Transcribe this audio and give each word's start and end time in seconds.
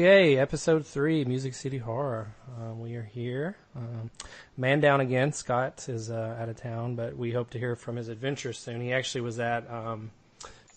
Okay, 0.00 0.38
episode 0.38 0.86
three, 0.86 1.26
Music 1.26 1.52
City 1.52 1.76
Horror. 1.76 2.34
Uh, 2.58 2.72
we 2.72 2.94
are 2.94 3.02
here. 3.02 3.58
Um, 3.76 4.10
man 4.56 4.80
down 4.80 5.02
again. 5.02 5.30
Scott 5.34 5.90
is 5.90 6.10
uh, 6.10 6.38
out 6.40 6.48
of 6.48 6.56
town, 6.56 6.94
but 6.94 7.18
we 7.18 7.32
hope 7.32 7.50
to 7.50 7.58
hear 7.58 7.76
from 7.76 7.96
his 7.96 8.08
adventures 8.08 8.58
soon. 8.58 8.80
He 8.80 8.94
actually 8.94 9.20
was 9.20 9.38
at, 9.38 9.70
um, 9.70 10.10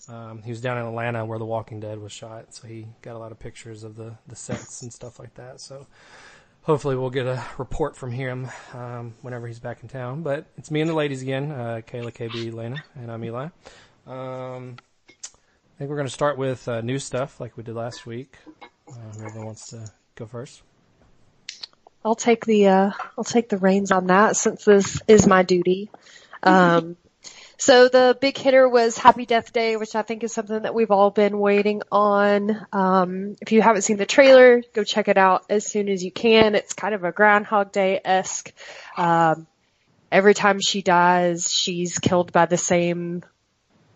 um, 0.10 0.42
he 0.44 0.50
was 0.50 0.60
down 0.60 0.78
in 0.78 0.86
Atlanta 0.86 1.24
where 1.24 1.40
The 1.40 1.46
Walking 1.46 1.80
Dead 1.80 2.00
was 2.00 2.12
shot, 2.12 2.54
so 2.54 2.68
he 2.68 2.86
got 3.02 3.16
a 3.16 3.18
lot 3.18 3.32
of 3.32 3.40
pictures 3.40 3.86
of 3.86 3.96
the, 3.96 4.14
the 4.28 4.36
sets 4.36 4.82
and 4.82 4.92
stuff 4.92 5.20
like 5.20 5.34
that. 5.36 5.62
So 5.62 5.88
hopefully 6.64 6.98
we'll 6.98 7.10
get 7.10 7.26
a 7.26 7.42
report 7.58 7.96
from 7.96 8.12
him 8.12 8.50
um, 8.74 9.16
whenever 9.22 9.48
he's 9.48 9.60
back 9.60 9.84
in 9.84 9.88
town. 9.88 10.24
But 10.24 10.48
it's 10.58 10.70
me 10.70 10.82
and 10.82 10.90
the 10.90 10.96
ladies 10.96 11.22
again, 11.22 11.50
uh, 11.50 11.80
Kayla, 11.88 12.12
KB, 12.12 12.54
Lena, 12.54 12.84
and 12.96 13.10
I'm 13.10 13.24
Eli. 13.24 13.48
Um, 14.06 14.76
I 15.08 15.78
think 15.78 15.90
we're 15.90 15.96
going 15.96 16.08
to 16.08 16.14
start 16.14 16.38
with 16.38 16.68
uh, 16.68 16.82
new 16.82 17.00
stuff 17.00 17.40
like 17.40 17.56
we 17.56 17.64
did 17.64 17.76
last 17.76 18.06
week. 18.06 18.36
Uh, 18.88 18.94
whoever 19.18 19.46
wants 19.46 19.70
to 19.70 19.92
go 20.16 20.26
first. 20.26 20.62
I'll 22.06 22.16
take 22.16 22.46
the 22.46 22.68
uh, 22.68 22.92
I'll 23.18 23.24
take 23.24 23.50
the 23.50 23.58
reins 23.58 23.92
on 23.92 24.08
that 24.08 24.36
since 24.36 24.66
this 24.66 25.02
is 25.08 25.26
my 25.26 25.44
duty. 25.44 25.90
Um, 26.42 26.98
so 27.58 27.88
the 27.88 28.18
big 28.20 28.38
hitter 28.38 28.68
was 28.68 28.98
Happy 28.98 29.26
Death 29.26 29.54
Day, 29.54 29.78
which 29.78 29.96
I 29.96 30.02
think 30.02 30.24
is 30.24 30.34
something 30.34 30.64
that 30.64 30.76
we've 30.76 30.92
all 30.92 31.12
been 31.12 31.40
waiting 31.40 31.82
on. 31.92 32.66
Um, 32.74 33.38
if 33.42 33.54
you 33.54 33.62
haven't 33.62 33.84
seen 33.84 33.98
the 33.98 34.06
trailer, 34.06 34.62
go 34.74 34.84
check 34.84 35.08
it 35.08 35.18
out 35.18 35.46
as 35.50 35.66
soon 35.66 35.88
as 35.88 36.04
you 36.04 36.12
can. 36.12 36.56
It's 36.56 36.74
kind 36.74 36.94
of 36.94 37.06
a 37.06 37.14
Groundhog 37.14 37.72
Day 37.72 38.02
esque. 38.04 38.52
Um, 38.98 39.48
every 40.12 40.34
time 40.34 40.60
she 40.60 40.82
dies, 40.82 41.50
she's 41.50 42.00
killed 42.00 42.34
by 42.34 42.48
the 42.48 42.58
same. 42.58 43.24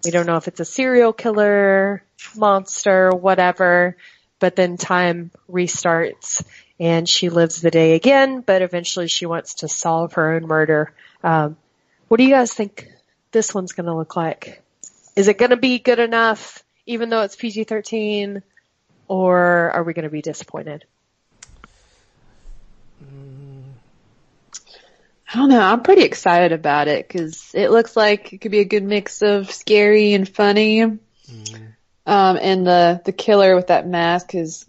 We 0.05 0.11
don't 0.11 0.27
know 0.27 0.37
if 0.37 0.47
it's 0.47 0.61
a 0.61 0.65
serial 0.65 1.11
killer, 1.11 2.03
monster, 2.37 3.09
whatever 3.09 3.97
but 4.39 4.55
then 4.55 4.77
time 4.77 5.31
restarts 5.49 6.43
and 6.79 7.07
she 7.09 7.29
lives 7.29 7.61
the 7.61 7.71
day 7.71 7.95
again, 7.95 8.41
but 8.41 8.61
eventually 8.61 9.07
she 9.07 9.25
wants 9.25 9.55
to 9.55 9.67
solve 9.67 10.13
her 10.13 10.33
own 10.33 10.45
murder. 10.45 10.93
Um, 11.23 11.57
what 12.07 12.17
do 12.17 12.23
you 12.23 12.29
guys 12.29 12.53
think 12.53 12.87
this 13.31 13.53
one's 13.53 13.73
going 13.73 13.87
to 13.87 13.95
look 13.95 14.15
like? 14.15 14.61
Is 15.15 15.27
it 15.27 15.37
going 15.37 15.49
to 15.49 15.57
be 15.57 15.79
good 15.79 15.99
enough, 15.99 16.63
even 16.85 17.09
though 17.09 17.21
it's 17.21 17.35
PG-13, 17.35 18.43
or 19.07 19.71
are 19.71 19.83
we 19.83 19.93
going 19.93 20.03
to 20.03 20.09
be 20.09 20.21
disappointed? 20.21 20.85
I 25.29 25.35
don't 25.37 25.49
know. 25.49 25.59
I'm 25.59 25.83
pretty 25.83 26.03
excited 26.03 26.53
about 26.53 26.87
it 26.87 27.05
because 27.05 27.51
it 27.53 27.69
looks 27.69 27.97
like 27.97 28.31
it 28.31 28.37
could 28.37 28.51
be 28.51 28.59
a 28.59 28.65
good 28.65 28.83
mix 28.83 29.21
of 29.21 29.51
scary 29.51 30.13
and 30.13 30.27
funny. 30.27 30.81
Mm. 30.81 31.66
Um, 32.07 32.39
and 32.41 32.65
the, 32.65 33.01
the 33.03 33.11
killer 33.11 33.53
with 33.55 33.67
that 33.67 33.85
mask 33.85 34.33
is 34.33 34.65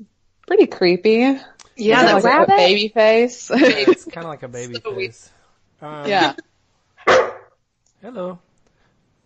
pretty 0.46 0.66
creepy. 0.66 1.38
Yeah, 1.76 2.06
the 2.06 2.14
like 2.14 2.24
rabbit? 2.24 2.52
a 2.52 2.56
baby 2.56 2.88
face. 2.88 3.48
it's 3.54 4.04
kind 4.04 4.24
of 4.24 4.30
like 4.30 4.42
a 4.42 4.48
baby 4.48 4.74
so 4.82 4.94
face. 4.94 5.30
Um, 5.80 6.08
yeah. 6.08 6.34
Hello. 8.02 8.40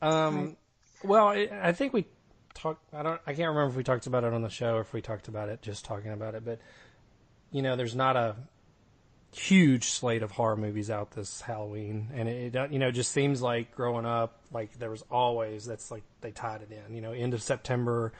Um, 0.03 0.57
well, 1.03 1.29
I 1.29 1.73
think 1.73 1.95
we 1.95 2.05
talked, 2.55 2.83
I 2.93 3.03
don't, 3.03 3.21
I 3.27 3.33
can't 3.33 3.49
remember 3.49 3.71
if 3.71 3.77
we 3.77 3.83
talked 3.83 4.07
about 4.07 4.25
it 4.25 4.35
on 4.35 4.43
the 4.43 4.51
show 4.51 4.75
or 4.77 4.81
if 4.83 4.93
we 4.93 5.01
talked 5.01 5.29
about 5.29 5.49
it 5.49 5.63
just 5.63 5.87
talking 5.87 6.13
about 6.13 6.35
it, 6.35 6.45
but 6.45 6.59
you 7.51 7.63
know, 7.63 7.77
there's 7.77 7.95
not 7.95 8.17
a 8.17 8.37
huge 9.35 9.89
slate 9.89 10.23
of 10.23 10.31
horror 10.31 10.57
movies 10.57 10.91
out 10.91 11.13
this 11.13 11.41
Halloween, 11.41 12.11
and 12.15 12.29
it, 12.29 12.55
you 12.71 12.79
know 12.79 12.91
just 12.91 13.13
seems 13.13 13.41
like 13.41 13.75
growing 13.75 14.07
up, 14.07 14.39
like 14.53 14.79
there 14.79 14.91
was 14.91 15.03
always 15.11 15.65
that's 15.65 15.91
like 15.91 16.03
they 16.21 16.31
tied 16.31 16.63
it 16.63 16.71
in. 16.71 16.95
You 16.95 17.01
know, 17.01 17.13
end 17.13 17.35
of 17.35 17.43
September, 17.43 18.13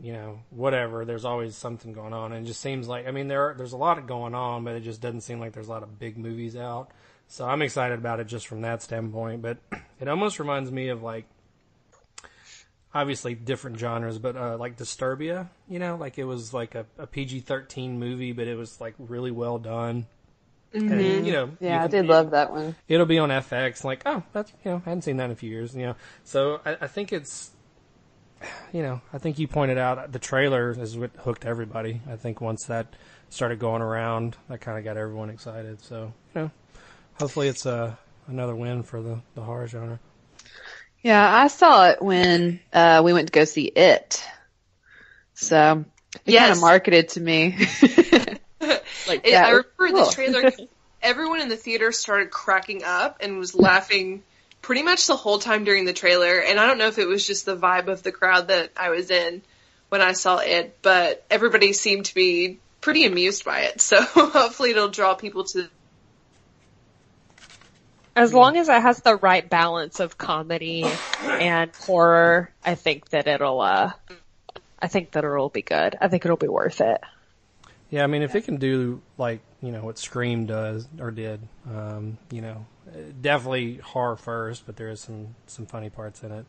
you 0.00 0.12
know, 0.12 0.40
whatever. 0.50 1.04
There's 1.04 1.24
always 1.24 1.56
something 1.56 1.92
going 1.92 2.12
on, 2.12 2.32
and 2.32 2.44
it 2.44 2.48
just 2.48 2.60
seems 2.60 2.86
like 2.86 3.06
I 3.06 3.10
mean 3.10 3.28
there 3.28 3.54
there's 3.56 3.72
a 3.72 3.78
lot 3.78 4.06
going 4.06 4.34
on, 4.34 4.64
but 4.64 4.74
it 4.74 4.80
just 4.80 5.00
doesn't 5.00 5.22
seem 5.22 5.40
like 5.40 5.52
there's 5.52 5.68
a 5.68 5.72
lot 5.72 5.82
of 5.82 5.98
big 5.98 6.18
movies 6.18 6.56
out. 6.56 6.90
So 7.28 7.46
I'm 7.46 7.62
excited 7.62 7.98
about 7.98 8.20
it 8.20 8.26
just 8.26 8.46
from 8.46 8.60
that 8.60 8.82
standpoint. 8.82 9.40
But 9.40 9.58
it 10.00 10.08
almost 10.08 10.38
reminds 10.38 10.70
me 10.70 10.88
of 10.88 11.02
like 11.02 11.24
obviously 12.94 13.34
different 13.34 13.78
genres, 13.78 14.18
but 14.18 14.36
uh, 14.36 14.58
like 14.58 14.76
Disturbia, 14.76 15.48
you 15.66 15.78
know, 15.78 15.96
like 15.96 16.18
it 16.18 16.24
was 16.24 16.52
like 16.52 16.74
a, 16.74 16.84
a 16.98 17.06
PG-13 17.06 17.96
movie, 17.96 18.32
but 18.32 18.46
it 18.46 18.56
was 18.56 18.82
like 18.82 18.94
really 18.98 19.30
well 19.30 19.58
done. 19.58 20.06
Mm-hmm. 20.74 20.92
And, 20.92 21.26
you 21.26 21.32
know, 21.32 21.50
yeah, 21.60 21.78
you 21.78 21.84
I 21.84 21.86
did 21.88 22.06
love 22.06 22.30
that 22.30 22.50
one. 22.50 22.74
It'll 22.88 23.06
be 23.06 23.18
on 23.18 23.28
FX. 23.28 23.84
Like, 23.84 24.02
oh, 24.06 24.22
that's 24.32 24.52
you 24.64 24.70
know, 24.70 24.82
I 24.84 24.88
hadn't 24.88 25.02
seen 25.02 25.18
that 25.18 25.26
in 25.26 25.30
a 25.30 25.36
few 25.36 25.50
years. 25.50 25.74
You 25.74 25.86
know, 25.86 25.96
so 26.24 26.60
I, 26.64 26.76
I 26.82 26.86
think 26.86 27.12
it's, 27.12 27.50
you 28.72 28.82
know, 28.82 29.00
I 29.12 29.18
think 29.18 29.38
you 29.38 29.48
pointed 29.48 29.78
out 29.78 30.12
the 30.12 30.18
trailer 30.18 30.70
is 30.70 30.96
what 30.96 31.10
hooked 31.16 31.44
everybody. 31.44 32.00
I 32.08 32.16
think 32.16 32.40
once 32.40 32.64
that 32.64 32.86
started 33.28 33.58
going 33.58 33.82
around, 33.82 34.36
that 34.48 34.60
kind 34.60 34.78
of 34.78 34.84
got 34.84 34.96
everyone 34.96 35.30
excited. 35.30 35.82
So, 35.82 36.12
you 36.34 36.40
know, 36.42 36.50
hopefully 37.14 37.48
it's 37.48 37.66
a 37.66 37.72
uh, 37.72 37.94
another 38.28 38.54
win 38.54 38.82
for 38.82 39.02
the 39.02 39.20
the 39.34 39.42
horror 39.42 39.66
genre. 39.66 40.00
Yeah, 41.02 41.34
I 41.34 41.48
saw 41.48 41.88
it 41.88 42.00
when 42.00 42.60
uh, 42.72 43.02
we 43.04 43.12
went 43.12 43.28
to 43.28 43.32
go 43.32 43.44
see 43.44 43.64
it. 43.64 44.24
So 45.34 45.84
it 46.14 46.32
yes. 46.32 46.42
kind 46.42 46.52
of 46.52 46.60
marketed 46.60 47.08
to 47.10 47.20
me. 47.20 47.58
like 49.08 49.26
I 49.26 49.50
remember 49.50 49.68
cool. 49.78 50.04
the 50.06 50.12
trailer. 50.12 50.50
everyone 51.02 51.40
in 51.40 51.48
the 51.48 51.56
theater 51.56 51.92
started 51.92 52.30
cracking 52.30 52.84
up 52.84 53.18
and 53.20 53.38
was 53.38 53.54
laughing 53.54 54.22
pretty 54.60 54.82
much 54.82 55.06
the 55.06 55.16
whole 55.16 55.38
time 55.38 55.64
during 55.64 55.84
the 55.84 55.92
trailer. 55.92 56.38
And 56.38 56.58
I 56.58 56.66
don't 56.66 56.78
know 56.78 56.86
if 56.86 56.98
it 56.98 57.08
was 57.08 57.26
just 57.26 57.44
the 57.44 57.56
vibe 57.56 57.88
of 57.88 58.02
the 58.02 58.12
crowd 58.12 58.48
that 58.48 58.70
I 58.76 58.90
was 58.90 59.10
in 59.10 59.42
when 59.88 60.00
I 60.00 60.12
saw 60.12 60.38
it, 60.38 60.78
but 60.80 61.24
everybody 61.28 61.72
seemed 61.72 62.06
to 62.06 62.14
be 62.14 62.60
pretty 62.80 63.04
amused 63.04 63.44
by 63.44 63.62
it. 63.62 63.80
So 63.80 64.00
hopefully 64.00 64.70
it'll 64.70 64.88
draw 64.88 65.14
people 65.14 65.44
to. 65.44 65.68
As 68.14 68.32
long 68.32 68.56
as 68.58 68.68
it 68.68 68.80
has 68.80 69.00
the 69.00 69.16
right 69.16 69.48
balance 69.48 69.98
of 69.98 70.18
comedy 70.18 70.84
and 71.24 71.74
horror, 71.74 72.52
I 72.62 72.74
think 72.74 73.08
that 73.08 73.26
it'll, 73.26 73.60
uh, 73.60 73.92
I 74.78 74.88
think 74.88 75.12
that 75.12 75.24
it'll 75.24 75.48
be 75.48 75.62
good. 75.62 75.96
I 75.98 76.08
think 76.08 76.26
it'll 76.26 76.36
be 76.36 76.48
worth 76.48 76.82
it. 76.82 77.00
Yeah, 77.92 78.04
I 78.04 78.06
mean, 78.06 78.22
if 78.22 78.34
it 78.34 78.46
can 78.46 78.56
do 78.56 79.02
like 79.18 79.40
you 79.60 79.70
know 79.70 79.84
what 79.84 79.98
Scream 79.98 80.46
does 80.46 80.88
or 80.98 81.10
did, 81.10 81.46
um, 81.70 82.16
you 82.30 82.40
know, 82.40 82.64
definitely 83.20 83.76
horror 83.76 84.16
first, 84.16 84.64
but 84.64 84.76
there 84.76 84.88
is 84.88 84.98
some 85.00 85.34
some 85.46 85.66
funny 85.66 85.90
parts 85.90 86.22
in 86.22 86.32
it. 86.32 86.46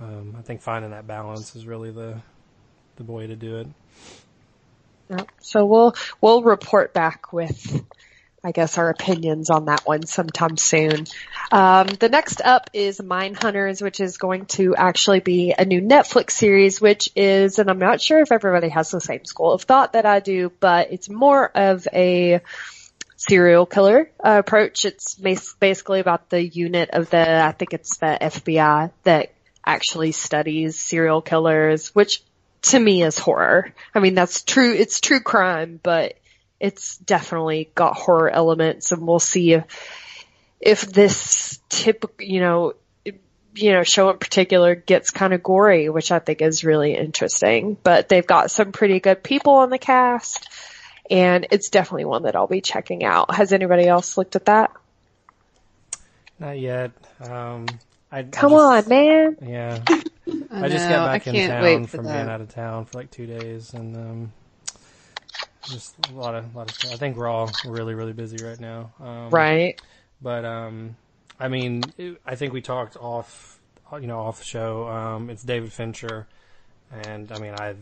Um, 0.00 0.34
I 0.38 0.40
think 0.40 0.62
finding 0.62 0.92
that 0.92 1.06
balance 1.06 1.54
is 1.54 1.66
really 1.66 1.90
the 1.90 2.22
the 2.96 3.04
way 3.04 3.26
to 3.26 3.36
do 3.36 3.58
it. 3.58 3.66
So 5.42 5.66
we'll 5.66 5.94
we'll 6.22 6.42
report 6.42 6.94
back 6.94 7.30
with 7.30 7.84
I 8.42 8.52
guess 8.52 8.78
our 8.78 8.88
opinions 8.88 9.50
on 9.50 9.66
that 9.66 9.86
one 9.86 10.06
sometime 10.06 10.56
soon. 10.56 11.06
Um, 11.52 11.86
the 11.88 12.08
next 12.08 12.40
up 12.40 12.70
is 12.72 12.98
Mindhunters, 12.98 13.82
which 13.82 14.00
is 14.00 14.16
going 14.16 14.46
to 14.46 14.74
actually 14.74 15.20
be 15.20 15.54
a 15.56 15.64
new 15.64 15.82
Netflix 15.82 16.30
series, 16.32 16.80
which 16.80 17.10
is, 17.14 17.58
and 17.58 17.68
I'm 17.68 17.78
not 17.78 18.00
sure 18.00 18.20
if 18.20 18.32
everybody 18.32 18.70
has 18.70 18.90
the 18.90 19.00
same 19.00 19.26
school 19.26 19.52
of 19.52 19.62
thought 19.62 19.92
that 19.92 20.06
I 20.06 20.20
do, 20.20 20.50
but 20.58 20.90
it's 20.90 21.10
more 21.10 21.50
of 21.54 21.86
a 21.92 22.40
serial 23.16 23.66
killer 23.66 24.10
uh, 24.24 24.38
approach. 24.38 24.86
It's 24.86 25.14
basically 25.16 26.00
about 26.00 26.30
the 26.30 26.42
unit 26.42 26.90
of 26.92 27.10
the, 27.10 27.44
I 27.44 27.52
think 27.52 27.74
it's 27.74 27.98
the 27.98 28.16
FBI 28.20 28.90
that 29.04 29.32
actually 29.66 30.12
studies 30.12 30.78
serial 30.78 31.20
killers, 31.20 31.94
which 31.94 32.22
to 32.62 32.78
me 32.78 33.02
is 33.02 33.18
horror. 33.18 33.74
I 33.94 34.00
mean, 34.00 34.14
that's 34.14 34.42
true. 34.42 34.72
It's 34.72 35.00
true 35.00 35.20
crime, 35.20 35.78
but 35.82 36.14
it's 36.60 36.98
definitely 36.98 37.70
got 37.74 37.96
horror 37.96 38.30
elements 38.30 38.92
and 38.92 39.06
we'll 39.06 39.18
see 39.18 39.54
if, 39.54 39.64
if 40.60 40.82
this 40.82 41.58
typical, 41.68 42.24
you 42.24 42.40
know, 42.40 42.74
you 43.54 43.72
know, 43.72 43.82
show 43.82 44.10
in 44.10 44.18
particular 44.18 44.74
gets 44.74 45.10
kind 45.10 45.32
of 45.32 45.42
gory, 45.42 45.88
which 45.88 46.12
I 46.12 46.18
think 46.20 46.42
is 46.42 46.62
really 46.62 46.94
interesting, 46.94 47.76
but 47.82 48.08
they've 48.08 48.26
got 48.26 48.50
some 48.50 48.72
pretty 48.72 49.00
good 49.00 49.22
people 49.22 49.54
on 49.54 49.70
the 49.70 49.78
cast 49.78 50.48
and 51.10 51.48
it's 51.50 51.70
definitely 51.70 52.04
one 52.04 52.22
that 52.22 52.36
I'll 52.36 52.46
be 52.46 52.60
checking 52.60 53.02
out. 53.02 53.34
Has 53.34 53.52
anybody 53.52 53.86
else 53.86 54.16
looked 54.16 54.36
at 54.36 54.44
that? 54.44 54.70
Not 56.38 56.58
yet. 56.58 56.92
Um, 57.20 57.66
I, 58.12 58.22
Come 58.22 58.54
I 58.54 58.80
just, 58.80 58.86
on, 58.86 58.88
man. 58.88 59.36
Yeah. 59.42 59.78
I, 60.52 60.64
I 60.64 60.68
just 60.68 60.88
got 60.88 61.06
back 61.06 61.26
in 61.26 61.48
town 61.48 61.86
from 61.86 62.04
that. 62.04 62.12
being 62.12 62.28
out 62.28 62.40
of 62.40 62.54
town 62.54 62.84
for 62.84 62.98
like 62.98 63.10
two 63.10 63.26
days 63.26 63.74
and, 63.74 63.96
um, 63.96 64.32
just 65.70 65.94
a 66.08 66.12
lot 66.12 66.34
of, 66.34 66.54
a 66.54 66.58
lot 66.58 66.70
of 66.70 66.76
stuff. 66.76 66.92
I 66.92 66.96
think 66.96 67.16
we're 67.16 67.28
all 67.28 67.50
really, 67.64 67.94
really 67.94 68.12
busy 68.12 68.44
right 68.44 68.60
now. 68.60 68.92
Um, 69.00 69.30
right. 69.30 69.80
But, 70.20 70.44
um, 70.44 70.96
I 71.38 71.48
mean, 71.48 71.82
it, 71.96 72.20
I 72.26 72.34
think 72.34 72.52
we 72.52 72.60
talked 72.60 72.96
off, 72.96 73.58
you 73.92 74.06
know, 74.06 74.20
off 74.20 74.38
the 74.38 74.44
show. 74.44 74.88
Um, 74.88 75.30
it's 75.30 75.42
David 75.42 75.72
Fincher, 75.72 76.26
and 76.92 77.32
I 77.32 77.38
mean, 77.38 77.54
I, 77.54 77.74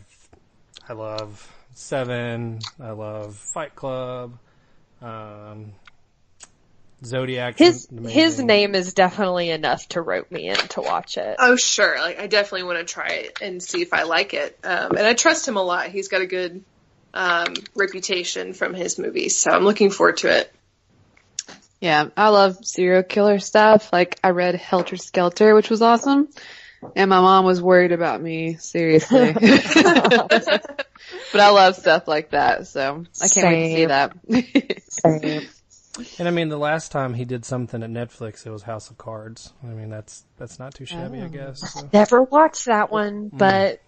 I 0.89 0.93
love 0.93 1.53
Seven. 1.75 2.61
I 2.81 2.91
love 2.91 3.35
Fight 3.35 3.75
Club. 3.75 4.39
Um, 5.03 5.73
Zodiac. 7.05 7.59
His 7.59 7.89
his 8.09 8.41
name 8.41 8.75
is 8.75 8.95
definitely 8.95 9.51
enough 9.51 9.89
to 9.91 10.01
rope 10.01 10.31
me 10.31 10.49
in 10.49 10.57
to 10.57 10.81
watch 10.81 11.17
it. 11.17 11.37
Oh 11.39 11.57
sure, 11.57 11.99
like 12.01 12.19
I 12.19 12.27
definitely 12.27 12.65
want 12.65 12.79
to 12.79 12.93
try 12.93 13.09
it 13.09 13.39
and 13.41 13.63
see 13.63 13.83
if 13.83 13.93
I 13.93 14.03
like 14.03 14.35
it. 14.35 14.59
Um, 14.65 14.97
and 14.97 15.07
I 15.07 15.15
trust 15.15 15.47
him 15.47 15.57
a 15.57 15.63
lot. 15.63 15.89
He's 15.89 16.09
got 16.09 16.23
a 16.23 16.27
good 16.27 16.65
um, 17.15 17.55
reputation 17.75 18.53
from 18.53 18.75
his 18.75 18.99
movies. 18.99 19.37
So 19.37 19.51
I'm 19.51 19.65
looking 19.65 19.91
forward 19.91 20.19
to 20.19 20.29
it. 20.29 20.53
Yeah, 21.81 22.09
I 22.17 22.31
love 22.31 22.65
serial 22.65 23.03
killer 23.03 23.39
stuff. 23.39 23.93
Like 23.93 24.19
I 24.25 24.31
read 24.31 24.57
Helter 24.57 24.97
Skelter, 24.97 25.55
which 25.55 25.71
was 25.71 25.83
awesome. 25.83 26.29
And 26.95 27.11
my 27.11 27.21
mom 27.21 27.45
was 27.45 27.61
worried 27.61 27.93
about 27.93 28.21
me, 28.21 28.55
seriously. 28.55 29.33
but 29.33 30.81
I 31.35 31.51
love 31.51 31.77
stuff 31.77 32.07
like 32.07 32.31
that, 32.31 32.69
so 32.69 33.05
I 33.21 33.29
can't 33.29 33.31
Same. 33.31 33.53
wait 33.53 33.69
to 33.69 33.75
see 33.75 33.87
that. 33.87 34.83
Same. 34.89 35.49
And 36.19 36.29
I 36.29 36.31
mean, 36.31 36.49
the 36.49 36.59
last 36.59 36.93
time 36.93 37.15
he 37.15 37.25
did 37.25 37.45
something 37.45 37.83
at 37.83 37.91
Netflix, 37.91 38.47
it 38.47 38.51
was 38.51 38.63
House 38.63 38.91
of 38.91 38.99
Cards. 38.99 39.53
I 39.65 39.69
mean, 39.69 39.91
that's 39.91 40.25
that's 40.37 40.59
not 40.59 40.75
too 40.75 40.85
shabby, 40.85 41.19
oh. 41.21 41.25
I 41.25 41.29
guess. 41.29 41.73
So. 41.73 41.89
Never 41.93 42.23
watched 42.23 42.67
that 42.67 42.93
one, 42.93 43.31
mm. 43.31 43.39
but 43.39 43.81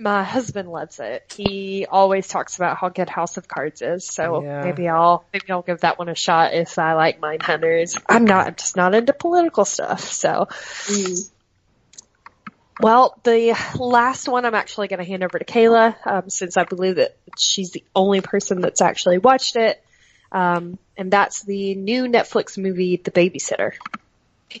my 0.00 0.24
husband 0.24 0.70
loves 0.70 0.98
it. 0.98 1.34
He 1.36 1.86
always 1.86 2.26
talks 2.26 2.56
about 2.56 2.78
how 2.78 2.88
good 2.88 3.10
House 3.10 3.36
of 3.36 3.46
Cards 3.46 3.82
is. 3.82 4.06
So 4.06 4.42
yeah. 4.42 4.64
maybe 4.64 4.88
I'll 4.88 5.24
maybe 5.32 5.50
I'll 5.50 5.62
give 5.62 5.80
that 5.80 5.98
one 5.98 6.08
a 6.08 6.14
shot 6.14 6.54
if 6.54 6.78
I 6.78 6.94
like 6.94 7.20
Mindhunters. 7.20 8.00
I'm 8.08 8.24
not 8.24 8.46
I'm 8.46 8.54
just 8.54 8.76
not 8.76 8.94
into 8.94 9.12
political 9.12 9.64
stuff. 9.64 10.00
So. 10.12 10.46
Mm. 10.86 11.30
Well, 12.80 13.20
the 13.24 13.54
last 13.78 14.26
one 14.26 14.46
I'm 14.46 14.54
actually 14.54 14.88
going 14.88 15.00
to 15.00 15.04
hand 15.04 15.22
over 15.22 15.38
to 15.38 15.44
Kayla, 15.44 15.94
um, 16.06 16.30
since 16.30 16.56
I 16.56 16.64
believe 16.64 16.96
that 16.96 17.14
she's 17.36 17.72
the 17.72 17.84
only 17.94 18.22
person 18.22 18.62
that's 18.62 18.80
actually 18.80 19.18
watched 19.18 19.56
it. 19.56 19.84
Um, 20.32 20.78
and 20.96 21.10
that's 21.10 21.42
the 21.42 21.74
new 21.74 22.04
Netflix 22.04 22.56
movie, 22.56 22.96
The 22.96 23.10
Babysitter. 23.10 23.72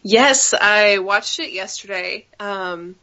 Yes, 0.02 0.52
I 0.52 0.98
watched 0.98 1.38
it 1.38 1.52
yesterday. 1.52 2.26
Um, 2.38 2.96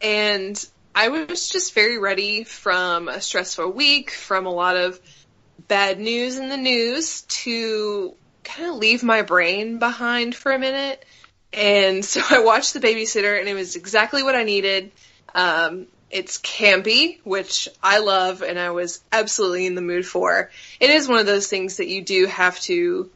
and 0.00 0.66
I 0.94 1.08
was 1.08 1.48
just 1.48 1.74
very 1.74 1.98
ready 1.98 2.44
from 2.44 3.08
a 3.08 3.20
stressful 3.20 3.72
week, 3.72 4.10
from 4.10 4.46
a 4.46 4.52
lot 4.52 4.76
of 4.76 5.00
bad 5.66 5.98
news 5.98 6.38
in 6.38 6.48
the 6.48 6.56
news 6.56 7.22
to 7.22 8.14
kind 8.44 8.70
of 8.70 8.76
leave 8.76 9.02
my 9.02 9.22
brain 9.22 9.78
behind 9.78 10.36
for 10.36 10.52
a 10.52 10.58
minute. 10.58 11.04
And 11.52 12.04
so 12.04 12.20
I 12.30 12.44
watched 12.44 12.74
The 12.74 12.80
Babysitter 12.80 13.38
and 13.38 13.48
it 13.48 13.54
was 13.54 13.74
exactly 13.74 14.22
what 14.22 14.36
I 14.36 14.44
needed. 14.44 14.92
Um, 15.34 15.86
it's 16.10 16.38
campy, 16.38 17.18
which 17.24 17.68
I 17.82 17.98
love 17.98 18.42
and 18.42 18.56
I 18.56 18.70
was 18.70 19.02
absolutely 19.10 19.66
in 19.66 19.74
the 19.74 19.80
mood 19.80 20.06
for. 20.06 20.50
It 20.78 20.90
is 20.90 21.08
one 21.08 21.18
of 21.18 21.26
those 21.26 21.48
things 21.48 21.78
that 21.78 21.88
you 21.88 22.02
do 22.02 22.26
have 22.26 22.60
to 22.60 23.10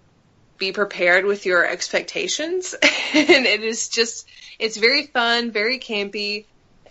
be 0.57 0.73
prepared 0.73 1.25
with 1.25 1.47
your 1.47 1.65
expectations. 1.65 2.75
and 2.83 3.47
it 3.47 3.63
is 3.63 3.89
just, 3.89 4.27
it's 4.59 4.77
very 4.77 5.07
fun, 5.07 5.53
very 5.53 5.79
campy 5.79 6.47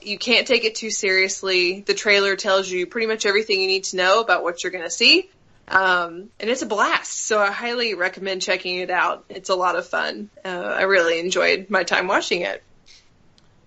you 0.07 0.17
can't 0.17 0.47
take 0.47 0.63
it 0.63 0.75
too 0.75 0.89
seriously. 0.89 1.81
The 1.81 1.93
trailer 1.93 2.35
tells 2.35 2.69
you 2.69 2.87
pretty 2.87 3.07
much 3.07 3.25
everything 3.25 3.61
you 3.61 3.67
need 3.67 3.83
to 3.85 3.97
know 3.97 4.21
about 4.21 4.43
what 4.43 4.63
you're 4.63 4.71
going 4.71 4.83
to 4.83 4.89
see. 4.89 5.29
Um, 5.67 6.29
and 6.39 6.49
it's 6.49 6.61
a 6.61 6.65
blast. 6.65 7.11
So 7.11 7.39
I 7.39 7.51
highly 7.51 7.93
recommend 7.93 8.41
checking 8.41 8.77
it 8.77 8.89
out. 8.89 9.25
It's 9.29 9.49
a 9.49 9.55
lot 9.55 9.75
of 9.75 9.85
fun. 9.87 10.29
Uh, 10.43 10.47
I 10.49 10.83
really 10.83 11.19
enjoyed 11.19 11.69
my 11.69 11.83
time 11.83 12.07
watching 12.07 12.41
it. 12.41 12.63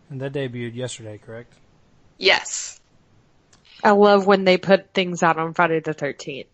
And 0.08 0.20
that 0.22 0.32
debuted 0.32 0.74
yesterday, 0.74 1.18
correct? 1.18 1.52
Yes. 2.16 2.80
I 3.84 3.90
love 3.90 4.26
when 4.26 4.44
they 4.44 4.56
put 4.56 4.92
things 4.92 5.22
out 5.22 5.38
on 5.38 5.54
Friday 5.54 5.80
the 5.80 5.94
13th. 5.94 6.46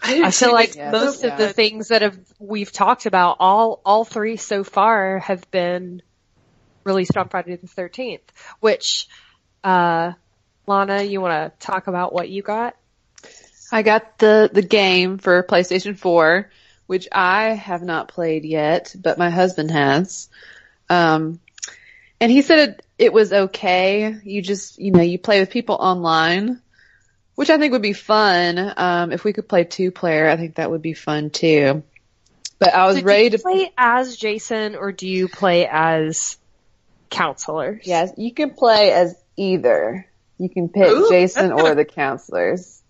I, 0.00 0.22
I 0.24 0.30
feel 0.30 0.52
like 0.52 0.76
most 0.76 1.24
of 1.24 1.36
the 1.38 1.52
things 1.52 1.88
that 1.88 2.02
have 2.02 2.18
we've 2.38 2.70
talked 2.70 3.06
about, 3.06 3.38
all 3.40 3.80
all 3.84 4.04
three 4.04 4.36
so 4.36 4.62
far 4.62 5.18
have 5.18 5.50
been 5.50 6.02
released 6.88 7.16
on 7.16 7.28
Friday 7.28 7.54
the 7.54 7.68
13th, 7.68 8.20
which, 8.58 9.06
uh, 9.62 10.12
Lana, 10.66 11.02
you 11.02 11.20
want 11.20 11.52
to 11.60 11.66
talk 11.66 11.86
about 11.86 12.12
what 12.12 12.28
you 12.28 12.42
got? 12.42 12.76
I 13.70 13.82
got 13.82 14.18
the, 14.18 14.50
the 14.52 14.62
game 14.62 15.18
for 15.18 15.42
PlayStation 15.42 15.96
4, 15.96 16.50
which 16.86 17.06
I 17.12 17.50
have 17.50 17.82
not 17.82 18.08
played 18.08 18.44
yet, 18.44 18.94
but 18.98 19.18
my 19.18 19.30
husband 19.30 19.70
has. 19.70 20.28
Um, 20.88 21.38
and 22.20 22.32
he 22.32 22.42
said 22.42 22.70
it, 22.70 22.86
it 22.98 23.12
was 23.12 23.32
okay. 23.32 24.16
You 24.24 24.42
just, 24.42 24.78
you 24.78 24.90
know, 24.90 25.02
you 25.02 25.18
play 25.18 25.40
with 25.40 25.50
people 25.50 25.76
online, 25.76 26.60
which 27.34 27.50
I 27.50 27.58
think 27.58 27.72
would 27.72 27.82
be 27.82 27.92
fun. 27.92 28.72
Um, 28.76 29.12
if 29.12 29.22
we 29.22 29.32
could 29.32 29.48
play 29.48 29.64
two 29.64 29.90
player, 29.90 30.28
I 30.28 30.36
think 30.36 30.56
that 30.56 30.70
would 30.70 30.82
be 30.82 30.94
fun 30.94 31.30
too. 31.30 31.84
But 32.58 32.74
I 32.74 32.86
was 32.86 32.98
so 32.98 33.02
ready 33.02 33.30
to 33.30 33.38
play 33.38 33.70
as 33.76 34.16
Jason 34.16 34.74
or 34.74 34.90
do 34.90 35.06
you 35.06 35.28
play 35.28 35.68
as 35.70 36.38
counselors. 37.10 37.82
Yes, 37.84 38.12
you 38.16 38.32
can 38.32 38.50
play 38.50 38.92
as 38.92 39.14
either. 39.36 40.06
You 40.38 40.48
can 40.48 40.68
pick 40.68 40.88
Ooh. 40.88 41.08
Jason 41.08 41.52
or 41.52 41.74
the 41.74 41.84
counselors. 41.84 42.82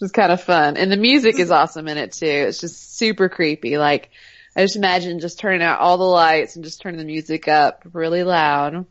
It's 0.00 0.12
kind 0.12 0.32
of 0.32 0.42
fun. 0.42 0.76
And 0.76 0.90
the 0.90 0.96
music 0.96 1.38
is 1.38 1.50
awesome 1.50 1.88
in 1.88 1.98
it 1.98 2.12
too. 2.12 2.26
It's 2.26 2.60
just 2.60 2.96
super 2.96 3.28
creepy. 3.28 3.78
Like, 3.78 4.10
I 4.56 4.62
just 4.62 4.76
imagine 4.76 5.20
just 5.20 5.38
turning 5.38 5.62
out 5.62 5.80
all 5.80 5.98
the 5.98 6.04
lights 6.04 6.56
and 6.56 6.64
just 6.64 6.80
turning 6.80 6.98
the 6.98 7.04
music 7.04 7.48
up 7.48 7.84
really 7.92 8.24
loud. 8.24 8.86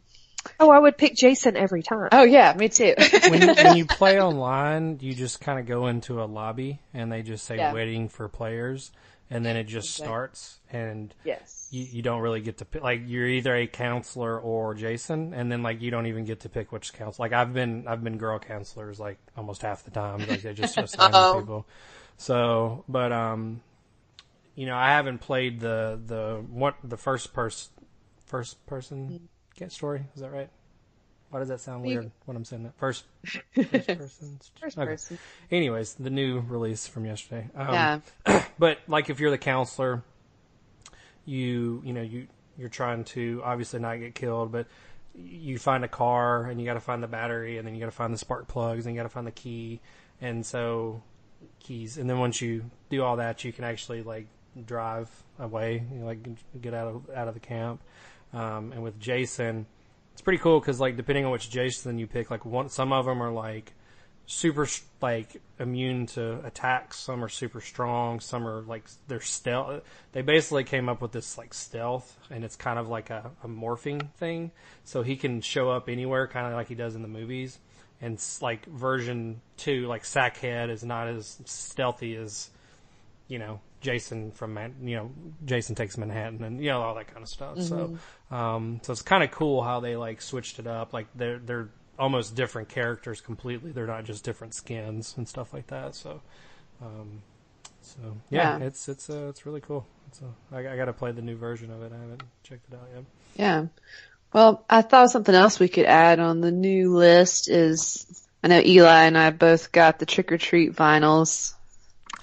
Oh, 0.59 0.69
I 0.69 0.79
would 0.79 0.97
pick 0.97 1.15
Jason 1.15 1.57
every 1.57 1.83
time. 1.83 2.09
Oh 2.13 2.23
yeah, 2.23 2.53
me 2.57 2.69
too. 2.69 2.93
when, 3.29 3.41
you, 3.41 3.53
when 3.53 3.77
you 3.77 3.85
play 3.85 4.21
online, 4.21 4.99
you 5.01 5.13
just 5.13 5.41
kind 5.41 5.59
of 5.59 5.65
go 5.65 5.87
into 5.87 6.21
a 6.21 6.25
lobby 6.25 6.79
and 6.93 7.11
they 7.11 7.23
just 7.23 7.45
say 7.45 7.57
yeah. 7.57 7.73
waiting 7.73 8.07
for 8.07 8.29
players 8.29 8.91
and 9.29 9.45
then 9.45 9.55
it 9.55 9.65
just 9.65 9.89
exactly. 9.89 10.05
starts 10.05 10.59
and 10.71 11.13
yes. 11.23 11.67
you, 11.71 11.83
you 11.83 12.01
don't 12.01 12.21
really 12.21 12.41
get 12.41 12.57
to 12.57 12.65
pick 12.65 12.81
like 12.81 13.01
you're 13.05 13.27
either 13.27 13.55
a 13.55 13.67
counselor 13.67 14.39
or 14.39 14.73
Jason 14.73 15.33
and 15.33 15.51
then 15.51 15.61
like 15.61 15.81
you 15.81 15.91
don't 15.91 16.07
even 16.07 16.25
get 16.25 16.41
to 16.41 16.49
pick 16.49 16.71
which 16.71 16.93
counselor. 16.93 17.25
Like 17.25 17.33
I've 17.33 17.53
been 17.53 17.87
I've 17.87 18.03
been 18.03 18.17
girl 18.17 18.39
counselors 18.39 18.99
like 18.99 19.17
almost 19.37 19.61
half 19.61 19.83
the 19.83 19.91
time 19.91 20.19
like 20.27 20.41
they 20.41 20.53
just 20.53 20.77
assign 20.77 21.11
people. 21.39 21.67
So 22.17 22.83
but 22.87 23.11
um 23.11 23.61
you 24.55 24.65
know 24.65 24.75
I 24.75 24.89
haven't 24.89 25.19
played 25.19 25.59
the 25.59 25.99
the 26.03 26.43
what 26.49 26.75
the 26.83 26.97
first 26.97 27.33
person 27.33 27.71
first 28.25 28.65
person 28.65 29.29
get 29.55 29.71
story? 29.71 30.05
Is 30.15 30.21
that 30.21 30.31
right 30.31 30.49
why 31.29 31.39
does 31.39 31.49
that 31.49 31.59
sound 31.59 31.83
weird 31.83 32.09
when 32.25 32.35
I'm 32.35 32.45
saying 32.45 32.63
that? 32.63 32.77
First, 32.77 33.05
first 33.23 33.43
person. 33.53 34.39
first 34.59 34.77
okay. 34.77 34.85
person. 34.85 35.19
Anyways, 35.51 35.93
the 35.95 36.09
new 36.09 36.39
release 36.39 36.87
from 36.87 37.05
yesterday. 37.05 37.49
Um, 37.55 37.73
yeah. 37.73 38.43
but 38.59 38.79
like, 38.87 39.09
if 39.09 39.19
you're 39.19 39.29
the 39.29 39.37
counselor, 39.37 40.03
you 41.25 41.83
you 41.85 41.93
know 41.93 42.01
you 42.01 42.27
you're 42.57 42.69
trying 42.69 43.03
to 43.03 43.41
obviously 43.43 43.79
not 43.79 43.99
get 43.99 44.15
killed, 44.15 44.51
but 44.51 44.67
you 45.15 45.59
find 45.59 45.83
a 45.83 45.87
car 45.87 46.45
and 46.45 46.59
you 46.59 46.65
got 46.65 46.73
to 46.73 46.79
find 46.79 47.03
the 47.03 47.07
battery, 47.07 47.57
and 47.57 47.67
then 47.67 47.75
you 47.75 47.79
got 47.79 47.87
to 47.87 47.91
find 47.91 48.13
the 48.13 48.17
spark 48.17 48.47
plugs, 48.47 48.85
and 48.85 48.95
you 48.95 48.99
got 48.99 49.07
to 49.07 49.13
find 49.13 49.27
the 49.27 49.31
key, 49.31 49.81
and 50.21 50.43
so 50.43 51.03
keys. 51.59 51.97
And 51.97 52.09
then 52.09 52.17
once 52.17 52.41
you 52.41 52.65
do 52.89 53.03
all 53.03 53.17
that, 53.17 53.43
you 53.43 53.53
can 53.53 53.65
actually 53.65 54.01
like 54.01 54.25
drive 54.65 55.09
away, 55.37 55.83
you 55.91 55.99
know, 55.99 56.05
like 56.07 56.27
get 56.59 56.73
out 56.73 56.87
of 56.87 57.09
out 57.15 57.27
of 57.27 57.35
the 57.35 57.39
camp. 57.39 57.83
Um, 58.33 58.71
and 58.71 58.83
with 58.83 58.99
Jason 58.99 59.67
it's 60.19 60.23
pretty 60.25 60.39
cool 60.39 60.59
because 60.59 60.81
like 60.81 60.97
depending 60.97 61.23
on 61.23 61.31
which 61.31 61.49
Jason 61.49 61.97
you 61.97 62.05
pick, 62.05 62.29
like 62.29 62.43
one 62.43 62.67
some 62.67 62.91
of 62.91 63.05
them 63.05 63.23
are 63.23 63.31
like 63.31 63.71
super 64.25 64.67
like 65.01 65.41
immune 65.59 66.07
to 66.07 66.45
attacks. 66.45 66.99
Some 66.99 67.23
are 67.23 67.29
super 67.29 67.61
strong. 67.61 68.19
Some 68.19 68.45
are 68.45 68.61
like 68.63 68.83
they're 69.07 69.21
stealth. 69.21 69.81
They 70.11 70.21
basically 70.21 70.65
came 70.65 70.89
up 70.89 71.01
with 71.01 71.13
this 71.13 71.37
like 71.37 71.53
stealth, 71.53 72.17
and 72.29 72.43
it's 72.43 72.57
kind 72.57 72.77
of 72.77 72.89
like 72.89 73.11
a, 73.11 73.31
a 73.45 73.47
morphing 73.47 74.11
thing. 74.15 74.51
So 74.83 75.03
he 75.03 75.15
can 75.15 75.39
show 75.39 75.71
up 75.71 75.87
anywhere, 75.87 76.27
kind 76.27 76.47
of 76.47 76.51
like 76.51 76.67
he 76.67 76.75
does 76.75 76.95
in 76.95 77.01
the 77.01 77.07
movies. 77.07 77.57
And 78.01 78.21
like 78.41 78.65
version 78.65 79.39
two, 79.55 79.87
like 79.87 80.03
Sackhead 80.03 80.69
is 80.69 80.83
not 80.83 81.07
as 81.07 81.39
stealthy 81.45 82.17
as 82.17 82.49
you 83.29 83.39
know 83.39 83.61
Jason 83.81 84.31
from 84.31 84.53
Man- 84.53 84.75
you 84.81 84.95
know 84.95 85.11
Jason 85.45 85.75
takes 85.75 85.97
Manhattan 85.97 86.43
and 86.43 86.59
you 86.59 86.69
know 86.69 86.81
all 86.81 86.95
that 86.95 87.07
kind 87.07 87.23
of 87.23 87.29
stuff. 87.29 87.57
Mm-hmm. 87.57 87.95
So 88.31 88.35
um, 88.35 88.79
so 88.83 88.91
it's 88.91 89.01
kind 89.01 89.23
of 89.23 89.31
cool 89.31 89.61
how 89.63 89.79
they 89.79 89.95
like 89.95 90.21
switched 90.21 90.59
it 90.59 90.67
up. 90.67 90.93
Like 90.93 91.07
they're 91.15 91.39
they're 91.39 91.69
almost 91.97 92.35
different 92.35 92.69
characters 92.69 93.21
completely. 93.21 93.71
They're 93.71 93.87
not 93.87 94.05
just 94.05 94.23
different 94.23 94.53
skins 94.53 95.15
and 95.17 95.27
stuff 95.27 95.53
like 95.53 95.67
that. 95.67 95.95
So 95.95 96.21
um, 96.81 97.21
so 97.81 97.99
yeah, 98.29 98.57
yeah, 98.57 98.65
it's 98.65 98.87
it's 98.89 99.09
uh, 99.09 99.27
it's 99.29 99.45
really 99.45 99.61
cool. 99.61 99.85
It's 100.07 100.21
I 100.51 100.63
got 100.75 100.85
to 100.85 100.93
play 100.93 101.11
the 101.11 101.21
new 101.21 101.37
version 101.37 101.71
of 101.71 101.81
it. 101.83 101.91
I 101.93 101.99
haven't 101.99 102.23
checked 102.43 102.71
it 102.71 102.75
out 102.75 102.87
yet. 102.93 103.03
Yeah. 103.35 103.65
Well, 104.31 104.63
I 104.69 104.83
thought 104.83 105.09
something 105.09 105.33
else 105.33 105.59
we 105.59 105.69
could 105.69 105.85
add 105.85 106.19
on 106.19 106.41
the 106.41 106.51
new 106.51 106.95
list 106.95 107.49
is 107.49 108.27
I 108.43 108.47
know 108.47 108.61
Eli 108.63 109.03
and 109.03 109.17
I 109.17 109.31
both 109.31 109.71
got 109.71 109.99
the 109.99 110.05
trick 110.05 110.31
or 110.31 110.37
treat 110.37 110.75
vinyls 110.75 111.53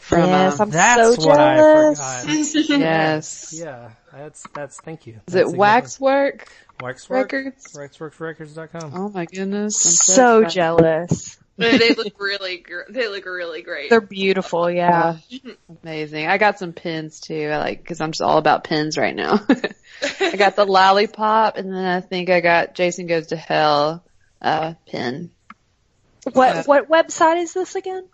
from, 0.06 0.20
yes, 0.20 0.60
um, 0.60 0.68
I'm 0.68 0.70
that's 0.70 1.16
so 1.16 1.26
what 1.26 1.36
jealous. 1.36 2.00
I 2.00 2.42
forgot. 2.42 2.68
yes. 2.78 3.52
Yeah, 3.58 3.90
that's 4.12 4.46
that's. 4.54 4.80
Thank 4.80 5.08
you. 5.08 5.14
Is 5.26 5.34
that's 5.34 5.52
it 5.52 5.56
Waxwork? 5.56 6.48
Waxwork 6.80 7.32
Records. 7.32 7.72
Waxworkrecords.com. 7.76 8.92
Oh 8.94 9.08
my 9.08 9.24
goodness! 9.24 9.84
I'm 9.84 9.90
so, 9.90 10.42
so 10.42 10.48
jealous. 10.48 11.38
they 11.56 11.92
look 11.94 12.20
really, 12.20 12.64
they 12.88 13.08
look 13.08 13.26
really 13.26 13.62
great. 13.62 13.90
They're 13.90 14.00
beautiful, 14.00 14.70
yeah. 14.70 15.16
Amazing. 15.82 16.28
I 16.28 16.38
got 16.38 16.60
some 16.60 16.72
pins 16.72 17.18
too. 17.18 17.50
I 17.52 17.58
like 17.58 17.82
because 17.82 18.00
I'm 18.00 18.12
just 18.12 18.22
all 18.22 18.38
about 18.38 18.62
pins 18.62 18.96
right 18.96 19.16
now. 19.16 19.44
I 20.20 20.36
got 20.36 20.54
the 20.54 20.66
lollipop, 20.66 21.56
and 21.56 21.72
then 21.72 21.84
I 21.84 22.00
think 22.00 22.30
I 22.30 22.40
got 22.40 22.76
Jason 22.76 23.08
Goes 23.08 23.28
to 23.28 23.36
Hell 23.36 24.04
uh, 24.40 24.74
pin. 24.86 25.32
What 26.32 26.56
uh, 26.58 26.62
what 26.62 26.88
website 26.88 27.42
is 27.42 27.54
this 27.54 27.74
again? 27.74 28.04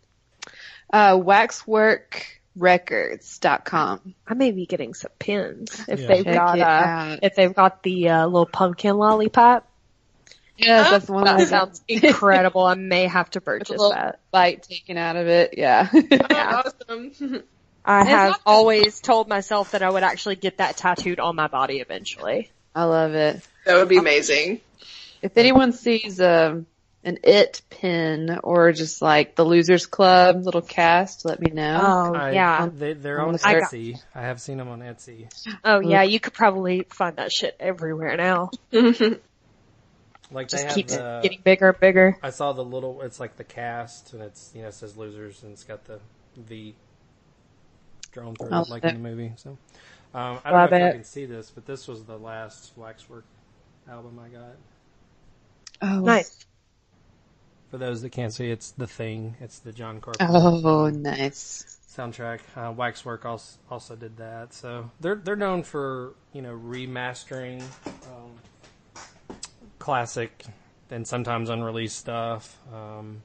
Uh, 0.92 1.16
waxworkrecords.com. 1.16 4.14
I 4.26 4.34
may 4.34 4.50
be 4.52 4.66
getting 4.66 4.94
some 4.94 5.10
pins 5.18 5.84
if 5.88 6.00
Yeah. 6.00 6.06
they've 6.06 6.24
Check 6.24 6.34
got 6.34 6.60
uh, 6.60 7.16
if 7.22 7.34
they've 7.34 7.54
got 7.54 7.82
the 7.82 8.08
uh, 8.10 8.26
little 8.26 8.46
pumpkin 8.46 8.96
lollipop. 8.96 9.68
Yes, 10.58 10.90
that's 10.90 11.08
one 11.08 11.24
That 11.24 11.48
sounds 11.48 11.82
incredible. 11.88 12.62
I 12.64 12.74
may 12.74 13.06
have 13.06 13.30
to 13.30 13.38
With 13.38 13.42
a 13.42 13.46
purchase 13.46 13.80
that. 13.90 14.20
bite 14.30 14.62
taken 14.64 14.98
out 14.98 15.16
of 15.16 15.26
it. 15.26 15.54
Yeah. 15.56 15.88
Yeah. 15.92 16.62
Awesome. 16.88 17.42
I 17.84 18.04
have 18.04 18.38
always 18.46 19.00
told 19.00 19.26
myself 19.28 19.72
that 19.72 19.82
I 19.82 19.90
would 19.90 20.04
actually 20.04 20.36
get 20.36 20.58
that 20.58 20.76
tattooed 20.76 21.18
on 21.18 21.34
my 21.34 21.48
body 21.48 21.80
eventually. 21.80 22.48
I 22.76 22.84
love 22.84 23.14
it. 23.14 23.40
that 23.64 23.74
would 23.74 23.88
be 23.88 23.96
amazing. 23.96 24.60
If 25.20 25.36
anyone 25.36 25.72
sees 25.72 26.20
um 26.20 26.66
an 27.04 27.18
it 27.24 27.62
pin 27.70 28.38
or 28.44 28.72
just 28.72 29.02
like 29.02 29.34
the 29.34 29.44
Losers 29.44 29.86
Club 29.86 30.44
little 30.44 30.62
cast, 30.62 31.24
let 31.24 31.40
me 31.40 31.50
know. 31.52 31.80
Oh 31.82 32.14
I- 32.14 32.30
yeah. 32.32 32.68
They, 32.72 32.92
they're 32.92 33.16
I'm 33.18 33.22
on 33.22 33.28
gonna 33.30 33.38
start- 33.38 33.62
Etsy. 33.64 34.00
I 34.14 34.22
have 34.22 34.40
seen 34.40 34.58
them 34.58 34.68
on 34.68 34.80
Etsy. 34.80 35.26
Oh 35.64 35.80
yeah, 35.80 36.02
you 36.02 36.20
could 36.20 36.32
probably 36.34 36.86
find 36.90 37.16
that 37.16 37.32
shit 37.32 37.56
everywhere 37.60 38.16
now. 38.16 38.50
Like 40.30 40.48
they 40.48 40.56
Just 40.56 40.64
have 40.64 40.74
keeps 40.74 40.96
the, 40.96 41.20
getting 41.22 41.40
bigger 41.44 41.68
and 41.68 41.78
bigger. 41.80 42.16
I 42.22 42.30
saw 42.30 42.52
the 42.54 42.64
little. 42.64 43.02
It's 43.02 43.20
like 43.20 43.36
the 43.36 43.44
cast, 43.44 44.14
and 44.14 44.22
it's 44.22 44.50
you 44.54 44.62
know 44.62 44.68
it 44.68 44.74
says 44.74 44.96
losers, 44.96 45.42
and 45.42 45.52
it's 45.52 45.62
got 45.64 45.84
the 45.84 46.00
V 46.38 46.74
drawn 48.12 48.34
through 48.36 48.48
Oh, 48.50 48.62
it, 48.62 48.70
like 48.70 48.82
sick. 48.82 48.94
in 48.94 49.02
the 49.02 49.08
movie. 49.10 49.32
So 49.36 49.50
um, 50.14 50.38
I 50.42 50.50
don't 50.50 50.52
Love 50.60 50.70
know 50.70 50.76
if 50.78 50.82
it. 50.82 50.86
you 50.86 50.92
can 50.92 51.04
see 51.04 51.26
this, 51.26 51.50
but 51.50 51.66
this 51.66 51.86
was 51.86 52.04
the 52.04 52.16
last 52.18 52.72
Waxwork 52.76 53.24
album 53.86 54.18
I 54.24 54.28
got. 54.28 54.56
Oh, 55.82 56.00
Nice. 56.00 56.46
For 57.72 57.78
those 57.78 58.02
that 58.02 58.10
can't 58.10 58.34
see, 58.34 58.50
it's 58.50 58.72
the 58.72 58.86
thing. 58.86 59.34
It's 59.40 59.58
the 59.60 59.72
John 59.72 60.02
Carpenter 60.02 60.30
Oh, 60.30 60.90
nice. 60.90 61.78
soundtrack. 61.88 62.40
Uh, 62.54 62.70
Waxwork 62.70 63.24
also 63.24 63.58
also 63.70 63.96
did 63.96 64.18
that. 64.18 64.52
So 64.52 64.90
they're 65.00 65.14
they're 65.14 65.36
known 65.36 65.62
for 65.62 66.12
you 66.34 66.42
know 66.42 66.52
remastering 66.54 67.62
um, 67.86 68.38
classic 69.78 70.44
and 70.90 71.08
sometimes 71.08 71.48
unreleased 71.48 71.96
stuff. 71.96 72.58
Um, 72.70 73.22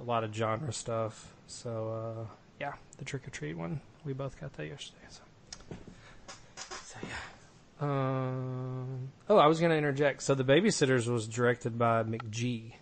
a 0.00 0.02
lot 0.02 0.24
of 0.24 0.34
genre 0.34 0.72
stuff. 0.72 1.32
So 1.46 2.24
uh, 2.26 2.26
yeah, 2.58 2.72
the 2.98 3.04
Trick 3.04 3.24
or 3.28 3.30
Treat 3.30 3.56
one. 3.56 3.80
We 4.04 4.14
both 4.14 4.40
got 4.40 4.52
that 4.54 4.66
yesterday. 4.66 5.06
So, 5.10 5.20
so 6.84 6.98
yeah. 7.04 7.86
Um, 7.88 9.12
oh, 9.28 9.36
I 9.36 9.46
was 9.46 9.60
going 9.60 9.70
to 9.70 9.76
interject. 9.78 10.22
So 10.24 10.34
the 10.34 10.42
Babysitters 10.44 11.06
was 11.06 11.28
directed 11.28 11.78
by 11.78 12.02
McG, 12.02 12.72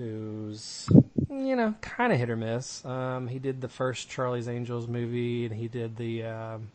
who's 0.00 0.88
you 1.28 1.56
know 1.56 1.74
kind 1.80 2.12
of 2.12 2.18
hit 2.18 2.30
or 2.30 2.36
miss. 2.36 2.84
Um, 2.84 3.28
he 3.28 3.38
did 3.38 3.60
the 3.60 3.68
first 3.68 4.08
Charlie's 4.10 4.48
Angels 4.48 4.88
movie, 4.88 5.46
and 5.46 5.54
he 5.54 5.68
did 5.68 5.96
the 5.96 6.24
um, 6.24 6.70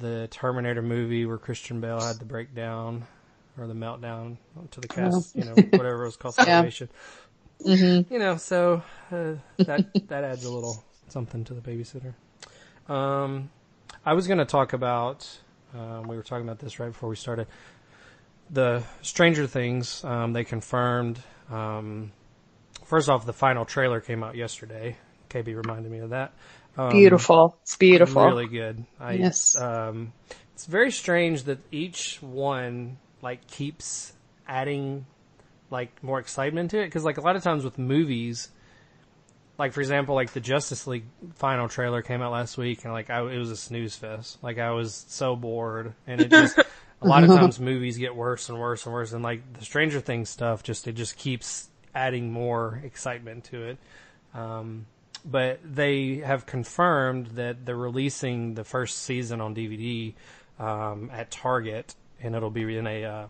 the 0.00 0.28
Terminator 0.30 0.82
movie 0.82 1.26
where 1.26 1.38
Christian 1.38 1.80
Bale 1.80 2.00
had 2.00 2.18
the 2.18 2.24
breakdown 2.24 3.04
or 3.58 3.66
the 3.66 3.74
meltdown 3.74 4.36
to 4.72 4.80
the 4.80 4.88
cast, 4.88 5.36
you 5.36 5.44
know, 5.44 5.54
whatever 5.54 6.02
it 6.02 6.06
was 6.06 6.16
called, 6.16 6.34
Yeah. 6.38 6.44
Salvation. 6.44 6.88
Mm-hmm. 7.64 8.12
You 8.12 8.18
know, 8.18 8.36
so 8.36 8.82
uh, 9.12 9.34
that 9.58 9.86
that 10.08 10.24
adds 10.24 10.44
a 10.44 10.50
little 10.50 10.82
something 11.08 11.44
to 11.44 11.54
the 11.54 11.60
babysitter. 11.60 12.14
Um, 12.92 13.50
I 14.04 14.12
was 14.14 14.26
going 14.26 14.38
to 14.38 14.44
talk 14.44 14.72
about. 14.72 15.26
Um, 15.74 16.08
we 16.08 16.16
were 16.16 16.22
talking 16.22 16.46
about 16.46 16.58
this 16.58 16.78
right 16.78 16.88
before 16.88 17.08
we 17.08 17.16
started. 17.16 17.46
The 18.50 18.82
Stranger 19.02 19.46
Things. 19.46 20.04
Um, 20.04 20.32
they 20.32 20.44
confirmed. 20.44 21.20
Um, 21.50 22.12
first 22.84 23.08
off, 23.08 23.26
the 23.26 23.32
final 23.32 23.64
trailer 23.64 24.00
came 24.00 24.22
out 24.22 24.36
yesterday. 24.36 24.96
KB 25.30 25.54
reminded 25.56 25.90
me 25.90 25.98
of 25.98 26.10
that. 26.10 26.32
Um, 26.76 26.90
Beautiful. 26.90 27.56
It's 27.62 27.76
beautiful. 27.76 28.24
Really 28.24 28.48
good. 28.48 28.84
I, 28.98 29.14
Yes. 29.14 29.56
Um, 29.56 30.12
it's 30.54 30.66
very 30.66 30.90
strange 30.90 31.44
that 31.44 31.58
each 31.72 32.18
one 32.20 32.98
like 33.22 33.46
keeps 33.46 34.12
adding 34.46 35.06
like 35.70 36.02
more 36.02 36.18
excitement 36.20 36.70
to 36.72 36.80
it 36.80 36.86
because 36.86 37.04
like 37.04 37.16
a 37.16 37.20
lot 37.20 37.36
of 37.36 37.42
times 37.42 37.64
with 37.64 37.78
movies, 37.78 38.48
like 39.58 39.72
for 39.72 39.80
example, 39.80 40.14
like 40.14 40.32
the 40.32 40.40
Justice 40.40 40.86
League 40.86 41.06
final 41.34 41.68
trailer 41.68 42.02
came 42.02 42.22
out 42.22 42.32
last 42.32 42.56
week 42.56 42.84
and 42.84 42.92
like 42.92 43.10
I, 43.10 43.20
it 43.20 43.38
was 43.38 43.50
a 43.50 43.56
snooze 43.56 43.96
fest. 43.96 44.38
Like 44.42 44.58
I 44.58 44.70
was 44.70 45.04
so 45.08 45.36
bored 45.36 45.94
and 46.06 46.20
it 46.20 46.30
just. 46.30 46.58
A 47.06 47.08
lot 47.08 47.22
of 47.24 47.30
times 47.38 47.60
movies 47.60 47.98
get 47.98 48.14
worse 48.16 48.48
and 48.48 48.58
worse 48.58 48.84
and 48.86 48.92
worse 48.94 49.12
and 49.12 49.22
like 49.22 49.52
the 49.58 49.64
Stranger 49.64 50.00
Things 50.00 50.28
stuff 50.30 50.62
just 50.62 50.86
it 50.88 50.92
just 50.94 51.16
keeps 51.16 51.68
adding 51.94 52.32
more 52.32 52.80
excitement 52.84 53.44
to 53.44 53.62
it. 53.68 53.78
Um, 54.34 54.86
but 55.24 55.60
they 55.64 56.16
have 56.16 56.44
confirmed 56.46 57.28
that 57.36 57.64
they're 57.64 57.76
releasing 57.76 58.54
the 58.54 58.64
first 58.64 59.02
season 59.02 59.40
on 59.40 59.54
DVD 59.54 60.12
um, 60.58 61.10
at 61.12 61.30
Target, 61.30 61.94
and 62.20 62.34
it'll 62.34 62.50
be 62.50 62.76
in 62.76 62.86
a 62.86 63.04
uh, 63.04 63.26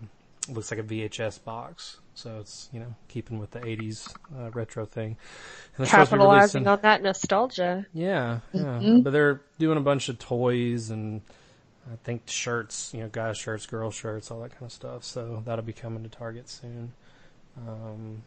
looks 0.48 0.70
like 0.70 0.80
a 0.80 0.82
VHS 0.82 1.42
box. 1.44 1.98
So 2.16 2.38
it's 2.40 2.68
you 2.72 2.80
know 2.80 2.94
keeping 3.08 3.38
with 3.38 3.50
the 3.52 3.60
'80s 3.60 4.12
uh, 4.36 4.50
retro 4.52 4.86
thing. 4.86 5.16
And 5.76 5.78
they're 5.78 5.86
supposed 5.86 6.10
to 6.10 6.16
be 6.16 6.18
Capitalizing 6.20 6.64
releasing- 6.64 6.68
on 6.68 6.78
that 6.82 7.02
nostalgia. 7.02 7.86
yeah, 7.92 8.40
yeah. 8.52 8.98
But 9.02 9.12
they're 9.12 9.40
doing 9.58 9.78
a 9.78 9.80
bunch 9.82 10.08
of 10.08 10.18
toys 10.18 10.90
and 10.90 11.20
I 11.92 11.96
think 12.02 12.22
shirts, 12.26 12.92
you 12.94 13.00
know, 13.00 13.08
guys' 13.08 13.38
shirts, 13.38 13.66
girl 13.66 13.90
shirts, 13.90 14.30
all 14.30 14.40
that 14.40 14.52
kind 14.52 14.64
of 14.64 14.72
stuff. 14.72 15.04
So 15.04 15.42
that'll 15.44 15.64
be 15.64 15.72
coming 15.72 16.02
to 16.02 16.08
Target 16.08 16.48
soon. 16.48 16.92
Um, 17.56 18.22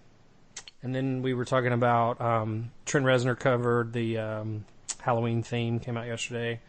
and 0.84 0.94
then 0.94 1.22
we 1.22 1.34
were 1.34 1.46
talking 1.46 1.74
about 1.74 2.22
um, 2.22 2.72
Trent 2.86 3.06
Reznor 3.06 3.38
covered 3.38 3.94
the 3.94 4.18
um, 4.20 4.66
Halloween 5.00 5.42
theme 5.42 5.80
came 5.80 5.98
out 5.98 6.08
yesterday. 6.08 6.60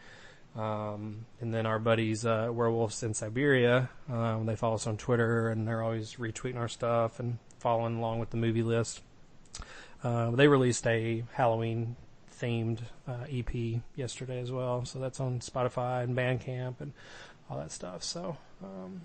Um, 0.55 1.25
and 1.39 1.53
then 1.53 1.65
our 1.65 1.77
buddies, 1.77 2.25
uh, 2.25 2.49
Werewolves 2.51 3.03
in 3.03 3.13
Siberia, 3.13 3.89
um, 4.09 4.45
they 4.45 4.55
follow 4.55 4.75
us 4.75 4.87
on 4.87 4.97
Twitter 4.97 5.49
and 5.49 5.67
they're 5.67 5.83
always 5.83 6.15
retweeting 6.15 6.57
our 6.57 6.67
stuff 6.67 7.19
and 7.19 7.37
following 7.59 7.97
along 7.97 8.19
with 8.19 8.31
the 8.31 8.37
movie 8.37 8.63
list. 8.63 9.01
Uh, 10.03 10.31
they 10.31 10.47
released 10.47 10.87
a 10.87 11.23
Halloween 11.33 11.95
themed 12.41 12.79
uh, 13.07 13.25
EP 13.31 13.81
yesterday 13.95 14.41
as 14.41 14.51
well, 14.51 14.85
so 14.85 14.99
that's 14.99 15.19
on 15.19 15.39
Spotify 15.39 16.03
and 16.03 16.15
Bandcamp 16.15 16.81
and 16.81 16.93
all 17.49 17.57
that 17.57 17.71
stuff. 17.71 18.03
So 18.03 18.37
um, 18.63 19.01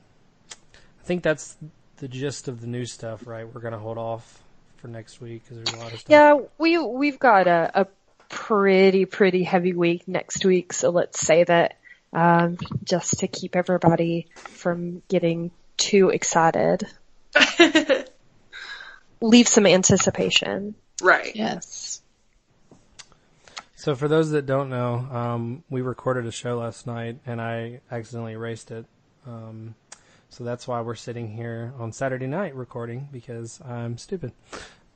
I 0.53 1.05
think 1.05 1.23
that's 1.23 1.57
the 1.97 2.09
gist 2.09 2.49
of 2.49 2.61
the 2.61 2.67
new 2.67 2.87
stuff, 2.87 3.27
right? 3.27 3.47
We're 3.53 3.61
gonna 3.61 3.79
hold 3.79 3.99
off 3.99 4.43
for 4.77 4.89
next 4.89 5.21
week 5.21 5.43
because 5.45 5.65
there's 5.65 5.79
a 5.79 5.83
lot 5.83 5.93
of 5.93 6.01
stuff. 6.01 6.11
Yeah, 6.11 6.39
we 6.59 6.79
we've 6.79 7.19
got 7.19 7.47
a, 7.47 7.71
a 7.83 7.87
pretty 8.29 9.05
pretty 9.07 9.43
heavy 9.45 9.73
week 9.73 10.07
next 10.09 10.45
week, 10.45 10.73
so 10.73 10.91
let's 10.91 11.21
say 11.21 11.45
that 11.45 11.79
um, 12.13 12.59
just 12.85 13.21
to 13.21 13.29
keep 13.29 13.57
everybody 13.57 14.29
from 14.35 15.03
getting 15.09 15.51
too 15.77 16.11
excited, 16.11 16.87
leave 19.21 19.49
some 19.49 19.67
anticipation. 19.67 20.75
right. 21.03 21.35
Yes. 21.35 22.01
So 23.85 23.95
for 23.95 24.09
those 24.09 24.31
that 24.31 24.47
don't 24.47 24.71
know, 24.71 24.95
um, 24.95 25.63
we 25.69 25.83
recorded 25.83 26.25
a 26.25 26.33
show 26.33 26.57
last 26.57 26.87
night 26.87 27.19
and 27.27 27.39
I 27.39 27.81
accidentally 27.91 28.33
erased 28.33 28.71
it. 28.71 28.87
Um, 29.27 29.75
so 30.31 30.43
that's 30.43 30.67
why 30.67 30.81
we're 30.81 30.95
sitting 30.95 31.31
here 31.31 31.75
on 31.79 31.93
Saturday 31.93 32.27
night 32.27 32.55
recording 32.55 33.11
because 33.13 33.61
I'm 33.63 33.99
stupid. 33.99 34.33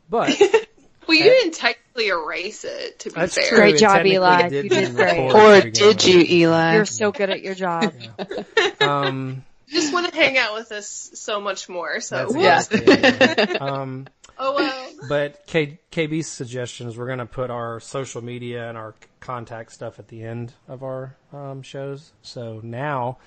But 0.09 0.35
Well, 1.07 1.19
you 1.19 1.25
didn't 1.25 1.53
technically 1.53 2.09
erase 2.09 2.65
it, 2.65 2.99
to 3.01 3.11
be 3.11 3.15
That's 3.15 3.35
fair. 3.35 3.49
true. 3.49 3.59
Great 3.59 3.75
it 3.75 3.79
job, 3.81 3.91
technically 3.97 4.15
Eli. 4.15 4.49
did 4.49 4.65
You 4.65 4.71
did 4.71 4.95
record 4.95 4.97
great. 4.97 5.17
to 5.33 5.37
Or 5.37 5.55
begin 5.57 5.73
did 5.75 5.97
with. 5.97 6.09
you, 6.09 6.21
Eli? 6.47 6.75
You're 6.77 6.85
so 6.87 7.13
good 7.13 7.29
at 7.29 7.43
your 7.43 7.55
job. 7.55 7.93
Um, 8.81 9.27
You 9.29 9.43
just 9.73 9.93
want 9.93 10.09
to 10.09 10.15
hang 10.15 10.37
out 10.39 10.55
with 10.55 10.73
us 10.73 11.11
so 11.15 11.41
much 11.41 11.69
more. 11.69 12.01
So, 12.01 12.29
that's 12.33 12.71
Yeah. 12.73 12.79
exactly 12.79 13.55
yeah. 13.55 13.59
Um, 13.61 14.07
oh 14.39 14.55
well. 14.55 14.91
but 15.09 15.47
K- 15.47 15.79
KB's 15.93 16.27
suggestion 16.27 16.89
is 16.89 16.97
we're 16.97 17.07
going 17.07 17.19
to 17.19 17.27
put 17.27 17.51
our 17.51 17.81
social 17.81 18.23
media 18.23 18.69
and 18.69 18.77
our 18.79 18.95
contact 19.21 19.73
stuff 19.73 19.99
at 19.99 20.09
the 20.09 20.23
end 20.23 20.53
of 20.69 20.83
our 20.83 21.17
um, 21.33 21.63
shows. 21.63 22.13
So 22.23 22.61
now, 22.63 23.19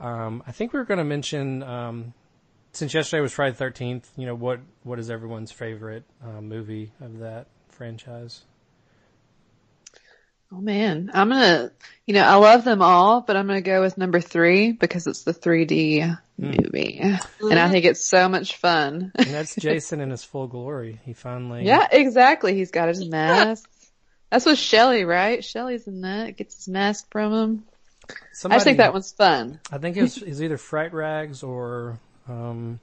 um, 0.00 0.42
I 0.46 0.52
think 0.52 0.72
we 0.72 0.80
are 0.80 0.84
going 0.84 0.98
to 0.98 1.04
mention 1.04 1.62
um, 1.62 2.14
since 2.72 2.94
yesterday 2.94 3.20
was 3.20 3.32
Friday 3.32 3.52
the 3.52 3.58
Thirteenth. 3.58 4.10
You 4.16 4.26
know 4.26 4.34
what? 4.34 4.60
What 4.84 4.98
is 4.98 5.10
everyone's 5.10 5.52
favorite 5.52 6.04
uh, 6.24 6.40
movie 6.40 6.92
of 7.00 7.18
that 7.18 7.46
franchise? 7.68 8.44
Oh 10.52 10.60
man, 10.60 11.10
I'm 11.14 11.28
gonna, 11.28 11.70
you 12.06 12.14
know, 12.14 12.22
I 12.24 12.34
love 12.34 12.64
them 12.64 12.82
all, 12.82 13.20
but 13.20 13.36
I'm 13.36 13.46
gonna 13.46 13.60
go 13.60 13.80
with 13.82 13.96
number 13.96 14.20
three 14.20 14.72
because 14.72 15.06
it's 15.06 15.22
the 15.22 15.32
3D 15.32 16.18
movie, 16.38 16.98
and 16.98 17.58
I 17.58 17.68
think 17.68 17.84
it's 17.84 18.04
so 18.04 18.28
much 18.28 18.56
fun. 18.56 19.12
And 19.14 19.26
that's 19.28 19.54
Jason 19.58 20.00
in 20.00 20.10
his 20.10 20.24
full 20.24 20.48
glory. 20.48 21.00
He 21.04 21.12
finally 21.12 21.64
yeah, 21.64 21.86
exactly. 21.90 22.54
He's 22.54 22.72
got 22.72 22.88
his 22.88 23.06
mask. 23.08 23.68
That's 24.30 24.44
with 24.46 24.58
Shelly, 24.58 25.04
right? 25.04 25.44
Shelly's 25.44 25.86
in 25.86 26.00
that. 26.02 26.36
Gets 26.36 26.56
his 26.56 26.68
mask 26.68 27.06
from 27.10 27.32
him. 27.32 27.64
I 28.44 28.54
just 28.54 28.64
think 28.64 28.78
that 28.78 28.92
one's 28.92 29.12
fun. 29.12 29.60
I 29.70 29.78
think 29.78 29.96
it 29.96 30.02
was, 30.02 30.16
it 30.18 30.40
either 30.40 30.56
Fright 30.56 30.92
Rags 30.92 31.44
or 31.44 31.98
um, 32.28 32.80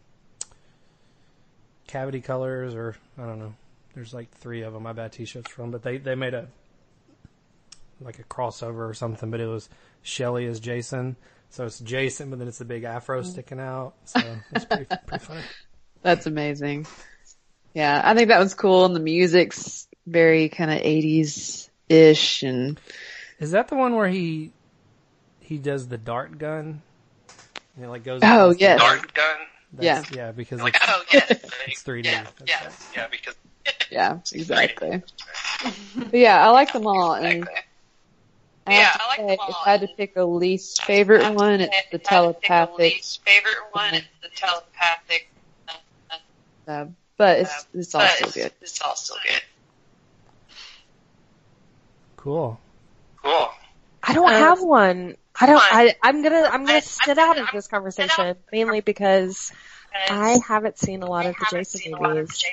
Cavity 1.88 2.22
Colors, 2.22 2.76
or 2.76 2.96
I 3.18 3.26
don't 3.26 3.40
know. 3.40 3.54
there's 3.94 4.14
like 4.14 4.32
three 4.32 4.62
of 4.62 4.74
them 4.74 4.86
I 4.88 4.94
bought 4.94 5.12
t-shirts 5.14 5.52
from, 5.52 5.72
but 5.72 5.84
they, 5.84 5.98
they 5.98 6.16
made 6.16 6.34
a, 6.34 6.48
like 8.02 8.20
a 8.20 8.24
crossover 8.24 8.90
or 8.90 8.94
something, 8.94 9.32
but 9.32 9.40
it 9.40 9.48
was 9.48 9.70
Shelly 10.02 10.46
as 10.46 10.60
Jason. 10.60 11.16
So 11.50 11.66
it's 11.66 11.80
Jason, 11.80 12.30
but 12.30 12.40
then 12.40 12.48
it's 12.48 12.62
a 12.62 12.66
big 12.66 12.84
afro 12.84 13.22
mm. 13.22 13.26
sticking 13.26 13.60
out. 13.60 13.94
So 14.06 14.22
it's 14.52 14.66
pretty, 14.66 14.86
pretty 15.06 15.24
funny. 15.24 15.42
That's 16.02 16.26
amazing. 16.26 16.86
Yeah, 17.74 18.02
I 18.04 18.14
think 18.16 18.30
that 18.30 18.40
was 18.40 18.54
cool 18.54 18.86
and 18.86 18.96
the 18.96 19.00
music's 19.00 19.88
very 20.06 20.50
kind 20.50 20.72
of 20.72 20.80
80s 20.80 21.70
ish 21.90 22.44
and. 22.44 22.80
Is 23.40 23.52
that 23.52 23.68
the 23.68 23.76
one 23.76 23.96
where 23.96 24.08
he, 24.08 24.52
he 25.40 25.58
does 25.58 25.88
the 25.88 25.98
dart 25.98 26.38
gun? 26.38 26.82
And 27.76 27.86
it 27.86 27.90
like 27.90 28.04
goes. 28.04 28.22
Oh, 28.24 28.54
yeah. 28.58 28.78
Dart 28.78 29.14
gun? 29.14 29.38
yeah. 29.80 30.04
Yeah, 30.12 30.32
because 30.32 30.62
like, 30.62 30.78
oh, 30.88 31.04
yeah. 31.14 31.26
it's 31.30 31.84
3D. 31.84 32.06
Yeah, 32.06 32.26
yeah, 32.46 32.70
yeah, 32.96 33.08
because. 33.10 33.36
Yeah, 33.92 34.20
exactly. 34.32 35.04
yeah, 36.12 36.46
I 36.46 36.50
like 36.52 36.74
them 36.74 36.88
all. 36.88 37.14
And 37.14 37.26
exactly. 37.26 37.62
I 38.68 38.74
yeah, 38.74 38.98
I 39.00 39.08
like 39.08 39.18
them 39.18 39.38
all. 39.40 39.50
If 39.50 39.56
I 39.66 39.72
had 39.72 39.82
to 39.82 39.88
pick 39.88 40.16
a 40.18 40.26
least 40.26 40.84
favorite 40.84 41.34
one, 41.34 41.62
it's 41.62 41.76
the 41.92 42.00
telepathic. 42.00 42.80
least 42.80 43.22
favorite 43.26 43.56
one, 43.72 43.94
it's 43.94 44.08
the 44.22 44.30
telepathic. 44.36 45.30
Uh, 46.68 46.86
but 47.16 47.40
it's 47.40 47.68
it's 47.74 47.96
all 47.96 48.06
still 48.08 48.30
good. 48.30 48.52
It's 48.62 48.82
all 48.82 48.96
still 48.96 49.18
good. 49.26 49.42
Cool. 52.18 52.60
Cool. 53.24 53.50
I 54.04 54.14
don't 54.14 54.30
have 54.32 54.62
one. 54.62 55.16
I 55.40 55.46
don't. 55.46 55.62
I, 55.64 55.96
I'm 56.04 56.24
gonna. 56.24 56.50
I'm 56.52 56.66
gonna 56.66 56.82
sit 56.82 57.18
out 57.18 57.38
of 57.38 57.48
this 57.54 57.68
conversation 57.68 58.36
mainly 58.52 58.82
because 58.82 59.52
I 60.10 60.40
haven't 60.46 60.78
seen 60.78 61.04
a 61.04 61.08
lot 61.08 61.26
of 61.26 61.36
the 61.36 61.46
Jason 61.50 61.94
movies. 62.00 62.44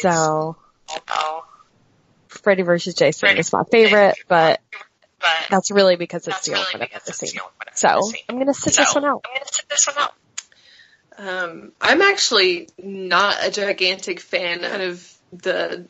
So, 0.00 0.56
Freddy 2.28 2.62
versus 2.62 2.94
Jason 2.94 3.36
is 3.36 3.52
my 3.52 3.62
favorite, 3.70 4.16
but 4.26 4.60
that's 5.50 5.70
really 5.70 5.96
because 5.96 6.26
it's 6.28 6.46
the 6.46 6.54
only 6.54 6.66
one 6.72 6.82
I've 6.82 6.92
ever 6.92 7.12
seen. 7.12 7.40
So, 7.74 8.00
I'm 8.28 8.38
gonna 8.38 8.54
sit 8.54 8.76
this 8.76 8.94
one 8.94 9.04
out. 9.04 9.24
I'm 9.26 9.34
gonna 9.34 9.46
sit 9.50 9.68
this 9.68 9.86
one 9.86 9.96
out. 9.98 10.14
Um, 11.16 11.72
I'm 11.80 12.02
actually 12.02 12.68
not 12.78 13.36
a 13.42 13.50
gigantic 13.50 14.20
fan 14.20 14.64
of 14.64 15.12
the 15.32 15.86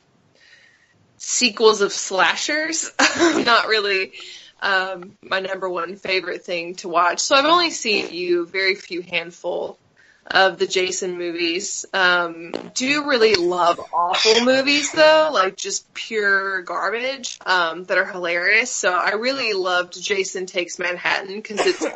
sequels 1.16 1.80
of 1.80 1.92
slashers. 1.92 2.90
not 3.18 3.68
really 3.68 4.12
um, 4.60 5.16
my 5.22 5.40
number 5.40 5.68
one 5.68 5.96
favorite 5.96 6.44
thing 6.44 6.74
to 6.76 6.88
watch. 6.88 7.20
So 7.20 7.36
I've 7.36 7.44
only 7.44 7.70
seen 7.70 8.12
you 8.12 8.46
very 8.46 8.74
few 8.74 9.02
handful 9.02 9.78
of 10.26 10.58
the 10.58 10.66
Jason 10.66 11.18
movies. 11.18 11.84
Um, 11.92 12.52
do 12.74 13.08
really 13.08 13.34
love 13.34 13.80
awful 13.92 14.44
movies 14.44 14.90
though, 14.92 15.30
like 15.32 15.56
just 15.56 15.92
pure 15.94 16.62
garbage 16.62 17.38
um, 17.44 17.84
that 17.84 17.98
are 17.98 18.06
hilarious. 18.06 18.70
So 18.70 18.92
I 18.92 19.12
really 19.12 19.52
loved 19.52 20.00
Jason 20.00 20.46
Takes 20.46 20.78
Manhattan 20.78 21.36
because 21.36 21.66
it's 21.66 21.86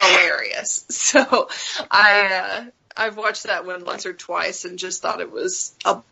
hilarious. 0.00 0.86
So 1.08 1.48
I 1.90 2.26
uh, 2.26 2.64
I've 2.96 3.16
watched 3.16 3.44
that 3.44 3.64
one 3.64 3.84
once 3.84 4.04
or 4.04 4.12
twice 4.12 4.64
and 4.64 4.78
just 4.78 5.00
thought 5.00 5.20
it 5.20 5.30
was 5.30 5.74
a 5.84 6.02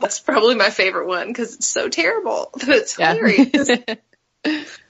that's 0.00 0.18
probably 0.18 0.54
my 0.54 0.70
favorite 0.70 1.06
one 1.06 1.28
because 1.28 1.54
it's 1.54 1.68
so 1.68 1.88
terrible, 1.88 2.50
but 2.54 2.68
it's 2.68 2.96
hilarious. 2.96 3.70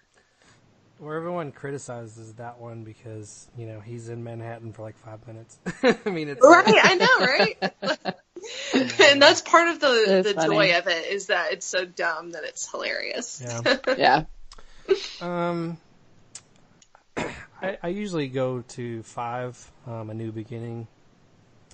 Where 1.01 1.17
everyone 1.17 1.51
criticizes 1.53 2.35
that 2.35 2.59
one 2.59 2.85
because 2.85 3.49
you 3.57 3.67
know 3.67 3.81
he's 3.81 4.11
in 4.11 4.23
Manhattan 4.23 4.73
for 4.75 4.83
like 4.83 4.99
five 4.99 5.27
minutes. 5.27 5.59
I 6.05 6.11
mean, 6.11 6.29
it's 6.29 6.45
right. 6.45 6.65
I 6.67 6.95
know, 6.95 7.19
right? 7.27 8.15
and 9.01 9.23
that's 9.23 9.41
part 9.41 9.69
of 9.69 9.81
the 9.81 10.23
the 10.23 10.35
funny. 10.35 10.47
joy 10.47 10.79
of 10.79 10.87
it 10.89 11.07
is 11.07 11.29
that 11.29 11.53
it's 11.53 11.67
so 11.67 11.87
dumb 11.87 12.33
that 12.33 12.45
it's 12.45 12.71
hilarious. 12.71 13.43
Yeah. 13.43 13.77
yeah. 13.97 14.25
Um, 15.21 15.79
I, 17.63 17.79
I 17.83 17.89
usually 17.89 18.29
go 18.29 18.63
to 18.63 19.03
five, 19.03 19.71
um, 19.87 20.11
a 20.11 20.15
new 20.15 20.33
beginning. 20.33 20.87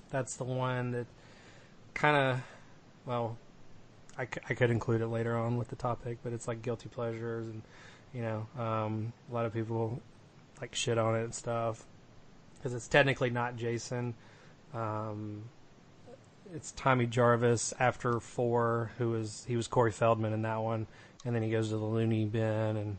That's 0.09 0.35
the 0.35 0.43
one 0.43 0.91
that 0.91 1.07
kind 1.93 2.15
of, 2.15 2.41
well, 3.05 3.37
I, 4.17 4.25
c- 4.25 4.41
I 4.49 4.53
could 4.53 4.69
include 4.69 5.01
it 5.01 5.07
later 5.07 5.37
on 5.37 5.57
with 5.57 5.69
the 5.69 5.75
topic, 5.75 6.19
but 6.23 6.33
it's 6.33 6.47
like 6.47 6.61
guilty 6.61 6.89
pleasures 6.89 7.47
and 7.47 7.61
you 8.17 8.23
know, 8.23 8.47
um, 8.59 9.13
a 9.29 9.33
lot 9.33 9.45
of 9.45 9.53
people 9.53 10.01
like 10.59 10.73
shit 10.73 10.97
on 10.97 11.15
it 11.15 11.23
and 11.23 11.35
stuff 11.35 11.85
because 12.55 12.73
it's 12.73 12.87
technically 12.87 13.29
not 13.29 13.55
Jason. 13.55 14.15
Um, 14.73 15.43
it's 16.51 16.71
Tommy 16.71 17.05
Jarvis 17.05 17.75
after 17.79 18.19
four, 18.19 18.89
who 18.97 19.11
was 19.11 19.45
he 19.47 19.55
was 19.55 19.67
Corey 19.67 19.91
Feldman 19.91 20.33
in 20.33 20.41
that 20.41 20.61
one, 20.61 20.87
and 21.25 21.35
then 21.35 21.43
he 21.43 21.51
goes 21.51 21.69
to 21.69 21.77
the 21.77 21.85
loony 21.85 22.25
bin 22.25 22.77
and, 22.77 22.97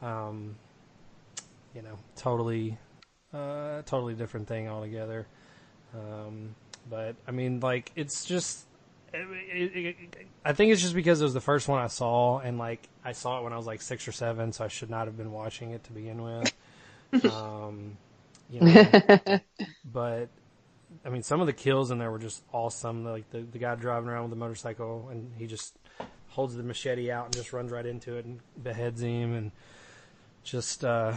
um, 0.00 0.56
you 1.74 1.82
know, 1.82 1.98
totally, 2.16 2.78
uh, 3.34 3.82
totally 3.82 4.14
different 4.14 4.48
thing 4.48 4.66
altogether. 4.66 5.26
Um, 5.92 6.54
but 6.88 7.16
I 7.28 7.32
mean, 7.32 7.60
like 7.60 7.92
it's 7.96 8.24
just 8.24 8.64
it, 9.14 9.76
it, 9.76 10.26
I 10.44 10.52
think 10.52 10.72
it's 10.72 10.82
just 10.82 10.94
because 10.94 11.20
it 11.20 11.24
was 11.24 11.34
the 11.34 11.40
first 11.40 11.68
one 11.68 11.80
I 11.80 11.86
saw, 11.86 12.38
and 12.38 12.58
like 12.58 12.88
I 13.04 13.12
saw 13.12 13.38
it 13.38 13.44
when 13.44 13.52
I 13.52 13.56
was 13.56 13.66
like 13.66 13.82
six 13.82 14.06
or 14.08 14.12
seven, 14.12 14.52
so 14.52 14.64
I 14.64 14.68
should 14.68 14.90
not 14.90 15.06
have 15.06 15.16
been 15.16 15.32
watching 15.32 15.70
it 15.70 15.84
to 15.84 15.92
begin 15.92 16.22
with. 16.22 16.52
um, 17.32 17.96
you 18.50 18.60
know, 18.60 19.40
but 19.84 20.28
I 21.04 21.08
mean, 21.08 21.22
some 21.22 21.40
of 21.40 21.46
the 21.46 21.52
kills 21.52 21.90
in 21.90 21.98
there 21.98 22.10
were 22.10 22.18
just 22.18 22.42
awesome. 22.52 23.04
Like 23.04 23.30
the 23.30 23.40
the 23.40 23.58
guy 23.58 23.74
driving 23.76 24.08
around 24.08 24.22
with 24.22 24.30
the 24.30 24.36
motorcycle, 24.36 25.08
and 25.10 25.32
he 25.36 25.46
just 25.46 25.76
holds 26.28 26.56
the 26.56 26.62
machete 26.62 27.10
out 27.10 27.26
and 27.26 27.34
just 27.34 27.52
runs 27.52 27.70
right 27.70 27.86
into 27.86 28.16
it 28.16 28.24
and 28.24 28.40
beheads 28.60 29.00
him, 29.00 29.34
and 29.34 29.52
just 30.42 30.84
uh, 30.84 31.14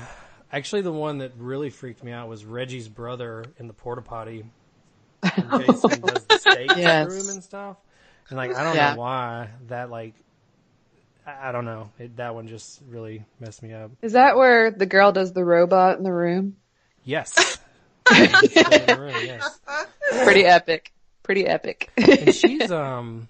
actually 0.52 0.82
the 0.82 0.92
one 0.92 1.20
that 1.20 1.32
really 1.38 1.70
freaked 1.70 2.04
me 2.04 2.12
out 2.12 2.30
was 2.30 2.46
Reggie's 2.46 2.88
brother 2.88 3.46
in 3.58 3.68
the 3.68 3.74
porta 3.74 4.02
potty. 4.02 4.46
Jason 5.24 6.02
does 6.02 6.26
the 6.26 6.38
steak 6.40 6.72
yes. 6.78 7.10
room 7.10 7.30
and 7.30 7.44
stuff. 7.44 7.78
And 8.30 8.38
like, 8.38 8.56
I 8.56 8.64
don't 8.64 8.76
yeah. 8.76 8.94
know 8.94 9.00
why 9.00 9.50
that 9.68 9.90
like, 9.90 10.14
I, 11.26 11.50
I 11.50 11.52
don't 11.52 11.66
know. 11.66 11.92
It, 11.98 12.18
that 12.18 12.36
one 12.36 12.48
just 12.48 12.82
really 12.88 13.26
messed 13.40 13.64
me 13.64 13.74
up. 13.74 13.92
Is 14.02 14.14
that 14.14 14.36
where 14.36 14.72
the 14.72 14.86
girl 14.86 15.12
does 15.12 15.34
the 15.34 15.46
robot 15.46 15.98
in 15.98 16.04
the 16.04 16.12
room? 16.12 16.58
Yes. 17.04 17.58
the 18.06 18.96
room, 19.00 19.16
yes. 19.26 19.60
Pretty 20.24 20.46
epic. 20.46 20.92
Pretty 21.24 21.46
epic. 21.46 21.90
and 21.98 22.34
she's, 22.34 22.72
um, 22.72 23.28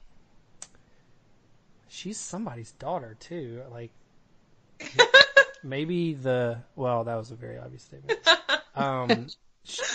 she's 1.87 2.17
somebody's 2.17 2.71
daughter 2.73 3.15
too. 3.19 3.61
Like, 3.71 3.91
maybe 5.63 6.13
the, 6.13 6.59
well, 6.75 7.03
that 7.03 7.15
was 7.15 7.31
a 7.31 7.35
very 7.35 7.57
obvious 7.57 7.83
statement. 7.83 8.19
Um, 8.75 9.27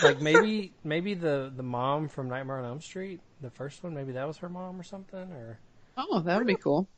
like 0.02 0.20
maybe 0.20 0.72
maybe 0.84 1.14
the 1.14 1.52
the 1.54 1.62
mom 1.62 2.08
from 2.08 2.28
Nightmare 2.28 2.58
on 2.58 2.64
Elm 2.64 2.80
Street, 2.80 3.20
the 3.40 3.50
first 3.50 3.82
one, 3.82 3.94
maybe 3.94 4.12
that 4.12 4.26
was 4.26 4.38
her 4.38 4.48
mom 4.48 4.78
or 4.78 4.82
something, 4.82 5.32
or 5.32 5.58
oh, 5.96 6.20
that 6.20 6.38
would 6.38 6.46
be 6.46 6.56
cool. 6.56 6.88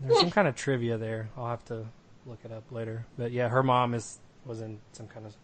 There's 0.00 0.20
some 0.20 0.30
kind 0.30 0.48
of 0.48 0.56
trivia 0.56 0.96
there. 0.96 1.28
I'll 1.36 1.48
have 1.48 1.64
to 1.66 1.86
look 2.26 2.38
it 2.44 2.52
up 2.52 2.70
later. 2.70 3.06
But 3.18 3.32
yeah, 3.32 3.48
her 3.48 3.62
mom 3.62 3.94
is 3.94 4.18
was 4.44 4.60
in 4.60 4.78
some 4.92 5.08
kind 5.08 5.26
of 5.26 5.34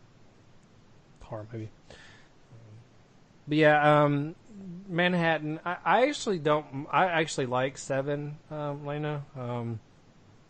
horror 1.22 1.46
movie. 1.53 1.70
But 3.49 3.59
yeah, 3.59 4.05
um, 4.05 4.35
Manhattan. 4.88 5.61
I, 5.64 5.77
I 5.85 6.09
actually 6.09 6.38
don't. 6.38 6.87
I 6.90 7.07
actually 7.07 7.46
like 7.46 7.79
Seven, 7.79 8.38
um, 8.51 8.87
Lena. 8.87 9.25
Um, 9.38 9.81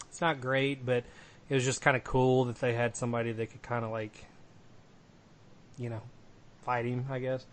it's 0.09 0.20
not 0.20 0.40
great, 0.40 0.87
but 0.87 1.05
it 1.49 1.55
was 1.55 1.64
just 1.64 1.83
kind 1.83 1.96
of 1.96 2.05
cool 2.05 2.46
that 2.46 2.57
they 2.61 2.72
had 2.72 2.96
somebody 2.96 3.33
that 3.33 3.51
could 3.51 3.62
kind 3.62 3.85
of 3.85 3.90
like, 3.90 4.25
you 5.79 5.90
know, 5.90 6.01
fight 6.66 6.85
him, 6.85 7.07
I 7.09 7.20
guess. 7.20 7.46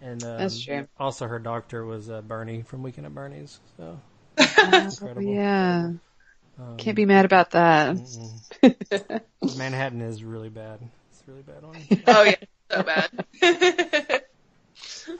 And 0.00 0.22
um, 0.22 0.38
that's 0.38 0.62
true. 0.62 0.86
Also, 0.98 1.26
her 1.26 1.40
doctor 1.40 1.84
was 1.84 2.08
uh, 2.08 2.20
Bernie 2.20 2.62
from 2.62 2.84
Weekend 2.84 3.06
at 3.06 3.14
Bernie's. 3.14 3.58
So 3.76 3.98
incredible. 4.38 5.22
Yeah. 5.22 5.90
Um, 6.58 6.76
Can't 6.76 6.96
be 6.96 7.04
mad 7.04 7.24
about 7.24 7.52
that. 7.52 7.98
Manhattan 9.56 10.00
is 10.00 10.22
really 10.22 10.50
bad. 10.50 10.80
It's 11.10 11.22
really 11.26 11.42
bad 11.42 11.64
on. 11.64 11.76
oh 12.06 12.22
yeah, 12.24 12.34
so 12.70 12.82
bad. 12.82 14.24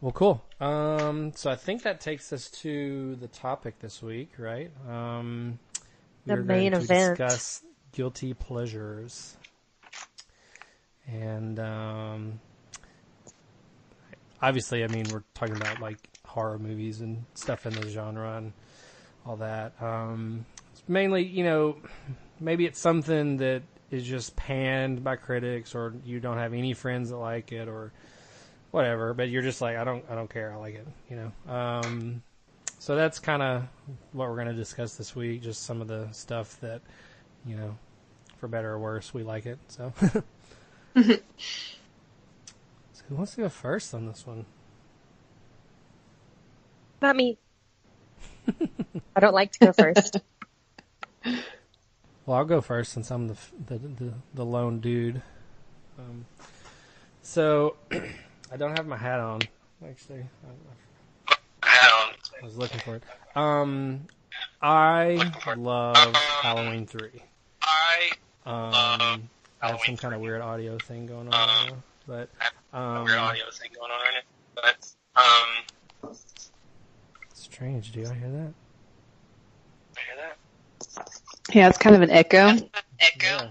well, 0.00 0.12
cool. 0.12 0.42
Um, 0.60 1.32
so 1.34 1.50
I 1.50 1.56
think 1.56 1.82
that 1.82 2.00
takes 2.00 2.32
us 2.32 2.50
to 2.62 3.16
the 3.16 3.28
topic 3.28 3.78
this 3.80 4.02
week, 4.02 4.32
right? 4.38 4.70
Um, 4.88 5.58
the 6.24 6.36
main 6.36 6.72
event. 6.72 7.18
Discuss 7.18 7.62
guilty 7.92 8.32
pleasures, 8.32 9.36
and 11.06 11.58
um, 11.60 12.40
obviously, 14.42 14.84
I 14.84 14.88
mean, 14.88 15.06
we're 15.12 15.22
talking 15.34 15.56
about 15.56 15.80
like 15.80 15.98
horror 16.24 16.58
movies 16.58 17.00
and 17.00 17.24
stuff 17.34 17.66
in 17.66 17.74
the 17.74 17.88
genre 17.88 18.36
and 18.36 18.52
all 19.24 19.36
that. 19.36 19.80
Um, 19.82 20.46
mainly, 20.88 21.24
you 21.24 21.44
know, 21.44 21.76
maybe 22.40 22.66
it's 22.66 22.78
something 22.78 23.38
that 23.38 23.62
is 23.90 24.04
just 24.04 24.36
panned 24.36 25.04
by 25.04 25.16
critics, 25.16 25.74
or 25.74 25.94
you 26.04 26.20
don't 26.20 26.38
have 26.38 26.52
any 26.52 26.74
friends 26.74 27.10
that 27.10 27.16
like 27.16 27.52
it, 27.52 27.68
or 27.68 27.92
whatever. 28.70 29.14
But 29.14 29.28
you're 29.28 29.42
just 29.42 29.60
like, 29.60 29.76
I 29.76 29.84
don't, 29.84 30.04
I 30.10 30.14
don't 30.14 30.30
care. 30.30 30.52
I 30.52 30.56
like 30.56 30.74
it. 30.74 30.86
You 31.08 31.16
know. 31.16 31.52
Um, 31.52 32.22
so 32.78 32.94
that's 32.94 33.18
kind 33.18 33.42
of 33.42 33.64
what 34.12 34.28
we're 34.28 34.36
going 34.36 34.48
to 34.48 34.54
discuss 34.54 34.96
this 34.96 35.16
week. 35.16 35.42
Just 35.42 35.64
some 35.64 35.80
of 35.80 35.88
the 35.88 36.08
stuff 36.12 36.60
that, 36.60 36.82
you 37.44 37.56
know, 37.56 37.76
for 38.36 38.48
better 38.48 38.72
or 38.72 38.78
worse, 38.78 39.14
we 39.14 39.22
like 39.22 39.46
it. 39.46 39.58
So, 39.68 39.92
so 39.98 40.22
who 43.08 43.14
wants 43.14 43.34
to 43.34 43.42
go 43.42 43.48
first 43.48 43.94
on 43.94 44.06
this 44.06 44.26
one? 44.26 44.46
Not 47.02 47.16
me. 47.16 47.38
I 49.16 49.20
don't 49.20 49.34
like 49.34 49.52
to 49.52 49.58
go 49.66 49.72
first. 49.72 50.18
Well, 51.24 52.38
I'll 52.38 52.44
go 52.44 52.60
first 52.60 52.92
since 52.92 53.10
I'm 53.10 53.28
the 53.28 53.36
the 53.66 53.78
the, 53.78 54.12
the 54.34 54.44
lone 54.44 54.80
dude. 54.80 55.22
Um, 55.98 56.26
so 57.22 57.76
I 57.92 58.56
don't 58.56 58.76
have 58.76 58.86
my 58.86 58.96
hat 58.96 59.20
on. 59.20 59.40
Actually, 59.86 60.24
I, 61.28 61.36
I 61.68 62.44
was 62.44 62.56
looking 62.56 62.80
for 62.80 62.96
it. 62.96 63.02
Um, 63.36 64.06
I 64.60 65.32
love 65.56 66.14
Halloween 66.14 66.86
three. 66.86 67.22
I 67.62 68.10
Um, 68.44 69.28
I 69.60 69.68
have 69.68 69.80
some 69.84 69.96
kind 69.96 70.14
of 70.14 70.20
weird 70.20 70.40
audio 70.40 70.78
thing 70.78 71.06
going 71.06 71.28
on, 71.28 71.32
right 71.32 71.70
now, 71.70 71.76
but 72.06 72.28
um, 72.76 73.04
weird 73.04 73.18
audio 73.18 73.44
thing 73.52 73.70
going 73.74 73.90
on 73.90 73.98
right 74.00 74.14
now, 74.14 74.22
but 74.54 74.94
um, 75.16 76.12
strange. 77.34 77.92
Do 77.92 78.00
I 78.00 78.14
hear 78.14 78.30
that? 78.30 78.52
I 79.96 80.00
hear 80.00 80.16
that 80.18 80.36
Yeah, 81.54 81.68
it's 81.68 81.78
kind 81.78 81.96
of 81.96 82.02
an 82.02 82.10
echo. 82.10 82.48
echo. 82.48 82.66
Yeah, 83.20 83.50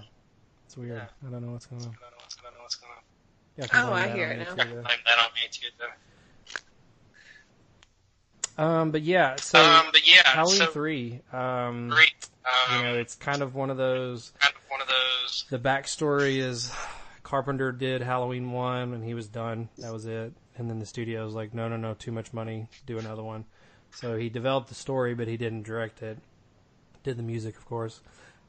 it's 0.65 0.77
weird. 0.77 1.01
I 1.01 1.29
don't 1.29 1.43
know 1.45 1.51
what's 1.53 1.65
going 1.65 1.81
on. 1.81 1.87
I 1.89 1.91
don't 2.01 2.11
know 2.11 2.17
what's, 2.21 2.37
I 2.39 2.43
don't 2.43 2.53
going 2.81 2.91
on. 2.91 3.03
Yeah, 3.57 3.67
'cause 3.67 3.83
Oh, 3.83 3.93
I'm 3.93 3.93
I 3.93 4.07
mad 4.07 4.15
hear 4.17 4.27
it 4.27 4.39
you 4.39 4.45
now. 4.45 4.53
too, 4.55 4.69
though. 4.75 4.81
Blame 4.83 4.97
that 5.05 5.19
on 5.19 5.29
me 5.35 5.41
too, 5.51 5.67
though. 8.57 8.63
Um, 8.63 8.91
but 8.91 9.01
yeah, 9.01 9.35
so 9.37 9.59
um, 9.59 9.87
but 9.91 10.07
yeah, 10.07 10.21
Halloween 10.25 10.57
so 10.59 10.67
three. 10.67 11.19
Um, 11.33 11.91
three. 11.93 12.07
Um, 12.69 12.77
you 12.77 12.83
know, 12.83 12.95
it's 12.95 13.15
kind 13.15 13.41
of 13.41 13.53
one 13.55 13.69
of 13.69 13.77
those. 13.77 14.31
kind 14.39 14.53
of 14.55 14.61
one 14.69 14.81
of 14.81 14.87
those. 14.87 15.45
The 15.49 15.59
backstory 15.59 16.37
is 16.37 16.71
Carpenter 17.25 17.71
did 17.71 18.01
Halloween 18.01 18.51
one 18.51 18.93
and 18.93 19.03
he 19.03 19.15
was 19.15 19.27
done. 19.27 19.67
That 19.79 19.91
was 19.91 20.05
it. 20.05 20.31
And 20.57 20.69
then 20.69 20.79
the 20.79 20.85
studio 20.85 21.25
was 21.25 21.33
like, 21.33 21.53
no, 21.53 21.67
no, 21.67 21.75
no, 21.75 21.95
too 21.95 22.11
much 22.11 22.31
money. 22.31 22.69
Do 22.85 22.99
another 22.99 23.23
one. 23.23 23.45
So 23.95 24.15
he 24.15 24.29
developed 24.29 24.69
the 24.69 24.75
story, 24.75 25.15
but 25.15 25.27
he 25.27 25.35
didn't 25.35 25.63
direct 25.63 26.01
it. 26.03 26.19
Did 27.03 27.17
the 27.17 27.23
music, 27.23 27.57
of 27.57 27.65
course. 27.65 27.99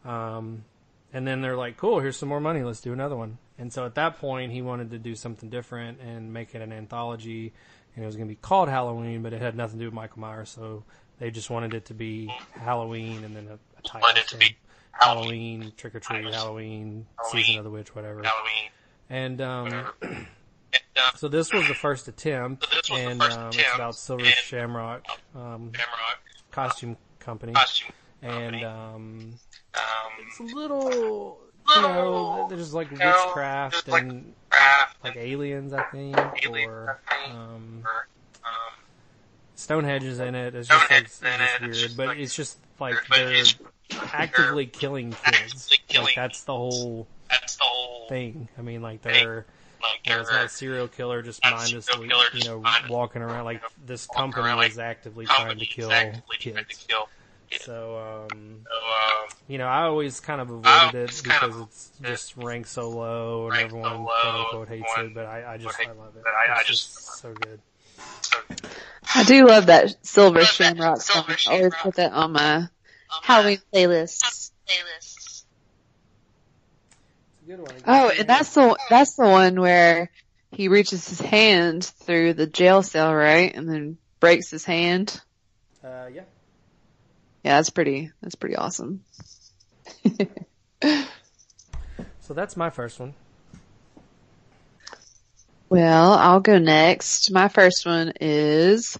Um, 0.04 0.64
and 1.12 1.26
then 1.26 1.40
they're 1.40 1.56
like, 1.56 1.78
cool, 1.78 2.00
here's 2.00 2.18
some 2.18 2.28
more 2.28 2.38
money. 2.38 2.62
Let's 2.62 2.82
do 2.82 2.92
another 2.92 3.16
one. 3.16 3.38
And 3.58 3.72
so 3.72 3.86
at 3.86 3.94
that 3.94 4.18
point, 4.18 4.52
he 4.52 4.60
wanted 4.60 4.90
to 4.90 4.98
do 4.98 5.14
something 5.14 5.48
different 5.48 6.00
and 6.00 6.32
make 6.32 6.54
it 6.54 6.60
an 6.60 6.72
anthology. 6.72 7.54
And 7.94 8.04
it 8.04 8.06
was 8.06 8.16
going 8.16 8.28
to 8.28 8.32
be 8.32 8.38
called 8.40 8.68
Halloween, 8.68 9.22
but 9.22 9.32
it 9.32 9.40
had 9.40 9.56
nothing 9.56 9.78
to 9.78 9.84
do 9.84 9.88
with 9.88 9.94
Michael 9.94 10.20
Myers. 10.20 10.50
So 10.50 10.84
they 11.18 11.30
just 11.30 11.48
wanted 11.48 11.72
it 11.72 11.86
to 11.86 11.94
be 11.94 12.30
Halloween 12.52 13.24
and 13.24 13.34
then 13.34 13.48
a, 13.48 13.54
a 13.54 13.82
title. 13.82 14.02
Wanted 14.02 14.20
it 14.20 14.28
to 14.28 14.36
be 14.36 14.56
Halloween. 14.98 15.72
Trick 15.76 15.94
or 15.94 16.00
Treat, 16.00 16.24
Halloween. 16.32 17.06
Season 17.30 17.58
of 17.58 17.64
the 17.64 17.70
Witch, 17.70 17.94
whatever. 17.94 18.22
Halloween. 18.22 18.70
And 19.08 19.40
um, 19.40 19.86
uh, 20.02 21.10
so 21.14 21.28
this 21.28 21.52
was 21.52 21.66
the 21.68 21.74
first 21.74 22.08
attempt, 22.08 22.64
So 22.64 22.76
this 22.76 22.90
was 22.90 23.00
the 23.00 23.06
and 23.10 23.22
first 23.22 23.38
um, 23.38 23.48
it's 23.54 23.74
about 23.74 23.94
Silver 23.94 24.24
Shamrock 24.24 25.06
um, 25.34 25.72
Shamrock 25.74 26.18
Costume 26.50 26.96
Company, 27.20 27.52
costume. 27.52 27.92
and 28.22 28.64
um, 28.64 29.34
Um, 29.74 29.82
it's 30.26 30.40
a 30.40 30.42
little, 30.56 31.38
you 31.74 31.82
know, 31.82 32.46
there's 32.48 32.72
like 32.74 32.90
witchcraft 32.90 33.88
and 33.88 34.32
like 35.04 35.16
aliens, 35.16 35.72
I 35.72 35.82
think, 35.84 36.16
Aliens, 36.16 36.68
or 36.68 37.00
I 37.08 37.14
think, 37.22 37.34
um, 37.34 37.82
or, 37.84 38.08
um, 38.44 38.72
Stonehenge 39.54 40.04
is 40.04 40.18
in 40.20 40.34
it. 40.34 40.54
It's 40.54 40.68
just 40.68 40.90
like, 40.90 41.02
it's 41.02 41.16
is 41.16 41.22
in 41.22 41.40
it, 41.40 41.70
it's 41.70 41.78
weird, 41.96 41.96
but 41.96 42.16
it's 42.18 42.34
just 42.34 42.58
like 42.80 42.94
they're 43.14 43.44
actively 44.12 44.66
killing 44.66 45.10
kids. 45.10 45.24
actively 45.26 45.78
killing 45.88 46.06
Like 46.06 46.14
that's 46.16 46.44
the 46.44 46.54
whole 46.54 47.06
that's 47.30 47.56
the 47.56 47.64
whole 47.64 48.08
thing. 48.08 48.48
I 48.58 48.62
mean, 48.62 48.82
like 48.82 49.02
they're 49.02 49.46
Like, 49.82 50.00
You 50.06 50.14
know, 50.14 50.20
it's 50.22 50.30
not 50.30 50.44
a 50.46 50.48
serial 50.48 50.88
killer 50.88 51.22
just 51.22 51.42
mindlessly, 51.44 51.82
serial 51.94 52.08
killer 52.08 52.24
you 52.34 52.44
know, 52.44 52.60
mindlessly, 52.60 52.90
walking 52.90 53.22
around. 53.22 53.44
Like 53.44 53.62
this 53.84 54.06
company 54.06 54.46
around, 54.46 54.56
like, 54.58 54.70
is 54.72 54.78
actively 54.78 55.26
trying 55.26 55.58
to 55.58 55.66
company 55.66 55.66
is 55.66 55.74
kill 55.74 55.90
actively 55.90 56.36
trying 56.38 56.54
to 56.56 56.64
kids. 56.64 56.86
kill 56.88 57.08
kids. 57.50 57.64
So, 57.64 58.26
um, 58.30 58.60
So, 58.64 58.76
um, 58.76 59.28
you 59.48 59.58
know, 59.58 59.66
I 59.66 59.82
always 59.82 60.18
kind 60.20 60.40
of 60.40 60.50
I 60.66 60.86
avoided 60.86 61.10
it 61.10 61.20
because 61.22 61.56
of 61.56 61.62
it's 61.62 61.92
just 62.02 62.36
ranked 62.36 62.68
so 62.68 62.88
low 62.90 63.44
and 63.48 63.52
ranked 63.52 63.70
so 63.72 63.78
everyone 63.78 64.04
low, 64.04 64.10
quote 64.22 64.34
unquote 64.34 64.68
hates 64.68 64.90
everyone 64.96 65.10
it. 65.10 65.14
But 65.14 65.26
I, 65.26 65.54
I 65.54 65.56
just 65.58 65.80
I 65.80 65.92
love 65.92 66.16
it. 66.16 66.22
but 66.24 66.32
I- 66.32 66.52
I 66.56 66.60
it's 66.60 66.68
just- 66.68 66.94
just 66.94 67.18
so 67.20 67.32
good. 67.34 67.60
so, 68.22 68.38
I 69.14 69.24
do 69.24 69.46
love 69.46 69.66
that 69.66 69.94
Silver 70.04 70.40
Love 70.40 70.46
that 70.48 70.52
Shamrock 70.54 71.00
song. 71.02 71.24
I 71.46 71.50
always 71.56 71.74
put 71.80 71.94
that 71.96 72.12
on 72.12 72.32
my 72.32 72.68
Halloween 73.22 73.58
playlists. 73.72 74.50
playlists. 74.68 75.14
It's 75.16 75.44
a 77.44 77.46
good 77.46 77.60
one. 77.60 77.74
Oh, 77.86 78.10
and 78.18 78.28
that's 78.28 78.54
the 78.54 78.76
that's 78.90 79.16
the 79.16 79.24
one 79.24 79.60
where 79.60 80.10
he 80.52 80.68
reaches 80.68 81.08
his 81.08 81.20
hand 81.20 81.84
through 81.84 82.34
the 82.34 82.46
jail 82.46 82.82
cell, 82.82 83.14
right, 83.14 83.54
and 83.54 83.68
then 83.68 83.98
breaks 84.20 84.50
his 84.50 84.64
hand. 84.64 85.20
uh, 85.84 86.06
yeah. 86.12 86.22
Yeah, 87.44 87.56
that's 87.56 87.70
pretty. 87.70 88.10
That's 88.22 88.34
pretty 88.34 88.56
awesome. 88.56 89.04
So 92.26 92.34
that's 92.34 92.56
my 92.56 92.70
first 92.70 92.98
one. 92.98 93.14
Well, 95.68 96.12
I'll 96.12 96.40
go 96.40 96.58
next. 96.58 97.30
My 97.30 97.46
first 97.46 97.86
one 97.86 98.14
is 98.20 98.98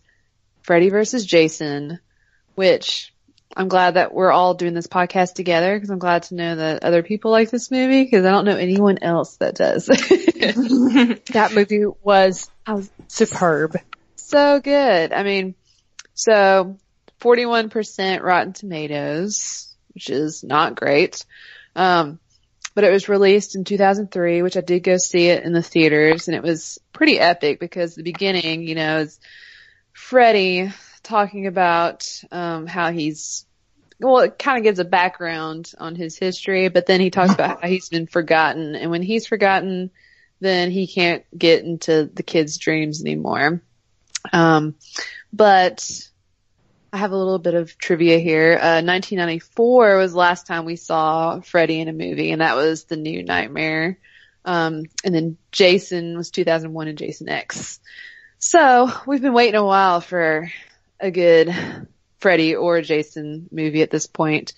Freddy 0.63 0.91
versus 0.91 1.27
Jason, 1.27 1.99
which 2.55 3.13
I'm 3.57 3.69
glad 3.69 3.95
that 3.95 4.13
we're 4.13 4.31
all 4.31 4.53
doing 4.53 4.75
this 4.75 4.87
podcast 4.87 5.33
together 5.35 5.75
because 5.75 5.89
I'm 5.89 5.99
glad 5.99 6.25
to 6.25 6.35
know 6.35 6.57
that 6.57 6.85
other 6.85 7.03
people 7.03 7.31
like 7.31 7.49
this 7.51 7.71
movie 7.71 8.05
because 8.05 8.27
I 8.27 8.31
don't 8.31 8.45
know 8.45 8.57
anyone 8.57 8.99
else 9.01 9.39
that 9.39 9.55
does. 9.55 9.87
that 9.87 11.53
movie 11.55 11.87
was 12.03 12.51
uh, 12.67 12.83
superb. 13.09 13.79
so 14.17 14.61
good. 14.61 15.15
I 15.15 15.23
mean, 15.23 15.55
so 16.13 16.77
41% 17.21 18.23
Rotten 18.23 18.53
Tomatoes, 18.53 19.75
which 19.95 20.11
is 20.11 20.45
not 20.45 20.75
great. 20.75 21.25
Um, 21.75 22.19
but 22.75 22.85
it 22.85 22.93
was 22.93 23.09
released 23.09 23.57
in 23.57 23.65
2003, 23.65 24.43
which 24.43 24.59
I 24.59 24.61
did 24.61 24.83
go 24.83 24.99
see 24.99 25.29
it 25.29 25.45
in 25.45 25.55
the 25.55 25.63
theaters 25.63 26.29
and 26.29 26.37
it 26.37 26.43
was 26.43 26.79
pretty 26.93 27.19
epic 27.19 27.59
because 27.59 27.95
the 27.95 28.03
beginning, 28.03 28.65
you 28.65 28.75
know, 28.75 28.99
is 28.99 29.19
Freddy 29.95 30.71
talking 31.03 31.47
about, 31.47 32.07
um, 32.31 32.67
how 32.67 32.93
he's, 32.93 33.46
well, 34.01 34.19
it 34.19 34.39
kind 34.39 34.59
of 34.59 34.65
gives 34.65 34.79
a 34.79 34.85
background 34.85 35.73
on 35.79 35.95
his 35.95 36.19
history, 36.19 36.69
but 36.69 36.87
then 36.87 37.01
he 37.01 37.11
talks 37.11 37.33
about 37.33 37.61
how 37.63 37.69
he's 37.69 37.89
been 37.89 38.07
forgotten 38.07 38.75
and 38.75 38.91
when 38.91 39.03
he's 39.03 39.27
forgotten, 39.27 39.91
then 40.41 40.71
he 40.71 40.87
can't 40.87 41.25
get 41.37 41.65
into 41.65 42.05
the 42.13 42.23
kids' 42.23 42.59
dreams 42.59 43.01
anymore. 43.01 43.63
Um, 44.33 44.75
but 45.33 45.89
I 46.93 46.99
have 46.99 47.13
a 47.13 47.17
little 47.17 47.39
bit 47.39 47.55
of 47.55 47.79
trivia 47.79 48.19
here. 48.19 48.53
Uh, 48.53 48.83
1994 48.83 49.97
was 49.97 50.13
the 50.13 50.19
last 50.19 50.47
time 50.47 50.65
we 50.65 50.77
saw 50.77 51.41
Freddy 51.41 51.81
in 51.81 51.89
a 51.89 51.93
movie, 51.93 52.33
and 52.33 52.41
that 52.41 52.57
was 52.57 52.85
The 52.85 52.97
New 52.97 53.23
Nightmare. 53.23 53.99
Um, 54.45 54.85
and 55.05 55.15
then 55.15 55.37
Jason 55.53 56.17
was 56.17 56.31
2001 56.31 56.89
and 56.89 56.99
Jason 56.99 57.29
X. 57.29 57.81
So 58.39 58.91
we've 59.07 59.23
been 59.23 59.33
waiting 59.33 59.57
a 59.57 59.65
while 59.65 60.01
for 60.01 60.51
a 61.01 61.11
good 61.11 61.55
Freddy 62.19 62.57
or 62.57 62.81
Jason 62.83 63.49
movie 63.51 63.83
at 63.83 63.91
this 63.91 64.07
point. 64.07 64.53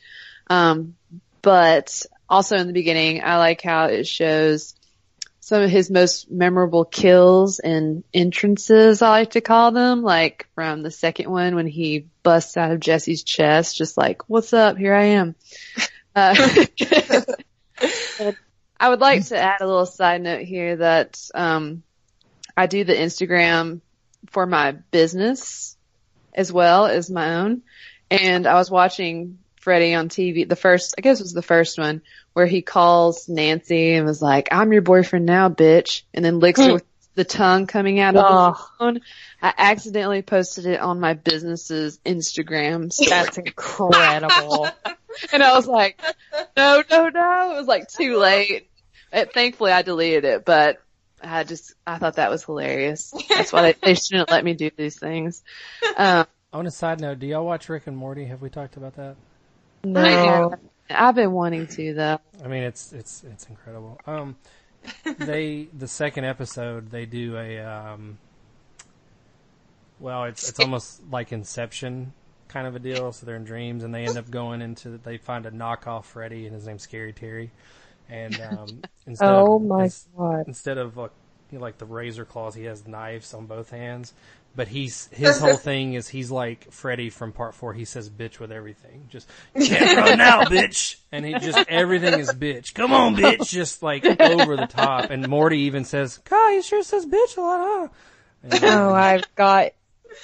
Um, 0.49 0.97
but 1.43 2.05
also 2.29 2.57
in 2.57 2.67
the 2.67 2.73
beginning, 2.73 3.23
I 3.23 3.39
like 3.39 3.63
how 3.63 3.87
it 3.87 4.07
shows 4.07 4.75
some 5.49 5.63
of 5.63 5.71
his 5.71 5.91
most 5.91 6.31
memorable 6.31 6.85
kills 6.85 7.59
and 7.59 8.05
entrances, 8.13 9.01
I 9.01 9.09
like 9.09 9.31
to 9.31 9.41
call 9.41 9.73
them, 9.73 10.03
like 10.03 10.47
from 10.55 10.83
the 10.83 10.91
second 10.91 11.31
one 11.31 11.55
when 11.55 11.67
he 11.67 12.05
busts 12.23 12.59
out 12.59 12.71
of 12.71 12.81
Jesse's 12.81 13.23
chest, 13.23 13.75
just 13.75 13.97
like, 13.97 14.29
what's 14.29 14.53
up? 14.53 14.77
Here 14.77 14.95
I 14.95 15.05
am. 15.05 15.35
Uh, 16.15 16.35
I 18.79 18.89
would 18.91 19.01
like 19.01 19.25
to 19.29 19.39
add 19.39 19.63
a 19.63 19.67
little 19.67 19.87
side 19.87 20.21
note 20.21 20.43
here 20.43 20.77
that, 20.77 21.19
um, 21.35 21.83
I 22.55 22.67
do 22.67 22.85
the 22.85 22.93
Instagram 22.93 23.81
for 24.27 24.45
my 24.45 24.73
business 24.73 25.78
as 26.39 26.53
well 26.53 26.87
as 26.87 27.11
my 27.11 27.35
own. 27.41 27.63
And 28.11 28.47
I 28.47 28.55
was 28.55 28.71
watching 28.71 29.39
Freddie 29.57 29.95
on 29.95 30.09
TV, 30.09 30.49
the 30.49 30.57
first, 30.57 30.95
I 30.97 31.03
guess 31.03 31.21
it 31.21 31.25
was 31.25 31.33
the 31.35 31.43
first 31.43 31.79
one, 31.79 32.01
where 32.33 32.47
he 32.47 32.63
calls 32.63 33.29
Nancy 33.29 33.95
and 33.95 34.07
was 34.07 34.23
like, 34.23 34.49
I'm 34.53 34.73
your 34.73 34.81
boyfriend 34.83 35.27
now, 35.27 35.49
bitch, 35.51 36.03
and 36.15 36.25
then 36.25 36.39
licks 36.39 36.61
her 36.61 36.73
with 36.75 36.85
the 37.17 37.25
tongue 37.25 37.67
coming 37.67 37.99
out 37.99 38.15
of 38.17 38.25
Oh. 38.25 38.51
the 38.53 38.59
phone. 38.79 39.01
I 39.43 39.53
accidentally 39.59 40.23
posted 40.23 40.67
it 40.67 40.81
on 40.81 41.01
my 41.01 41.15
business's 41.15 41.99
Instagram. 42.07 42.97
That's 43.09 43.37
incredible. 43.37 44.69
and 45.33 45.43
I 45.43 45.55
was 45.55 45.67
like, 45.67 46.01
no, 46.57 46.83
no, 46.89 47.09
no. 47.09 47.53
It 47.53 47.57
was 47.59 47.67
like 47.67 47.89
too 47.89 48.17
late. 48.17 48.71
It, 49.13 49.35
thankfully 49.35 49.73
I 49.73 49.83
deleted 49.83 50.25
it, 50.25 50.45
but 50.45 50.79
I 51.23 51.45
just, 51.45 51.75
I 51.87 51.99
thought 51.99 52.17
that 52.17 52.31
was 52.31 52.45
hilarious. 52.45 53.13
That's 53.29 53.53
why 53.53 53.63
they, 53.63 53.75
they 53.83 53.95
shouldn't 53.95 54.31
let 54.31 54.45
me 54.45 54.55
do 54.55 54.71
these 54.77 54.99
things. 54.99 55.43
Um, 55.97 56.27
On 56.53 56.67
a 56.67 56.71
side 56.71 57.01
note, 57.01 57.19
do 57.19 57.27
y'all 57.27 57.45
watch 57.45 57.69
Rick 57.69 57.87
and 57.87 57.97
Morty? 57.97 58.25
Have 58.27 58.41
we 58.43 58.51
talked 58.51 58.77
about 58.77 58.95
that? 58.97 59.17
No. 59.85 60.55
I've 60.91 61.15
been 61.15 61.33
wanting 61.33 61.67
to 61.69 61.95
though. 61.95 62.21
I 62.43 62.49
mean, 62.49 62.63
it's 62.63 62.93
it's 62.93 63.23
it's 63.25 63.47
incredible. 63.47 64.01
Um, 64.07 64.37
they 65.19 65.69
the 65.77 65.89
second 65.89 66.25
episode 66.25 66.91
they 66.91 67.05
do 67.05 67.37
a 67.37 67.59
um, 67.59 68.19
well, 70.01 70.25
it's 70.25 70.49
it's 70.49 70.61
almost 70.61 71.03
like 71.11 71.33
Inception 71.33 72.13
kind 72.49 72.67
of 72.67 72.75
a 72.75 72.79
deal. 72.79 73.13
So 73.13 73.27
they're 73.27 73.37
in 73.37 73.45
dreams, 73.45 73.85
and 73.85 73.95
they 73.95 74.05
end 74.05 74.17
up 74.17 74.31
going 74.31 74.63
into 74.63 74.99
they 74.99 75.19
find 75.19 75.47
a 75.47 75.51
knockoff 75.51 76.05
Freddy, 76.05 76.47
and 76.47 76.55
his 76.55 76.67
name's 76.67 76.83
Scary 76.83 77.13
Terry. 77.13 77.51
And 78.09 78.41
um, 78.41 78.83
instead 79.07 79.29
Oh 79.29 79.57
of, 79.57 79.63
my 79.63 79.85
ins- 79.85 80.09
God. 80.17 80.45
Instead 80.47 80.79
of 80.79 80.97
like, 80.97 81.11
you 81.51 81.59
know, 81.59 81.63
like 81.63 81.79
the 81.79 81.87
razor 81.87 82.25
claws, 82.25 82.55
he 82.55 82.65
has 82.65 82.87
knives 82.87 83.35
on 83.35 83.47
both 83.47 83.71
hands. 83.71 84.13
But 84.57 84.69
he's 84.69 85.07
his 85.13 85.39
whole 85.39 85.57
thing 85.57 85.95
is 85.95 86.09
he's 86.09 86.31
like 86.31 86.73
Freddy 86.73 87.11
from 87.11 87.33
Part 87.33 87.55
Four. 87.55 87.75
He 87.75 87.85
says 87.85 88.11
"bitch" 88.11 88.39
with 88.41 88.51
everything. 88.51 89.07
Just 89.09 89.29
can't 89.55 89.97
run 89.97 90.19
now, 90.19 90.45
bitch. 90.45 90.97
And 91.13 91.25
he 91.25 91.35
just 91.35 91.59
everything 91.69 92.19
is 92.19 92.33
bitch. 92.35 92.75
Come 92.75 92.93
on, 92.93 93.15
bitch. 93.15 93.49
Just 93.49 93.83
like 93.83 94.05
over 94.21 94.57
the 94.57 94.67
top. 94.67 95.11
And 95.11 95.29
Morty 95.29 95.61
even 95.61 95.85
says, 95.85 96.19
"God, 96.19 96.53
he 96.53 96.63
sure 96.63 96.83
says 96.83 97.07
bitch 97.07 97.37
a 97.37 97.41
lot, 97.41 97.61
huh?" 97.61 97.89
And, 98.43 98.65
Oh, 98.65 98.89
um, 98.89 98.95
I've 98.95 99.35
got 99.35 99.73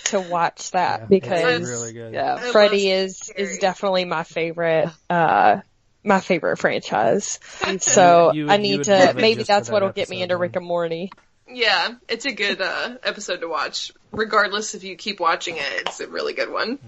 to 0.04 0.20
watch 0.20 0.70
that 0.72 1.00
yeah, 1.00 1.06
because 1.06 1.60
really 1.62 1.92
good. 1.92 2.14
Yeah. 2.14 2.36
I 2.36 2.40
Freddy 2.52 2.90
is 2.90 3.18
Scary. 3.18 3.52
is 3.52 3.58
definitely 3.58 4.04
my 4.04 4.24
favorite 4.24 4.88
uh 5.10 5.60
my 6.04 6.20
favorite 6.20 6.58
franchise. 6.58 7.40
So 7.80 8.32
You 8.32 8.44
would- 8.44 8.52
I 8.52 8.56
need 8.58 8.84
to 8.84 9.14
maybe 9.16 9.42
that's 9.42 9.70
what'll 9.70 9.90
get 9.90 10.08
me 10.10 10.22
into. 10.22 10.36
Rick 10.36 10.56
and 10.56 10.64
Morty. 10.66 11.10
Yeah, 11.48 11.94
it's 12.08 12.24
a 12.24 12.32
good 12.32 12.60
uh, 12.60 12.96
episode 13.02 13.40
to 13.40 13.48
watch. 13.48 13.92
Regardless 14.12 14.74
if 14.74 14.84
you 14.84 14.96
keep 14.96 15.20
watching 15.20 15.56
it, 15.56 15.62
it's 15.86 16.00
a 16.00 16.06
really 16.08 16.32
good 16.32 16.50
one. 16.50 16.78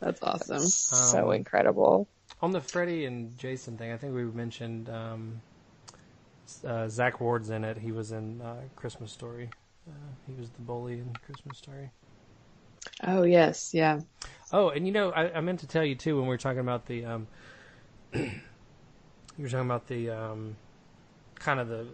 That's 0.00 0.22
awesome. 0.22 0.60
so 0.60 1.28
Um, 1.28 1.34
incredible. 1.34 2.08
On 2.40 2.52
the 2.52 2.60
Freddy 2.60 3.04
and 3.04 3.36
Jason 3.36 3.76
thing, 3.76 3.90
I 3.92 3.96
think 3.96 4.14
we 4.14 4.22
mentioned 4.24 4.88
um, 4.88 5.42
uh, 6.66 6.88
Zack 6.88 7.20
Ward's 7.20 7.50
in 7.50 7.64
it. 7.64 7.76
He 7.78 7.92
was 7.92 8.12
in 8.12 8.40
uh, 8.40 8.54
Christmas 8.76 9.10
Story. 9.12 9.50
Uh, 9.88 9.92
he 10.26 10.34
was 10.40 10.48
the 10.50 10.60
bully 10.62 10.94
in 10.94 11.14
Christmas 11.26 11.58
Story. 11.58 11.90
Oh 13.02 13.24
yes, 13.24 13.74
yeah. 13.74 14.00
Oh, 14.52 14.70
and 14.70 14.86
you 14.86 14.92
know, 14.92 15.10
I, 15.10 15.32
I 15.36 15.40
meant 15.40 15.60
to 15.60 15.66
tell 15.66 15.84
you 15.84 15.94
too 15.96 16.16
when 16.16 16.24
we 16.24 16.28
were 16.30 16.38
talking 16.38 16.60
about 16.60 16.86
the, 16.86 17.04
um, 17.04 17.26
you 19.38 19.44
were 19.44 19.48
talking 19.48 19.66
about 19.66 19.86
the, 19.86 20.10
um, 20.10 20.56
kind 21.36 21.60
of 21.60 21.68
the, 21.68 21.86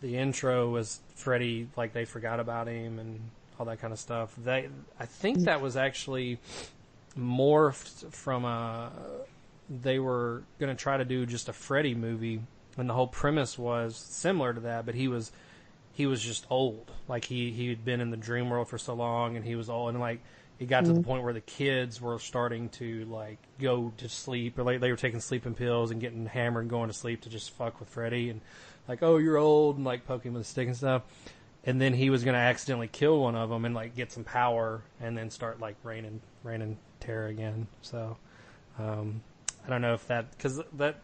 the 0.00 0.16
intro 0.16 0.70
was 0.70 1.00
Freddy, 1.14 1.68
like 1.76 1.92
they 1.92 2.04
forgot 2.04 2.40
about 2.40 2.66
him 2.66 2.98
and 2.98 3.20
all 3.58 3.66
that 3.66 3.80
kind 3.80 3.92
of 3.92 3.98
stuff. 3.98 4.34
They, 4.42 4.68
I 4.98 5.06
think 5.06 5.40
that 5.40 5.60
was 5.60 5.76
actually 5.76 6.38
morphed 7.18 8.12
from 8.12 8.44
a, 8.44 8.90
they 9.68 9.98
were 9.98 10.42
going 10.58 10.74
to 10.74 10.80
try 10.80 10.96
to 10.96 11.04
do 11.04 11.26
just 11.26 11.48
a 11.48 11.52
Freddy 11.52 11.94
movie, 11.94 12.40
and 12.76 12.88
the 12.88 12.94
whole 12.94 13.06
premise 13.06 13.58
was 13.58 13.96
similar 13.96 14.52
to 14.52 14.60
that, 14.60 14.86
but 14.86 14.94
he 14.94 15.08
was, 15.08 15.32
he 15.92 16.06
was 16.06 16.22
just 16.22 16.46
old. 16.50 16.90
Like 17.08 17.24
he 17.24 17.50
he 17.50 17.68
had 17.68 17.84
been 17.84 18.00
in 18.00 18.10
the 18.10 18.16
dream 18.18 18.50
world 18.50 18.68
for 18.68 18.78
so 18.78 18.94
long, 18.94 19.36
and 19.36 19.44
he 19.44 19.56
was 19.56 19.70
old, 19.70 19.90
and 19.90 19.98
like 20.00 20.20
it 20.58 20.66
got 20.66 20.84
to 20.86 20.92
the 20.92 21.02
point 21.02 21.22
where 21.22 21.32
the 21.32 21.40
kids 21.40 22.00
were 22.00 22.18
starting 22.18 22.70
to 22.70 23.04
like 23.06 23.38
go 23.60 23.92
to 23.98 24.08
sleep, 24.08 24.58
or 24.58 24.62
like 24.62 24.80
they 24.80 24.90
were 24.90 24.96
taking 24.96 25.20
sleeping 25.20 25.54
pills 25.54 25.90
and 25.90 26.00
getting 26.00 26.26
hammered 26.26 26.62
and 26.62 26.70
going 26.70 26.88
to 26.88 26.94
sleep 26.94 27.22
to 27.22 27.28
just 27.28 27.50
fuck 27.50 27.78
with 27.78 27.88
Freddy, 27.88 28.30
and 28.30 28.40
like 28.88 29.02
oh 29.02 29.18
you're 29.18 29.36
old, 29.36 29.76
and 29.76 29.84
like 29.84 30.06
poking 30.06 30.30
him 30.30 30.34
with 30.34 30.42
a 30.42 30.48
stick 30.48 30.66
and 30.66 30.76
stuff. 30.76 31.02
And 31.64 31.80
then 31.80 31.94
he 31.94 32.10
was 32.10 32.22
going 32.22 32.34
to 32.34 32.40
accidentally 32.40 32.86
kill 32.86 33.20
one 33.20 33.34
of 33.34 33.50
them 33.50 33.64
and 33.64 33.74
like 33.74 33.96
get 33.96 34.12
some 34.12 34.24
power, 34.24 34.82
and 35.00 35.18
then 35.18 35.30
start 35.30 35.60
like 35.60 35.76
raining 35.82 36.20
raining 36.42 36.78
terror 37.00 37.26
again. 37.26 37.66
So 37.82 38.16
um, 38.78 39.20
I 39.66 39.70
don't 39.70 39.82
know 39.82 39.94
if 39.94 40.06
that 40.08 40.30
because 40.30 40.62
that 40.74 41.00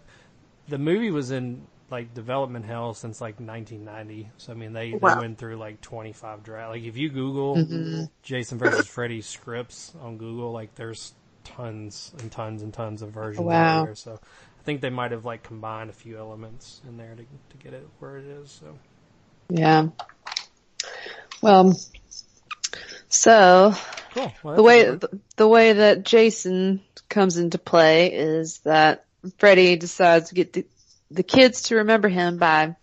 the 0.69 0.79
movie 0.79 1.11
was 1.11 1.31
in 1.31 1.67
like 1.93 2.15
development 2.15 2.65
hell 2.65 2.95
since 2.95 3.21
like 3.21 3.39
1990. 3.39 4.31
So 4.39 4.53
I 4.53 4.57
mean 4.57 4.73
they, 4.73 4.93
Wow. 4.93 5.15
they 5.15 5.21
went 5.21 5.39
through 5.39 5.57
like 5.57 5.81
25 5.81 6.43
draft. 6.43 6.71
Like 6.71 6.83
if 6.83 6.97
you 6.97 7.11
Google 7.11 7.57
mm-hmm. 7.57 8.05
Jason 8.23 8.59
versus 8.59 8.87
Freddy 8.87 9.21
scripts 9.21 9.93
on 10.03 10.17
Google, 10.17 10.53
like 10.53 10.75
there's 10.75 11.13
tons 11.45 12.13
and 12.19 12.33
tons 12.33 12.63
and 12.63 12.73
tons 12.73 13.03
of 13.03 13.11
versions 13.11 13.47
Wow. 13.47 13.81
out 13.81 13.85
there. 13.85 13.95
So 13.95 14.15
I 14.15 14.63
think 14.65 14.81
they 14.81 14.91
might 14.91 15.13
have 15.13 15.25
like 15.25 15.43
combined 15.43 15.91
a 15.91 15.93
few 15.93 16.19
elements 16.19 16.81
in 16.89 16.97
there 16.97 17.15
to 17.15 17.23
to 17.23 17.57
get 17.63 17.75
it 17.75 17.87
where 18.01 18.17
it 18.17 18.25
is. 18.25 18.51
So 18.51 18.77
Yeah. 19.49 19.89
Well, 21.43 21.79
so 23.09 23.75
cool. 24.15 24.33
Well, 24.43 24.57
the 24.57 24.63
way 24.63 24.85
the, 24.85 25.21
the 25.37 25.49
way 25.49 25.73
that 25.75 26.05
Jason 26.05 26.81
comes 27.09 27.37
into 27.37 27.59
play 27.59 28.13
is 28.13 28.61
that 28.61 29.05
Freddy 29.39 29.77
decides 29.77 30.31
to 30.31 30.35
get 30.35 30.53
the, 30.53 30.67
the 31.13 31.23
kids 31.23 31.63
to 31.63 31.77
remember 31.77 32.09
him 32.09 32.39
by 32.39 32.77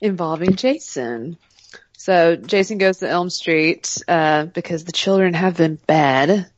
involving 0.00 0.56
Jason. 0.56 1.38
So 1.96 2.36
Jason 2.36 2.78
goes 2.78 2.98
to 2.98 3.08
Elm 3.08 3.30
Street 3.30 4.02
uh, 4.06 4.44
because 4.46 4.84
the 4.84 4.92
children 4.92 5.34
have 5.34 5.56
been 5.56 5.78
bad. 5.86 6.50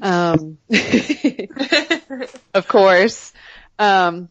Um, 0.00 0.58
of 2.54 2.66
course. 2.66 3.32
Um, 3.78 4.28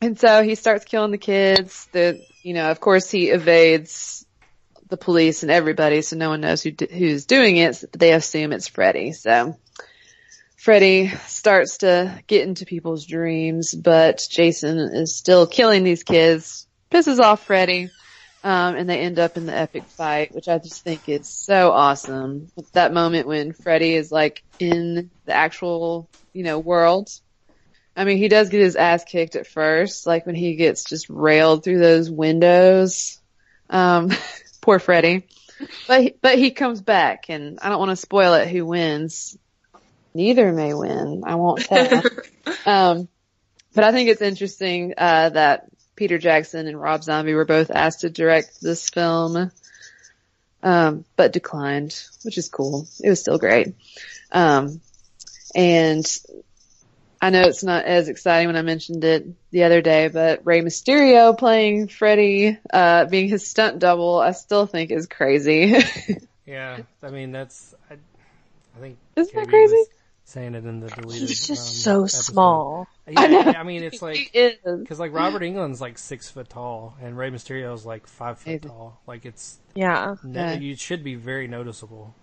and 0.00 0.18
so 0.18 0.42
he 0.42 0.54
starts 0.54 0.84
killing 0.84 1.10
the 1.10 1.18
kids. 1.18 1.88
The 1.92 2.20
you 2.42 2.54
know, 2.54 2.70
of 2.70 2.80
course, 2.80 3.10
he 3.10 3.30
evades 3.30 4.26
the 4.88 4.96
police 4.96 5.42
and 5.42 5.52
everybody, 5.52 6.02
so 6.02 6.16
no 6.16 6.30
one 6.30 6.40
knows 6.40 6.62
who 6.62 6.70
d- 6.72 6.88
who's 6.90 7.26
doing 7.26 7.56
it. 7.56 7.82
But 7.90 8.00
they 8.00 8.12
assume 8.12 8.52
it's 8.52 8.68
Freddy. 8.68 9.12
So 9.12 9.56
Freddy 10.60 11.08
starts 11.26 11.78
to 11.78 12.22
get 12.26 12.46
into 12.46 12.66
people's 12.66 13.06
dreams, 13.06 13.74
but 13.74 14.26
Jason 14.30 14.78
is 14.78 15.16
still 15.16 15.46
killing 15.46 15.84
these 15.84 16.02
kids. 16.02 16.66
Pisses 16.90 17.18
off 17.18 17.46
Freddy. 17.46 17.88
Um, 18.44 18.76
and 18.76 18.86
they 18.86 19.00
end 19.00 19.18
up 19.18 19.38
in 19.38 19.46
the 19.46 19.56
epic 19.56 19.84
fight, 19.84 20.34
which 20.34 20.48
I 20.48 20.58
just 20.58 20.84
think 20.84 21.08
is 21.08 21.26
so 21.26 21.72
awesome. 21.72 22.48
That 22.72 22.92
moment 22.92 23.26
when 23.26 23.54
Freddy 23.54 23.94
is 23.94 24.12
like 24.12 24.42
in 24.58 25.10
the 25.24 25.32
actual, 25.32 26.10
you 26.34 26.42
know, 26.42 26.58
world. 26.58 27.10
I 27.96 28.04
mean, 28.04 28.18
he 28.18 28.28
does 28.28 28.50
get 28.50 28.60
his 28.60 28.76
ass 28.76 29.02
kicked 29.04 29.36
at 29.36 29.46
first, 29.46 30.06
like 30.06 30.26
when 30.26 30.34
he 30.34 30.56
gets 30.56 30.84
just 30.84 31.08
railed 31.08 31.64
through 31.64 31.78
those 31.78 32.10
windows. 32.10 33.18
Um, 33.70 34.10
poor 34.60 34.78
Freddy. 34.78 35.26
But, 35.88 36.20
but 36.20 36.38
he 36.38 36.50
comes 36.50 36.82
back 36.82 37.30
and 37.30 37.58
I 37.62 37.70
don't 37.70 37.78
want 37.78 37.92
to 37.92 37.96
spoil 37.96 38.34
it 38.34 38.48
who 38.48 38.66
wins. 38.66 39.38
Neither 40.14 40.52
may 40.52 40.74
win. 40.74 41.22
I 41.26 41.36
won't 41.36 41.64
tell. 41.64 42.02
um, 42.66 43.08
but 43.74 43.84
I 43.84 43.92
think 43.92 44.08
it's 44.08 44.22
interesting, 44.22 44.94
uh, 44.98 45.30
that 45.30 45.66
Peter 45.94 46.18
Jackson 46.18 46.66
and 46.66 46.80
Rob 46.80 47.04
Zombie 47.04 47.34
were 47.34 47.44
both 47.44 47.70
asked 47.70 48.00
to 48.00 48.10
direct 48.10 48.60
this 48.60 48.88
film, 48.88 49.50
um, 50.62 51.04
but 51.16 51.32
declined, 51.32 51.94
which 52.24 52.38
is 52.38 52.48
cool. 52.48 52.88
It 53.02 53.10
was 53.10 53.20
still 53.20 53.38
great. 53.38 53.74
Um, 54.32 54.80
and 55.54 56.04
I 57.20 57.30
know 57.30 57.42
it's 57.42 57.62
not 57.62 57.84
as 57.84 58.08
exciting 58.08 58.46
when 58.46 58.56
I 58.56 58.62
mentioned 58.62 59.04
it 59.04 59.26
the 59.50 59.64
other 59.64 59.82
day, 59.82 60.08
but 60.08 60.46
Rey 60.46 60.62
Mysterio 60.62 61.36
playing 61.36 61.88
Freddy, 61.88 62.58
uh, 62.72 63.04
being 63.04 63.28
his 63.28 63.46
stunt 63.46 63.78
double, 63.78 64.18
I 64.18 64.32
still 64.32 64.64
think 64.66 64.90
is 64.90 65.06
crazy. 65.06 65.76
yeah, 66.46 66.78
I 67.02 67.10
mean 67.10 67.30
that's 67.30 67.74
I, 67.90 67.94
I 67.94 68.80
think 68.80 68.96
Isn't 69.16 69.34
that 69.34 69.48
crazy? 69.48 69.74
was 69.74 69.88
saying 70.30 70.54
it 70.54 70.64
in 70.64 70.80
the 70.80 70.88
deleted. 70.88 71.28
He's 71.28 71.46
just 71.46 71.50
um, 71.50 71.74
so 71.74 72.00
episode. 72.02 72.32
small. 72.32 72.88
Yeah, 73.06 73.20
I 73.20 73.26
know. 73.26 73.40
I 73.40 73.62
mean 73.62 73.82
it's 73.82 74.00
like. 74.02 74.30
Because 74.32 74.98
like 75.00 75.12
Robert 75.12 75.42
Englund's 75.42 75.80
like 75.80 75.98
six 75.98 76.30
foot 76.30 76.48
tall, 76.48 76.96
and 77.02 77.16
Rey 77.18 77.30
Mysterio's 77.30 77.84
like 77.84 78.06
five 78.06 78.38
foot 78.38 78.46
Maybe. 78.46 78.68
tall. 78.68 79.00
Like 79.06 79.26
it's 79.26 79.58
Yeah. 79.74 80.16
no, 80.22 80.40
Yeah. 80.40 80.52
you 80.54 80.76
should 80.76 81.04
be 81.04 81.16
very 81.16 81.48
noticeable. 81.48 82.14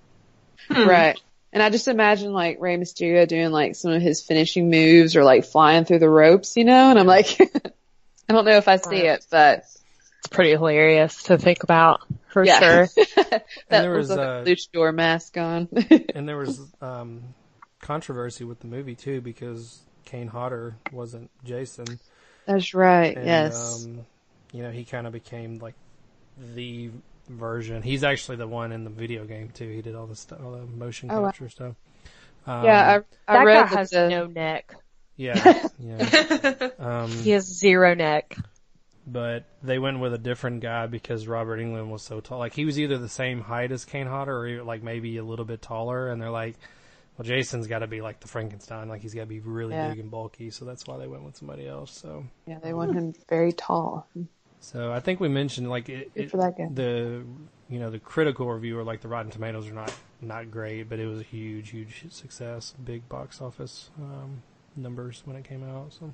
Right. 0.70 1.20
And 1.54 1.63
I 1.63 1.70
just 1.70 1.88
imagine 1.88 2.34
like 2.34 2.60
Rey 2.60 2.78
Mysterio 2.78 3.28
doing 3.28 3.52
like 3.52 3.76
some 3.76 3.91
of 3.91 4.02
his 4.02 4.22
finishing 4.22 4.70
moves 4.70 5.15
or 5.15 5.24
like 5.24 5.46
flying 5.46 5.86
through 5.86 6.00
the 6.00 6.10
ropes, 6.10 6.58
you 6.58 6.65
know, 6.65 6.89
and 6.89 7.00
I'm 7.00 7.08
like, 7.08 7.39
I 8.30 8.34
don't 8.34 8.46
know 8.46 8.58
if 8.58 8.67
I 8.67 8.76
see 8.78 8.98
it, 8.98 9.26
but 9.32 9.60
It's 10.20 10.28
pretty 10.30 10.52
hilarious 10.52 11.24
to 11.24 11.38
think 11.38 11.63
about 11.63 12.02
for 12.28 12.43
yeah. 12.43 12.60
sure. 12.60 12.88
that 13.15 13.46
there 13.70 13.91
was, 13.91 14.10
was, 14.10 14.17
like 14.17 14.28
uh, 14.28 14.41
a 14.41 14.43
luchador 14.46 14.93
mask 14.93 15.38
on. 15.38 15.70
And 16.13 16.28
there 16.28 16.38
was 16.38 16.60
um, 16.82 17.24
controversy 17.88 18.43
with 18.43 18.60
the 18.60 18.67
movie 18.67 18.95
too 18.95 19.21
because 19.21 19.80
Kane 20.06 20.28
Hodder 20.28 20.76
wasn't 20.91 21.30
Jason. 21.43 22.00
That's 22.45 22.73
right. 22.73 23.15
And, 23.17 23.26
yes. 23.26 23.86
Um, 23.86 24.06
you 24.52 24.63
know, 24.63 24.71
he 24.71 24.84
kind 24.86 25.08
of 25.08 25.13
became 25.13 25.60
like 25.60 25.76
the 26.56 26.91
version. 27.30 27.82
He's 27.82 28.04
actually 28.04 28.38
the 28.38 28.47
one 28.47 28.71
in 28.71 28.84
the 28.84 28.89
video 28.89 29.26
game 29.26 29.50
too. 29.50 29.67
He 29.69 29.82
did 29.82 29.95
all 29.95 30.06
the 30.08 30.15
stuff, 30.15 30.39
all 30.43 30.52
the 30.52 30.65
motion 30.65 31.10
Oh, 31.12 31.21
wow. 31.21 31.28
capture 31.28 31.50
stuff. 31.50 31.76
Um, 32.45 32.63
yeah, 32.63 33.02
I, 33.28 33.34
I 33.34 33.38
that 33.39 33.43
read 33.45 33.69
guy 33.69 33.76
has 33.76 33.89
the, 33.89 34.08
no 34.10 34.26
neck. 34.28 34.73
yeah, 35.17 35.67
yeah. 35.80 36.69
Um, 36.80 37.10
He 37.12 37.32
has 37.32 37.43
zero 37.45 37.93
neck. 37.93 38.38
but 39.06 39.43
they 39.63 39.80
went 39.80 40.00
with 40.00 40.13
a 40.13 40.17
different 40.17 40.62
guy 40.62 40.88
because 40.88 41.28
Robert 41.28 41.60
Englund 41.60 41.89
was 41.89 42.04
so 42.04 42.21
tall. 42.21 42.39
Like 42.39 42.54
he 42.54 42.63
was 42.63 42.80
either 42.80 42.97
the 42.97 43.10
same 43.10 43.41
height 43.41 43.71
as 43.73 43.84
Kane 43.84 44.08
Hodder 44.08 44.45
or 44.60 44.63
like 44.63 44.82
maybe 44.84 45.17
a 45.17 45.23
little 45.26 45.43
bit 45.45 45.62
taller. 45.62 46.10
And 46.10 46.21
they're 46.21 46.30
like, 46.30 46.56
well, 47.18 47.26
Jason's 47.26 47.68
got 47.68 47.80
to 47.80 47.88
be 47.88 48.02
like 48.02 48.20
the 48.20 48.28
Frankenstein, 48.28 48.90
like 48.90 49.02
he's 49.02 49.14
got 49.14 49.22
to 49.22 49.28
be 49.28 49.40
really 49.40 49.74
Yeah. 49.74 49.90
big 49.90 50.00
and 50.00 50.12
bulky. 50.12 50.52
So 50.52 50.66
that's 50.66 50.86
why 50.88 50.98
they 50.98 51.08
went 51.08 51.24
with 51.24 51.36
somebody 51.36 51.68
else. 51.68 51.92
So, 51.92 52.26
Yeah, 52.46 52.60
they 52.60 52.74
want 52.74 52.94
him 52.94 53.14
very 53.30 53.54
tall. 53.54 54.08
so 54.60 54.92
I 54.92 55.00
think 55.00 55.20
we 55.20 55.28
mentioned 55.30 55.70
like 55.70 55.90
it, 55.90 56.12
it 56.16 56.30
for 56.32 56.38
that 56.38 56.58
guy. 56.58 56.68
the 56.74 57.24
you 57.70 57.80
know 57.80 57.90
the 57.90 58.00
critical 58.00 58.48
reviewer 58.52 58.84
like 58.84 59.02
the 59.02 59.08
Rotten 59.08 59.32
Tomatoes 59.32 59.68
are 59.68 59.74
not 59.74 59.94
not 60.22 60.52
great, 60.52 60.90
but 60.90 61.00
it 61.00 61.08
was 61.08 61.20
a 61.20 61.24
huge 61.24 61.70
huge 61.72 62.06
success, 62.12 62.74
big 62.84 63.08
box 63.10 63.42
office 63.42 63.90
um, 64.00 64.42
numbers 64.76 65.22
when 65.26 65.36
it 65.36 65.44
came 65.44 65.64
out. 65.64 65.94
So 65.94 66.14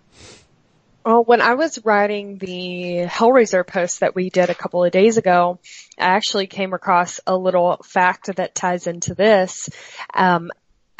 Well, 1.05 1.23
when 1.25 1.41
I 1.41 1.55
was 1.55 1.83
writing 1.83 2.37
the 2.37 3.05
Hellraiser 3.09 3.67
post 3.67 3.99
that 3.99 4.15
we 4.15 4.29
did 4.29 4.49
a 4.49 4.55
couple 4.55 4.83
of 4.85 4.91
days 4.91 5.17
ago, 5.17 5.59
I 5.97 6.03
actually 6.15 6.47
came 6.47 6.73
across 6.73 7.19
a 7.27 7.35
little 7.35 7.77
fact 7.83 8.33
that 8.35 8.55
ties 8.55 8.87
into 8.87 9.13
this. 9.13 9.69
Um, 10.13 10.49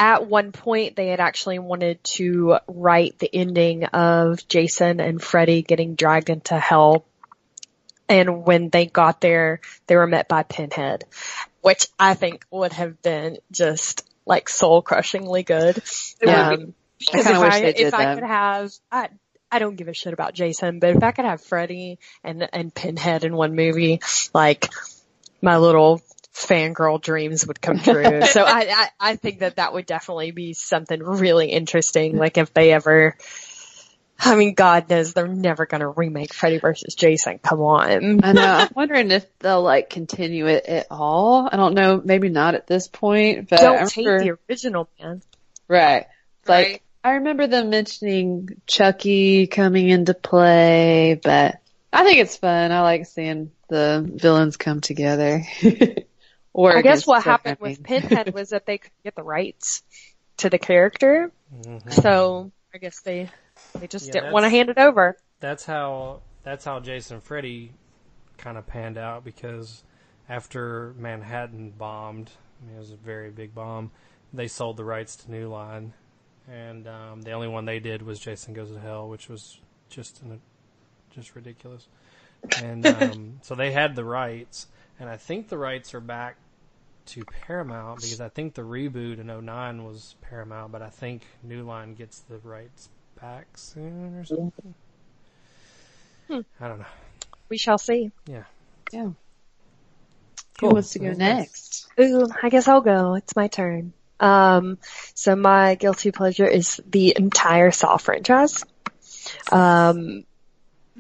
at 0.04 0.28
one 0.28 0.52
point, 0.52 0.98
they 0.98 1.08
had 1.08 1.22
actually 1.22 1.60
wanted 1.60 2.04
to 2.04 2.58
write 2.68 3.20
the 3.20 3.34
ending 3.34 3.86
of 3.86 4.46
Jason 4.50 5.00
and 5.00 5.24
Freddy 5.24 5.62
getting 5.62 5.96
dragged 5.96 6.30
into 6.30 6.60
hell. 6.60 7.06
And 8.10 8.46
when 8.46 8.68
they 8.68 8.86
got 8.86 9.22
there, 9.22 9.62
they 9.88 9.96
were 9.96 10.06
met 10.06 10.28
by 10.28 10.44
Pinhead, 10.44 11.06
which 11.62 11.88
I 11.98 12.16
think 12.16 12.46
would 12.52 12.74
have 12.74 13.02
been 13.02 13.38
just 13.50 14.06
like 14.26 14.50
soul 14.50 14.82
crushingly 14.82 15.44
good. 15.44 15.82
Yeah. 16.22 16.50
Um, 16.50 16.74
because 17.00 17.24
kinda 17.24 17.39
if 17.39 17.42
wish 17.42 17.54
I, 17.54 17.62
they 17.62 17.70
if 17.70 17.76
did 17.78 17.94
I 17.94 18.16
could 18.16 18.24
have, 18.26 18.74
I, 18.92 19.10
I 19.50 19.60
don't 19.60 19.78
give 19.78 19.88
a 19.88 19.94
shit 19.94 20.12
about 20.12 20.34
Jason, 20.34 20.80
but 20.80 20.98
if 20.98 21.02
I 21.02 21.12
could 21.12 21.24
have 21.24 21.42
Freddy 21.42 21.98
and, 22.26 22.50
and 22.52 22.76
Pinhead 22.76 23.24
in 23.24 23.34
one 23.38 23.56
movie, 23.56 24.02
like 24.34 24.68
my 25.42 25.60
little 25.60 26.02
fangirl 26.34 27.02
dreams 27.02 27.46
would 27.48 27.62
come 27.62 27.80
true. 27.80 28.22
so 28.26 28.43
I, 28.43 28.67
I, 28.69 28.89
I 29.12 29.15
think 29.15 29.39
that 29.39 29.58
that 29.58 29.74
would 29.74 29.86
definitely 29.86 30.32
be 30.32 30.54
something 30.54 31.02
really 31.02 31.50
interesting. 31.50 32.17
Like 32.17 32.38
if 32.38 32.54
they 32.54 32.72
ever, 32.74 33.15
I 34.19 34.36
mean, 34.36 34.54
God 34.54 34.89
knows 34.89 35.13
they're 35.13 35.28
never 35.28 35.65
going 35.65 35.82
to 35.82 35.88
remake 35.89 36.34
Freddy 36.34 36.58
versus 36.60 36.96
Jason. 36.96 37.39
Come 37.39 37.60
on. 37.62 38.24
I 38.24 38.32
know. 38.34 38.41
I'm 38.43 38.69
wondering 38.76 39.12
if 39.12 39.26
they'll 39.39 39.62
like 39.62 39.89
continue 39.89 40.48
it 40.48 40.65
at 40.65 40.88
all. 40.89 41.48
I 41.52 41.56
don't 41.58 41.74
know. 41.76 42.02
Maybe 42.04 42.30
not 42.30 42.56
at 42.56 42.67
this 42.67 42.88
point, 42.88 43.50
but 43.50 43.60
Don't 43.60 43.88
take 43.89 44.06
remember- 44.06 44.24
the 44.24 44.38
original, 44.50 44.89
man. 45.00 45.22
right. 45.67 46.08
Like 46.48 46.67
Right. 46.67 46.82
I 47.06 47.12
remember 47.15 47.48
them 47.48 47.69
mentioning 47.69 48.48
Chucky 48.65 49.48
coming 49.48 49.89
into 49.89 50.13
play, 50.13 51.19
but 51.22 51.60
I 51.91 52.04
think 52.06 52.19
it's 52.19 52.38
fun. 52.38 52.72
I 52.72 52.82
like 52.82 53.06
seeing 53.06 53.52
the 53.67 54.10
villains 54.15 54.56
come 54.58 54.80
together. 54.82 55.43
or 56.54 56.76
I 56.76 56.82
guess 56.82 57.06
what 57.08 57.24
happened 57.24 57.58
with 57.60 57.82
Pinhead 57.84 58.30
was 58.34 58.50
that 58.50 58.66
they 58.66 58.78
could 58.78 58.92
get 59.04 59.16
the 59.16 59.24
rights 59.24 59.84
to 60.38 60.50
the 60.50 60.60
character. 60.60 61.32
So 61.89 62.52
I 62.74 62.80
guess 62.80 63.02
they 63.02 63.32
they 63.80 63.88
just 63.88 64.12
Yeah, 64.12 64.13
didn't 64.13 64.32
want 64.32 64.46
to 64.46 64.50
hand 64.50 64.70
it 64.70 64.78
over. 64.80 65.18
that's 65.39 65.66
how 65.66 66.22
that's 66.44 66.66
how 66.66 66.80
Jason 66.80 67.22
Freddy 67.22 67.72
kind 68.38 68.58
of 68.58 68.68
panned 68.68 68.98
out 68.98 69.24
because 69.24 69.84
after 70.30 70.94
Manhattan 70.98 71.72
bombed, 71.72 72.32
I 72.62 72.68
mean, 72.68 72.76
it 72.76 72.80
was 72.80 72.92
a 72.92 72.96
very 72.98 73.32
big 73.32 73.56
bomb. 73.56 73.92
They 74.34 74.48
sold 74.48 74.78
the 74.78 74.86
rights 74.86 75.16
to 75.18 75.32
New 75.32 75.50
Line, 75.50 75.94
and 76.52 76.88
um, 76.88 77.22
the 77.24 77.32
only 77.32 77.48
one 77.48 77.66
they 77.66 77.80
did 77.80 78.02
was 78.04 78.20
Jason 78.20 78.54
Goes 78.54 78.72
to 78.72 78.80
Hell, 78.80 79.10
which 79.10 79.30
was 79.30 79.60
just 79.89 80.22
an, 80.24 80.42
just 81.12 81.36
ridiculous. 81.36 81.88
And 82.58 82.86
um, 82.86 83.39
so 83.44 83.56
they 83.56 83.72
had 83.72 83.96
the 83.96 84.06
rights, 84.06 84.68
and 85.00 85.10
I 85.10 85.18
think 85.18 85.50
the 85.50 85.58
rights 85.58 85.94
are 85.94 86.02
back 86.02 86.38
to 87.08 87.24
Paramount 87.26 88.02
because 88.02 88.22
I 88.22 88.30
think 88.30 88.54
the 88.54 88.62
reboot 88.62 89.20
in 89.20 89.28
09 89.28 89.84
was 89.84 90.16
Paramount, 90.22 90.72
but 90.72 90.82
I 90.82 90.89
think 90.89 91.24
New 91.44 91.63
Line 91.63 91.96
gets 91.96 92.20
the 92.22 92.38
rights 92.39 92.89
back 93.20 93.46
soon 93.56 94.16
or 94.16 94.26
something. 94.26 94.74
I 96.30 96.68
don't 96.68 96.80
know. 96.80 96.86
We 97.50 97.58
shall 97.58 97.78
see. 97.78 98.12
Yeah. 98.28 98.44
Yeah. 98.92 99.10
Cool. 100.60 100.70
Who 100.70 100.76
wants 100.76 100.92
to 100.94 101.00
go 101.00 101.08
Nice. 101.08 101.18
next? 101.18 101.88
Ooh, 102.00 102.28
I 102.42 102.50
guess 102.50 102.68
I'll 102.68 102.82
go. 102.82 103.16
It's 103.16 103.36
my 103.36 103.48
turn. 103.48 103.94
Um, 104.20 104.78
so 105.13 105.36
my 105.36 105.76
guilty 105.76 106.12
pleasure 106.12 106.48
is 106.48 106.82
the 106.89 107.13
entire 107.18 107.72
Saw 107.72 107.98
franchise. 107.98 108.63
Um, 109.52 110.24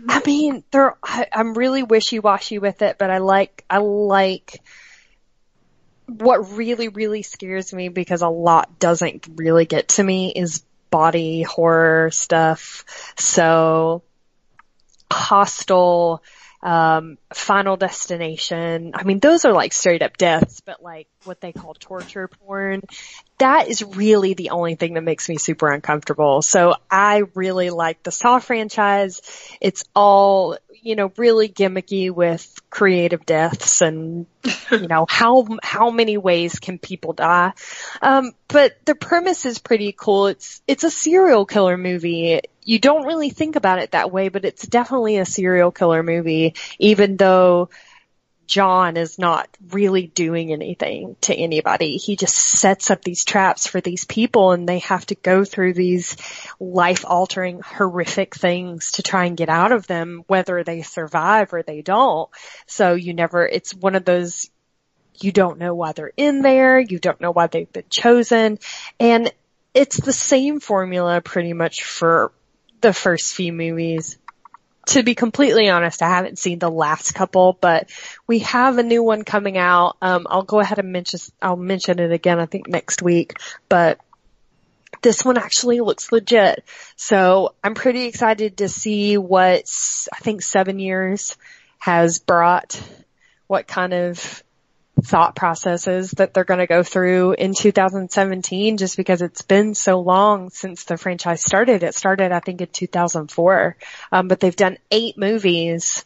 I 0.07 0.21
mean, 0.25 0.63
they're, 0.71 0.95
I, 1.01 1.27
I'm 1.31 1.53
really 1.53 1.83
wishy-washy 1.83 2.59
with 2.59 2.81
it, 2.81 2.97
but 2.97 3.09
I 3.09 3.19
like, 3.19 3.63
I 3.69 3.77
like, 3.77 4.61
what 6.07 6.53
really, 6.53 6.89
really 6.89 7.21
scares 7.21 7.73
me 7.73 7.89
because 7.89 8.21
a 8.21 8.29
lot 8.29 8.79
doesn't 8.79 9.27
really 9.35 9.65
get 9.65 9.89
to 9.89 10.03
me 10.03 10.31
is 10.35 10.63
body 10.89 11.41
horror 11.41 12.11
stuff. 12.11 12.85
So, 13.17 14.03
Hostel, 15.11 16.21
um, 16.63 17.17
Final 17.33 17.75
Destination. 17.75 18.91
I 18.93 19.03
mean, 19.03 19.19
those 19.19 19.43
are 19.43 19.51
like 19.51 19.73
straight 19.73 20.01
up 20.01 20.17
deaths, 20.17 20.61
but 20.61 20.81
like 20.81 21.07
what 21.25 21.41
they 21.41 21.51
call 21.51 21.73
torture 21.73 22.27
porn. 22.27 22.81
That 23.37 23.67
is 23.67 23.83
really 23.83 24.33
the 24.33 24.51
only 24.51 24.75
thing 24.75 24.93
that 24.93 25.03
makes 25.03 25.27
me 25.27 25.37
super 25.37 25.69
uncomfortable. 25.69 26.41
So 26.41 26.75
I 26.89 27.23
really 27.33 27.69
like 27.69 28.01
the 28.03 28.11
Saw 28.11 28.39
franchise. 28.39 29.21
It's 29.59 29.83
all, 29.93 30.57
you 30.83 30.95
know, 30.95 31.11
really 31.17 31.47
gimmicky 31.47 32.11
with 32.11 32.53
creative 32.69 33.25
deaths 33.25 33.81
and, 33.81 34.25
you 34.69 34.87
know, 34.87 35.05
how, 35.09 35.47
how 35.63 35.89
many 35.89 36.17
ways 36.17 36.59
can 36.59 36.77
people 36.77 37.13
die? 37.13 37.53
Um, 38.01 38.33
but 38.49 38.73
the 38.85 38.93
premise 38.93 39.45
is 39.45 39.59
pretty 39.59 39.93
cool. 39.97 40.27
It's, 40.27 40.61
it's 40.67 40.83
a 40.83 40.91
serial 40.91 41.45
killer 41.45 41.77
movie. 41.77 42.41
You 42.63 42.79
don't 42.79 43.05
really 43.05 43.29
think 43.29 43.55
about 43.55 43.79
it 43.79 43.91
that 43.91 44.11
way, 44.11 44.29
but 44.29 44.45
it's 44.45 44.67
definitely 44.67 45.17
a 45.17 45.25
serial 45.25 45.71
killer 45.71 46.03
movie, 46.03 46.55
even 46.79 47.17
though 47.17 47.69
John 48.47 48.97
is 48.97 49.17
not 49.17 49.47
really 49.71 50.07
doing 50.07 50.51
anything 50.51 51.15
to 51.21 51.33
anybody. 51.33 51.97
He 51.97 52.15
just 52.15 52.35
sets 52.35 52.91
up 52.91 53.03
these 53.03 53.23
traps 53.23 53.67
for 53.67 53.81
these 53.81 54.05
people 54.05 54.51
and 54.51 54.67
they 54.67 54.79
have 54.79 55.05
to 55.07 55.15
go 55.15 55.45
through 55.45 55.73
these 55.73 56.17
life 56.59 57.05
altering 57.07 57.61
horrific 57.61 58.35
things 58.35 58.93
to 58.93 59.03
try 59.03 59.25
and 59.25 59.37
get 59.37 59.49
out 59.49 59.71
of 59.71 59.87
them, 59.87 60.23
whether 60.27 60.63
they 60.63 60.81
survive 60.81 61.53
or 61.53 61.63
they 61.63 61.81
don't. 61.81 62.29
So 62.67 62.93
you 62.93 63.13
never, 63.13 63.47
it's 63.47 63.73
one 63.73 63.95
of 63.95 64.05
those 64.05 64.49
you 65.19 65.31
don't 65.31 65.59
know 65.59 65.73
why 65.75 65.91
they're 65.91 66.11
in 66.17 66.41
there. 66.41 66.79
You 66.79 66.99
don't 66.99 67.21
know 67.21 67.31
why 67.31 67.47
they've 67.47 67.71
been 67.71 67.89
chosen. 67.89 68.59
And 68.99 69.31
it's 69.73 69.97
the 69.97 70.13
same 70.13 70.59
formula 70.59 71.21
pretty 71.21 71.53
much 71.53 71.83
for 71.83 72.31
the 72.81 72.93
first 72.93 73.33
few 73.33 73.53
movies. 73.53 74.17
To 74.87 75.03
be 75.03 75.15
completely 75.15 75.69
honest, 75.69 76.01
I 76.01 76.09
haven't 76.09 76.39
seen 76.39 76.59
the 76.59 76.69
last 76.69 77.13
couple, 77.13 77.57
but 77.59 77.89
we 78.27 78.39
have 78.39 78.77
a 78.77 78.83
new 78.83 79.01
one 79.01 79.23
coming 79.23 79.57
out. 79.57 79.95
Um, 80.01 80.27
I'll 80.29 80.43
go 80.43 80.59
ahead 80.59 80.79
and 80.79 80.91
mention, 80.91 81.19
I'll 81.41 81.55
mention 81.55 81.99
it 81.99 82.11
again, 82.11 82.39
I 82.39 82.45
think 82.45 82.67
next 82.67 83.01
week, 83.01 83.37
but 83.69 83.99
this 85.01 85.23
one 85.23 85.37
actually 85.37 85.79
looks 85.79 86.11
legit. 86.11 86.63
So 86.95 87.55
I'm 87.63 87.75
pretty 87.75 88.05
excited 88.05 88.57
to 88.57 88.69
see 88.69 89.17
what 89.17 89.71
I 90.11 90.17
think 90.19 90.41
seven 90.41 90.79
years 90.79 91.37
has 91.79 92.19
brought, 92.19 92.81
what 93.47 93.67
kind 93.67 93.93
of 93.93 94.43
thought 95.01 95.35
processes 95.35 96.11
that 96.11 96.33
they're 96.33 96.43
going 96.43 96.59
to 96.59 96.67
go 96.67 96.83
through 96.83 97.33
in 97.33 97.53
2017 97.53 98.77
just 98.77 98.95
because 98.95 99.21
it's 99.21 99.41
been 99.41 99.73
so 99.73 99.99
long 99.99 100.49
since 100.49 100.83
the 100.83 100.97
franchise 100.97 101.41
started. 101.41 101.83
It 101.83 101.95
started, 101.95 102.31
I 102.31 102.39
think, 102.39 102.61
in 102.61 102.67
2004. 102.67 103.75
Um, 104.11 104.27
but 104.27 104.39
they've 104.39 104.55
done 104.55 104.77
eight 104.91 105.17
movies, 105.17 106.05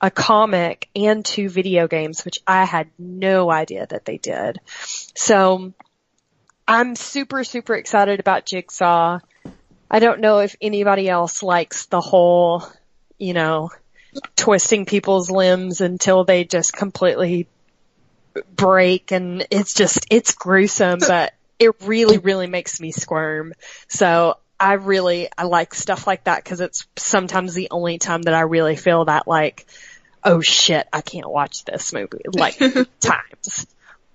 a 0.00 0.10
comic, 0.10 0.88
and 0.96 1.24
two 1.24 1.50
video 1.50 1.86
games, 1.88 2.24
which 2.24 2.40
I 2.46 2.64
had 2.64 2.88
no 2.98 3.50
idea 3.50 3.86
that 3.86 4.06
they 4.06 4.16
did. 4.16 4.58
So 5.14 5.74
I'm 6.66 6.96
super, 6.96 7.44
super 7.44 7.74
excited 7.74 8.18
about 8.18 8.46
Jigsaw. 8.46 9.18
I 9.90 9.98
don't 9.98 10.20
know 10.20 10.38
if 10.38 10.56
anybody 10.60 11.06
else 11.08 11.42
likes 11.42 11.84
the 11.86 12.00
whole, 12.00 12.64
you 13.18 13.34
know, 13.34 13.70
twisting 14.36 14.86
people's 14.86 15.30
limbs 15.30 15.82
until 15.82 16.24
they 16.24 16.44
just 16.44 16.72
completely 16.72 17.46
break 18.54 19.12
and 19.12 19.46
it's 19.50 19.74
just, 19.74 20.06
it's 20.10 20.34
gruesome, 20.34 21.00
but 21.06 21.32
it 21.58 21.74
really, 21.82 22.18
really 22.18 22.46
makes 22.46 22.80
me 22.80 22.90
squirm. 22.92 23.54
So 23.88 24.38
I 24.58 24.74
really, 24.74 25.28
I 25.36 25.44
like 25.44 25.74
stuff 25.74 26.06
like 26.06 26.24
that 26.24 26.42
because 26.42 26.60
it's 26.60 26.86
sometimes 26.96 27.54
the 27.54 27.68
only 27.70 27.98
time 27.98 28.22
that 28.22 28.34
I 28.34 28.42
really 28.42 28.76
feel 28.76 29.04
that 29.06 29.26
like, 29.26 29.66
oh 30.24 30.40
shit, 30.40 30.86
I 30.92 31.00
can't 31.00 31.30
watch 31.30 31.64
this 31.64 31.92
movie, 31.92 32.22
like 32.32 32.58
times. 33.00 33.66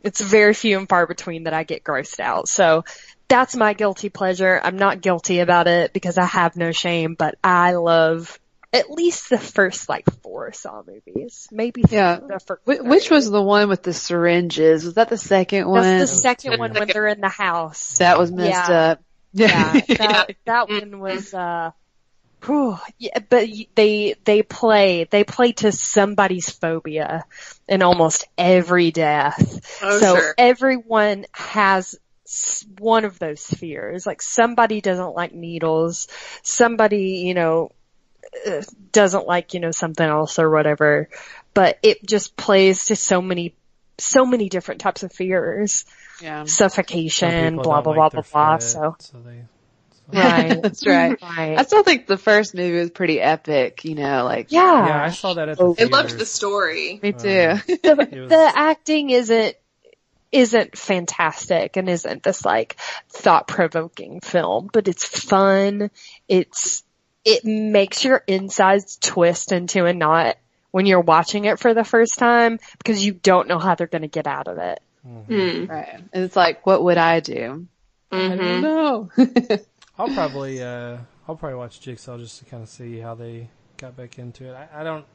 It's 0.03 0.21
very 0.21 0.53
few 0.53 0.77
and 0.77 0.87
far 0.87 1.05
between 1.05 1.43
that 1.43 1.53
I 1.53 1.63
get 1.63 1.83
grossed 1.83 2.19
out. 2.19 2.47
So 2.47 2.85
that's 3.27 3.55
my 3.55 3.73
guilty 3.73 4.09
pleasure. 4.09 4.59
I'm 4.63 4.77
not 4.77 5.01
guilty 5.01 5.39
about 5.39 5.67
it 5.67 5.91
because 5.91 6.17
I 6.17 6.25
have 6.25 6.55
no 6.55 6.71
shame, 6.71 7.15
but 7.15 7.35
I 7.43 7.73
love 7.73 8.39
at 8.73 8.89
least 8.91 9.29
the 9.29 9.37
first 9.37 9.87
like 9.89 10.05
four 10.21 10.51
Saw 10.53 10.83
movies, 10.85 11.47
maybe 11.51 11.83
yeah. 11.89 12.19
the 12.19 12.39
first. 12.39 12.61
Wh- 12.65 12.85
which 12.85 13.09
was 13.09 13.29
the 13.29 13.41
one 13.41 13.69
with 13.69 13.83
the 13.83 13.93
syringes? 13.93 14.83
Was 14.85 14.95
that 14.95 15.09
the 15.09 15.17
second 15.17 15.67
one? 15.67 15.83
That's 15.83 16.11
the 16.11 16.17
second 16.17 16.59
one 16.59 16.73
when 16.73 16.87
they're 16.87 17.07
in 17.07 17.21
the 17.21 17.29
house. 17.29 17.97
That 17.99 18.17
was 18.17 18.31
messed 18.31 18.69
Yeah. 18.69 18.79
up. 18.79 19.03
Yeah, 19.33 19.73
that 19.97 20.35
that 20.45 20.69
one 20.69 20.99
was 20.99 21.33
uh 21.33 21.71
whew, 22.45 22.77
yeah, 22.97 23.19
but 23.29 23.47
they 23.75 24.15
they 24.23 24.41
play 24.41 25.03
they 25.09 25.23
play 25.23 25.51
to 25.53 25.71
somebody's 25.71 26.49
phobia 26.49 27.25
in 27.67 27.81
almost 27.83 28.25
every 28.37 28.91
death. 28.91 29.79
Oh, 29.83 29.99
so 29.99 30.15
sure. 30.15 30.35
everyone 30.37 31.25
has 31.33 31.99
one 32.79 33.05
of 33.05 33.19
those 33.19 33.45
fears. 33.45 34.05
Like 34.05 34.21
somebody 34.21 34.81
doesn't 34.81 35.15
like 35.15 35.33
needles, 35.33 36.07
somebody, 36.43 37.23
you 37.25 37.33
know, 37.33 37.71
doesn't 38.91 39.25
like, 39.27 39.53
you 39.53 39.59
know, 39.59 39.71
something 39.71 40.05
else 40.07 40.39
or 40.39 40.49
whatever. 40.49 41.09
But 41.53 41.79
it 41.83 42.05
just 42.05 42.35
plays 42.37 42.85
to 42.85 42.95
so 42.95 43.21
many 43.21 43.55
so 43.99 44.25
many 44.27 44.47
different 44.47 44.79
types 44.81 45.01
of 45.03 45.11
fears. 45.11 45.85
yeah. 46.21 46.43
Suffocation, 46.45 47.51
people 47.55 47.63
blah 47.63 47.81
blah 47.81 47.93
like 47.93 48.11
blah 48.11 48.21
blah 48.21 48.29
blah. 48.31 48.57
fit, 48.57 48.63
So 48.63 48.95
so 48.99 49.17
they. 49.19 49.43
Right. 50.09 50.61
That's 50.61 50.85
right. 50.87 51.21
Right. 51.21 51.57
I 51.57 51.63
still 51.63 51.83
think 51.83 52.07
the 52.07 52.17
first 52.17 52.55
movie 52.55 52.77
was 52.79 52.91
pretty 52.91 53.19
epic, 53.19 53.83
you 53.83 53.95
know, 53.95 54.23
like 54.23 54.51
yeah. 54.51 54.87
Yeah, 54.87 55.03
I 55.03 55.09
saw 55.09 55.33
that 55.33 55.49
at 55.49 55.57
the 55.57 55.63
Oh. 55.63 55.75
I 55.77 55.83
loved 55.85 56.17
the 56.17 56.25
story. 56.25 56.99
me 57.03 57.11
too. 57.11 57.49
Um, 57.49 57.59
the, 57.83 57.95
was- 57.97 58.29
the 58.29 58.51
acting 58.55 59.09
isn't 59.09 59.55
isn't 60.31 60.77
fantastic 60.77 61.77
and 61.77 61.89
isn't 61.89 62.21
this 62.23 62.45
like 62.45 62.75
thought 63.09 63.47
provoking 63.47 64.19
film, 64.21 64.69
but 64.71 64.87
it's 64.87 65.03
fun. 65.05 65.89
It's 66.27 66.83
it 67.27 67.43
makes 67.43 68.05
your 68.05 68.23
insides 68.25 68.97
twist 69.01 69.51
into 69.51 69.85
a 69.85 69.93
knot 69.93 70.37
when 70.71 70.85
you're 70.85 71.01
watching 71.01 71.43
it 71.45 71.59
for 71.59 71.73
the 71.73 71.83
first 71.83 72.17
time 72.17 72.57
because 72.77 73.05
you 73.05 73.11
don't 73.11 73.47
know 73.49 73.59
how 73.59 73.75
they're 73.75 73.87
going 73.87 74.01
to 74.03 74.07
get 74.07 74.27
out 74.27 74.47
of 74.47 74.57
it. 74.57 74.79
Hmm. 75.05 75.65
right. 75.65 75.99
And 76.13 76.23
it's 76.23 76.35
like, 76.35 76.65
what 76.65 76.83
would 76.83 76.97
I 76.97 77.19
do? 77.19 77.67
I 78.11 78.17
don't 78.29 78.39
Mhm. 78.39 78.61
know. 78.61 79.09
I'll 79.99 80.09
probably 80.13 80.63
uh 80.63 80.97
I'll 81.27 81.35
probably 81.35 81.57
watch 81.57 81.81
Jigsaw 81.81 82.17
just 82.17 82.39
to 82.39 82.45
kind 82.45 82.63
of 82.63 82.69
see 82.69 82.99
how 82.99 83.15
they 83.15 83.49
got 83.77 83.97
back 83.97 84.17
into 84.19 84.45
it. 84.49 84.53
I, 84.55 84.81
I 84.81 84.83
don't 84.83 85.05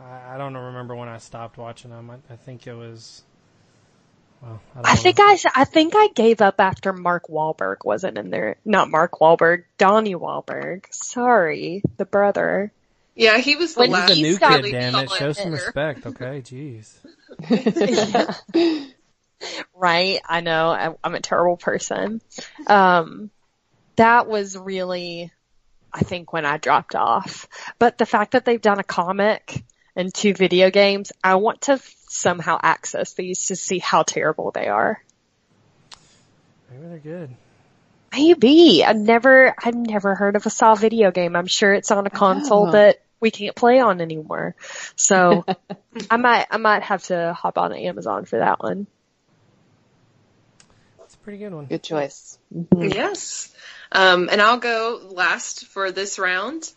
I, 0.00 0.34
I 0.34 0.38
don't 0.38 0.56
remember 0.56 0.96
when 0.96 1.08
I 1.08 1.18
stopped 1.18 1.56
watching 1.58 1.90
them. 1.90 2.10
I, 2.10 2.16
I 2.32 2.36
think 2.36 2.66
it 2.66 2.74
was 2.74 3.22
well, 4.44 4.60
I, 4.72 4.74
don't 4.76 4.86
I 4.86 4.94
know. 4.94 5.00
think 5.00 5.16
I 5.20 5.38
I 5.54 5.64
think 5.64 5.94
I 5.96 6.08
gave 6.14 6.40
up 6.40 6.60
after 6.60 6.92
Mark 6.92 7.28
Wahlberg 7.28 7.78
wasn't 7.84 8.18
in 8.18 8.30
there. 8.30 8.56
Not 8.64 8.90
Mark 8.90 9.12
Wahlberg, 9.20 9.64
Donnie 9.78 10.14
Wahlberg. 10.14 10.84
Sorry, 10.90 11.82
the 11.96 12.04
brother. 12.04 12.72
Yeah, 13.14 13.38
he 13.38 13.56
was 13.56 13.74
the 13.74 13.80
When 13.80 13.90
last. 13.90 14.10
He's 14.10 14.18
a 14.18 14.22
new 14.22 14.28
He's 14.28 14.38
kid, 14.38 14.72
damn 14.72 14.94
it. 14.96 15.10
Show 15.10 15.32
some 15.32 15.52
respect, 15.52 16.04
okay? 16.06 16.42
Jeez. 16.42 16.92
Yeah. 18.54 18.84
right. 19.74 20.20
I 20.26 20.40
know. 20.40 20.70
I, 20.70 20.94
I'm 21.02 21.14
a 21.14 21.20
terrible 21.20 21.56
person. 21.56 22.20
Um, 22.66 23.30
that 23.96 24.26
was 24.26 24.56
really, 24.56 25.30
I 25.92 26.00
think, 26.00 26.32
when 26.32 26.44
I 26.44 26.56
dropped 26.58 26.96
off. 26.96 27.46
But 27.78 27.98
the 27.98 28.06
fact 28.06 28.32
that 28.32 28.44
they've 28.44 28.60
done 28.60 28.80
a 28.80 28.84
comic 28.84 29.64
and 29.96 30.12
two 30.12 30.34
video 30.34 30.70
games, 30.70 31.12
I 31.22 31.36
want 31.36 31.62
to 31.62 31.80
somehow 32.08 32.58
access 32.62 33.14
these 33.14 33.46
to 33.46 33.56
see 33.56 33.78
how 33.78 34.02
terrible 34.02 34.50
they 34.50 34.68
are. 34.68 35.02
Maybe 36.70 36.86
they're 36.88 36.98
good. 36.98 37.36
Maybe. 38.12 38.84
I've 38.84 38.96
never, 38.96 39.54
I've 39.62 39.74
never 39.74 40.14
heard 40.14 40.36
of 40.36 40.46
a 40.46 40.50
Saw 40.50 40.74
video 40.74 41.10
game. 41.10 41.34
I'm 41.36 41.46
sure 41.46 41.72
it's 41.72 41.90
on 41.90 42.06
a 42.06 42.10
console 42.10 42.68
Oh. 42.68 42.72
that 42.72 43.02
we 43.20 43.30
can't 43.30 43.56
play 43.56 43.80
on 43.80 44.00
anymore. 44.00 44.54
So 44.96 45.44
I 46.10 46.16
might, 46.16 46.46
I 46.50 46.56
might 46.58 46.82
have 46.82 47.02
to 47.04 47.32
hop 47.32 47.58
on 47.58 47.72
Amazon 47.72 48.24
for 48.24 48.38
that 48.38 48.62
one. 48.62 48.86
It's 51.04 51.14
a 51.14 51.18
pretty 51.18 51.38
good 51.38 51.52
one. 51.52 51.66
Good 51.66 51.82
choice. 51.82 52.38
Yes. 52.76 53.52
Um, 53.90 54.28
and 54.30 54.40
I'll 54.40 54.58
go 54.58 55.00
last 55.12 55.66
for 55.66 55.90
this 55.92 56.18
round. 56.18 56.72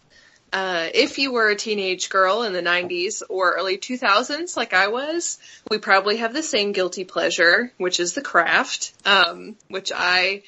Uh, 0.53 0.87
if 0.93 1.17
you 1.17 1.33
were 1.33 1.49
a 1.49 1.55
teenage 1.55 2.09
girl 2.09 2.43
in 2.43 2.53
the 2.53 2.61
90s 2.61 3.21
or 3.29 3.55
early 3.55 3.77
2000s, 3.77 4.55
like 4.55 4.73
I 4.73 4.87
was, 4.87 5.39
we 5.69 5.77
probably 5.77 6.17
have 6.17 6.33
the 6.33 6.43
same 6.43 6.71
guilty 6.71 7.03
pleasure, 7.03 7.73
which 7.77 7.99
is 7.99 8.13
The 8.13 8.21
Craft, 8.21 8.93
um, 9.05 9.57
which 9.67 9.91
I 9.93 10.43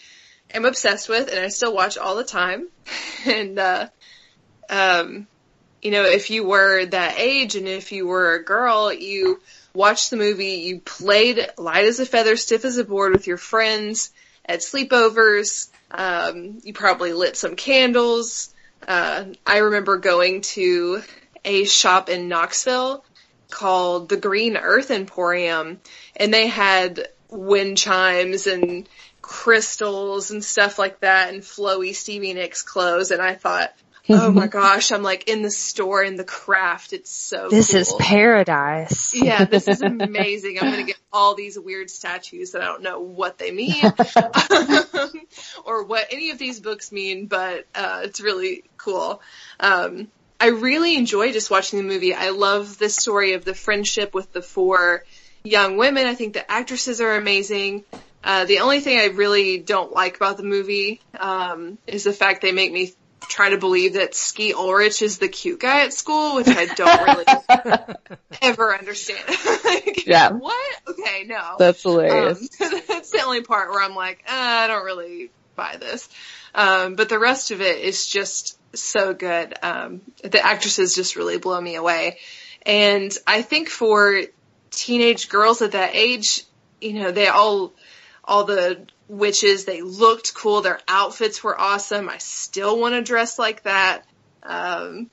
am 0.53 0.65
obsessed 0.65 1.09
with 1.09 1.29
and 1.29 1.39
I 1.39 1.49
still 1.49 1.73
watch 1.73 1.97
all 1.97 2.15
the 2.15 2.23
time. 2.23 2.67
and, 3.25 3.59
uh, 3.59 3.87
um, 4.69 5.27
you 5.81 5.91
know, 5.91 6.03
if 6.03 6.29
you 6.29 6.45
were 6.45 6.85
that 6.85 7.15
age 7.19 7.55
and 7.55 7.67
if 7.67 7.91
you 7.91 8.07
were 8.07 8.35
a 8.35 8.43
girl, 8.43 8.93
you 8.93 9.41
watched 9.73 10.09
the 10.09 10.17
movie, 10.17 10.61
you 10.61 10.79
played 10.79 11.45
light 11.57 11.85
as 11.85 11.99
a 11.99 12.05
feather, 12.05 12.37
stiff 12.37 12.65
as 12.65 12.77
a 12.77 12.83
board 12.83 13.13
with 13.13 13.27
your 13.27 13.37
friends 13.37 14.11
at 14.45 14.59
sleepovers. 14.59 15.69
Um, 15.91 16.59
you 16.63 16.73
probably 16.73 17.13
lit 17.13 17.37
some 17.37 17.55
candles. 17.55 18.53
Uh, 18.87 19.25
I 19.45 19.57
remember 19.57 19.97
going 19.97 20.41
to 20.41 21.01
a 21.45 21.65
shop 21.65 22.09
in 22.09 22.27
Knoxville 22.27 23.03
called 23.49 24.09
the 24.09 24.17
Green 24.17 24.57
Earth 24.57 24.91
Emporium, 24.91 25.79
and 26.15 26.33
they 26.33 26.47
had 26.47 27.07
wind 27.29 27.77
chimes 27.77 28.47
and 28.47 28.87
crystals 29.21 30.31
and 30.31 30.43
stuff 30.43 30.79
like 30.79 31.01
that, 31.01 31.33
and 31.33 31.41
flowy 31.41 31.93
Stevie 31.93 32.33
Nicks 32.33 32.61
clothes. 32.61 33.11
And 33.11 33.21
I 33.21 33.35
thought, 33.35 33.73
oh 34.09 34.31
my 34.31 34.47
gosh, 34.59 34.91
I'm 34.91 35.03
like 35.03 35.27
in 35.27 35.41
the 35.41 35.51
store 35.51 36.03
in 36.03 36.15
the 36.15 36.23
craft. 36.23 36.93
It's 36.93 37.09
so 37.11 37.49
This 37.49 37.71
cool. 37.71 37.81
is 37.81 37.93
paradise. 37.99 39.13
Yeah, 39.15 39.45
this 39.45 39.67
is 39.67 39.81
amazing. 39.83 40.57
I'm 40.59 40.71
going 40.71 40.85
to 40.85 40.91
get 40.91 40.99
all 41.13 41.35
these 41.35 41.57
weird 41.57 41.89
statues 41.89 42.51
that 42.51 42.61
I 42.61 42.65
don't 42.65 42.83
know 42.83 42.99
what 42.99 43.37
they 43.37 43.51
mean 43.51 43.83
or 45.65 45.83
what 45.83 46.07
any 46.11 46.31
of 46.31 46.37
these 46.37 46.59
books 46.59 46.91
mean, 46.91 47.27
but 47.27 47.65
uh, 47.75 48.01
it's 48.03 48.21
really 48.21 48.63
cool. 48.77 49.21
Um, 49.59 50.07
I 50.39 50.47
really 50.47 50.95
enjoy 50.95 51.31
just 51.31 51.51
watching 51.51 51.79
the 51.79 51.85
movie. 51.85 52.13
I 52.13 52.29
love 52.29 52.77
the 52.77 52.89
story 52.89 53.33
of 53.33 53.43
the 53.43 53.53
friendship 53.53 54.13
with 54.13 54.31
the 54.31 54.41
four 54.41 55.03
young 55.43 55.77
women. 55.77 56.05
I 56.05 56.15
think 56.15 56.33
the 56.33 56.49
actresses 56.49 57.01
are 57.01 57.15
amazing. 57.15 57.83
Uh, 58.23 58.45
the 58.45 58.59
only 58.59 58.79
thing 58.79 58.97
I 58.99 59.05
really 59.05 59.57
don't 59.59 59.91
like 59.93 60.17
about 60.17 60.37
the 60.37 60.43
movie 60.43 61.01
um, 61.17 61.77
is 61.87 62.03
the 62.03 62.13
fact 62.13 62.41
they 62.41 62.51
make 62.51 62.71
me 62.71 62.93
try 63.29 63.51
to 63.51 63.57
believe 63.57 63.93
that 63.93 64.13
Skeet 64.15 64.55
Ulrich 64.55 65.01
is 65.01 65.19
the 65.19 65.29
cute 65.29 65.59
guy 65.59 65.85
at 65.85 65.93
school, 65.93 66.35
which 66.35 66.47
I 66.49 66.65
don't 66.65 67.03
really 67.07 67.85
ever 68.41 68.75
understand. 68.75 69.23
Like, 69.63 70.07
Yeah. 70.07 70.31
What? 70.31 70.75
Okay, 70.87 71.25
no. 71.25 71.55
That's 71.59 71.85
Um, 71.85 71.91
hilarious. 71.93 72.49
that's 72.59 73.11
the 73.11 73.21
only 73.23 73.41
part 73.41 73.69
where 73.69 73.81
I'm 73.81 73.95
like, 73.95 74.23
uh, 74.27 74.31
I 74.33 74.67
don't 74.67 74.83
really 74.83 75.29
buy 75.55 75.77
this. 75.77 76.09
Um, 76.55 76.95
but 76.95 77.09
the 77.09 77.19
rest 77.19 77.51
of 77.51 77.61
it 77.61 77.79
is 77.79 78.07
just 78.07 78.57
so 78.75 79.13
good. 79.13 79.53
Um, 79.61 80.01
the 80.23 80.43
actresses 80.43 80.95
just 80.95 81.15
really 81.15 81.37
blow 81.37 81.59
me 81.61 81.75
away. 81.75 82.17
And 82.65 83.15
I 83.27 83.41
think 83.43 83.69
for 83.69 84.21
teenage 84.71 85.29
girls 85.29 85.61
at 85.61 85.73
that 85.73 85.91
age, 85.93 86.43
you 86.81 86.93
know, 86.93 87.11
they 87.11 87.27
all, 87.27 87.73
all 88.23 88.45
the 88.45 88.87
witches, 89.09 89.65
they 89.65 89.81
looked 89.81 90.33
cool. 90.33 90.61
Their 90.61 90.79
outfits 90.87 91.43
were 91.43 91.59
awesome. 91.59 92.07
I 92.07 92.19
still 92.19 92.79
want 92.79 92.93
to 92.93 93.01
dress 93.01 93.37
like 93.37 93.63
that. 93.63 94.05
Um, 94.43 95.09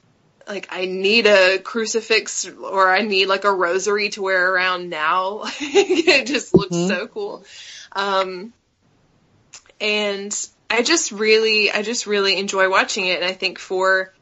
like 0.46 0.68
I 0.70 0.84
need 0.84 1.26
a 1.26 1.58
crucifix 1.58 2.48
or 2.48 2.88
I 2.88 3.00
need 3.02 3.26
like 3.26 3.44
a 3.44 3.52
rosary 3.52 4.10
to 4.10 4.22
wear 4.22 4.52
around 4.52 4.90
now. 4.90 5.42
it 5.60 6.26
just 6.26 6.54
looks 6.54 6.76
Mhm. 6.76 6.88
so 6.88 7.08
cool. 7.08 7.44
Um, 7.92 8.52
and 9.80 10.48
I 10.70 10.82
just 10.82 11.10
really, 11.10 11.72
I 11.72 11.82
just 11.82 12.06
really 12.06 12.38
enjoy 12.38 12.70
watching 12.70 13.06
it. 13.06 13.16
And 13.16 13.24
I 13.24 13.32
think 13.32 13.58
for 13.58 14.12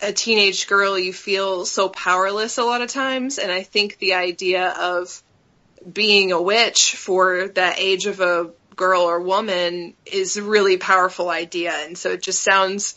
a 0.00 0.12
teenage 0.12 0.68
girl, 0.68 0.98
you 0.98 1.12
feel 1.12 1.66
so 1.66 1.88
powerless 1.88 2.58
a 2.58 2.64
lot 2.64 2.82
of 2.82 2.90
times. 2.90 3.38
And 3.38 3.52
I 3.52 3.62
think 3.62 3.98
the 3.98 4.14
idea 4.14 4.68
of 4.70 5.22
being 5.90 6.32
a 6.32 6.40
witch 6.40 6.94
for 6.96 7.48
that 7.48 7.78
age 7.78 8.06
of 8.06 8.20
a 8.20 8.50
girl 8.76 9.02
or 9.02 9.20
woman 9.20 9.94
is 10.06 10.36
a 10.36 10.42
really 10.42 10.76
powerful 10.76 11.28
idea. 11.28 11.72
And 11.72 11.96
so 11.96 12.10
it 12.10 12.22
just 12.22 12.42
sounds 12.42 12.96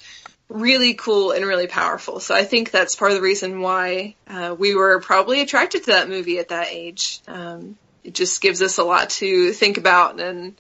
really 0.50 0.94
cool 0.94 1.32
and 1.32 1.46
really 1.46 1.68
powerful. 1.68 2.20
So 2.20 2.36
I 2.36 2.44
think 2.44 2.72
that's 2.72 2.96
part 2.96 3.12
of 3.12 3.18
the 3.18 3.24
reason 3.24 3.62
why 3.62 4.16
uh, 4.28 4.56
we 4.58 4.76
were 4.76 5.00
probably 5.00 5.42
attracted 5.42 5.86
to 5.86 5.92
that 5.92 6.10
movie 6.10 6.40
at 6.40 6.50
that 6.50 6.68
age. 6.70 7.22
Um, 7.28 7.78
it 8.04 8.14
just 8.14 8.42
gives 8.42 8.62
us 8.62 8.78
a 8.78 8.84
lot 8.84 9.10
to 9.12 9.52
think 9.52 9.78
about 9.78 10.20
and 10.20 10.56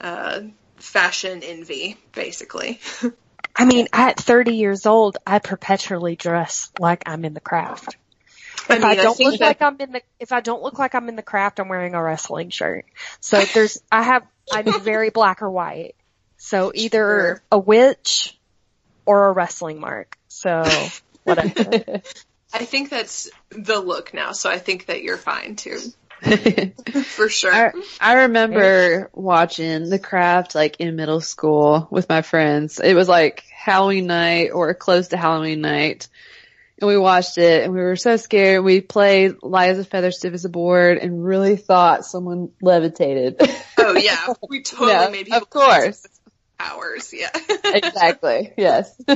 uh, 0.00 0.40
fashion 0.76 1.42
envy, 1.42 1.96
basically. 2.14 2.80
I 3.56 3.64
mean, 3.64 3.88
at 3.92 4.18
30 4.18 4.54
years 4.54 4.86
old, 4.86 5.18
I 5.26 5.40
perpetually 5.40 6.16
dress 6.16 6.70
like 6.78 7.02
I'm 7.06 7.24
in 7.24 7.34
the 7.34 7.40
craft. 7.40 7.96
I 8.70 8.74
If 8.76 8.80
mean, 8.82 8.88
I 8.88 8.92
I 8.92 8.94
don't 8.96 9.16
think 9.16 9.30
look 9.32 9.40
that- 9.40 9.46
like 9.46 9.62
I'm 9.62 9.76
in 9.80 9.92
the, 9.92 10.02
if 10.20 10.32
I 10.32 10.40
don't 10.40 10.62
look 10.62 10.78
like 10.78 10.94
I'm 10.94 11.08
in 11.08 11.16
the 11.16 11.22
craft, 11.22 11.58
I'm 11.60 11.68
wearing 11.68 11.94
a 11.94 12.02
wrestling 12.02 12.50
shirt. 12.50 12.84
So 13.20 13.40
there's, 13.54 13.80
I 13.90 14.02
have, 14.02 14.24
I'm 14.52 14.80
very 14.80 15.10
black 15.20 15.42
or 15.42 15.50
white. 15.50 15.94
So 16.36 16.72
either 16.74 16.98
Sure. 16.98 17.42
a 17.52 17.58
witch 17.58 18.38
or 19.06 19.28
a 19.28 19.32
wrestling 19.32 19.80
mark. 19.80 20.16
So 20.28 20.64
whatever. 21.24 22.00
I 22.52 22.64
think 22.64 22.88
that's 22.90 23.28
the 23.50 23.78
look 23.80 24.14
now, 24.14 24.32
so 24.32 24.48
I 24.48 24.58
think 24.58 24.86
that 24.86 25.02
you're 25.02 25.18
fine 25.18 25.56
too. 25.56 25.78
For 27.04 27.28
sure. 27.28 27.52
I, 27.52 27.72
I 28.00 28.12
remember 28.22 29.10
watching 29.12 29.88
The 29.88 29.98
Craft 29.98 30.54
like 30.54 30.76
in 30.80 30.96
middle 30.96 31.20
school 31.20 31.86
with 31.90 32.08
my 32.08 32.22
friends. 32.22 32.80
It 32.80 32.94
was 32.94 33.08
like 33.08 33.44
Halloween 33.54 34.06
night 34.06 34.50
or 34.52 34.72
close 34.74 35.08
to 35.08 35.16
Halloween 35.16 35.60
night. 35.60 36.08
And 36.80 36.86
we 36.88 36.96
watched 36.96 37.38
it 37.38 37.64
and 37.64 37.72
we 37.72 37.80
were 37.80 37.96
so 37.96 38.16
scared. 38.16 38.62
We 38.64 38.80
played 38.80 39.42
light 39.42 39.70
as 39.70 39.78
a 39.80 39.84
feather, 39.84 40.10
stiff 40.12 40.32
as 40.34 40.44
a 40.44 40.48
board 40.48 40.98
and 40.98 41.24
really 41.24 41.56
thought 41.56 42.04
someone 42.04 42.50
levitated. 42.62 43.36
Oh 43.78 43.96
yeah. 43.96 44.34
We 44.48 44.62
totally 44.62 44.92
Yeah, 44.92 45.08
made 45.08 45.26
people 45.26 45.38
of 45.38 45.50
course. 45.50 46.06
hours. 46.60 47.12
Yeah. 47.12 47.30
exactly. 47.64 48.52
Yes. 48.58 48.94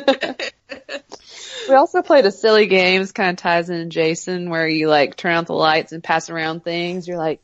we 1.68 1.74
also 1.74 2.02
played 2.02 2.26
a 2.26 2.32
silly 2.32 2.66
game. 2.66 3.00
This 3.00 3.12
kind 3.12 3.30
of 3.30 3.36
ties 3.36 3.70
in 3.70 3.90
Jason 3.90 4.50
where 4.50 4.66
you 4.66 4.88
like 4.88 5.16
turn 5.16 5.32
out 5.34 5.46
the 5.46 5.52
lights 5.54 5.92
and 5.92 6.02
pass 6.02 6.30
around 6.30 6.64
things. 6.64 7.06
You're 7.06 7.18
like, 7.18 7.40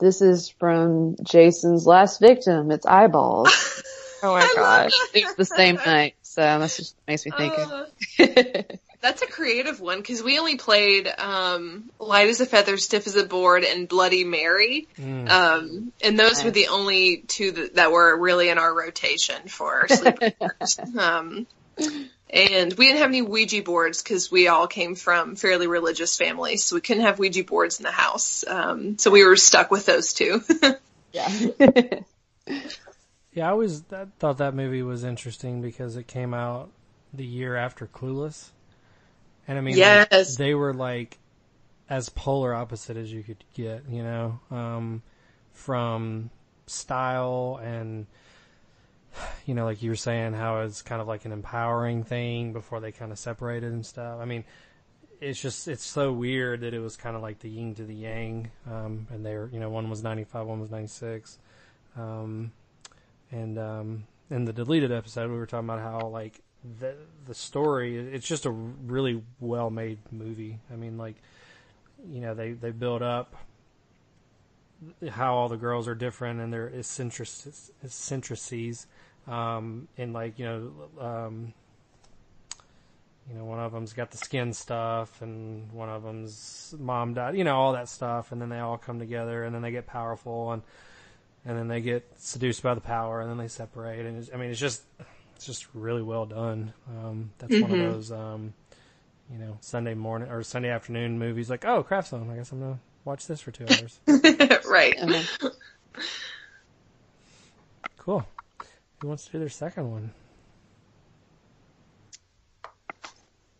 this 0.00 0.20
is 0.20 0.48
from 0.48 1.16
Jason's 1.22 1.86
last 1.86 2.20
victim. 2.20 2.70
It's 2.72 2.86
eyeballs. 2.86 3.48
oh 4.22 4.34
my 4.34 4.52
gosh. 4.56 4.92
it's 5.14 5.34
the 5.36 5.44
same 5.44 5.76
night. 5.76 6.14
So 6.22 6.40
that 6.40 6.70
just 6.76 6.96
makes 7.06 7.24
me 7.24 7.32
think 7.36 7.54
Uh, 7.56 8.62
that's 9.04 9.20
a 9.20 9.26
creative 9.26 9.80
one 9.80 9.98
because 9.98 10.22
we 10.22 10.38
only 10.38 10.56
played 10.56 11.06
um, 11.18 11.90
light 11.98 12.30
as 12.30 12.40
a 12.40 12.46
feather, 12.46 12.78
stiff 12.78 13.06
as 13.06 13.16
a 13.16 13.26
board, 13.26 13.62
and 13.62 13.86
Bloody 13.86 14.24
Mary, 14.24 14.88
Mm. 14.98 15.28
um, 15.28 15.92
and 16.02 16.18
those 16.18 16.42
were 16.42 16.50
the 16.50 16.68
only 16.68 17.18
two 17.18 17.50
that, 17.52 17.74
that 17.74 17.92
were 17.92 18.16
really 18.18 18.48
in 18.48 18.56
our 18.56 18.74
rotation 18.74 19.46
for 19.46 19.74
our 19.74 19.86
sleepovers. 19.88 20.96
um, 20.98 21.46
and 22.30 22.72
we 22.72 22.86
didn't 22.86 23.00
have 23.00 23.10
any 23.10 23.20
Ouija 23.20 23.62
boards 23.62 24.02
because 24.02 24.30
we 24.30 24.48
all 24.48 24.66
came 24.66 24.94
from 24.94 25.36
fairly 25.36 25.66
religious 25.66 26.16
families, 26.16 26.64
so 26.64 26.76
we 26.76 26.80
couldn't 26.80 27.02
have 27.02 27.18
Ouija 27.18 27.44
boards 27.44 27.78
in 27.78 27.82
the 27.82 27.90
house. 27.90 28.42
Um, 28.46 28.96
so 28.96 29.10
we 29.10 29.22
were 29.22 29.36
stuck 29.36 29.70
with 29.70 29.84
those 29.84 30.14
two. 30.14 30.40
yeah. 31.12 31.28
Yeah, 33.34 33.48
I 33.48 33.50
always 33.50 33.80
thought 33.80 34.38
that 34.38 34.54
movie 34.54 34.82
was 34.82 35.04
interesting 35.04 35.60
because 35.60 35.96
it 35.96 36.06
came 36.06 36.32
out 36.32 36.70
the 37.12 37.26
year 37.26 37.56
after 37.56 37.86
Clueless, 37.86 38.50
and 39.48 39.58
I 39.58 39.60
mean, 39.60 39.74
like, 39.78 40.08
Yes. 40.10 40.36
they 40.36 40.54
were 40.54 40.72
like 40.74 41.18
as 41.88 42.08
polar 42.08 42.54
opposite 42.54 42.96
as 42.96 43.12
you 43.12 43.22
could 43.22 43.44
get, 43.54 43.84
you 43.88 44.02
know, 44.02 44.40
um, 44.50 45.02
from 45.52 46.30
style 46.66 47.60
and 47.62 48.06
you 49.46 49.54
know, 49.54 49.64
like 49.64 49.82
you 49.82 49.90
were 49.90 49.96
saying, 49.96 50.32
how 50.32 50.60
it's 50.62 50.82
kind 50.82 51.00
of 51.00 51.06
like 51.06 51.24
an 51.24 51.32
empowering 51.32 52.02
thing 52.02 52.52
before 52.52 52.80
they 52.80 52.90
kind 52.92 53.12
of 53.12 53.18
separated 53.18 53.72
and 53.72 53.86
stuff. 53.86 54.18
I 54.20 54.24
mean, 54.24 54.44
it's 55.20 55.40
just 55.40 55.68
it's 55.68 55.84
so 55.84 56.12
weird 56.12 56.62
that 56.62 56.74
it 56.74 56.80
was 56.80 56.96
kind 56.96 57.14
of 57.14 57.22
like 57.22 57.38
the 57.38 57.48
yin 57.48 57.74
to 57.76 57.84
the 57.84 57.94
yang, 57.94 58.50
um, 58.70 59.06
and 59.10 59.24
they 59.24 59.34
were, 59.36 59.48
you 59.52 59.60
know, 59.60 59.70
one 59.70 59.88
was 59.88 60.02
ninety 60.02 60.24
five, 60.24 60.46
one 60.46 60.60
was 60.60 60.70
ninety 60.70 60.88
six. 60.88 61.38
Um, 61.96 62.52
and 63.30 63.58
um, 63.58 64.04
in 64.30 64.44
the 64.46 64.52
deleted 64.52 64.90
episode, 64.90 65.30
we 65.30 65.36
were 65.36 65.46
talking 65.46 65.68
about 65.68 65.80
how 65.80 66.08
like 66.08 66.40
the 66.80 66.94
the 67.26 67.34
story. 67.34 67.96
It's 67.98 68.26
just 68.26 68.46
a 68.46 68.50
really 68.50 69.22
well 69.40 69.70
made 69.70 69.98
movie. 70.10 70.58
I 70.72 70.76
mean, 70.76 70.96
like 70.98 71.16
you 72.08 72.20
know, 72.20 72.34
they 72.34 72.52
they 72.52 72.70
build 72.70 73.02
up 73.02 73.34
how 75.10 75.34
all 75.34 75.48
the 75.48 75.56
girls 75.56 75.88
are 75.88 75.94
different 75.94 76.40
and 76.40 76.52
their 76.52 76.68
eccentric- 76.68 77.54
eccentricities. 77.82 78.86
Um, 79.26 79.88
and 79.96 80.12
like 80.12 80.38
you 80.38 80.44
know, 80.44 80.72
um, 81.00 81.54
you 83.30 83.38
know, 83.38 83.44
one 83.44 83.58
of 83.58 83.72
them's 83.72 83.92
got 83.92 84.10
the 84.10 84.18
skin 84.18 84.52
stuff, 84.52 85.22
and 85.22 85.72
one 85.72 85.88
of 85.88 86.02
them's 86.02 86.74
mom 86.78 87.14
died. 87.14 87.36
You 87.36 87.44
know, 87.44 87.56
all 87.56 87.72
that 87.72 87.88
stuff, 87.88 88.32
and 88.32 88.40
then 88.40 88.50
they 88.50 88.58
all 88.58 88.76
come 88.76 88.98
together, 88.98 89.44
and 89.44 89.54
then 89.54 89.62
they 89.62 89.70
get 89.70 89.86
powerful, 89.86 90.52
and 90.52 90.62
and 91.46 91.58
then 91.58 91.68
they 91.68 91.80
get 91.80 92.10
seduced 92.18 92.62
by 92.62 92.74
the 92.74 92.80
power, 92.80 93.20
and 93.20 93.30
then 93.30 93.38
they 93.38 93.48
separate. 93.48 94.04
And 94.04 94.28
I 94.32 94.36
mean, 94.36 94.50
it's 94.50 94.60
just 94.60 94.82
it's 95.36 95.46
just 95.46 95.66
really 95.74 96.02
well 96.02 96.26
done. 96.26 96.72
Um, 96.88 97.30
that's 97.38 97.60
one 97.60 97.70
of 97.72 97.78
those 97.78 98.12
um, 98.12 98.54
you 99.30 99.38
know 99.38 99.58
Sunday 99.60 99.94
morning 99.94 100.30
or 100.30 100.42
Sunday 100.42 100.70
afternoon 100.70 101.18
movies. 101.18 101.50
Like, 101.50 101.64
oh, 101.64 101.82
Craft 101.82 102.10
Zone. 102.10 102.30
I 102.30 102.36
guess 102.36 102.52
I'm 102.52 102.60
gonna 102.60 102.78
watch 103.04 103.26
this 103.26 103.40
for 103.40 103.50
two 103.50 103.66
hours. 103.68 104.00
right. 104.66 104.94
cool. 107.98 108.26
Who 109.00 109.08
wants 109.08 109.26
to 109.26 109.32
do 109.32 109.38
their 109.38 109.48
second 109.48 109.90
one? 109.90 110.12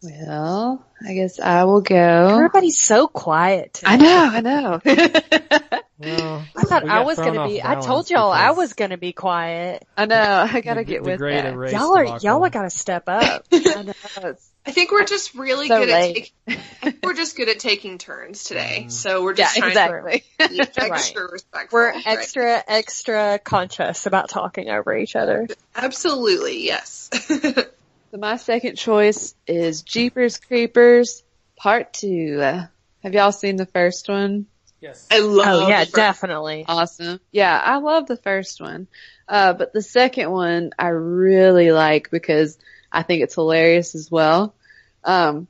Well, 0.02 0.84
I 1.06 1.14
guess 1.14 1.40
I 1.40 1.64
will 1.64 1.80
go. 1.80 1.96
Everybody's 2.34 2.78
so 2.78 3.08
quiet. 3.08 3.74
Today. 3.74 3.92
I 3.92 3.96
know, 3.96 4.30
I 4.32 4.40
know. 4.40 4.80
Well, 6.04 6.44
I 6.56 6.62
thought 6.64 6.84
we 6.84 6.90
I 6.90 7.00
was 7.02 7.18
gonna 7.18 7.46
be. 7.48 7.62
I 7.62 7.76
told 7.80 8.10
y'all 8.10 8.30
I 8.32 8.50
was 8.52 8.72
gonna 8.74 8.96
be 8.98 9.12
quiet. 9.12 9.86
I 9.96 10.06
know. 10.06 10.46
I 10.50 10.60
gotta 10.60 10.80
the- 10.80 10.84
get 10.84 11.02
the 11.04 11.10
with 11.10 11.18
great 11.18 11.42
that. 11.42 11.52
erase 11.52 11.72
Y'all 11.72 11.96
are 11.96 12.18
y'all 12.20 12.44
are 12.44 12.50
gotta 12.50 12.70
step 12.70 13.04
up. 13.08 13.46
I 13.52 13.82
know. 13.82 14.34
I 14.66 14.70
think 14.70 14.92
we're 14.92 15.04
just 15.04 15.34
really 15.34 15.68
So 15.68 15.80
good 15.84 15.90
late. 15.92 16.32
at 16.48 16.54
taking, 16.82 16.98
we're 17.02 17.12
just 17.14 17.36
good 17.36 17.50
at 17.50 17.58
taking 17.58 17.98
turns 17.98 18.44
today. 18.44 18.84
Mm. 18.86 18.92
So 18.92 19.22
we're 19.22 19.32
Yeah, 19.32 19.44
just 19.44 19.56
trying 19.58 19.70
exactly. 19.72 20.24
to 20.38 20.48
be 20.48 20.60
extra 20.78 21.30
respectful. 21.30 21.76
We're 21.78 21.92
right? 21.92 22.06
extra 22.06 22.64
extra 22.66 23.38
conscious 23.38 24.06
about 24.06 24.30
talking 24.30 24.70
over 24.70 24.96
each 24.96 25.16
other. 25.16 25.46
Absolutely, 25.76 26.64
yes. 26.64 27.10
So 28.10 28.18
my 28.20 28.36
second 28.36 28.76
choice 28.76 29.34
is 29.44 29.82
Jeepers 29.82 30.38
Creepers 30.38 31.24
Part 31.56 31.92
2. 31.94 32.38
Uh, 32.40 32.66
Have 33.02 33.12
y'all 33.12 33.32
seen 33.32 33.56
the 33.56 33.66
first 33.66 34.08
one? 34.08 34.46
Yes. 34.84 35.06
I 35.10 35.20
love 35.20 35.46
Oh 35.48 35.68
yeah, 35.68 35.80
the 35.80 35.86
first- 35.86 35.96
definitely. 35.96 36.66
Awesome. 36.68 37.18
Yeah, 37.32 37.58
I 37.58 37.78
love 37.78 38.06
the 38.06 38.18
first 38.18 38.60
one. 38.60 38.86
Uh, 39.26 39.54
but 39.54 39.72
the 39.72 39.80
second 39.80 40.30
one 40.30 40.72
I 40.78 40.88
really 40.88 41.72
like 41.72 42.10
because 42.10 42.58
I 42.92 43.02
think 43.02 43.22
it's 43.22 43.34
hilarious 43.34 43.94
as 43.94 44.10
well. 44.10 44.54
Um, 45.02 45.48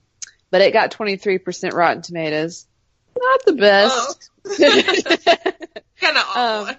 but 0.53 0.61
it 0.61 0.73
got 0.73 0.93
23% 0.93 1.73
Rotten 1.73 2.03
Tomatoes. 2.03 2.65
Not 3.19 3.45
the 3.45 3.53
best. 3.55 4.31
Kind 6.01 6.17
of 6.17 6.25
awful. 6.37 6.69
Um, 6.69 6.77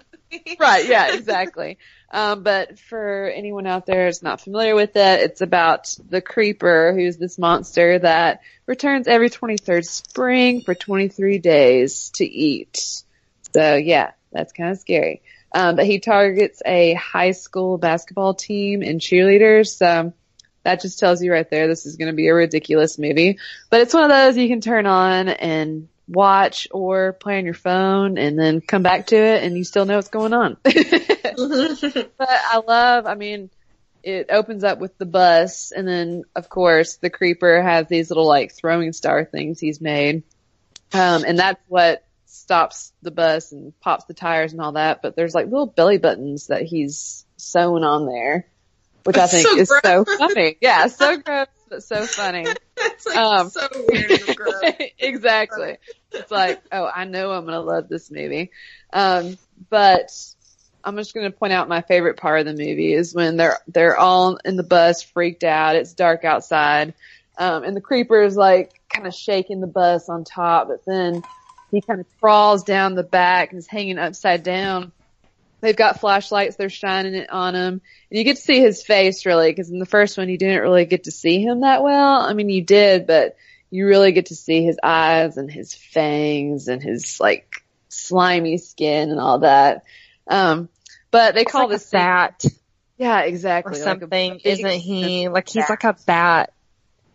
right, 0.58 0.88
yeah, 0.88 1.14
exactly. 1.14 1.76
Um, 2.10 2.42
but 2.42 2.78
for 2.78 3.26
anyone 3.34 3.66
out 3.66 3.86
there 3.86 4.04
that's 4.04 4.22
not 4.22 4.40
familiar 4.40 4.74
with 4.74 4.94
it, 4.96 5.20
it's 5.20 5.40
about 5.40 5.94
the 6.08 6.20
creeper 6.20 6.94
who's 6.94 7.16
this 7.16 7.38
monster 7.38 7.98
that 7.98 8.42
returns 8.64 9.08
every 9.08 9.28
23rd 9.28 9.84
spring 9.84 10.62
for 10.62 10.74
23 10.74 11.38
days 11.38 12.10
to 12.10 12.24
eat. 12.24 13.02
So 13.52 13.74
yeah, 13.74 14.12
that's 14.32 14.52
kind 14.52 14.70
of 14.70 14.78
scary. 14.78 15.22
Um, 15.52 15.76
but 15.76 15.86
he 15.86 16.00
targets 16.00 16.62
a 16.64 16.94
high 16.94 17.32
school 17.32 17.78
basketball 17.78 18.34
team 18.34 18.82
and 18.82 19.00
cheerleaders. 19.00 19.68
So 19.76 20.12
that 20.62 20.82
just 20.82 20.98
tells 20.98 21.22
you 21.22 21.32
right 21.32 21.48
there, 21.48 21.68
this 21.68 21.86
is 21.86 21.96
going 21.96 22.10
to 22.10 22.16
be 22.16 22.28
a 22.28 22.34
ridiculous 22.34 22.98
movie. 22.98 23.38
But 23.70 23.80
it's 23.80 23.94
one 23.94 24.04
of 24.04 24.10
those 24.10 24.36
you 24.36 24.48
can 24.48 24.60
turn 24.60 24.86
on 24.86 25.28
and 25.28 25.88
watch 26.08 26.68
or 26.70 27.12
play 27.12 27.38
on 27.38 27.44
your 27.44 27.54
phone 27.54 28.18
and 28.18 28.38
then 28.38 28.60
come 28.60 28.82
back 28.82 29.08
to 29.08 29.16
it 29.16 29.42
and 29.42 29.56
you 29.56 29.64
still 29.64 29.84
know 29.84 29.96
what's 29.96 30.08
going 30.08 30.32
on. 30.32 30.56
but 30.62 30.72
I 32.20 32.62
love, 32.66 33.06
I 33.06 33.14
mean, 33.14 33.50
it 34.02 34.28
opens 34.30 34.62
up 34.62 34.78
with 34.78 34.96
the 34.98 35.06
bus 35.06 35.72
and 35.72 35.86
then 35.86 36.22
of 36.36 36.48
course 36.48 36.96
the 36.96 37.10
creeper 37.10 37.60
has 37.60 37.88
these 37.88 38.08
little 38.08 38.26
like 38.26 38.52
throwing 38.52 38.92
star 38.92 39.24
things 39.24 39.58
he's 39.58 39.80
made. 39.80 40.22
Um, 40.92 41.24
and 41.26 41.38
that's 41.38 41.60
what 41.66 42.04
stops 42.26 42.92
the 43.02 43.10
bus 43.10 43.50
and 43.52 43.78
pops 43.80 44.04
the 44.04 44.14
tires 44.14 44.52
and 44.52 44.60
all 44.60 44.72
that. 44.72 45.02
But 45.02 45.16
there's 45.16 45.34
like 45.34 45.46
little 45.46 45.66
belly 45.66 45.98
buttons 45.98 46.48
that 46.48 46.62
he's 46.62 47.24
sewn 47.36 47.82
on 47.82 48.06
there, 48.06 48.46
which 49.04 49.16
I 49.16 49.26
think 49.26 49.48
so 49.48 49.58
is 49.58 49.72
so 49.84 50.04
funny. 50.04 50.56
Yeah, 50.60 50.86
so 50.86 51.16
gross, 51.16 51.48
but 51.68 51.82
so 51.82 52.06
funny. 52.06 52.46
it's 52.80 53.06
like 53.06 53.16
Um, 53.16 53.50
so 53.50 53.66
weird 53.88 54.20
exactly. 54.98 55.78
It's 56.12 56.30
like, 56.30 56.62
oh, 56.72 56.90
I 56.92 57.04
know 57.04 57.30
I'm 57.30 57.44
gonna 57.44 57.60
love 57.60 57.88
this 57.88 58.10
movie. 58.10 58.50
Um, 58.92 59.38
but 59.70 60.10
I'm 60.84 60.96
just 60.96 61.14
gonna 61.14 61.30
point 61.30 61.52
out 61.52 61.68
my 61.68 61.80
favorite 61.82 62.16
part 62.16 62.40
of 62.40 62.46
the 62.46 62.52
movie 62.52 62.92
is 62.92 63.14
when 63.14 63.36
they're 63.36 63.58
they're 63.68 63.96
all 63.98 64.38
in 64.44 64.56
the 64.56 64.62
bus, 64.62 65.02
freaked 65.02 65.44
out. 65.44 65.76
It's 65.76 65.94
dark 65.94 66.24
outside, 66.24 66.94
um, 67.38 67.64
and 67.64 67.76
the 67.76 67.80
creeper 67.80 68.22
is 68.22 68.36
like 68.36 68.80
kind 68.88 69.06
of 69.06 69.14
shaking 69.14 69.60
the 69.60 69.66
bus 69.66 70.08
on 70.08 70.24
top, 70.24 70.68
but 70.68 70.84
then 70.86 71.22
he 71.70 71.80
kind 71.80 72.00
of 72.00 72.06
crawls 72.20 72.62
down 72.62 72.94
the 72.94 73.02
back 73.02 73.50
and 73.50 73.58
is 73.58 73.66
hanging 73.66 73.98
upside 73.98 74.42
down. 74.42 74.92
They've 75.66 75.74
got 75.74 75.98
flashlights, 75.98 76.54
they're 76.54 76.68
shining 76.70 77.14
it 77.16 77.28
on 77.28 77.56
him, 77.56 77.80
and 78.10 78.18
you 78.18 78.22
get 78.22 78.36
to 78.36 78.42
see 78.42 78.60
his 78.60 78.84
face 78.84 79.26
really, 79.26 79.50
because 79.50 79.68
in 79.68 79.80
the 79.80 79.84
first 79.84 80.16
one 80.16 80.28
you 80.28 80.38
didn't 80.38 80.62
really 80.62 80.84
get 80.84 81.04
to 81.04 81.10
see 81.10 81.42
him 81.42 81.62
that 81.62 81.82
well. 81.82 82.20
I 82.20 82.34
mean, 82.34 82.48
you 82.48 82.62
did, 82.62 83.08
but 83.08 83.34
you 83.68 83.84
really 83.88 84.12
get 84.12 84.26
to 84.26 84.36
see 84.36 84.62
his 84.62 84.78
eyes 84.80 85.36
and 85.38 85.50
his 85.50 85.74
fangs 85.74 86.68
and 86.68 86.80
his 86.80 87.18
like 87.18 87.64
slimy 87.88 88.58
skin 88.58 89.10
and 89.10 89.18
all 89.18 89.40
that. 89.40 89.82
Um, 90.28 90.68
but 91.10 91.34
they 91.34 91.42
It's 91.42 91.50
call 91.50 91.62
like 91.62 91.70
a 91.70 91.74
this 91.74 91.90
fat. 91.90 92.44
Yeah, 92.96 93.22
exactly. 93.22 93.72
or 93.80 93.84
like 93.84 93.96
a 93.96 94.00
something. 94.02 94.40
Isn't 94.44 94.70
he 94.70 95.28
like 95.28 95.48
he's 95.48 95.64
bat. 95.64 95.70
like 95.70 95.82
a 95.84 95.96
bat 96.06 96.52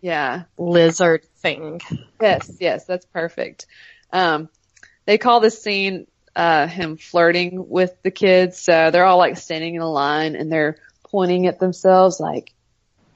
Yeah. 0.02 0.44
lizard 0.58 1.24
thing? 1.38 1.80
Yes, 2.22 2.52
yes, 2.60 2.84
that's 2.84 3.06
perfect. 3.06 3.66
Um, 4.12 4.50
they 5.06 5.18
call 5.18 5.40
this 5.40 5.64
scene 5.64 6.08
uh, 6.36 6.68
him 6.68 6.98
flirting 6.98 7.70
with 7.70 8.02
the 8.04 8.12
kids. 8.12 8.60
So 8.60 8.92
they're 8.92 9.06
all 9.06 9.18
like 9.18 9.38
standing 9.38 9.76
in 9.76 9.82
a 9.82 9.90
line 9.90 10.36
and 10.36 10.52
they're 10.52 10.78
pointing 11.10 11.48
at 11.48 11.60
themselves 11.60 12.20
like, 12.20 12.54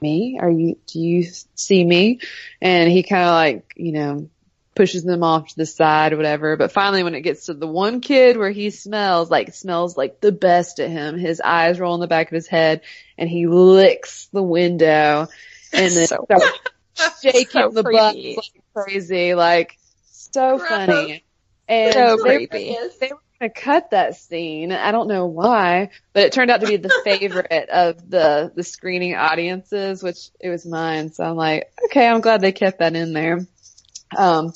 me? 0.00 0.38
Are 0.40 0.50
you, 0.50 0.78
do 0.86 1.00
you 1.00 1.24
see 1.54 1.82
me? 1.82 2.20
And 2.60 2.90
he 2.90 3.02
kind 3.02 3.22
of 3.24 3.32
like, 3.32 3.72
you 3.76 3.92
know, 3.92 4.28
pushes 4.74 5.04
them 5.04 5.22
off 5.22 5.48
to 5.48 5.56
the 5.56 5.64
side 5.66 6.12
or 6.12 6.18
whatever. 6.18 6.56
But 6.56 6.70
finally 6.72 7.02
when 7.02 7.14
it 7.14 7.22
gets 7.22 7.46
to 7.46 7.54
the 7.54 7.66
one 7.66 8.00
kid 8.00 8.36
where 8.36 8.50
he 8.50 8.70
smells, 8.70 9.30
like 9.30 9.54
smells 9.54 9.96
like 9.96 10.20
the 10.20 10.32
best 10.32 10.80
at 10.80 10.90
him, 10.90 11.18
his 11.18 11.40
eyes 11.40 11.80
roll 11.80 11.94
in 11.94 12.00
the 12.00 12.06
back 12.06 12.26
of 12.26 12.34
his 12.34 12.46
head 12.46 12.82
and 13.16 13.28
he 13.28 13.46
licks 13.46 14.28
the 14.32 14.42
window 14.42 15.28
and 15.72 15.92
then 15.92 16.06
So- 16.06 16.26
starts 16.28 16.58
shaking 17.22 17.46
so 17.50 17.70
the 17.70 17.82
butt 17.82 18.16
like 18.16 18.62
crazy, 18.74 19.34
like 19.34 19.78
so 20.10 20.58
Gross. 20.58 20.68
funny. 20.68 21.24
And 21.68 21.94
So 21.94 22.16
they, 22.22 22.46
creepy. 22.46 22.76
they 23.00 23.10
were 23.12 23.20
gonna 23.40 23.50
cut 23.50 23.90
that 23.90 24.16
scene. 24.16 24.72
I 24.72 24.92
don't 24.92 25.08
know 25.08 25.26
why, 25.26 25.90
but 26.12 26.24
it 26.24 26.32
turned 26.32 26.50
out 26.50 26.60
to 26.60 26.66
be 26.66 26.76
the 26.76 26.94
favorite 27.04 27.68
of 27.70 28.08
the 28.08 28.52
the 28.54 28.62
screening 28.62 29.14
audiences, 29.14 30.02
which 30.02 30.30
it 30.40 30.48
was 30.48 30.64
mine. 30.64 31.12
So 31.12 31.24
I'm 31.24 31.36
like, 31.36 31.72
okay, 31.86 32.06
I'm 32.06 32.20
glad 32.20 32.40
they 32.40 32.52
kept 32.52 32.78
that 32.78 32.94
in 32.94 33.12
there. 33.12 33.46
Um, 34.16 34.52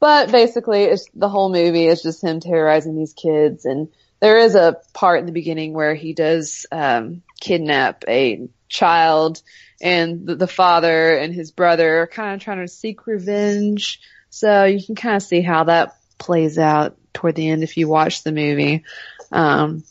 but 0.00 0.30
basically, 0.30 0.84
it's 0.84 1.06
the 1.14 1.28
whole 1.28 1.50
movie 1.50 1.86
is 1.86 2.02
just 2.02 2.22
him 2.22 2.40
terrorizing 2.40 2.96
these 2.96 3.14
kids, 3.14 3.64
and 3.64 3.88
there 4.20 4.38
is 4.38 4.54
a 4.54 4.76
part 4.92 5.20
in 5.20 5.26
the 5.26 5.32
beginning 5.32 5.72
where 5.72 5.94
he 5.94 6.12
does 6.14 6.66
um, 6.70 7.22
kidnap 7.40 8.04
a 8.06 8.48
child, 8.68 9.42
and 9.80 10.26
the, 10.26 10.36
the 10.36 10.46
father 10.46 11.16
and 11.16 11.34
his 11.34 11.50
brother 11.50 12.02
are 12.02 12.06
kind 12.06 12.34
of 12.34 12.40
trying 12.40 12.60
to 12.60 12.68
seek 12.68 13.06
revenge. 13.06 14.00
So 14.30 14.64
you 14.64 14.84
can 14.84 14.94
kind 14.94 15.16
of 15.16 15.22
see 15.22 15.40
how 15.42 15.64
that 15.64 15.96
plays 16.18 16.58
out 16.58 16.96
toward 17.12 17.34
the 17.34 17.48
end 17.48 17.62
if 17.62 17.76
you 17.76 17.88
watch 17.88 18.22
the 18.22 18.32
movie. 18.32 18.84
Um, 19.32 19.84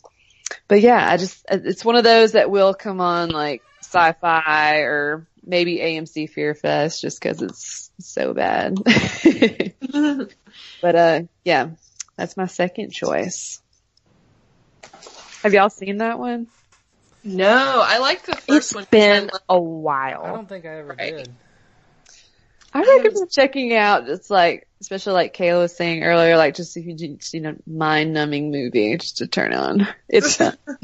but 0.68 0.80
yeah, 0.80 1.10
I 1.10 1.16
just, 1.16 1.44
it's 1.50 1.84
one 1.84 1.96
of 1.96 2.04
those 2.04 2.32
that 2.32 2.50
will 2.50 2.74
come 2.74 3.00
on 3.00 3.30
like 3.30 3.62
sci-fi 3.82 4.78
or 4.78 5.26
maybe 5.44 5.78
AMC 5.78 6.30
Fear 6.30 6.54
Fest 6.54 7.00
just 7.02 7.20
cause 7.20 7.42
it's 7.42 7.90
so 8.00 8.34
bad. 8.34 8.76
but, 10.80 10.96
uh, 10.96 11.22
yeah, 11.44 11.70
that's 12.16 12.36
my 12.36 12.46
second 12.46 12.92
choice. 12.92 13.60
Have 15.42 15.52
y'all 15.52 15.70
seen 15.70 15.98
that 15.98 16.18
one? 16.18 16.46
No, 17.22 17.82
I 17.84 17.98
like 17.98 18.24
the 18.24 18.32
first 18.34 18.48
It's 18.48 18.74
one. 18.74 18.82
It's 18.82 18.90
been 18.90 19.30
a 19.48 19.58
while. 19.58 20.24
I 20.24 20.32
don't 20.32 20.48
think 20.48 20.66
I 20.66 20.78
ever 20.78 20.94
Right. 20.98 21.16
did. 21.16 21.34
I 22.74 22.80
recommend 22.80 23.30
checking 23.30 23.74
out. 23.74 24.06
just 24.06 24.30
like, 24.30 24.66
especially 24.80 25.12
like 25.12 25.36
Kayla 25.36 25.60
was 25.60 25.76
saying 25.76 26.02
earlier, 26.02 26.36
like 26.36 26.54
just 26.56 26.76
if 26.76 26.84
you 26.84 26.94
just, 26.94 27.32
you 27.32 27.40
know, 27.40 27.54
mind 27.66 28.12
numbing 28.12 28.50
movie 28.50 28.96
just 28.98 29.18
to 29.18 29.26
turn 29.28 29.54
on. 29.54 29.86
It's 30.08 30.36
fun. 30.36 30.56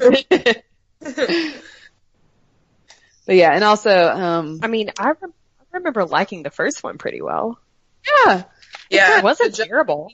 but 3.26 3.36
yeah, 3.36 3.53
and 3.55 3.64
also, 3.64 3.91
um, 3.91 4.61
I 4.62 4.68
mean, 4.68 4.91
I, 4.99 5.12
rem- 5.20 5.34
I 5.72 5.76
remember 5.78 6.05
liking 6.05 6.43
the 6.43 6.51
first 6.51 6.82
one 6.82 6.99
pretty 6.99 7.22
well. 7.22 7.59
yeah, 8.26 8.45
yeah, 8.88 9.18
It 9.18 9.24
wasn't 9.24 9.53
the, 9.57 9.64
Ju- 9.64 9.68
terrible. 9.68 10.12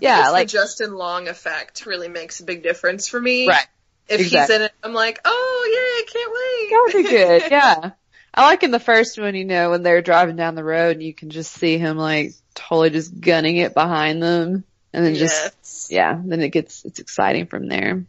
yeah, 0.00 0.22
just 0.22 0.32
like, 0.32 0.48
the 0.48 0.52
Justin 0.52 0.94
Long 0.94 1.28
effect 1.28 1.86
really 1.86 2.08
makes 2.08 2.40
a 2.40 2.44
big 2.44 2.62
difference 2.62 3.08
for 3.08 3.20
me. 3.20 3.46
right. 3.48 3.66
If 4.08 4.20
exactly. 4.20 4.54
he's 4.54 4.60
in 4.60 4.66
it, 4.66 4.72
I'm 4.84 4.94
like, 4.94 5.20
oh 5.24 5.68
yeah, 5.72 5.78
I 5.80 6.04
can't 6.12 6.32
wait. 6.32 6.70
Gotta 6.70 7.02
be 7.02 7.08
good. 7.10 7.50
Yeah. 7.50 7.90
I 8.36 8.46
like 8.46 8.62
in 8.62 8.70
the 8.70 8.78
first 8.78 9.18
one, 9.18 9.34
you 9.34 9.44
know, 9.46 9.70
when 9.70 9.82
they're 9.82 10.02
driving 10.02 10.36
down 10.36 10.54
the 10.54 10.64
road 10.64 10.96
and 10.96 11.02
you 11.02 11.14
can 11.14 11.30
just 11.30 11.52
see 11.52 11.78
him 11.78 11.96
like 11.96 12.32
totally 12.54 12.90
just 12.90 13.18
gunning 13.18 13.56
it 13.56 13.72
behind 13.72 14.22
them 14.22 14.64
and 14.92 15.04
then 15.04 15.14
just 15.14 15.42
Yes. 15.42 15.88
yeah, 15.90 16.20
then 16.22 16.40
it 16.42 16.50
gets, 16.50 16.84
it's 16.84 16.98
exciting 16.98 17.46
from 17.46 17.66
there. 17.68 18.04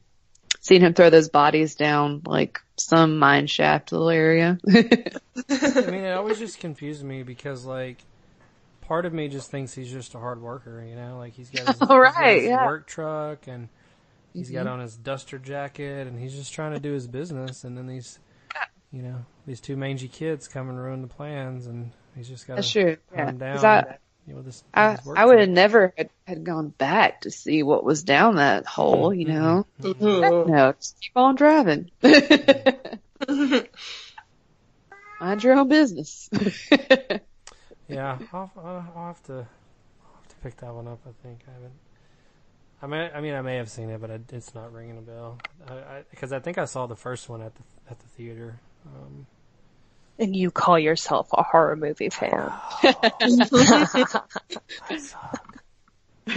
Seeing 0.59 0.81
him 0.81 0.93
throw 0.93 1.09
those 1.09 1.29
bodies 1.29 1.75
down 1.75 2.23
like 2.25 2.59
some 2.75 3.19
mine 3.19 3.47
shaft 3.47 3.93
little 3.93 4.09
area. 4.09 4.59
I 4.67 4.73
mean, 5.49 6.03
it 6.03 6.11
always 6.11 6.39
just 6.39 6.59
confused 6.59 7.05
me 7.05 7.23
because 7.23 7.63
like 7.63 8.03
part 8.81 9.05
of 9.05 9.13
me 9.13 9.29
just 9.29 9.49
thinks 9.49 9.73
he's 9.73 9.91
just 9.91 10.13
a 10.13 10.19
hard 10.19 10.41
worker, 10.41 10.83
you 10.85 10.95
know, 10.95 11.17
like 11.17 11.33
he's 11.33 11.49
got 11.49 11.67
his, 11.67 11.77
Oh, 11.81 12.03
he's 12.03 12.15
right, 12.15 12.41
his 12.41 12.49
yeah. 12.49 12.65
work 12.65 12.85
truck 12.85 13.47
and 13.47 13.69
he's 14.33 14.49
got 14.49 14.65
mm-hmm. 14.65 14.73
on 14.73 14.79
his 14.81 14.97
duster 14.97 15.37
jacket 15.37 16.05
and 16.05 16.19
he's 16.19 16.33
just 16.33 16.53
trying 16.53 16.73
to 16.73 16.79
do 16.81 16.91
his 16.91 17.07
business 17.07 17.63
and 17.63 17.77
then 17.77 17.87
these, 17.87 18.19
you 18.91 19.01
know, 19.01 19.25
these 19.45 19.59
two 19.59 19.75
mangy 19.77 20.07
kids 20.07 20.47
come 20.47 20.69
and 20.69 20.77
ruin 20.79 21.01
the 21.01 21.07
plans 21.07 21.67
and 21.67 21.91
he's 22.15 22.27
just 22.27 22.47
got 22.47 22.61
to 22.63 22.71
true. 22.71 22.97
calm 23.13 23.17
Yeah. 23.17 23.31
down. 23.31 23.55
'Cause 23.55 23.63
I, 23.63 23.97
you 24.25 24.33
know, 24.33 24.37
with 24.37 24.45
his, 24.47 24.63
I, 24.73 24.89
with 24.91 24.99
his 24.99 25.05
work 25.07 25.17
I 25.19 25.25
would 25.25 25.39
have 25.39 25.49
never 25.49 25.93
had, 25.97 26.09
had 26.25 26.43
gone 26.43 26.69
back 26.69 27.21
to 27.21 27.31
see 27.31 27.63
what 27.63 27.83
was 27.83 28.03
down 28.03 28.35
that 28.37 28.65
hole, 28.65 29.13
you 29.13 29.25
know? 29.25 29.65
Mhm. 29.81 30.47
No, 30.47 30.73
just 30.73 30.99
keep 31.01 31.15
on 31.15 31.35
driving. 31.35 31.91
Mind 35.19 35.43
your 35.43 35.55
own 35.55 35.67
business. 35.67 36.29
Yeah, 37.89 38.17
I'll, 38.33 38.51
I'll, 38.57 38.93
I'll 38.97 39.07
have 39.07 39.23
to, 39.23 39.33
I'll 39.33 40.15
have 40.17 40.27
to 40.27 40.35
pick 40.43 40.57
that 40.57 40.73
one 40.73 40.89
up. 40.89 40.99
I 41.07 41.11
think 41.25 41.39
I 41.47 41.51
haven't. 41.53 41.71
I 42.81 42.87
mean, 42.87 43.11
I 43.15 43.21
mean, 43.21 43.33
I 43.33 43.41
may 43.41 43.55
have 43.55 43.69
seen 43.69 43.89
it, 43.89 44.01
but 44.01 44.09
it's 44.33 44.53
not 44.53 44.73
ringing 44.73 44.97
a 44.97 45.01
bell. 45.01 45.37
Because 46.11 46.33
I, 46.33 46.39
think 46.39 46.57
I 46.57 46.65
saw 46.65 46.85
the 46.85 46.97
first 46.97 47.29
one 47.29 47.41
at 47.41 47.55
the 47.55 47.61
at 47.89 47.97
the 47.99 48.07
theater. 48.09 48.59
Um, 48.95 49.27
And 50.19 50.35
you 50.35 50.51
call 50.51 50.79
yourself 50.79 51.27
a 51.33 51.43
horror 51.43 51.75
movie 51.75 52.09
fan. 52.09 52.51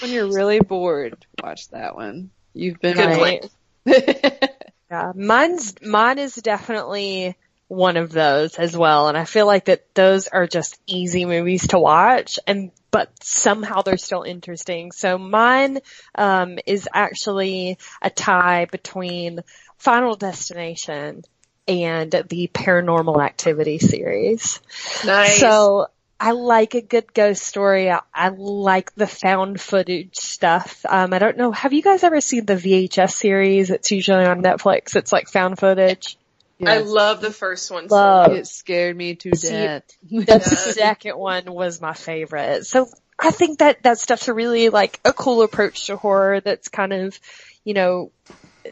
when 0.00 0.12
you're 0.12 0.32
really 0.32 0.60
bored, 0.60 1.26
watch 1.42 1.68
that 1.70 1.94
one. 1.94 2.30
You've 2.54 2.80
been 2.80 2.96
Good 2.96 3.06
right. 3.06 3.44
Yeah, 4.90 5.12
mine's 5.14 5.80
mine 5.80 6.18
is 6.18 6.34
definitely 6.34 7.36
one 7.68 7.96
of 7.96 8.10
those 8.10 8.56
as 8.56 8.76
well, 8.76 9.06
and 9.06 9.16
I 9.16 9.24
feel 9.24 9.46
like 9.46 9.66
that 9.66 9.94
those 9.94 10.26
are 10.26 10.48
just 10.48 10.80
easy 10.88 11.24
movies 11.24 11.68
to 11.68 11.78
watch, 11.78 12.40
and 12.44 12.72
but 12.90 13.12
somehow 13.22 13.82
they're 13.82 13.96
still 13.96 14.24
interesting. 14.24 14.90
So 14.90 15.16
mine 15.16 15.78
um, 16.16 16.58
is 16.66 16.88
actually 16.92 17.78
a 18.02 18.10
tie 18.10 18.64
between 18.64 19.42
Final 19.80 20.14
Destination 20.14 21.24
and 21.66 22.10
the 22.10 22.50
Paranormal 22.52 23.24
Activity 23.24 23.78
series. 23.78 24.60
Nice. 25.04 25.38
So 25.38 25.86
I 26.18 26.32
like 26.32 26.74
a 26.74 26.82
good 26.82 27.14
ghost 27.14 27.42
story. 27.42 27.90
I, 27.90 28.00
I 28.14 28.28
like 28.28 28.94
the 28.94 29.06
found 29.06 29.58
footage 29.60 30.16
stuff. 30.16 30.84
Um, 30.88 31.14
I 31.14 31.18
don't 31.18 31.38
know. 31.38 31.50
Have 31.50 31.72
you 31.72 31.80
guys 31.82 32.02
ever 32.04 32.20
seen 32.20 32.44
the 32.44 32.56
VHS 32.56 33.12
series? 33.12 33.70
It's 33.70 33.90
usually 33.90 34.26
on 34.26 34.42
Netflix. 34.42 34.96
It's 34.96 35.12
like 35.12 35.28
found 35.28 35.58
footage. 35.58 36.18
Yeah. 36.58 36.72
I 36.72 36.78
love 36.78 37.22
the 37.22 37.30
first 37.30 37.70
one. 37.70 37.88
so 37.88 38.22
it 38.32 38.46
scared 38.46 38.94
me 38.94 39.14
to 39.14 39.34
See, 39.34 39.48
death. 39.48 39.84
The 40.10 40.24
Yeah. 40.26 40.72
second 40.72 41.16
one 41.16 41.50
was 41.50 41.80
my 41.80 41.94
favorite. 41.94 42.66
So 42.66 42.86
I 43.18 43.30
think 43.30 43.60
that 43.60 43.82
that 43.84 43.98
stuff's 43.98 44.28
a 44.28 44.34
really 44.34 44.68
like 44.68 45.00
a 45.06 45.14
cool 45.14 45.40
approach 45.42 45.86
to 45.86 45.96
horror 45.96 46.40
that's 46.40 46.68
kind 46.68 46.92
of, 46.92 47.18
you 47.64 47.72
know, 47.72 48.12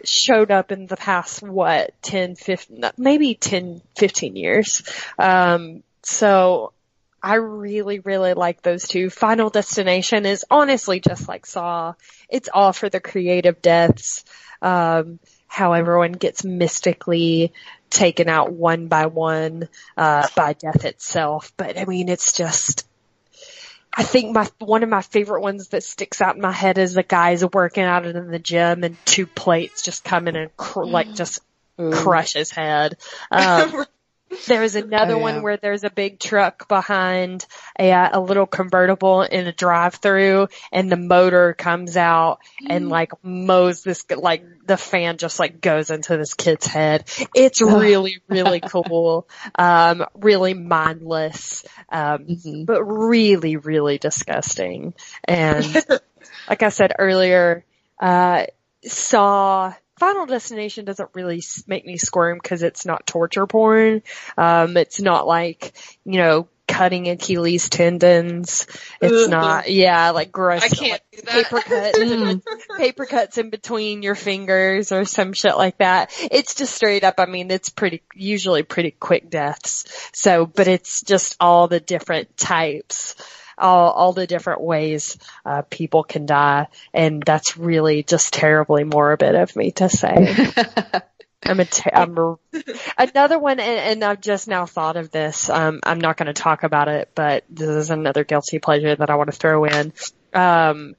showed 0.04 0.50
up 0.50 0.72
in 0.72 0.86
the 0.86 0.96
past, 0.96 1.42
what, 1.42 1.92
10, 2.02 2.34
15, 2.36 2.84
maybe 2.96 3.34
10, 3.34 3.80
15 3.96 4.36
years. 4.36 4.82
Um, 5.18 5.82
so 6.02 6.72
I 7.22 7.34
really, 7.34 7.98
really 7.98 8.34
like 8.34 8.62
those 8.62 8.86
two. 8.86 9.10
Final 9.10 9.50
Destination 9.50 10.26
is 10.26 10.44
honestly 10.50 11.00
just 11.00 11.28
like 11.28 11.46
Saw. 11.46 11.94
It's 12.28 12.48
all 12.52 12.72
for 12.72 12.88
the 12.88 13.00
creative 13.00 13.60
deaths. 13.60 14.24
Um, 14.62 15.18
how 15.46 15.72
everyone 15.72 16.12
gets 16.12 16.44
mystically 16.44 17.52
taken 17.90 18.28
out 18.28 18.52
one 18.52 18.88
by 18.88 19.06
one, 19.06 19.68
uh, 19.96 20.28
by 20.36 20.52
death 20.52 20.84
itself. 20.84 21.52
But 21.56 21.78
I 21.78 21.84
mean, 21.86 22.08
it's 22.08 22.34
just, 22.34 22.87
I 23.98 24.04
think 24.04 24.32
my, 24.32 24.48
one 24.60 24.84
of 24.84 24.88
my 24.88 25.02
favorite 25.02 25.40
ones 25.40 25.70
that 25.70 25.82
sticks 25.82 26.20
out 26.20 26.36
in 26.36 26.40
my 26.40 26.52
head 26.52 26.78
is 26.78 26.94
the 26.94 27.02
guys 27.02 27.44
working 27.44 27.82
out 27.82 28.06
in 28.06 28.30
the 28.30 28.38
gym 28.38 28.84
and 28.84 28.96
two 29.04 29.26
plates 29.26 29.82
just 29.82 30.04
come 30.04 30.28
in 30.28 30.36
and 30.36 30.56
cr- 30.56 30.84
like 30.84 31.16
just 31.16 31.40
Ooh. 31.80 31.90
crush 31.90 32.34
his 32.34 32.52
head. 32.52 32.96
Um, 33.32 33.84
there's 34.46 34.74
another 34.74 35.14
Oh, 35.14 35.18
yeah. 35.18 35.22
one 35.22 35.42
where 35.42 35.56
there's 35.56 35.84
a 35.84 35.90
big 35.90 36.18
truck 36.18 36.68
behind 36.68 37.46
a, 37.78 37.92
uh, 37.92 38.10
a 38.14 38.20
little 38.20 38.46
convertible 38.46 39.22
in 39.22 39.46
a 39.46 39.52
drive-through 39.52 40.48
and 40.72 40.90
the 40.90 40.96
motor 40.96 41.54
comes 41.54 41.96
out 41.96 42.38
and 42.68 42.88
like 42.88 43.12
mows 43.24 43.82
this, 43.82 44.04
like 44.10 44.44
the 44.66 44.76
fan 44.76 45.16
just 45.18 45.38
like 45.38 45.60
goes 45.60 45.90
into 45.90 46.16
this 46.16 46.34
kid's 46.34 46.66
head. 46.66 47.04
It's 47.34 47.60
really, 47.62 48.20
really 48.28 48.60
cool. 48.66 49.28
Um, 49.54 50.04
really 50.14 50.54
mindless. 50.54 51.64
Um, 51.88 52.26
Mhm. 52.26 52.66
but 52.66 52.82
really, 52.84 53.56
really 53.56 53.98
disgusting. 53.98 54.94
And 55.24 55.64
like 56.48 56.62
I 56.62 56.68
said 56.68 56.92
earlier, 56.98 57.64
uh, 58.00 58.44
Saw 58.84 59.74
Final 59.98 60.26
Destination 60.26 60.84
doesn't 60.84 61.10
really 61.14 61.42
make 61.66 61.84
me 61.84 61.96
squirm 61.96 62.38
because 62.42 62.62
it's 62.62 62.86
not 62.86 63.06
torture 63.06 63.46
porn. 63.46 64.02
Um, 64.36 64.76
it's 64.76 65.00
not 65.00 65.26
like, 65.26 65.72
you 66.04 66.18
know, 66.18 66.48
cutting 66.68 67.08
Achilles 67.08 67.68
tendons. 67.68 68.66
It's 69.00 69.24
Ugh. 69.24 69.30
not, 69.30 69.70
yeah, 69.70 70.10
like 70.10 70.30
gross. 70.30 70.62
I 70.62 70.68
can't 70.68 71.02
like 71.16 71.26
paper 71.26 71.60
cuts, 71.60 71.98
mm, 71.98 72.42
paper 72.76 73.06
cuts 73.06 73.38
in 73.38 73.50
between 73.50 74.02
your 74.02 74.14
fingers 74.14 74.92
or 74.92 75.04
some 75.04 75.32
shit 75.32 75.56
like 75.56 75.78
that. 75.78 76.12
It's 76.30 76.54
just 76.54 76.74
straight 76.74 77.02
up. 77.02 77.16
I 77.18 77.26
mean, 77.26 77.50
it's 77.50 77.70
pretty, 77.70 78.02
usually 78.14 78.62
pretty 78.62 78.92
quick 78.92 79.28
deaths. 79.28 79.84
So, 80.12 80.46
but 80.46 80.68
it's 80.68 81.02
just 81.02 81.36
all 81.40 81.66
the 81.66 81.80
different 81.80 82.36
types 82.36 83.16
all, 83.58 83.90
all 83.90 84.12
the 84.12 84.26
different 84.26 84.60
ways 84.60 85.18
uh, 85.44 85.62
people 85.62 86.04
can 86.04 86.26
die, 86.26 86.68
and 86.92 87.22
that's 87.24 87.56
really 87.56 88.02
just 88.02 88.32
terribly 88.32 88.84
morbid 88.84 89.34
of 89.34 89.54
me 89.56 89.72
to 89.72 89.88
say. 89.88 90.36
I'm 91.44 91.60
a, 91.60 91.64
t- 91.64 91.90
I'm 91.92 92.18
a, 92.18 92.36
another 92.98 93.38
one, 93.38 93.60
and, 93.60 93.78
and, 93.78 94.04
I've 94.04 94.20
just 94.20 94.48
now 94.48 94.66
thought 94.66 94.96
of 94.96 95.10
this. 95.10 95.48
Um, 95.48 95.80
I'm 95.84 96.00
not 96.00 96.16
going 96.16 96.26
to 96.26 96.32
talk 96.32 96.64
about 96.64 96.88
it, 96.88 97.10
but 97.14 97.44
this 97.48 97.68
is 97.68 97.90
another 97.90 98.24
guilty 98.24 98.58
pleasure 98.58 98.94
that 98.94 99.08
I 99.08 99.14
want 99.14 99.30
to 99.30 99.36
throw 99.36 99.64
in. 99.64 99.92
Um, 100.34 100.96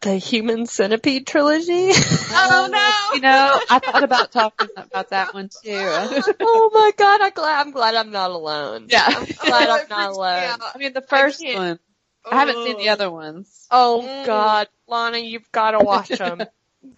the 0.00 0.16
Human 0.16 0.66
Centipede 0.66 1.26
trilogy. 1.26 1.90
oh 1.92 2.68
no! 2.70 3.14
You 3.14 3.20
know, 3.20 3.60
I 3.70 3.78
thought 3.78 4.04
about 4.04 4.32
talking 4.32 4.68
about 4.76 5.10
that 5.10 5.34
one 5.34 5.48
too. 5.48 5.60
oh 6.40 6.70
my 6.72 6.92
god! 6.96 7.20
I'm 7.22 7.32
glad. 7.32 7.66
I'm 7.66 7.72
glad 7.72 7.94
I'm 7.94 8.10
not 8.10 8.30
alone. 8.30 8.86
Yeah, 8.88 9.04
I'm 9.06 9.24
glad 9.24 9.68
I'm 9.68 9.88
not 9.90 10.10
alone. 10.10 10.58
I 10.74 10.78
mean, 10.78 10.92
the 10.92 11.02
first 11.02 11.44
I 11.44 11.54
one. 11.54 11.78
Oh. 12.24 12.30
I 12.30 12.40
haven't 12.40 12.64
seen 12.64 12.78
the 12.78 12.88
other 12.90 13.10
ones. 13.10 13.66
Oh 13.70 14.04
mm. 14.06 14.26
god, 14.26 14.68
Lana, 14.86 15.18
you've 15.18 15.50
got 15.52 15.72
to 15.72 15.78
watch 15.78 16.08
them. 16.08 16.42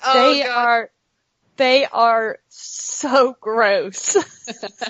oh, 0.04 0.32
they 0.32 0.42
god. 0.42 0.50
are 0.50 0.90
they 1.56 1.86
are 1.86 2.38
so 2.48 3.36
gross. 3.40 4.14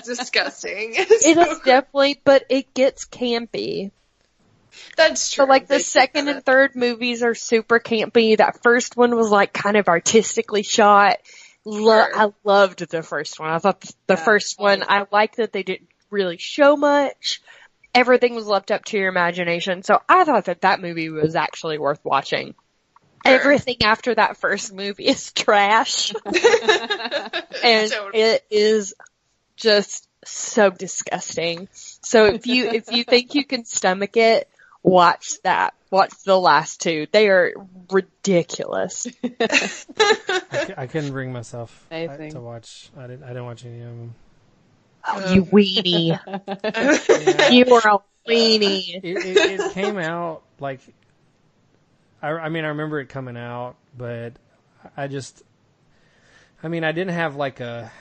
disgusting. 0.05 0.93
It 0.95 1.21
so 1.21 1.51
is 1.51 1.59
definitely, 1.59 2.21
but 2.23 2.45
it 2.49 2.73
gets 2.73 3.05
campy. 3.05 3.91
That's 4.95 5.31
true. 5.31 5.45
So 5.45 5.49
like 5.49 5.67
the 5.67 5.79
second 5.79 6.27
and 6.27 6.45
third 6.45 6.75
movies 6.75 7.23
are 7.23 7.35
super 7.35 7.79
campy. 7.79 8.37
That 8.37 8.61
first 8.63 8.97
one 8.97 9.15
was 9.15 9.29
like 9.29 9.53
kind 9.53 9.77
of 9.77 9.87
artistically 9.87 10.63
shot. 10.63 11.17
Lo- 11.65 12.05
sure. 12.05 12.17
I 12.17 12.33
loved 12.43 12.89
the 12.89 13.03
first 13.03 13.39
one. 13.39 13.49
I 13.49 13.59
thought 13.59 13.81
the 13.81 13.95
yeah. 14.09 14.15
first 14.15 14.59
one, 14.59 14.83
I 14.87 15.05
liked 15.11 15.37
that 15.37 15.53
they 15.53 15.63
didn't 15.63 15.89
really 16.09 16.37
show 16.37 16.75
much. 16.75 17.41
Everything 17.93 18.35
was 18.35 18.47
left 18.47 18.71
up 18.71 18.85
to 18.85 18.97
your 18.97 19.09
imagination. 19.09 19.83
So 19.83 20.01
I 20.07 20.23
thought 20.23 20.45
that 20.45 20.61
that 20.61 20.81
movie 20.81 21.09
was 21.09 21.35
actually 21.35 21.77
worth 21.77 21.99
watching. 22.03 22.55
Sure. 23.25 23.35
Everything 23.35 23.77
after 23.83 24.15
that 24.15 24.37
first 24.37 24.73
movie 24.73 25.05
is 25.05 25.31
trash. 25.33 26.13
and 26.25 27.91
it 28.13 28.45
is 28.49 28.93
just 29.57 30.07
so 30.25 30.69
disgusting. 30.69 31.67
So 31.73 32.25
if 32.25 32.47
you, 32.47 32.69
if 32.69 32.91
you 32.91 33.03
think 33.03 33.35
you 33.35 33.45
can 33.45 33.65
stomach 33.65 34.15
it, 34.15 34.49
watch 34.83 35.41
that. 35.43 35.73
Watch 35.91 36.13
the 36.23 36.39
last 36.39 36.81
two. 36.81 37.07
They 37.11 37.29
are 37.29 37.53
ridiculous. 37.91 39.07
I, 39.39 40.73
I, 40.77 40.87
couldn't 40.87 41.11
bring 41.11 41.33
myself 41.33 41.85
to 41.91 42.39
watch. 42.39 42.91
I 42.95 43.07
didn't. 43.07 43.23
I 43.23 43.29
didn't 43.29 43.45
watch 43.45 43.65
any 43.65 43.81
of 43.81 43.87
them. 43.87 44.15
Oh, 45.07 45.33
you 45.33 45.45
weenie! 45.45 46.09
yeah. 46.27 47.49
You 47.49 47.65
are 47.73 47.95
a 47.95 48.29
weenie. 48.29 48.95
It, 48.95 49.03
it, 49.03 49.59
it, 49.59 49.73
came 49.73 49.97
out 49.97 50.43
like. 50.59 50.81
I, 52.21 52.29
I 52.29 52.49
mean, 52.49 52.65
I 52.65 52.69
remember 52.69 52.99
it 52.99 53.07
coming 53.07 53.37
out, 53.37 53.75
but 53.97 54.33
I 54.95 55.07
just. 55.07 55.41
I 56.61 56.67
mean, 56.67 56.83
I 56.83 56.91
didn't 56.91 57.13
have 57.13 57.35
like 57.35 57.61
a 57.61 57.91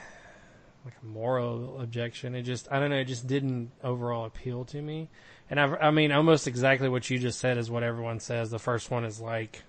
like 0.88 1.02
a 1.02 1.06
moral 1.06 1.80
objection. 1.80 2.34
It 2.34 2.42
just 2.42 2.70
I 2.72 2.80
don't 2.80 2.90
know. 2.90 2.96
It 2.96 3.04
just 3.04 3.26
didn't 3.26 3.72
overall 3.84 4.24
appeal 4.24 4.64
to 4.66 4.80
me. 4.80 5.08
And 5.50 5.60
I, 5.60 5.64
I 5.76 5.90
mean, 5.90 6.12
almost 6.12 6.46
exactly 6.46 6.88
what 6.88 7.08
you 7.10 7.18
just 7.18 7.38
said 7.38 7.58
is 7.58 7.70
what 7.70 7.82
everyone 7.82 8.20
says. 8.20 8.50
The 8.50 8.58
first 8.58 8.90
one 8.90 9.04
is 9.04 9.20
like, 9.20 9.62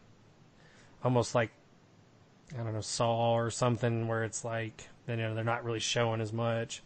almost 1.03 1.35
like, 1.35 1.51
I 2.57 2.63
don't 2.63 2.73
know, 2.73 2.81
Saw 2.81 3.33
or 3.33 3.49
something 3.49 4.07
where 4.07 4.23
it's 4.23 4.43
like, 4.43 4.87
then 5.05 5.19
you 5.19 5.25
know, 5.25 5.35
they're 5.35 5.43
not 5.43 5.63
really 5.63 5.79
showing 5.79 6.21
as 6.21 6.33
much. 6.33 6.81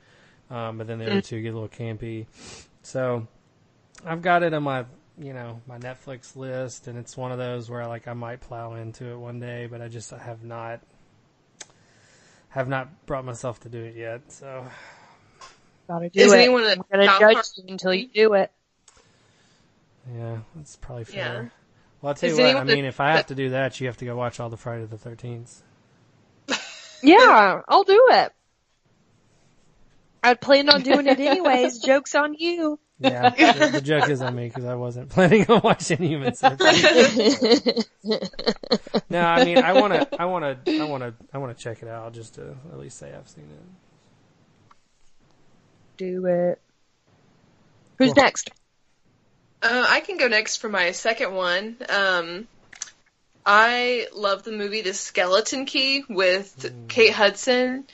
Um, 0.49 0.77
but 0.77 0.87
then 0.87 0.99
the 0.99 1.05
other 1.05 1.21
mm. 1.21 1.25
two 1.25 1.41
get 1.41 1.49
a 1.49 1.59
little 1.59 1.69
campy. 1.69 2.25
So 2.81 3.27
I've 4.05 4.21
got 4.21 4.43
it 4.43 4.53
on 4.53 4.63
my, 4.63 4.85
you 5.19 5.33
know, 5.33 5.61
my 5.67 5.77
Netflix 5.77 6.35
list 6.35 6.87
and 6.87 6.97
it's 6.97 7.15
one 7.15 7.31
of 7.31 7.37
those 7.37 7.69
where 7.69 7.87
like 7.87 8.07
I 8.07 8.13
might 8.13 8.41
plow 8.41 8.73
into 8.73 9.05
it 9.11 9.17
one 9.17 9.39
day, 9.39 9.67
but 9.69 9.81
I 9.81 9.87
just 9.87 10.11
have 10.11 10.43
not, 10.43 10.81
have 12.53 12.67
not 12.67 13.05
brought 13.07 13.25
myself 13.25 13.59
to 13.61 13.69
do 13.69 13.83
it 13.83 13.95
yet. 13.95 14.31
So. 14.31 14.65
Gotta 15.87 16.09
do 16.09 16.19
Is 16.19 16.31
it. 16.31 16.37
anyone 16.37 16.63
I'm 16.63 16.83
gonna 16.91 17.19
judge 17.19 17.45
you 17.57 17.63
until 17.67 17.93
you 17.93 18.07
do 18.07 18.33
it. 18.33 18.51
Yeah, 20.15 20.37
that's 20.55 20.75
probably 20.75 21.05
fair. 21.05 21.15
Yeah. 21.15 21.49
Well, 22.01 22.09
I'll 22.09 22.13
tell 22.13 22.29
Is 22.29 22.37
you 22.37 22.45
what. 22.45 22.57
I 22.57 22.63
mean, 22.63 22.85
if 22.85 22.99
I 22.99 23.13
have 23.13 23.27
to 23.27 23.35
do 23.35 23.49
that, 23.51 23.79
you 23.79 23.87
have 23.87 23.97
to 23.97 24.05
go 24.05 24.15
watch 24.15 24.39
all 24.39 24.49
the 24.49 24.57
Friday 24.57 24.85
the 24.85 24.97
Thirteenth. 24.97 25.63
yeah, 27.03 27.61
I'll 27.67 27.83
do 27.83 28.07
it. 28.11 28.31
I'd 30.21 30.39
planned 30.39 30.69
on 30.69 30.83
doing 30.83 31.07
it 31.07 31.19
anyways. 31.19 31.79
Joke's 31.83 32.15
on 32.15 32.35
you. 32.35 32.79
Yeah, 33.03 33.29
the, 33.53 33.69
the 33.73 33.81
joke 33.81 34.09
is 34.09 34.21
on 34.21 34.35
me 34.35 34.47
because 34.47 34.65
I 34.65 34.75
wasn't 34.75 35.09
planning 35.11 35.45
on 35.49 35.61
watching 35.63 35.97
Human 35.97 36.33
Centipede. 36.35 37.85
no, 39.09 39.19
I 39.21 39.43
mean, 39.43 39.57
I 39.57 39.73
want 39.73 39.93
to, 39.93 40.21
I 40.21 40.25
want 40.25 40.65
to, 40.65 40.81
I 40.81 40.85
want 40.85 41.03
to, 41.03 41.13
I 41.33 41.37
want 41.37 41.55
to 41.55 41.61
check 41.61 41.83
it 41.83 41.89
out 41.89 42.13
just 42.13 42.35
to 42.35 42.55
at 42.71 42.79
least 42.79 42.97
say 42.97 43.13
I've 43.13 43.27
seen 43.27 43.43
it. 43.43 43.63
Do 45.97 46.25
it. 46.25 46.61
Who's 47.97 48.13
cool. 48.13 48.23
next? 48.23 48.49
Uh, 49.61 49.85
I 49.87 49.99
can 49.99 50.17
go 50.17 50.27
next 50.27 50.57
for 50.57 50.69
my 50.69 50.91
second 50.91 51.33
one. 51.33 51.77
Um, 51.89 52.47
I 53.45 54.07
love 54.15 54.43
the 54.43 54.51
movie 54.51 54.81
The 54.81 54.93
Skeleton 54.93 55.65
Key 55.65 56.03
with 56.09 56.55
mm. 56.59 56.87
Kate 56.87 57.13
Hudson. 57.13 57.85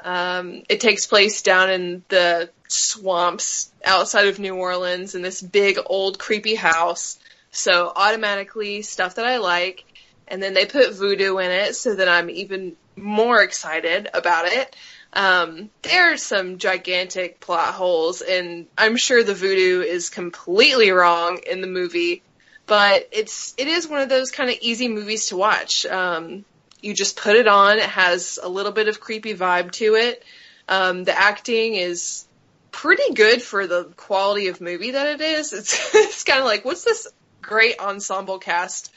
Um, 0.00 0.62
it 0.68 0.80
takes 0.80 1.06
place 1.06 1.42
down 1.42 1.70
in 1.70 2.04
the 2.08 2.50
swamps 2.68 3.70
outside 3.84 4.28
of 4.28 4.38
New 4.38 4.54
Orleans 4.54 5.14
in 5.14 5.22
this 5.22 5.42
big 5.42 5.78
old 5.84 6.18
creepy 6.18 6.54
house. 6.54 7.18
So 7.50 7.92
automatically 7.94 8.82
stuff 8.82 9.16
that 9.16 9.26
I 9.26 9.38
like. 9.38 9.84
And 10.28 10.42
then 10.42 10.54
they 10.54 10.66
put 10.66 10.94
voodoo 10.94 11.38
in 11.38 11.50
it 11.50 11.74
so 11.74 11.94
that 11.94 12.08
I'm 12.08 12.28
even 12.30 12.76
more 12.96 13.42
excited 13.42 14.08
about 14.12 14.46
it. 14.46 14.76
Um, 15.12 15.70
there 15.82 16.12
are 16.12 16.16
some 16.16 16.58
gigantic 16.58 17.40
plot 17.40 17.74
holes, 17.74 18.20
and 18.20 18.66
I'm 18.76 18.96
sure 18.96 19.24
the 19.24 19.34
voodoo 19.34 19.80
is 19.80 20.10
completely 20.10 20.90
wrong 20.90 21.40
in 21.46 21.60
the 21.60 21.66
movie, 21.66 22.22
but 22.66 23.08
it's 23.10 23.54
it 23.56 23.68
is 23.68 23.88
one 23.88 24.00
of 24.00 24.10
those 24.10 24.30
kind 24.30 24.50
of 24.50 24.56
easy 24.60 24.88
movies 24.88 25.28
to 25.28 25.36
watch. 25.36 25.86
Um, 25.86 26.44
you 26.80 26.94
just 26.94 27.16
put 27.16 27.36
it 27.36 27.48
on; 27.48 27.78
it 27.78 27.88
has 27.88 28.38
a 28.42 28.48
little 28.48 28.72
bit 28.72 28.88
of 28.88 29.00
creepy 29.00 29.34
vibe 29.34 29.72
to 29.72 29.94
it. 29.94 30.22
Um, 30.68 31.04
the 31.04 31.18
acting 31.18 31.74
is 31.74 32.26
pretty 32.70 33.14
good 33.14 33.42
for 33.42 33.66
the 33.66 33.84
quality 33.96 34.48
of 34.48 34.60
movie 34.60 34.92
that 34.92 35.06
it 35.06 35.20
is. 35.20 35.52
It's 35.52 35.90
it's 35.94 36.24
kind 36.24 36.40
of 36.40 36.46
like 36.46 36.64
what's 36.64 36.84
this 36.84 37.08
great 37.42 37.78
ensemble 37.80 38.38
cast 38.38 38.92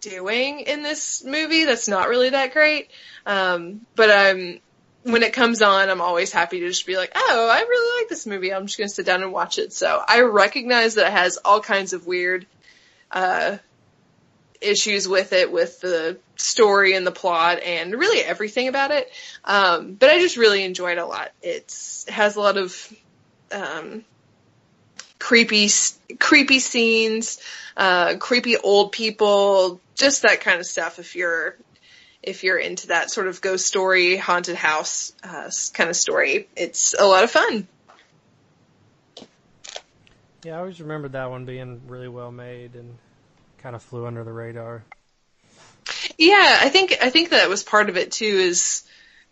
doing 0.00 0.60
in 0.60 0.82
this 0.82 1.24
movie 1.24 1.64
that's 1.64 1.88
not 1.88 2.08
really 2.08 2.30
that 2.30 2.52
great. 2.52 2.90
Um, 3.24 3.86
but 3.94 4.10
I'm 4.10 4.60
when 5.04 5.22
it 5.22 5.34
comes 5.34 5.60
on, 5.60 5.90
I'm 5.90 6.00
always 6.00 6.32
happy 6.32 6.60
to 6.60 6.68
just 6.68 6.86
be 6.86 6.96
like, 6.96 7.12
oh, 7.14 7.48
I 7.50 7.60
really 7.60 8.02
like 8.02 8.08
this 8.08 8.26
movie. 8.26 8.52
I'm 8.52 8.66
just 8.66 8.78
going 8.78 8.88
to 8.88 8.94
sit 8.94 9.04
down 9.04 9.22
and 9.22 9.32
watch 9.32 9.58
it. 9.58 9.72
So 9.72 10.02
I 10.06 10.22
recognize 10.22 10.94
that 10.94 11.08
it 11.08 11.12
has 11.12 11.36
all 11.44 11.60
kinds 11.60 11.92
of 11.92 12.06
weird, 12.06 12.46
uh, 13.10 13.58
issues 14.62 15.06
with 15.06 15.34
it, 15.34 15.52
with 15.52 15.80
the 15.82 16.18
story 16.36 16.94
and 16.94 17.06
the 17.06 17.12
plot 17.12 17.62
and 17.62 17.92
really 17.94 18.20
everything 18.20 18.68
about 18.68 18.90
it. 18.90 19.10
Um, 19.44 19.94
but 19.94 20.10
I 20.10 20.18
just 20.18 20.36
really 20.36 20.64
enjoyed 20.64 20.98
it 20.98 21.00
a 21.00 21.06
lot. 21.06 21.30
It's, 21.42 22.06
it 22.08 22.12
has 22.12 22.36
a 22.36 22.40
lot 22.40 22.56
of, 22.56 22.92
um, 23.52 24.04
creepy, 25.18 25.68
creepy 26.18 26.58
scenes, 26.58 27.40
uh, 27.76 28.16
creepy 28.18 28.56
old 28.56 28.92
people, 28.92 29.80
just 29.94 30.22
that 30.22 30.40
kind 30.40 30.60
of 30.60 30.66
stuff 30.66 30.98
if 30.98 31.16
you're 31.16 31.56
if 32.22 32.42
you're 32.42 32.58
into 32.58 32.86
that 32.86 33.10
sort 33.10 33.26
of 33.26 33.40
ghost 33.42 33.66
story, 33.66 34.16
haunted 34.16 34.56
house 34.56 35.12
uh, 35.22 35.50
kind 35.74 35.90
of 35.90 35.96
story. 35.96 36.48
It's 36.56 36.94
a 36.98 37.04
lot 37.04 37.22
of 37.22 37.30
fun. 37.30 37.68
Yeah, 40.42 40.56
I 40.56 40.58
always 40.58 40.80
remembered 40.80 41.12
that 41.12 41.30
one 41.30 41.44
being 41.44 41.82
really 41.86 42.08
well 42.08 42.32
made 42.32 42.74
and 42.74 42.96
kind 43.58 43.76
of 43.76 43.82
flew 43.82 44.06
under 44.06 44.24
the 44.24 44.32
radar. 44.32 44.84
Yeah, 46.18 46.58
I 46.60 46.68
think 46.68 46.96
I 47.00 47.10
think 47.10 47.30
that 47.30 47.48
was 47.48 47.62
part 47.62 47.88
of 47.88 47.96
it 47.96 48.12
too. 48.12 48.24
Is 48.24 48.82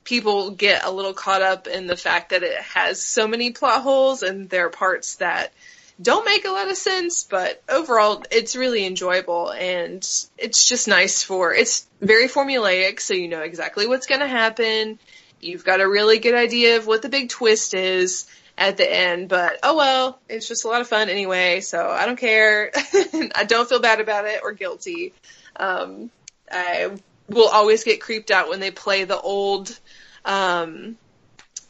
people 0.04 0.50
get 0.50 0.84
a 0.84 0.90
little 0.90 1.14
caught 1.14 1.42
up 1.42 1.66
in 1.66 1.86
the 1.86 1.96
fact 1.96 2.30
that 2.30 2.42
it 2.42 2.60
has 2.60 3.00
so 3.00 3.28
many 3.28 3.52
plot 3.52 3.82
holes, 3.82 4.22
and 4.22 4.48
there 4.48 4.66
are 4.66 4.70
parts 4.70 5.16
that 5.16 5.52
don't 6.00 6.24
make 6.24 6.44
a 6.44 6.50
lot 6.50 6.70
of 6.70 6.76
sense, 6.76 7.24
but 7.24 7.62
overall 7.68 8.24
it's 8.30 8.56
really 8.56 8.84
enjoyable 8.86 9.50
and 9.50 9.98
it's 10.38 10.68
just 10.68 10.88
nice 10.88 11.22
for, 11.22 11.54
it's 11.54 11.86
very 12.00 12.28
formulaic, 12.28 13.00
so 13.00 13.14
you 13.14 13.28
know 13.28 13.42
exactly 13.42 13.86
what's 13.86 14.06
gonna 14.06 14.26
happen. 14.26 14.98
You've 15.40 15.64
got 15.64 15.80
a 15.80 15.88
really 15.88 16.18
good 16.18 16.34
idea 16.34 16.76
of 16.76 16.86
what 16.86 17.02
the 17.02 17.08
big 17.08 17.28
twist 17.28 17.74
is 17.74 18.26
at 18.56 18.76
the 18.76 18.90
end, 18.90 19.28
but 19.28 19.58
oh 19.62 19.76
well, 19.76 20.18
it's 20.28 20.48
just 20.48 20.64
a 20.64 20.68
lot 20.68 20.80
of 20.80 20.88
fun 20.88 21.08
anyway, 21.08 21.60
so 21.60 21.88
I 21.88 22.06
don't 22.06 22.18
care. 22.18 22.70
I 23.34 23.44
don't 23.46 23.68
feel 23.68 23.80
bad 23.80 24.00
about 24.00 24.24
it 24.24 24.40
or 24.42 24.52
guilty. 24.52 25.12
Um, 25.56 26.10
I 26.52 26.90
will 27.28 27.48
always 27.48 27.84
get 27.84 28.00
creeped 28.00 28.30
out 28.30 28.48
when 28.48 28.60
they 28.60 28.70
play 28.70 29.04
the 29.04 29.20
old, 29.20 29.76
um, 30.24 30.96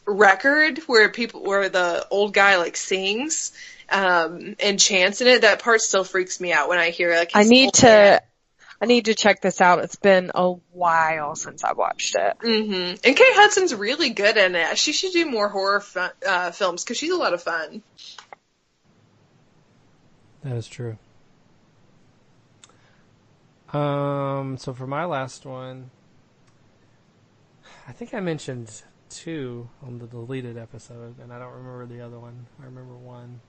record 0.05 0.79
where 0.87 1.09
people, 1.09 1.43
where 1.43 1.69
the 1.69 2.05
old 2.11 2.33
guy 2.33 2.57
like 2.57 2.75
sings, 2.75 3.53
um, 3.89 4.55
and 4.59 4.79
chants 4.79 5.21
in 5.21 5.27
it. 5.27 5.41
That 5.41 5.61
part 5.61 5.81
still 5.81 6.03
freaks 6.03 6.39
me 6.41 6.51
out 6.51 6.69
when 6.69 6.79
I 6.79 6.89
hear 6.89 7.15
like, 7.15 7.31
I 7.33 7.43
need 7.43 7.73
to, 7.75 7.87
man. 7.87 8.19
I 8.81 8.85
need 8.85 9.05
to 9.05 9.13
check 9.15 9.41
this 9.41 9.61
out. 9.61 9.79
It's 9.79 9.95
been 9.95 10.31
a 10.35 10.51
while 10.73 11.37
since 11.37 11.63
I 11.63 11.71
watched 11.71 12.15
it. 12.15 12.37
Mm-hmm. 12.39 12.95
And 13.05 13.15
Kate 13.15 13.35
Hudson's 13.35 13.73
really 13.73 14.09
good 14.09 14.35
in 14.35 14.55
it. 14.55 14.77
She 14.77 14.91
should 14.91 15.13
do 15.13 15.25
more 15.25 15.47
horror 15.47 15.79
fun, 15.79 16.11
uh, 16.27 16.51
films 16.51 16.83
because 16.83 16.97
she's 16.97 17.11
a 17.11 17.15
lot 17.15 17.33
of 17.33 17.41
fun. 17.41 17.81
That 20.43 20.57
is 20.57 20.67
true. 20.67 20.97
Um, 23.73 24.57
so 24.57 24.73
for 24.73 24.87
my 24.87 25.05
last 25.05 25.45
one, 25.45 25.89
I 27.87 27.91
think 27.91 28.13
I 28.13 28.19
mentioned 28.19 28.83
two 29.09 29.69
on 29.81 29.99
the 29.99 30.07
deleted 30.07 30.57
episode, 30.57 31.19
and 31.19 31.33
I 31.33 31.39
don't 31.39 31.53
remember 31.53 31.85
the 31.85 32.01
other 32.01 32.19
one. 32.19 32.45
I 32.61 32.65
remember 32.65 32.95
one. 32.95 33.41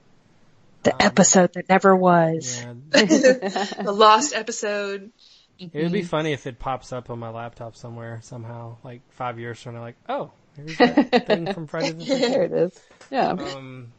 The 0.83 0.93
um, 0.93 0.99
episode 1.01 1.53
that 1.55 1.68
never 1.68 1.95
was. 1.95 2.62
Yeah. 2.62 2.72
the 2.91 3.95
lost 3.95 4.35
episode. 4.35 5.11
It 5.59 5.72
would 5.75 5.93
be 5.93 6.03
funny 6.03 6.33
if 6.33 6.47
it 6.47 6.59
pops 6.59 6.93
up 6.93 7.11
on 7.11 7.18
my 7.18 7.31
laptop 7.31 7.77
somewhere 7.77 8.20
somehow, 8.22 8.77
like 8.83 9.03
five 9.11 9.39
years 9.39 9.62
from 9.62 9.75
now, 9.75 9.83
like, 9.83 9.97
oh, 10.09 10.33
here's 10.57 10.77
that 10.79 11.27
thing 11.27 11.53
from 11.53 11.66
Friday 11.68 11.93
the 11.93 12.05
13th. 12.05 12.20
There 12.20 12.43
it 12.43 12.53
is. 12.53 12.81
Yeah. 13.11 13.31
Um, 13.31 13.93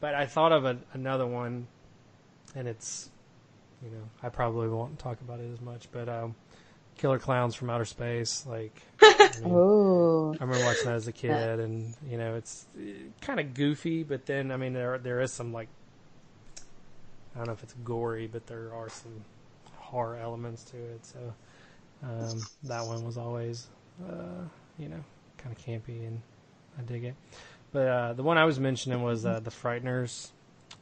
but 0.00 0.14
I 0.14 0.26
thought 0.26 0.52
of 0.52 0.64
a, 0.64 0.78
another 0.94 1.26
one, 1.26 1.66
and 2.54 2.66
it's, 2.66 3.10
you 3.84 3.90
know, 3.90 4.02
I 4.22 4.28
probably 4.30 4.68
won't 4.68 4.98
talk 4.98 5.20
about 5.20 5.40
it 5.40 5.52
as 5.52 5.60
much, 5.60 5.88
but 5.92 6.08
um, 6.08 6.34
Killer 6.96 7.18
Clowns 7.18 7.54
from 7.54 7.70
Outer 7.70 7.84
Space, 7.84 8.46
like, 8.48 8.80
I, 9.02 9.30
mean, 9.42 9.52
oh. 9.52 10.34
I 10.40 10.44
remember 10.44 10.64
watching 10.64 10.86
that 10.86 10.94
as 10.94 11.08
a 11.08 11.12
kid, 11.12 11.60
and 11.60 11.94
you 12.08 12.16
know, 12.16 12.34
it's 12.36 12.66
kind 13.20 13.40
of 13.40 13.54
goofy, 13.54 14.02
but 14.02 14.26
then 14.26 14.50
I 14.50 14.56
mean, 14.56 14.72
there 14.72 14.98
there 14.98 15.20
is 15.20 15.32
some 15.32 15.52
like 15.52 15.68
I 17.34 17.38
don't 17.38 17.48
know 17.48 17.52
if 17.52 17.62
it's 17.62 17.74
gory, 17.84 18.26
but 18.26 18.46
there 18.46 18.72
are 18.72 18.88
some 18.88 19.24
horror 19.76 20.16
elements 20.16 20.62
to 20.64 20.76
it. 20.76 21.04
So 21.04 21.34
um, 22.02 22.40
that 22.64 22.84
one 22.86 23.04
was 23.04 23.18
always, 23.18 23.66
uh, 24.08 24.44
you 24.78 24.88
know, 24.88 25.02
kind 25.38 25.56
of 25.56 25.64
campy, 25.64 26.06
and 26.06 26.20
I 26.78 26.82
dig 26.82 27.04
it. 27.04 27.14
But 27.72 27.88
uh, 27.88 28.12
the 28.12 28.22
one 28.22 28.38
I 28.38 28.44
was 28.44 28.60
mentioning 28.60 29.02
was 29.02 29.26
uh, 29.26 29.40
the 29.40 29.50
Frighteners, 29.50 30.30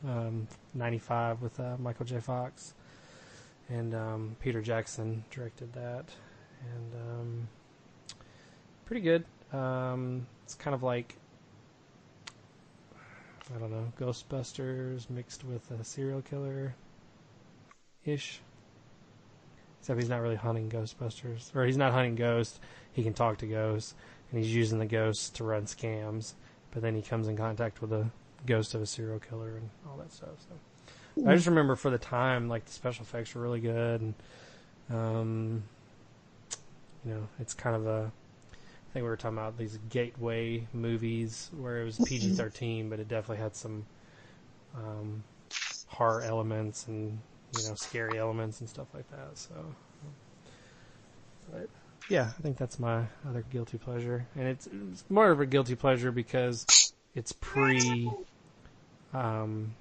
um, 0.06 0.46
'95 0.74 1.40
with 1.40 1.58
uh, 1.58 1.76
Michael 1.78 2.04
J. 2.04 2.20
Fox, 2.20 2.74
and 3.72 3.94
um, 3.94 4.36
Peter 4.40 4.60
Jackson 4.60 5.24
directed 5.30 5.72
that, 5.72 6.04
and 6.74 6.94
um, 6.94 7.48
pretty 8.84 9.00
good. 9.00 9.24
Um, 9.52 10.26
it's 10.44 10.54
kind 10.54 10.74
of 10.74 10.82
like 10.82 11.16
I 13.54 13.58
don't 13.58 13.70
know, 13.70 13.92
Ghostbusters 13.98 15.10
mixed 15.10 15.44
with 15.44 15.70
a 15.70 15.84
serial 15.84 16.22
killer 16.22 16.74
ish. 18.04 18.40
Except 19.80 19.98
he's 20.00 20.08
not 20.08 20.22
really 20.22 20.36
hunting 20.36 20.70
Ghostbusters. 20.70 21.54
Or 21.54 21.64
he's 21.64 21.76
not 21.76 21.92
hunting 21.92 22.14
ghosts. 22.14 22.60
He 22.92 23.02
can 23.02 23.14
talk 23.14 23.38
to 23.38 23.46
ghosts. 23.46 23.94
And 24.30 24.42
he's 24.42 24.54
using 24.54 24.78
the 24.78 24.86
ghosts 24.86 25.28
to 25.30 25.44
run 25.44 25.64
scams. 25.64 26.34
But 26.70 26.82
then 26.82 26.94
he 26.94 27.02
comes 27.02 27.28
in 27.28 27.36
contact 27.36 27.82
with 27.82 27.92
a 27.92 28.10
ghost 28.46 28.74
of 28.74 28.80
a 28.80 28.86
serial 28.86 29.18
killer 29.18 29.56
and 29.56 29.68
all 29.86 29.96
that 29.98 30.12
stuff. 30.12 30.40
So 30.48 30.54
I 31.26 31.34
just 31.34 31.46
remember 31.46 31.76
for 31.76 31.90
the 31.90 31.98
time, 31.98 32.48
like 32.48 32.64
the 32.64 32.72
special 32.72 33.04
effects 33.04 33.34
were 33.34 33.42
really 33.42 33.60
good. 33.60 34.00
And, 34.00 34.14
um, 34.90 35.62
you 37.04 37.12
know, 37.12 37.28
it's 37.38 37.54
kind 37.54 37.76
of 37.76 37.86
a 37.86 38.12
I 38.92 38.92
think 38.92 39.04
we 39.04 39.08
were 39.08 39.16
talking 39.16 39.38
about 39.38 39.56
these 39.56 39.78
gateway 39.88 40.66
movies 40.74 41.50
where 41.56 41.80
it 41.80 41.84
was 41.84 41.96
PG 41.96 42.32
thirteen, 42.32 42.90
but 42.90 43.00
it 43.00 43.08
definitely 43.08 43.42
had 43.42 43.56
some 43.56 43.86
um, 44.76 45.24
horror 45.86 46.20
elements 46.20 46.86
and 46.88 47.18
you 47.56 47.68
know 47.68 47.74
scary 47.74 48.18
elements 48.18 48.60
and 48.60 48.68
stuff 48.68 48.88
like 48.92 49.10
that. 49.10 49.38
So, 49.38 49.54
but 51.50 51.70
yeah, 52.10 52.32
I 52.38 52.42
think 52.42 52.58
that's 52.58 52.78
my 52.78 53.04
other 53.26 53.42
guilty 53.50 53.78
pleasure, 53.78 54.26
and 54.36 54.46
it's, 54.46 54.66
it's 54.90 55.04
more 55.08 55.30
of 55.30 55.40
a 55.40 55.46
guilty 55.46 55.74
pleasure 55.74 56.12
because 56.12 56.92
it's 57.14 57.32
pre 57.32 58.12
um, 59.14 59.74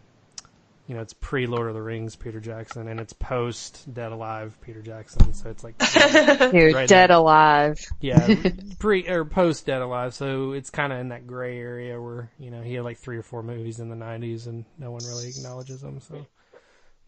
you 0.87 0.95
know, 0.95 1.01
it's 1.01 1.13
pre 1.13 1.47
Lord 1.47 1.67
of 1.67 1.73
the 1.73 1.81
Rings 1.81 2.15
Peter 2.15 2.39
Jackson 2.39 2.87
and 2.87 2.99
it's 2.99 3.13
post 3.13 3.93
Dead 3.93 4.11
Alive 4.11 4.57
Peter 4.61 4.81
Jackson. 4.81 5.33
So 5.33 5.49
it's 5.49 5.63
like 5.63 5.77
Dude, 6.51 6.73
right 6.73 6.87
Dead 6.87 7.11
Alive. 7.11 7.79
Yeah, 7.99 8.35
pre 8.79 9.07
or 9.07 9.25
post 9.25 9.65
Dead 9.65 9.81
Alive. 9.81 10.13
So 10.13 10.53
it's 10.53 10.69
kind 10.69 10.91
of 10.91 10.99
in 10.99 11.09
that 11.09 11.27
gray 11.27 11.57
area 11.59 12.01
where 12.01 12.31
you 12.39 12.51
know 12.51 12.61
he 12.61 12.73
had 12.73 12.83
like 12.83 12.97
three 12.97 13.17
or 13.17 13.23
four 13.23 13.43
movies 13.43 13.79
in 13.79 13.89
the 13.89 13.95
'90s 13.95 14.47
and 14.47 14.65
no 14.77 14.91
one 14.91 15.01
really 15.05 15.29
acknowledges 15.29 15.81
them. 15.81 15.99
So, 16.01 16.25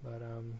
but 0.04 0.22
um, 0.22 0.54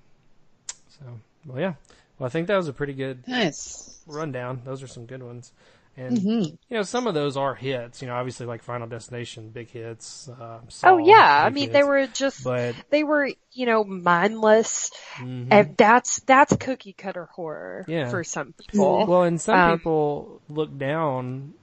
so 0.90 1.06
well, 1.46 1.60
yeah. 1.60 1.74
Well, 2.20 2.28
I 2.28 2.30
think 2.30 2.48
that 2.48 2.58
was 2.58 2.68
a 2.68 2.74
pretty 2.74 2.94
good 2.94 3.28
nice 3.28 4.02
rundown. 4.08 4.62
Those 4.66 4.84
are 4.84 4.88
some 4.88 5.06
good 5.06 5.24
ones. 5.24 5.52
And 5.96 6.18
mm-hmm. 6.18 6.30
you 6.30 6.58
know, 6.78 6.82
some 6.82 7.06
of 7.06 7.14
those 7.14 7.38
are 7.38 7.54
hits. 7.54 8.02
You 8.02 8.08
know, 8.08 8.16
obviously 8.16 8.48
like 8.48 8.64
Final 8.64 8.88
Destination, 8.88 9.50
big 9.50 9.70
hits. 9.70 10.28
Uh, 10.28 10.60
Saw, 10.68 10.92
oh 10.92 10.98
yeah, 10.98 11.44
I 11.46 11.50
mean 11.52 11.66
hits. 11.66 11.74
they 11.74 11.84
were 11.84 12.08
just, 12.08 12.44
but, 12.44 12.76
they 12.90 13.04
were 13.04 13.30
you 13.52 13.66
know 13.68 13.84
mindless, 13.84 14.90
mm-hmm. 15.16 15.54
and 15.54 15.78
that's 15.78 16.20
that's 16.22 16.56
cookie 16.56 16.94
cutter 16.94 17.30
horror 17.34 17.86
yeah. 17.88 18.10
for 18.10 18.24
some 18.24 18.54
people. 18.54 19.06
Well, 19.06 19.24
and 19.24 19.40
some 19.40 19.56
um, 19.56 19.78
people 19.78 20.42
look 20.50 20.76
down 20.76 21.54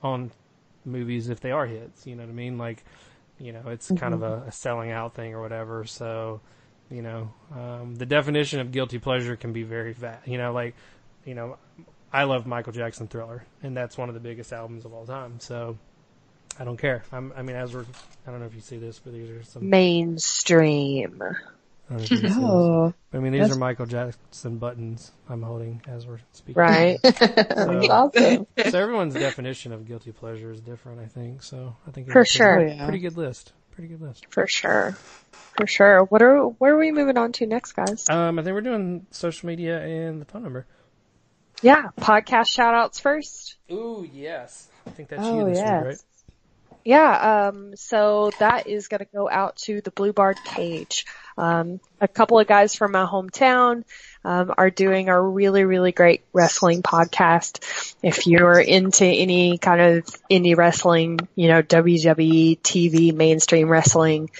on 0.00 0.30
movies 0.84 1.28
if 1.28 1.40
they 1.40 1.50
are 1.50 1.66
hits. 1.66 2.06
You 2.06 2.14
know 2.14 2.22
what 2.22 2.30
I 2.30 2.34
mean? 2.34 2.58
Like, 2.58 2.84
you 3.38 3.52
know, 3.52 3.62
it's 3.66 3.86
mm-hmm. 3.86 3.96
kind 3.96 4.14
of 4.14 4.20
mm-hmm. 4.20 4.44
a, 4.44 4.48
a, 4.48 4.52
selling 4.52 4.90
out 4.90 5.14
thing 5.14 5.34
or 5.34 5.40
whatever. 5.40 5.84
So, 5.86 6.40
you 6.90 7.02
know, 7.02 7.32
um, 7.52 7.96
the 7.96 8.06
definition 8.06 8.60
of 8.60 8.70
guilty 8.70 8.98
pleasure 8.98 9.36
can 9.36 9.52
be 9.52 9.62
very 9.62 9.92
vast. 9.92 10.28
You 10.28 10.38
know, 10.38 10.52
like, 10.52 10.74
you 11.24 11.34
know, 11.34 11.56
I 12.12 12.24
love 12.24 12.46
Michael 12.46 12.72
Jackson 12.72 13.08
Thriller, 13.08 13.44
and 13.62 13.76
that's 13.76 13.96
one 13.96 14.08
of 14.08 14.14
the 14.14 14.20
biggest 14.20 14.52
albums 14.52 14.84
of 14.84 14.92
all 14.92 15.06
time. 15.06 15.40
So 15.40 15.78
I 16.58 16.64
don't 16.64 16.76
care. 16.76 17.02
I'm, 17.10 17.32
i 17.36 17.42
mean, 17.42 17.56
as 17.56 17.74
we're, 17.74 17.86
I 18.26 18.30
don't 18.30 18.40
know 18.40 18.46
if 18.46 18.54
you 18.54 18.60
see 18.60 18.76
this, 18.76 18.98
but 18.98 19.12
these 19.12 19.30
are 19.30 19.42
some 19.42 19.68
mainstream. 19.68 21.22
I, 21.90 21.94
I 23.12 23.18
mean, 23.18 23.32
these 23.32 23.50
are 23.50 23.58
Michael 23.58 23.86
Jackson 23.86 24.58
buttons 24.58 25.12
I'm 25.28 25.42
holding 25.42 25.82
as 25.86 26.06
we're 26.06 26.20
speaking. 26.32 26.60
Right. 26.60 26.98
so, 27.04 27.80
awesome. 27.90 28.46
so 28.70 28.78
everyone's 28.78 29.14
definition 29.14 29.72
of 29.72 29.86
guilty 29.86 30.12
pleasure 30.12 30.50
is 30.50 30.60
different, 30.60 31.00
I 31.00 31.06
think. 31.06 31.42
So 31.42 31.76
I 31.86 31.90
think 31.90 32.10
for 32.10 32.24
sure, 32.24 32.56
pretty, 32.56 32.78
pretty 32.78 32.98
good 32.98 33.16
list. 33.16 33.52
Pretty 33.72 33.88
good 33.88 34.02
list. 34.02 34.26
For 34.30 34.46
sure. 34.46 34.92
For 35.32 35.66
sure. 35.66 36.04
What 36.04 36.22
are, 36.22 36.44
where 36.44 36.74
are 36.74 36.78
we 36.78 36.92
moving 36.92 37.16
on 37.16 37.32
to 37.32 37.46
next, 37.46 37.72
guys? 37.72 38.08
Um, 38.08 38.38
I 38.38 38.42
think 38.42 38.54
we're 38.54 38.60
doing 38.60 39.06
social 39.10 39.46
media 39.46 39.80
and 39.80 40.20
the 40.20 40.24
phone 40.26 40.42
number. 40.42 40.66
Yeah, 41.62 41.90
podcast 42.00 42.48
shout 42.48 42.74
outs 42.74 42.98
first. 42.98 43.56
Ooh, 43.70 44.06
yes. 44.12 44.68
I 44.86 44.90
think 44.90 45.08
that's 45.08 45.22
oh, 45.24 45.38
you 45.38 45.44
this 45.50 45.58
yes. 45.58 45.82
week, 45.82 45.88
right? 45.88 45.98
Yeah, 46.84 47.48
um, 47.48 47.76
so 47.76 48.32
that 48.40 48.66
is 48.66 48.88
going 48.88 48.98
to 48.98 49.04
go 49.04 49.30
out 49.30 49.56
to 49.58 49.80
the 49.80 49.92
Blue 49.92 50.12
Bar 50.12 50.34
Cage. 50.34 51.06
Um, 51.38 51.78
a 52.00 52.08
couple 52.08 52.40
of 52.40 52.48
guys 52.48 52.74
from 52.74 52.90
my 52.90 53.04
hometown 53.04 53.84
um, 54.24 54.52
are 54.58 54.70
doing 54.70 55.08
a 55.08 55.20
really, 55.20 55.62
really 55.64 55.92
great 55.92 56.24
wrestling 56.32 56.82
podcast. 56.82 57.94
If 58.02 58.26
you're 58.26 58.58
into 58.58 59.04
any 59.04 59.58
kind 59.58 59.80
of 59.80 60.06
indie 60.28 60.56
wrestling, 60.56 61.20
you 61.36 61.46
know, 61.46 61.62
WWE, 61.62 62.60
TV, 62.60 63.14
mainstream 63.14 63.68
wrestling, 63.68 64.30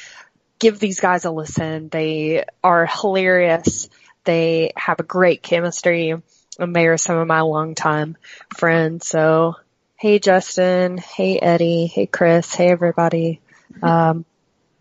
give 0.59 0.81
these 0.81 0.99
guys 0.99 1.25
a 1.25 1.31
listen. 1.31 1.89
They 1.89 2.45
are 2.65 2.87
hilarious. 2.87 3.89
They 4.25 4.73
have 4.77 4.99
a 4.99 5.05
great 5.05 5.43
chemistry 5.43 6.15
and 6.59 6.75
they 6.75 6.87
are 6.87 6.97
some 6.97 7.17
of 7.17 7.27
my 7.27 7.41
longtime 7.41 8.17
friends. 8.57 9.07
So, 9.07 9.57
hey 9.97 10.19
Justin, 10.19 10.99
hey 10.99 11.39
Eddie, 11.39 11.87
hey 11.87 12.07
Chris, 12.07 12.55
hey 12.55 12.69
everybody. 12.69 13.41
Um, 13.83 14.25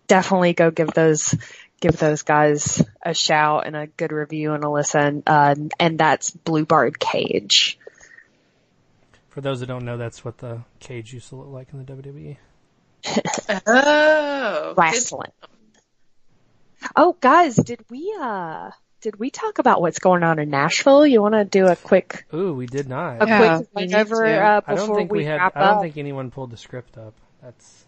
definitely 0.07 0.53
go 0.53 0.71
give 0.71 0.93
those 0.93 1.35
give 1.79 1.97
those 1.97 2.21
guys 2.21 2.83
a 3.01 3.13
shout 3.13 3.65
and 3.65 3.75
a 3.75 3.87
good 3.87 4.11
review 4.11 4.53
and 4.53 4.63
a 4.63 4.69
listen. 4.69 5.23
Uh, 5.25 5.55
and 5.79 5.99
that's 5.99 6.31
Blue 6.31 6.65
Bar 6.65 6.91
Cage. 6.91 7.77
For 9.29 9.41
those 9.41 9.61
that 9.61 9.67
don't 9.67 9.85
know, 9.85 9.97
that's 9.97 10.23
what 10.23 10.37
the 10.37 10.61
cage 10.79 11.13
used 11.13 11.29
to 11.29 11.37
look 11.37 11.47
like 11.47 11.69
in 11.73 11.83
the 11.83 11.93
WWE. 11.93 12.37
oh, 13.65 14.73
wrestling. 14.77 15.31
Oh, 16.95 17.15
guys, 17.19 17.55
did 17.55 17.79
we 17.89 18.13
uh 18.19 18.71
did 19.01 19.19
we 19.19 19.29
talk 19.29 19.59
about 19.59 19.81
what's 19.81 19.99
going 19.99 20.23
on 20.23 20.39
in 20.39 20.49
Nashville? 20.49 21.05
You 21.05 21.21
want 21.21 21.33
to 21.33 21.43
do 21.45 21.67
a 21.67 21.75
quick 21.75 22.25
Ooh, 22.33 22.53
we 22.53 22.65
did 22.67 22.87
not. 22.87 23.21
a 23.21 23.27
Yeah, 23.27 23.57
quick 23.57 23.69
we 23.75 23.85
need 23.85 23.95
over 23.95 24.25
to. 24.25 24.37
uh, 24.39 24.61
I 24.65 24.75
don't 24.75 24.95
think 24.95 25.11
we, 25.11 25.19
we 25.19 25.25
had. 25.25 25.37
wrap 25.37 25.57
I 25.57 25.65
don't 25.65 25.75
up? 25.77 25.81
think 25.81 25.97
anyone 25.97 26.31
pulled 26.31 26.51
the 26.51 26.57
script 26.57 26.97
up. 26.97 27.13
That's. 27.41 27.85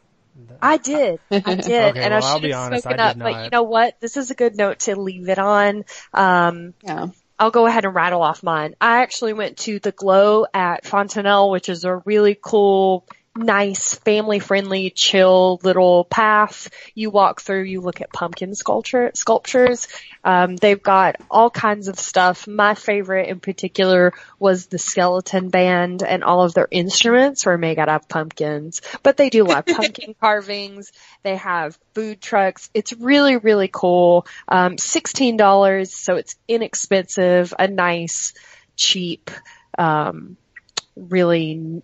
that- 0.49 0.57
I 0.61 0.78
did. 0.78 1.20
I 1.32 1.39
did. 1.55 1.59
Okay, 1.59 1.88
and 2.03 2.14
well, 2.14 2.24
I 2.24 2.28
I'll 2.28 2.34
should 2.36 2.41
be 2.43 2.51
have 2.51 2.59
honest, 2.66 2.84
spoken 2.84 2.99
up, 2.99 3.14
did 3.16 3.24
but 3.24 3.43
you 3.45 3.49
know 3.51 3.64
what? 3.64 3.99
This 4.01 4.18
is 4.18 4.32
a 4.32 4.36
good 4.36 4.55
note 4.55 4.80
to 4.80 4.99
leave 4.99 5.30
it 5.30 5.39
on. 5.39 5.86
Um, 6.14 6.74
yeah. 6.84 7.07
I'll 7.39 7.51
go 7.51 7.66
ahead 7.66 7.84
and 7.86 7.93
rattle 7.95 8.22
off 8.22 8.43
mine. 8.43 8.76
I 8.80 9.01
actually 9.01 9.34
went 9.34 9.57
to 9.59 9.80
the 9.80 9.91
Glow 9.91 10.45
at 10.53 10.84
Fontanel, 10.86 11.51
which 11.51 11.68
is 11.68 11.84
a 11.84 11.97
really 12.05 12.38
cool, 12.41 13.05
nice, 13.36 13.96
family-friendly, 13.96 14.92
chill 14.92 15.60
little 15.64 16.06
path. 16.06 16.70
You 16.94 17.10
walk 17.10 17.42
through, 17.42 17.64
you 17.64 17.82
look 17.82 18.02
at 18.02 18.14
pumpkin 18.14 18.54
sculpture 18.54 19.12
sculptures. 19.16 19.88
Um, 20.24 20.56
they've 20.56 20.82
got 20.82 21.16
all 21.32 21.50
kinds 21.50 21.88
of 21.88 22.00
stuff. 22.00 22.48
My 22.48 22.76
favorite 22.76 23.30
in 23.30 23.40
particular 23.40 24.14
was 24.40 24.68
the 24.68 24.78
skeleton 24.78 25.50
band, 25.50 26.04
and 26.04 26.24
all 26.24 26.44
of 26.44 26.54
their 26.54 26.68
instruments 26.70 27.46
were 27.46 27.58
made 27.58 27.80
out 27.80 27.90
of 27.90 28.08
pumpkins. 28.08 28.82
But 29.02 29.18
they 29.18 29.30
do 29.30 29.44
live 29.44 29.66
pumpkin 29.66 30.16
carvings. 30.20 30.92
They 31.24 31.36
have 31.38 31.78
food 31.96 32.22
trucks. 32.22 32.70
It's 32.74 32.94
really, 32.94 33.38
really 33.38 33.70
cool. 33.72 34.28
Um, 34.48 34.76
$16, 34.76 35.88
so 35.90 36.16
it's 36.16 36.36
inexpensive, 36.48 37.54
a 37.58 37.68
nice, 37.68 38.34
cheap, 38.76 39.32
um, 39.78 40.38
really 40.96 41.82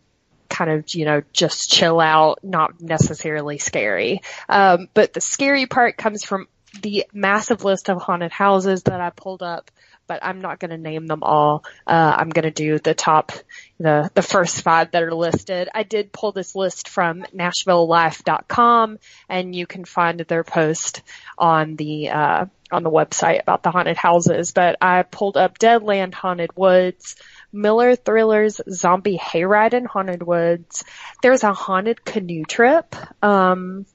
kind 0.50 0.72
of, 0.72 0.94
you 0.94 1.06
know, 1.06 1.22
just 1.34 1.72
chill 1.72 2.00
out, 2.00 2.40
not 2.44 2.82
necessarily 2.82 3.58
scary. 3.58 4.22
Um, 4.48 4.90
but 4.94 5.14
the 5.14 5.22
scary 5.22 5.66
part 5.66 5.98
comes 5.98 6.24
from 6.24 6.48
the 6.82 7.06
massive 7.14 7.64
list 7.64 7.90
of 7.90 8.02
haunted 8.02 8.32
houses 8.32 8.84
that 8.84 9.02
I 9.02 9.10
pulled 9.10 9.42
up, 9.42 9.72
but 10.08 10.24
I'm 10.24 10.42
not 10.42 10.60
going 10.60 10.72
to 10.72 10.78
name 10.78 11.08
them 11.08 11.24
all. 11.24 11.64
Uh, 11.86 12.16
I'm 12.18 12.30
going 12.30 12.44
to 12.44 12.52
do 12.52 12.80
the 12.80 12.94
top, 12.94 13.32
the, 13.80 14.10
the 14.14 14.22
first 14.22 14.62
five 14.62 14.92
that 14.92 15.04
are 15.04 15.14
listed. 15.14 15.70
I 15.74 15.84
did 15.84 16.12
pull 16.12 16.32
this 16.32 16.56
list 16.56 16.90
from 16.90 17.24
NashvilleLife.com 17.36 19.00
and 19.30 19.56
you 19.56 19.68
can 19.68 19.86
find 19.86 20.20
their 20.20 20.44
post 20.44 21.02
on 21.38 21.76
the, 21.76 22.10
uh, 22.10 22.46
on 22.72 22.84
the 22.84 22.92
website 22.92 23.42
about 23.42 23.64
the 23.64 23.72
haunted 23.72 23.98
houses, 23.98 24.52
but 24.52 24.78
I 24.82 25.04
pulled 25.04 25.38
up 25.38 25.58
Deadland 25.58 26.14
Haunted 26.14 26.56
Woods, 26.56 27.16
Miller 27.52 27.96
Thrillers 27.96 28.62
Zombie 28.70 29.18
Hayride 29.18 29.74
in 29.74 29.86
Haunted 29.86 30.24
Woods. 30.24 30.84
There's 31.22 31.44
a 31.44 31.54
haunted 31.54 32.04
canoe 32.06 32.44
trip. 32.44 32.96
Um, 33.24 33.86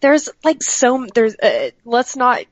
there's 0.00 0.28
like 0.44 0.62
so, 0.62 1.06
there's, 1.14 1.36
uh, 1.36 1.70
let's 1.84 2.16
not 2.16 2.44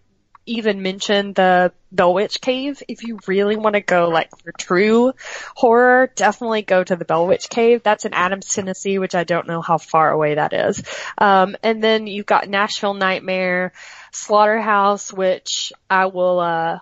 even 0.46 0.82
mention 0.82 1.32
the 1.32 1.72
Bell 1.90 2.14
Witch 2.14 2.40
Cave. 2.40 2.82
If 2.88 3.02
you 3.02 3.18
really 3.26 3.56
want 3.56 3.74
to 3.74 3.80
go 3.80 4.08
like 4.08 4.30
for 4.38 4.52
true 4.52 5.12
horror, 5.54 6.10
definitely 6.14 6.62
go 6.62 6.84
to 6.84 6.96
the 6.96 7.04
Bell 7.04 7.26
Witch 7.26 7.48
Cave. 7.48 7.82
That's 7.82 8.04
in 8.04 8.14
Adams, 8.14 8.46
Tennessee, 8.46 8.98
which 8.98 9.14
I 9.14 9.24
don't 9.24 9.46
know 9.46 9.62
how 9.62 9.78
far 9.78 10.10
away 10.10 10.34
that 10.34 10.52
is. 10.52 10.82
Um, 11.16 11.56
and 11.62 11.82
then 11.82 12.06
you've 12.06 12.26
got 12.26 12.48
Nashville 12.48 12.94
Nightmare, 12.94 13.72
Slaughterhouse, 14.12 15.12
which 15.12 15.72
I 15.88 16.06
will, 16.06 16.40
uh, 16.40 16.78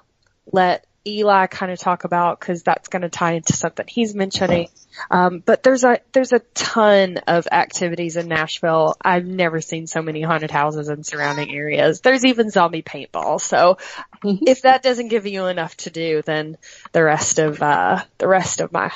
let 0.51 0.86
Eli 1.07 1.46
kind 1.46 1.72
of 1.72 1.78
talk 1.78 2.05
about 2.05 2.38
because 2.38 2.62
that's 2.62 2.88
going 2.88 3.03
to 3.03 3.09
tie 3.09 3.32
into 3.32 3.55
something 3.55 3.86
he's 3.88 4.14
mentioning. 4.14 4.68
Um, 5.11 5.40
but 5.44 5.62
there's 5.62 5.84
a 5.84 6.00
there's 6.12 6.32
a 6.32 6.40
ton 6.55 7.18
of 7.26 7.48
activities 7.50 8.16
in 8.16 8.28
Nashville. 8.28 8.96
I've 9.00 9.24
never 9.24 9.61
seen 9.61 9.86
so 9.86 10.03
many 10.03 10.22
haunted 10.22 10.50
houses 10.50 10.88
in 10.88 11.03
surrounding 11.03 11.55
areas. 11.55 12.00
There's 12.00 12.24
even 12.24 12.50
zombie 12.50 12.82
paintball. 12.82 13.40
So 13.40 13.78
if 14.24 14.62
that 14.62 14.82
doesn't 14.82 15.09
give 15.09 15.26
you 15.26 15.46
enough 15.46 15.76
to 15.78 15.90
do, 15.90 16.22
then 16.22 16.57
the 16.92 17.03
rest 17.03 17.38
of 17.38 17.61
uh, 17.62 18.03
the 18.18 18.28
rest 18.28 18.61
of 18.61 18.72
my 18.72 18.92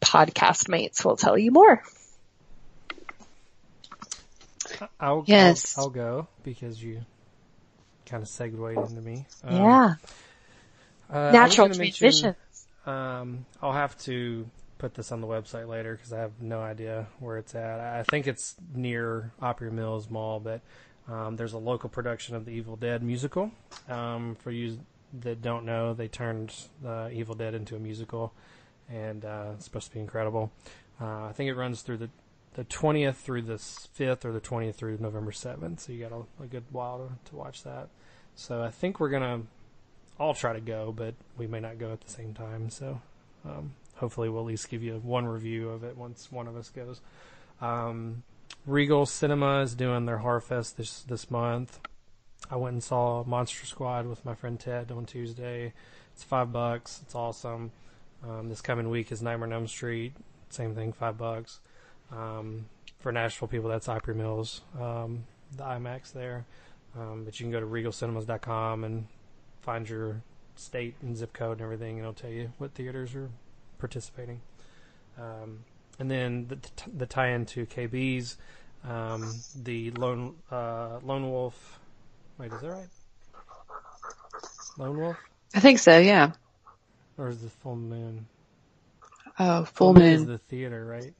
podcast 0.00 0.68
mates 0.68 1.04
will 1.04 1.16
tell 1.16 1.36
you 1.36 1.50
more. 1.50 1.82
I'll, 5.00 5.24
Yes. 5.26 5.76
I'll, 5.78 5.84
I'll 5.84 5.90
go 5.90 6.28
because 6.42 6.82
you 6.82 7.04
kind 8.06 8.22
of 8.22 8.28
segued 8.28 8.58
into 8.58 9.00
me. 9.00 9.26
Um, 9.42 9.56
yeah, 9.56 9.94
uh, 11.14 11.30
natural 11.30 11.68
gonna 11.68 11.78
mention. 11.78 12.34
Um, 12.86 13.46
I'll 13.62 13.72
have 13.72 13.96
to 14.00 14.46
put 14.78 14.94
this 14.94 15.12
on 15.12 15.20
the 15.20 15.26
website 15.26 15.68
later 15.68 15.94
because 15.94 16.12
I 16.12 16.20
have 16.20 16.32
no 16.40 16.60
idea 16.60 17.06
where 17.20 17.38
it's 17.38 17.54
at. 17.54 17.80
I 17.80 18.02
think 18.02 18.26
it's 18.26 18.56
near 18.74 19.32
Opry 19.40 19.70
Mills 19.70 20.10
Mall, 20.10 20.40
but 20.40 20.60
um, 21.08 21.36
there's 21.36 21.52
a 21.54 21.58
local 21.58 21.88
production 21.88 22.34
of 22.36 22.44
the 22.44 22.50
Evil 22.50 22.76
Dead 22.76 23.02
musical. 23.02 23.50
Um, 23.88 24.36
for 24.36 24.50
you 24.50 24.78
that 25.20 25.40
don't 25.40 25.64
know, 25.64 25.94
they 25.94 26.08
turned 26.08 26.54
uh, 26.84 27.08
Evil 27.12 27.34
Dead 27.34 27.54
into 27.54 27.76
a 27.76 27.78
musical, 27.78 28.32
and 28.90 29.24
uh, 29.24 29.52
it's 29.54 29.64
supposed 29.64 29.88
to 29.88 29.94
be 29.94 30.00
incredible. 30.00 30.50
Uh, 31.00 31.26
I 31.26 31.32
think 31.32 31.48
it 31.48 31.54
runs 31.54 31.82
through 31.82 31.98
the 31.98 32.10
the 32.54 32.64
20th 32.64 33.16
through 33.16 33.42
the 33.42 33.54
5th 33.54 34.24
or 34.24 34.30
the 34.30 34.40
20th 34.40 34.76
through 34.76 34.96
November 35.00 35.32
7th, 35.32 35.80
so 35.80 35.92
you 35.92 36.00
got 36.00 36.12
a, 36.12 36.44
a 36.44 36.46
good 36.46 36.62
while 36.70 36.98
to, 36.98 37.30
to 37.30 37.36
watch 37.36 37.64
that. 37.64 37.88
So 38.36 38.62
I 38.62 38.70
think 38.70 39.00
we're 39.00 39.08
gonna 39.08 39.42
all 40.18 40.34
try 40.34 40.52
to 40.52 40.60
go, 40.60 40.92
but 40.96 41.14
we 41.36 41.46
may 41.46 41.60
not 41.60 41.78
go 41.78 41.92
at 41.92 42.00
the 42.00 42.10
same 42.10 42.34
time. 42.34 42.70
So 42.70 43.00
um, 43.44 43.74
hopefully 43.96 44.28
we'll 44.28 44.42
at 44.42 44.46
least 44.46 44.68
give 44.68 44.82
you 44.82 45.00
one 45.02 45.26
review 45.26 45.70
of 45.70 45.84
it 45.84 45.96
once 45.96 46.30
one 46.30 46.46
of 46.46 46.56
us 46.56 46.68
goes. 46.70 47.00
Um, 47.60 48.22
Regal 48.66 49.06
Cinema 49.06 49.60
is 49.60 49.74
doing 49.74 50.06
their 50.06 50.18
Horror 50.18 50.40
Fest 50.40 50.76
this 50.76 51.00
this 51.02 51.30
month. 51.30 51.80
I 52.50 52.56
went 52.56 52.74
and 52.74 52.82
saw 52.82 53.24
Monster 53.24 53.66
Squad 53.66 54.06
with 54.06 54.24
my 54.24 54.34
friend 54.34 54.58
Ted 54.60 54.92
on 54.92 55.06
Tuesday. 55.06 55.72
It's 56.12 56.22
five 56.22 56.52
bucks. 56.52 57.00
It's 57.02 57.14
awesome. 57.14 57.72
Um, 58.22 58.48
this 58.48 58.60
coming 58.60 58.90
week 58.90 59.12
is 59.12 59.22
Nightmare 59.22 59.48
on 59.48 59.52
Elm 59.52 59.66
Street. 59.66 60.12
Same 60.50 60.74
thing, 60.74 60.92
five 60.92 61.18
bucks. 61.18 61.60
Um, 62.12 62.66
for 63.00 63.12
Nashville 63.12 63.48
people, 63.48 63.68
that's 63.68 63.88
Opry 63.88 64.14
Mills, 64.14 64.62
um, 64.80 65.24
the 65.56 65.64
IMAX 65.64 66.12
there. 66.12 66.46
Um, 66.98 67.24
but 67.24 67.38
you 67.38 67.44
can 67.44 67.50
go 67.50 67.60
to 67.60 67.66
regalcinemas.com 67.66 68.84
and 68.84 69.06
find 69.64 69.88
your 69.88 70.22
state 70.56 70.94
and 71.02 71.16
zip 71.16 71.32
code 71.32 71.52
and 71.52 71.62
everything, 71.62 71.92
and 71.92 72.00
it'll 72.00 72.12
tell 72.12 72.30
you 72.30 72.52
what 72.58 72.74
theaters 72.74 73.14
are 73.14 73.30
participating. 73.78 74.40
Um, 75.18 75.60
and 75.98 76.10
then 76.10 76.46
the, 76.48 76.56
t- 76.56 76.90
the 76.96 77.06
tie-in 77.06 77.46
to 77.46 77.66
KB's, 77.66 78.36
um, 78.86 79.32
the 79.62 79.90
Lone 79.92 80.34
uh, 80.50 80.98
Lone 81.02 81.30
Wolf. 81.30 81.80
Wait, 82.38 82.52
is 82.52 82.60
that 82.60 82.68
right? 82.68 82.88
Lone 84.76 84.98
Wolf, 84.98 85.16
I 85.54 85.60
think 85.60 85.78
so, 85.78 85.98
yeah. 85.98 86.32
or 87.16 87.28
is 87.28 87.40
the 87.40 87.50
Full 87.50 87.76
Moon? 87.76 88.26
Oh, 89.38 89.64
full 89.64 89.98
is 89.98 90.20
moon. 90.20 90.28
the 90.28 90.38
theater, 90.38 90.84
right? 90.84 91.12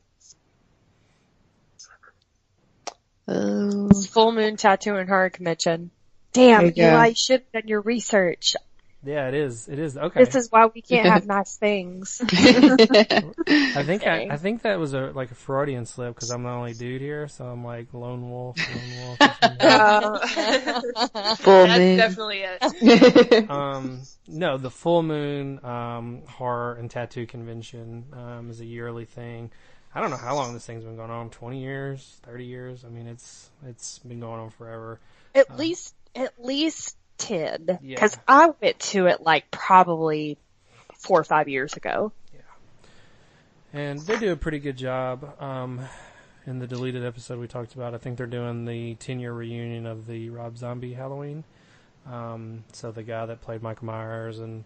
Oh. 3.26 3.88
Full 4.11 4.32
Moon 4.32 4.57
Tattoo 4.57 4.95
and 4.97 5.09
Horror 5.09 5.30
Convention. 5.30 5.90
Damn, 6.35 6.66
you 6.66 6.72
go. 6.72 6.82
Eli, 6.82 7.07
you 7.07 7.14
should 7.14 7.41
have 7.41 7.53
done 7.53 7.68
your 7.68 7.80
research. 7.80 8.57
Yeah, 9.05 9.28
it 9.28 9.35
is. 9.35 9.68
It 9.68 9.78
is 9.78 9.99
okay. 9.99 10.24
This 10.24 10.35
is 10.35 10.51
why 10.51 10.66
we 10.66 10.80
can't 10.80 11.07
have 11.07 11.26
nice 11.28 11.57
things. 11.57 12.22
I 12.26 13.82
think 13.85 14.07
I, 14.07 14.28
I 14.30 14.37
think 14.37 14.62
that 14.62 14.78
was 14.78 14.95
a 14.95 15.12
like 15.14 15.30
a 15.30 15.35
Freudian 15.35 15.85
slip 15.85 16.14
because 16.14 16.30
I'm 16.30 16.43
the 16.43 16.49
only 16.49 16.72
dude 16.72 17.03
here, 17.03 17.28
so 17.28 17.45
I'm 17.45 17.64
like 17.64 17.93
lone 17.93 18.30
wolf, 18.30 18.57
lone 18.59 19.07
wolf. 19.07 19.18
Uh, 19.20 20.18
full 21.37 21.66
that's 21.66 21.78
moon. 21.78 21.97
definitely 21.99 22.45
it. 22.45 23.51
um, 23.51 24.01
no, 24.26 24.57
the 24.57 24.70
full 24.70 25.03
moon 25.03 25.62
um, 25.64 26.22
horror 26.26 26.74
and 26.74 26.91
tattoo 26.91 27.26
convention 27.26 28.07
um, 28.12 28.51
is 28.51 28.61
a 28.61 28.66
yearly 28.66 29.05
thing. 29.05 29.51
I 29.95 30.01
don't 30.01 30.11
know 30.11 30.16
how 30.16 30.35
long 30.35 30.55
this 30.55 30.66
thing's 30.66 30.85
been 30.85 30.97
going 30.97 31.11
on. 31.11 31.28
Twenty 31.28 31.61
years, 31.61 32.20
thirty 32.22 32.47
years. 32.47 32.85
I 32.87 32.89
mean, 32.89 33.07
it's 33.07 33.51
it's 33.66 33.99
been 33.99 34.20
going 34.20 34.41
on 34.41 34.49
forever. 34.51 34.99
At 35.35 35.59
least, 35.59 35.95
at 36.15 36.33
least 36.43 36.97
ten. 37.19 37.79
Yeah. 37.83 37.97
Cause 37.97 38.17
I 38.27 38.51
went 38.61 38.79
to 38.81 39.07
it 39.07 39.23
like 39.23 39.51
probably 39.51 40.39
four 40.95 41.21
or 41.21 41.25
five 41.25 41.49
years 41.49 41.75
ago. 41.75 42.12
Yeah. 42.33 42.41
And 43.73 44.01
they 44.01 44.19
do 44.19 44.33
a 44.33 44.37
pretty 44.37 44.59
good 44.59 44.77
job. 44.77 45.41
Um, 45.41 45.81
in 46.47 46.59
the 46.59 46.67
deleted 46.67 47.05
episode 47.05 47.39
we 47.39 47.47
talked 47.47 47.75
about, 47.75 47.95
I 47.95 47.99
think 47.99 48.19
they're 48.19 48.27
doing 48.27 48.65
the 48.65 48.95
10 48.97 49.21
year 49.21 49.33
reunion 49.33 49.87
of 49.87 50.07
the 50.07 50.31
Rob 50.31 50.59
Zombie 50.59 50.95
Halloween. 50.95 51.45
Um, 52.07 52.65
so 52.73 52.93
the 52.93 53.03
guy 53.03 53.27
that 53.27 53.41
played 53.41 53.62
Michael 53.62 53.87
Myers 53.87 54.39
and 54.39 54.65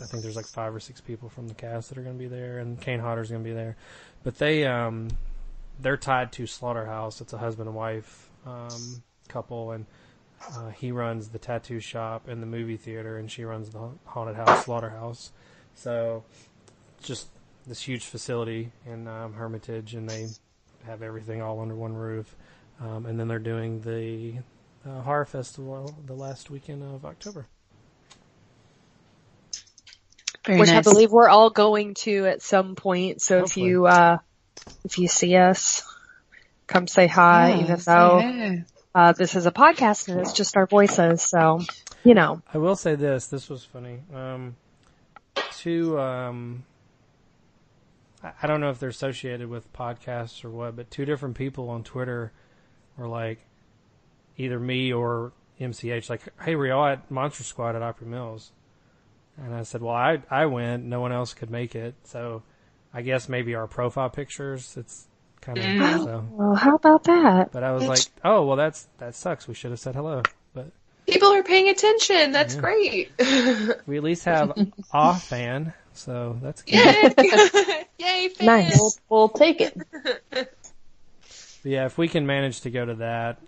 I 0.00 0.06
think 0.06 0.22
there's 0.22 0.36
like 0.36 0.46
five 0.46 0.74
or 0.74 0.80
six 0.80 1.00
people 1.00 1.28
from 1.28 1.48
the 1.48 1.54
cast 1.54 1.88
that 1.88 1.98
are 1.98 2.02
going 2.02 2.16
to 2.16 2.18
be 2.18 2.28
there, 2.28 2.58
and 2.58 2.80
Kane 2.80 3.00
Hodder's 3.00 3.30
going 3.30 3.42
to 3.42 3.48
be 3.48 3.54
there. 3.54 3.76
But 4.22 4.38
they 4.38 4.66
um, 4.66 5.08
they're 5.78 5.96
tied 5.96 6.32
to 6.32 6.46
Slaughterhouse. 6.46 7.20
It's 7.20 7.32
a 7.32 7.38
husband 7.38 7.68
and 7.68 7.76
wife 7.76 8.28
um, 8.46 9.02
couple, 9.34 9.72
and 9.72 9.84
uh, 10.56 10.70
he 10.70 10.92
runs 10.92 11.28
the 11.28 11.38
tattoo 11.38 11.80
shop 11.80 12.28
and 12.28 12.42
the 12.42 12.46
movie 12.46 12.76
theater, 12.78 13.18
and 13.18 13.30
she 13.30 13.44
runs 13.44 13.70
the 13.70 13.90
haunted 14.06 14.36
house 14.36 14.64
Slaughterhouse. 14.64 15.32
So 15.74 16.24
just 17.02 17.28
this 17.66 17.82
huge 17.82 18.04
facility 18.04 18.70
in 18.86 19.08
um, 19.08 19.34
Hermitage, 19.34 19.94
and 19.94 20.08
they 20.08 20.28
have 20.86 21.02
everything 21.02 21.42
all 21.42 21.60
under 21.60 21.74
one 21.74 21.94
roof. 21.94 22.36
Um, 22.80 23.06
and 23.06 23.18
then 23.18 23.28
they're 23.28 23.38
doing 23.38 23.80
the 23.80 24.34
uh, 24.88 25.02
horror 25.02 25.24
festival 25.24 25.94
the 26.06 26.14
last 26.14 26.50
weekend 26.50 26.82
of 26.82 27.04
October. 27.04 27.46
Very 30.46 30.60
which 30.60 30.68
nice. 30.68 30.86
I 30.86 30.90
believe 30.90 31.10
we're 31.10 31.28
all 31.28 31.50
going 31.50 31.94
to 31.94 32.26
at 32.26 32.42
some 32.42 32.74
point. 32.74 33.22
So 33.22 33.40
Hopefully. 33.40 33.66
if 33.66 33.70
you 33.70 33.86
uh, 33.86 34.18
if 34.84 34.98
you 34.98 35.08
see 35.08 35.36
us, 35.36 35.82
come 36.66 36.86
say 36.86 37.06
hi. 37.06 37.50
Yeah, 37.50 37.62
even 37.62 37.78
though 37.78 38.64
uh, 38.94 39.12
this 39.12 39.34
is 39.34 39.46
a 39.46 39.50
podcast 39.50 40.08
and 40.08 40.20
it's 40.20 40.32
just 40.32 40.56
our 40.56 40.66
voices, 40.66 41.22
so 41.22 41.60
you 42.04 42.14
know. 42.14 42.42
I 42.52 42.58
will 42.58 42.76
say 42.76 42.94
this. 42.94 43.26
This 43.26 43.48
was 43.48 43.64
funny. 43.64 44.00
Um, 44.14 44.56
two. 45.56 45.98
Um, 45.98 46.64
I 48.22 48.46
don't 48.46 48.60
know 48.60 48.70
if 48.70 48.78
they're 48.78 48.88
associated 48.88 49.48
with 49.48 49.70
podcasts 49.72 50.44
or 50.44 50.50
what, 50.50 50.76
but 50.76 50.90
two 50.90 51.04
different 51.04 51.36
people 51.36 51.68
on 51.68 51.82
Twitter 51.82 52.32
were 52.96 53.08
like, 53.08 53.38
either 54.38 54.58
me 54.58 54.92
or 54.92 55.32
MCH, 55.60 56.08
like, 56.08 56.22
"Hey, 56.42 56.56
we're 56.56 56.72
all 56.72 56.86
at 56.86 57.10
Monster 57.10 57.44
Squad 57.44 57.76
at 57.76 57.82
Opry 57.82 58.06
Mills." 58.06 58.52
And 59.36 59.54
I 59.54 59.62
said, 59.62 59.82
well, 59.82 59.94
I, 59.94 60.22
I 60.30 60.46
went. 60.46 60.84
No 60.84 61.00
one 61.00 61.12
else 61.12 61.34
could 61.34 61.50
make 61.50 61.74
it. 61.74 61.94
So 62.04 62.42
I 62.92 63.02
guess 63.02 63.28
maybe 63.28 63.54
our 63.54 63.66
profile 63.66 64.10
pictures, 64.10 64.76
it's 64.76 65.08
kind 65.44 65.58
of, 65.58 65.64
mm. 65.64 66.04
so. 66.04 66.26
Well, 66.30 66.54
how 66.54 66.74
about 66.76 67.04
that? 67.04 67.52
But 67.52 67.62
I 67.62 67.72
was 67.72 67.86
like, 67.86 68.00
oh, 68.24 68.46
well, 68.46 68.56
that's, 68.56 68.88
that 68.98 69.14
sucks. 69.14 69.46
We 69.46 69.54
should 69.54 69.70
have 69.70 69.80
said 69.80 69.94
hello. 69.94 70.22
But 70.54 70.70
people 71.06 71.28
are 71.32 71.42
paying 71.42 71.68
attention. 71.68 72.32
That's 72.32 72.54
yeah. 72.54 72.60
great. 72.60 73.12
we 73.86 73.96
at 73.96 74.02
least 74.02 74.24
have 74.24 74.52
a 74.92 75.14
fan. 75.14 75.72
So 75.92 76.38
that's 76.42 76.62
good. 76.62 77.14
Yay, 77.18 77.84
Yay 77.98 78.28
fan. 78.30 78.46
Nice. 78.46 78.78
We'll, 78.78 78.92
we'll 79.08 79.28
take 79.28 79.60
it. 79.60 79.76
But 81.64 81.72
yeah, 81.72 81.86
if 81.86 81.96
we 81.96 82.08
can 82.08 82.26
manage 82.26 82.60
to 82.60 82.70
go 82.70 82.84
to 82.84 82.94
that, 82.96 83.38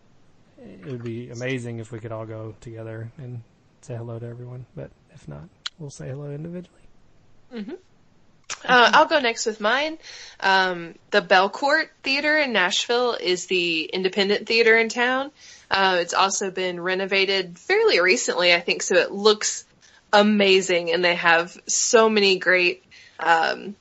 it 0.56 0.86
would 0.86 1.04
be 1.04 1.28
amazing 1.28 1.80
if 1.80 1.92
we 1.92 1.98
could 1.98 2.12
all 2.12 2.24
go 2.24 2.54
together 2.62 3.12
and 3.18 3.42
say 3.82 3.94
hello 3.94 4.18
to 4.18 4.26
everyone. 4.26 4.64
But 4.74 4.90
if 5.12 5.28
not, 5.28 5.50
we'll 5.78 5.90
say 5.90 6.08
hello 6.08 6.30
individually. 6.30 6.80
Mm-hmm. 7.54 7.74
Uh, 8.64 8.90
I'll 8.94 9.06
go 9.06 9.20
next 9.20 9.46
with 9.46 9.60
mine. 9.60 9.98
Um, 10.40 10.94
the 11.10 11.22
Belcourt 11.22 11.88
Theater 12.02 12.36
in 12.38 12.52
Nashville 12.52 13.16
is 13.18 13.46
the 13.46 13.84
independent 13.84 14.46
theater 14.46 14.76
in 14.76 14.88
town. 14.88 15.30
Uh, 15.70 15.98
it's 16.00 16.14
also 16.14 16.50
been 16.50 16.80
renovated 16.80 17.58
fairly 17.58 18.00
recently, 18.00 18.54
I 18.54 18.60
think, 18.60 18.82
so 18.82 18.96
it 18.96 19.10
looks 19.10 19.64
amazing, 20.12 20.92
and 20.92 21.04
they 21.04 21.16
have 21.16 21.56
so 21.66 22.08
many 22.08 22.38
great 22.38 22.84
um, 23.18 23.74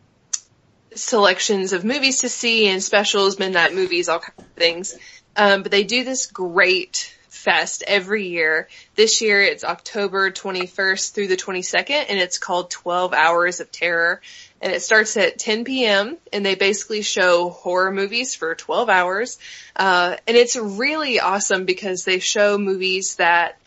selections 0.95 1.73
of 1.73 1.83
movies 1.83 2.21
to 2.21 2.29
see 2.29 2.67
and 2.67 2.81
specials, 2.81 3.37
midnight 3.37 3.73
movies, 3.73 4.09
all 4.09 4.19
kinds 4.19 4.39
of 4.39 4.45
things. 4.55 4.97
Um, 5.35 5.63
but 5.63 5.71
they 5.71 5.83
do 5.83 6.03
this 6.03 6.27
great 6.27 7.15
Fest 7.45 7.83
every 7.85 8.27
year. 8.29 8.67
This 8.95 9.21
year 9.21 9.39
it's 9.39 9.63
October 9.63 10.31
21st 10.31 11.13
through 11.13 11.27
the 11.27 11.37
22nd 11.37 12.05
and 12.09 12.17
it's 12.17 12.39
called 12.39 12.71
12 12.71 13.13
Hours 13.13 13.59
of 13.59 13.71
Terror. 13.71 14.19
And 14.65 14.73
it 14.73 14.81
starts 14.81 15.15
at 15.15 15.37
10 15.37 15.63
p.m. 15.63 16.17
and 16.33 16.43
they 16.43 16.55
basically 16.55 17.03
show 17.03 17.49
horror 17.49 17.91
movies 17.91 18.33
for 18.33 18.55
12 18.55 18.89
hours. 18.89 19.37
Uh, 19.75 20.15
and 20.27 20.35
it's 20.35 20.55
really 20.55 21.19
awesome 21.19 21.65
because 21.65 22.03
they 22.03 22.17
show 22.17 22.57
movies 22.57 23.17
that 23.17 23.59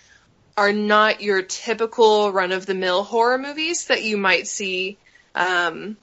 are 0.56 0.72
not 0.72 1.20
your 1.20 1.42
typical 1.42 2.32
run 2.32 2.50
of 2.50 2.66
the 2.66 2.74
mill 2.74 3.04
horror 3.04 3.38
movies 3.38 3.86
that 3.86 4.02
you 4.02 4.16
might 4.16 4.48
see, 4.48 4.98
um, 5.36 5.96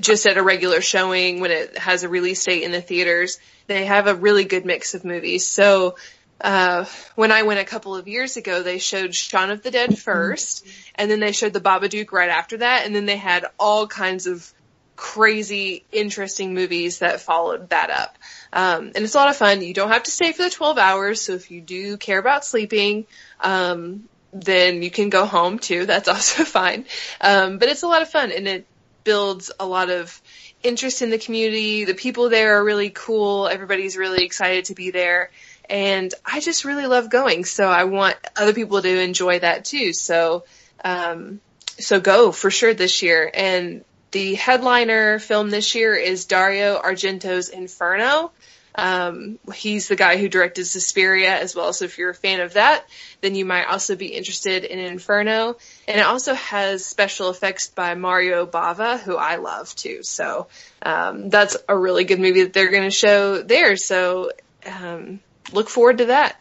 just 0.00 0.24
at 0.24 0.38
a 0.38 0.42
regular 0.42 0.80
showing 0.80 1.40
when 1.40 1.50
it 1.50 1.76
has 1.76 2.04
a 2.04 2.08
release 2.08 2.42
date 2.42 2.62
in 2.62 2.72
the 2.72 2.80
theaters. 2.80 3.38
They 3.66 3.84
have 3.84 4.06
a 4.06 4.14
really 4.14 4.44
good 4.44 4.64
mix 4.64 4.94
of 4.94 5.04
movies. 5.04 5.46
So 5.46 5.96
uh, 6.40 6.84
when 7.14 7.32
I 7.32 7.42
went 7.42 7.60
a 7.60 7.64
couple 7.64 7.96
of 7.96 8.08
years 8.08 8.36
ago, 8.36 8.62
they 8.62 8.78
showed 8.78 9.14
Shaun 9.14 9.50
of 9.50 9.62
the 9.62 9.70
Dead 9.70 9.98
first, 9.98 10.66
and 10.94 11.10
then 11.10 11.20
they 11.20 11.32
showed 11.32 11.52
the 11.52 11.60
Babadook 11.60 12.12
right 12.12 12.28
after 12.28 12.58
that, 12.58 12.84
and 12.84 12.94
then 12.94 13.06
they 13.06 13.16
had 13.16 13.46
all 13.58 13.86
kinds 13.86 14.26
of 14.26 14.52
crazy, 14.96 15.84
interesting 15.92 16.54
movies 16.54 17.00
that 17.00 17.20
followed 17.20 17.70
that 17.70 17.90
up. 17.90 18.16
Um, 18.52 18.92
and 18.94 18.98
it's 18.98 19.14
a 19.14 19.18
lot 19.18 19.28
of 19.28 19.36
fun. 19.36 19.62
You 19.62 19.74
don't 19.74 19.90
have 19.90 20.04
to 20.04 20.10
stay 20.10 20.32
for 20.32 20.42
the 20.42 20.50
12 20.50 20.78
hours, 20.78 21.20
so 21.20 21.32
if 21.32 21.50
you 21.50 21.60
do 21.60 21.96
care 21.96 22.18
about 22.18 22.44
sleeping, 22.44 23.06
um, 23.40 24.08
then 24.32 24.82
you 24.82 24.90
can 24.90 25.10
go 25.10 25.26
home 25.26 25.58
too. 25.58 25.86
That's 25.86 26.08
also 26.08 26.44
fine. 26.44 26.86
Um, 27.20 27.58
but 27.58 27.68
it's 27.68 27.82
a 27.82 27.88
lot 27.88 28.02
of 28.02 28.08
fun, 28.08 28.32
and 28.32 28.46
it 28.48 28.66
builds 29.04 29.50
a 29.60 29.66
lot 29.66 29.90
of 29.90 30.20
interest 30.62 31.02
in 31.02 31.10
the 31.10 31.18
community. 31.18 31.84
The 31.84 31.94
people 31.94 32.30
there 32.30 32.58
are 32.58 32.64
really 32.64 32.90
cool. 32.90 33.46
Everybody's 33.46 33.96
really 33.96 34.24
excited 34.24 34.66
to 34.66 34.74
be 34.74 34.90
there 34.90 35.30
and 35.68 36.12
I 36.24 36.40
just 36.40 36.64
really 36.64 36.86
love 36.86 37.10
going. 37.10 37.44
So 37.44 37.66
I 37.68 37.84
want 37.84 38.16
other 38.36 38.52
people 38.52 38.80
to 38.82 39.00
enjoy 39.00 39.38
that 39.38 39.64
too. 39.64 39.92
So, 39.92 40.44
um, 40.84 41.40
so 41.78 42.00
go 42.00 42.32
for 42.32 42.50
sure 42.50 42.74
this 42.74 43.02
year. 43.02 43.30
And 43.32 43.84
the 44.10 44.34
headliner 44.34 45.18
film 45.18 45.50
this 45.50 45.74
year 45.74 45.94
is 45.94 46.26
Dario 46.26 46.78
Argento's 46.78 47.48
Inferno. 47.48 48.30
Um, 48.76 49.38
he's 49.54 49.86
the 49.86 49.96
guy 49.96 50.16
who 50.16 50.28
directed 50.28 50.64
Suspiria 50.64 51.38
as 51.38 51.54
well. 51.54 51.72
So 51.72 51.84
if 51.84 51.96
you're 51.96 52.10
a 52.10 52.14
fan 52.14 52.40
of 52.40 52.54
that, 52.54 52.84
then 53.20 53.36
you 53.36 53.44
might 53.44 53.66
also 53.66 53.94
be 53.94 54.08
interested 54.08 54.64
in 54.64 54.80
Inferno. 54.80 55.56
And 55.86 56.00
it 56.00 56.04
also 56.04 56.34
has 56.34 56.84
special 56.84 57.30
effects 57.30 57.68
by 57.68 57.94
Mario 57.94 58.46
Bava, 58.46 58.98
who 58.98 59.16
I 59.16 59.36
love 59.36 59.74
too. 59.76 60.02
So, 60.02 60.48
um, 60.82 61.30
that's 61.30 61.56
a 61.68 61.78
really 61.78 62.04
good 62.04 62.18
movie 62.18 62.42
that 62.42 62.52
they're 62.52 62.70
going 62.70 62.82
to 62.82 62.90
show 62.90 63.42
there. 63.42 63.76
So, 63.76 64.32
um, 64.66 65.20
look 65.52 65.68
forward 65.68 65.98
to 65.98 66.06
that. 66.06 66.36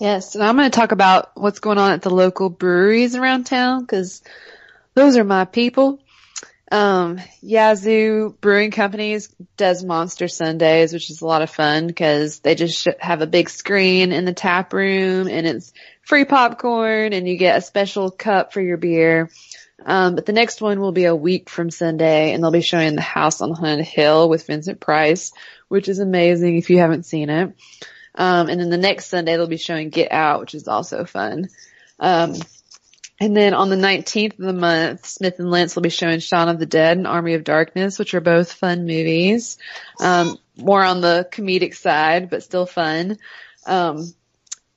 Yes, 0.00 0.34
and 0.34 0.44
I'm 0.44 0.56
going 0.56 0.70
to 0.70 0.76
talk 0.76 0.92
about 0.92 1.32
what's 1.34 1.58
going 1.58 1.78
on 1.78 1.92
at 1.92 2.02
the 2.02 2.10
local 2.10 2.50
breweries 2.50 3.16
around 3.16 3.44
town 3.44 3.80
because 3.80 4.22
those 4.94 5.16
are 5.16 5.24
my 5.24 5.44
people. 5.44 6.00
Um, 6.70 7.18
Yazoo 7.40 8.36
Brewing 8.40 8.70
Companies 8.70 9.34
does 9.56 9.82
Monster 9.82 10.28
Sundays, 10.28 10.92
which 10.92 11.10
is 11.10 11.22
a 11.22 11.26
lot 11.26 11.42
of 11.42 11.50
fun 11.50 11.86
because 11.86 12.40
they 12.40 12.54
just 12.54 12.86
have 13.00 13.22
a 13.22 13.26
big 13.26 13.48
screen 13.48 14.12
in 14.12 14.24
the 14.24 14.34
tap 14.34 14.72
room 14.72 15.28
and 15.28 15.46
it's 15.46 15.72
free 16.02 16.26
popcorn 16.26 17.12
and 17.12 17.26
you 17.26 17.36
get 17.36 17.56
a 17.56 17.62
special 17.62 18.10
cup 18.10 18.52
for 18.52 18.60
your 18.60 18.76
beer. 18.76 19.30
Um, 19.84 20.14
but 20.14 20.26
the 20.26 20.32
next 20.32 20.60
one 20.60 20.80
will 20.80 20.92
be 20.92 21.04
a 21.04 21.14
week 21.14 21.48
from 21.48 21.70
Sunday 21.70 22.32
and 22.32 22.42
they'll 22.42 22.50
be 22.50 22.60
showing 22.60 22.94
the 22.94 23.00
house 23.00 23.40
on 23.40 23.52
Haunted 23.52 23.86
Hill 23.86 24.28
with 24.28 24.46
Vincent 24.46 24.80
Price, 24.80 25.32
which 25.68 25.88
is 25.88 25.98
amazing 25.98 26.56
if 26.56 26.68
you 26.70 26.78
haven't 26.78 27.06
seen 27.06 27.30
it. 27.30 27.54
Um, 28.14 28.48
and 28.48 28.60
then 28.60 28.70
the 28.70 28.76
next 28.76 29.06
Sunday 29.06 29.36
they'll 29.36 29.46
be 29.46 29.56
showing 29.56 29.90
Get 29.90 30.10
Out, 30.10 30.40
which 30.40 30.54
is 30.54 30.66
also 30.66 31.04
fun. 31.04 31.48
Um, 32.00 32.34
and 33.20 33.36
then 33.36 33.54
on 33.54 33.68
the 33.68 33.76
19th 33.76 34.38
of 34.38 34.44
the 34.44 34.52
month, 34.52 35.06
Smith 35.06 35.38
and 35.38 35.50
Lentz 35.50 35.74
will 35.74 35.82
be 35.82 35.88
showing 35.88 36.20
Shaun 36.20 36.48
of 36.48 36.58
the 36.58 36.66
Dead 36.66 36.96
and 36.96 37.06
Army 37.06 37.34
of 37.34 37.44
Darkness, 37.44 37.98
which 37.98 38.14
are 38.14 38.20
both 38.20 38.52
fun 38.52 38.80
movies. 38.80 39.58
Um, 40.00 40.38
more 40.56 40.84
on 40.84 41.00
the 41.00 41.28
comedic 41.30 41.74
side, 41.74 42.30
but 42.30 42.42
still 42.42 42.66
fun. 42.66 43.18
Um, 43.66 44.12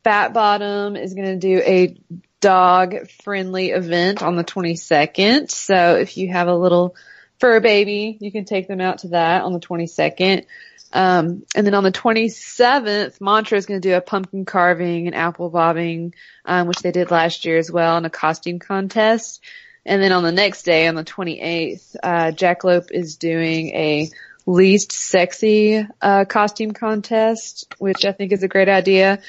Fat 0.03 0.33
Bottom 0.33 0.95
is 0.95 1.13
going 1.13 1.39
to 1.39 1.47
do 1.47 1.61
a 1.63 1.97
dog 2.41 3.09
friendly 3.23 3.69
event 3.69 4.21
on 4.21 4.35
the 4.35 4.43
22nd. 4.43 5.49
So 5.49 5.95
if 5.95 6.17
you 6.17 6.31
have 6.31 6.47
a 6.47 6.55
little 6.55 6.95
fur 7.39 7.59
baby, 7.59 8.17
you 8.19 8.31
can 8.31 8.45
take 8.45 8.67
them 8.67 8.81
out 8.81 8.99
to 8.99 9.09
that 9.09 9.43
on 9.43 9.53
the 9.53 9.59
22nd. 9.59 10.45
Um, 10.93 11.45
and 11.55 11.65
then 11.65 11.73
on 11.73 11.83
the 11.83 11.91
27th, 11.91 13.21
Mantra 13.21 13.57
is 13.57 13.65
going 13.65 13.79
to 13.79 13.87
do 13.87 13.95
a 13.95 14.01
pumpkin 14.01 14.43
carving 14.43 15.07
and 15.07 15.15
apple 15.15 15.49
bobbing, 15.49 16.13
um, 16.43 16.67
which 16.67 16.79
they 16.79 16.91
did 16.91 17.11
last 17.11 17.45
year 17.45 17.57
as 17.57 17.71
well 17.71 17.97
in 17.97 18.03
a 18.03 18.09
costume 18.09 18.59
contest. 18.59 19.41
And 19.85 20.01
then 20.01 20.11
on 20.11 20.23
the 20.23 20.31
next 20.31 20.63
day, 20.63 20.87
on 20.87 20.95
the 20.95 21.03
28th, 21.03 21.95
uh, 22.03 22.31
Jackalope 22.31 22.91
is 22.91 23.15
doing 23.15 23.69
a 23.69 24.09
least 24.45 24.91
sexy, 24.91 25.87
uh, 26.01 26.25
costume 26.25 26.71
contest, 26.71 27.73
which 27.79 28.03
I 28.03 28.11
think 28.11 28.31
is 28.31 28.43
a 28.43 28.47
great 28.47 28.69
idea 28.69 29.21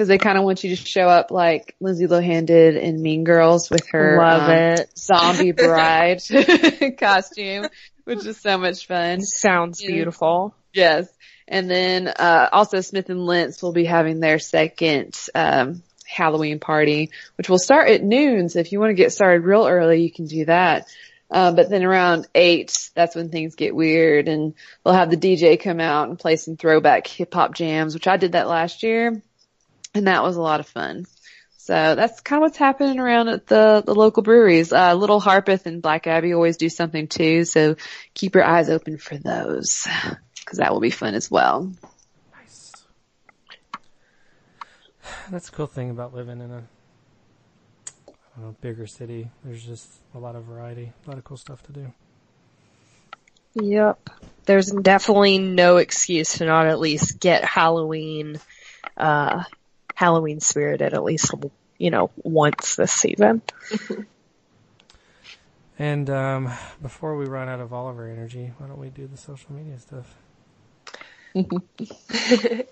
because 0.00 0.08
they 0.08 0.16
kind 0.16 0.38
of 0.38 0.44
want 0.44 0.64
you 0.64 0.74
to 0.74 0.82
show 0.82 1.06
up 1.10 1.30
like 1.30 1.76
Lindsay 1.78 2.06
Lohan 2.06 2.46
did 2.46 2.74
in 2.74 3.02
Mean 3.02 3.22
Girls 3.22 3.68
with 3.68 3.86
her 3.90 4.16
Love 4.16 4.44
um, 4.44 4.50
it. 4.50 4.90
zombie 4.98 5.52
bride 5.52 6.22
costume, 6.98 7.66
which 8.04 8.24
is 8.24 8.40
so 8.40 8.56
much 8.56 8.86
fun. 8.86 9.20
Sounds 9.20 9.82
beautiful. 9.82 10.54
Yes. 10.72 11.06
And 11.46 11.70
then, 11.70 12.08
uh, 12.08 12.48
also 12.50 12.80
Smith 12.80 13.10
and 13.10 13.26
Lentz 13.26 13.62
will 13.62 13.74
be 13.74 13.84
having 13.84 14.20
their 14.20 14.38
second, 14.38 15.18
um, 15.34 15.82
Halloween 16.06 16.60
party, 16.60 17.10
which 17.36 17.50
will 17.50 17.58
start 17.58 17.90
at 17.90 18.02
noon. 18.02 18.48
So 18.48 18.60
if 18.60 18.72
you 18.72 18.80
want 18.80 18.92
to 18.92 18.94
get 18.94 19.12
started 19.12 19.44
real 19.44 19.66
early, 19.66 20.00
you 20.00 20.10
can 20.10 20.24
do 20.24 20.46
that. 20.46 20.86
Uh, 21.30 21.52
but 21.52 21.68
then 21.68 21.84
around 21.84 22.26
eight, 22.34 22.88
that's 22.94 23.14
when 23.14 23.28
things 23.28 23.54
get 23.54 23.76
weird 23.76 24.28
and 24.28 24.54
they'll 24.82 24.94
have 24.94 25.10
the 25.10 25.18
DJ 25.18 25.60
come 25.60 25.78
out 25.78 26.08
and 26.08 26.18
play 26.18 26.36
some 26.36 26.56
throwback 26.56 27.06
hip 27.06 27.34
hop 27.34 27.54
jams, 27.54 27.92
which 27.92 28.08
I 28.08 28.16
did 28.16 28.32
that 28.32 28.48
last 28.48 28.82
year. 28.82 29.20
And 29.94 30.06
that 30.06 30.22
was 30.22 30.36
a 30.36 30.42
lot 30.42 30.60
of 30.60 30.66
fun. 30.66 31.06
So 31.56 31.94
that's 31.94 32.20
kind 32.20 32.42
of 32.42 32.46
what's 32.46 32.58
happening 32.58 32.98
around 32.98 33.28
at 33.28 33.46
the, 33.46 33.82
the 33.84 33.94
local 33.94 34.22
breweries. 34.22 34.72
Uh, 34.72 34.94
Little 34.94 35.20
Harpeth 35.20 35.66
and 35.66 35.82
Black 35.82 36.06
Abbey 36.06 36.32
always 36.32 36.56
do 36.56 36.68
something 36.68 37.06
too. 37.06 37.44
So 37.44 37.76
keep 38.14 38.34
your 38.34 38.44
eyes 38.44 38.70
open 38.70 38.98
for 38.98 39.16
those 39.16 39.86
because 40.38 40.58
that 40.58 40.72
will 40.72 40.80
be 40.80 40.90
fun 40.90 41.14
as 41.14 41.30
well. 41.30 41.72
Nice. 42.32 42.72
that's 45.30 45.48
a 45.48 45.52
cool 45.52 45.66
thing 45.66 45.90
about 45.90 46.14
living 46.14 46.40
in 46.40 46.50
a 46.50 46.62
I 48.08 48.40
don't 48.40 48.46
know, 48.46 48.56
bigger 48.60 48.86
city. 48.86 49.28
There's 49.44 49.64
just 49.64 49.88
a 50.14 50.18
lot 50.18 50.36
of 50.36 50.44
variety, 50.44 50.92
a 51.06 51.08
lot 51.08 51.18
of 51.18 51.24
cool 51.24 51.36
stuff 51.36 51.62
to 51.64 51.72
do. 51.72 51.92
Yep. 53.54 54.10
There's 54.46 54.70
definitely 54.70 55.38
no 55.38 55.76
excuse 55.76 56.38
to 56.38 56.46
not 56.46 56.66
at 56.66 56.80
least 56.80 57.20
get 57.20 57.44
Halloween, 57.44 58.40
uh, 58.96 59.44
Halloween 60.00 60.40
spirited 60.40 60.94
at 60.94 61.04
least, 61.04 61.30
you 61.76 61.90
know, 61.90 62.10
once 62.16 62.74
this 62.74 62.90
season. 62.90 63.42
and, 65.78 66.08
um, 66.08 66.50
before 66.80 67.18
we 67.18 67.26
run 67.26 67.50
out 67.50 67.60
of 67.60 67.74
all 67.74 67.90
of 67.90 67.98
our 67.98 68.08
energy, 68.08 68.50
why 68.56 68.66
don't 68.66 68.78
we 68.78 68.88
do 68.88 69.06
the 69.06 69.18
social 69.18 69.52
media 69.52 69.78
stuff? 69.78 70.16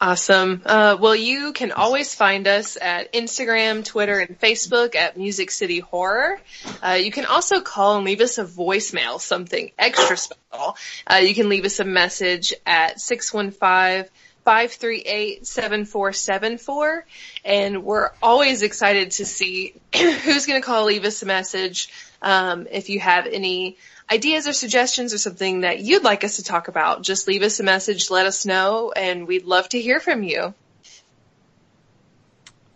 Awesome. 0.00 0.62
Uh, 0.64 0.96
well, 1.00 1.16
you 1.16 1.52
can 1.52 1.72
always 1.72 2.14
find 2.14 2.46
us 2.46 2.78
at 2.80 3.12
Instagram, 3.12 3.84
Twitter, 3.84 4.20
and 4.20 4.38
Facebook 4.38 4.94
at 4.94 5.16
Music 5.16 5.50
City 5.50 5.80
Horror. 5.80 6.40
Uh, 6.80 6.92
you 6.92 7.10
can 7.10 7.24
also 7.24 7.60
call 7.60 7.96
and 7.96 8.04
leave 8.04 8.20
us 8.20 8.38
a 8.38 8.44
voicemail, 8.44 9.20
something 9.20 9.72
extra 9.76 10.16
special. 10.16 10.76
Uh, 11.04 11.16
you 11.16 11.34
can 11.34 11.48
leave 11.48 11.64
us 11.64 11.80
a 11.80 11.84
message 11.84 12.54
at 12.64 13.00
615 13.00 14.08
538 14.48 15.46
7474. 15.46 17.04
And 17.44 17.84
we're 17.84 18.08
always 18.22 18.62
excited 18.62 19.10
to 19.10 19.26
see 19.26 19.74
who's 19.94 20.46
going 20.46 20.58
to 20.58 20.64
call, 20.64 20.86
leave 20.86 21.04
us 21.04 21.22
a 21.22 21.26
message. 21.26 21.90
Um, 22.22 22.66
if 22.70 22.88
you 22.88 22.98
have 22.98 23.26
any 23.26 23.76
ideas 24.10 24.48
or 24.48 24.54
suggestions 24.54 25.12
or 25.12 25.18
something 25.18 25.60
that 25.60 25.80
you'd 25.80 26.02
like 26.02 26.24
us 26.24 26.36
to 26.36 26.44
talk 26.44 26.68
about, 26.68 27.02
just 27.02 27.28
leave 27.28 27.42
us 27.42 27.60
a 27.60 27.62
message, 27.62 28.10
let 28.10 28.24
us 28.24 28.46
know, 28.46 28.90
and 28.90 29.28
we'd 29.28 29.44
love 29.44 29.68
to 29.68 29.78
hear 29.78 30.00
from 30.00 30.22
you. 30.22 30.54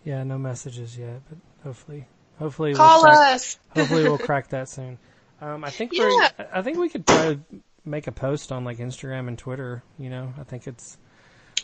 Yeah, 0.04 0.24
no 0.24 0.36
messages 0.36 0.98
yet, 0.98 1.22
but 1.26 1.38
hopefully, 1.64 2.06
hopefully 2.38 2.74
call 2.74 3.02
we'll 3.02 3.12
crack, 3.12 3.34
us. 3.34 3.58
hopefully 3.74 4.02
we'll 4.02 4.18
crack 4.18 4.48
that 4.48 4.68
soon. 4.68 4.98
Um, 5.40 5.64
I 5.64 5.70
think 5.70 5.92
yeah. 5.94 6.28
I 6.52 6.60
think 6.60 6.76
we 6.76 6.90
could 6.90 7.06
try 7.06 7.32
to 7.32 7.40
make 7.86 8.08
a 8.08 8.12
post 8.12 8.52
on 8.52 8.62
like 8.62 8.76
Instagram 8.76 9.26
and 9.26 9.38
Twitter. 9.38 9.82
You 9.98 10.10
know, 10.10 10.34
I 10.38 10.44
think 10.44 10.66
it's 10.66 10.98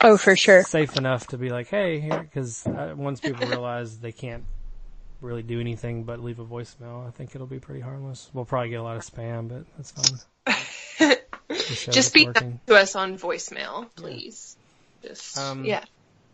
oh 0.01 0.16
for 0.16 0.37
sure 0.37 0.62
safe 0.62 0.97
enough 0.97 1.27
to 1.29 1.39
be 1.39 1.51
like, 1.51 1.69
hey, 1.69 2.01
here, 2.01 2.20
because 2.20 2.66
uh, 2.66 2.95
once 2.97 3.20
people 3.20 3.47
realize 3.47 3.99
they 3.99 4.12
can't 4.12 4.45
really 5.20 5.43
do 5.43 5.61
anything 5.61 6.05
but 6.05 6.20
leave 6.20 6.39
a 6.39 6.45
voicemail. 6.45 7.07
I 7.07 7.11
think 7.11 7.35
it'll 7.35 7.47
be 7.47 7.59
pretty 7.59 7.81
harmless. 7.81 8.31
We'll 8.33 8.45
probably 8.45 8.70
get 8.70 8.77
a 8.77 8.83
lot 8.83 8.97
of 8.97 9.03
spam, 9.05 9.49
but 9.49 9.65
that's 9.77 9.91
fine. 9.91 11.16
Just 11.49 12.09
speak 12.09 12.33
to 12.66 12.75
us 12.75 12.97
on 12.97 13.19
voicemail, 13.19 13.89
please. 13.97 14.57
Yeah. 15.03 15.09
Just 15.09 15.39
um, 15.39 15.65
yeah. 15.65 15.85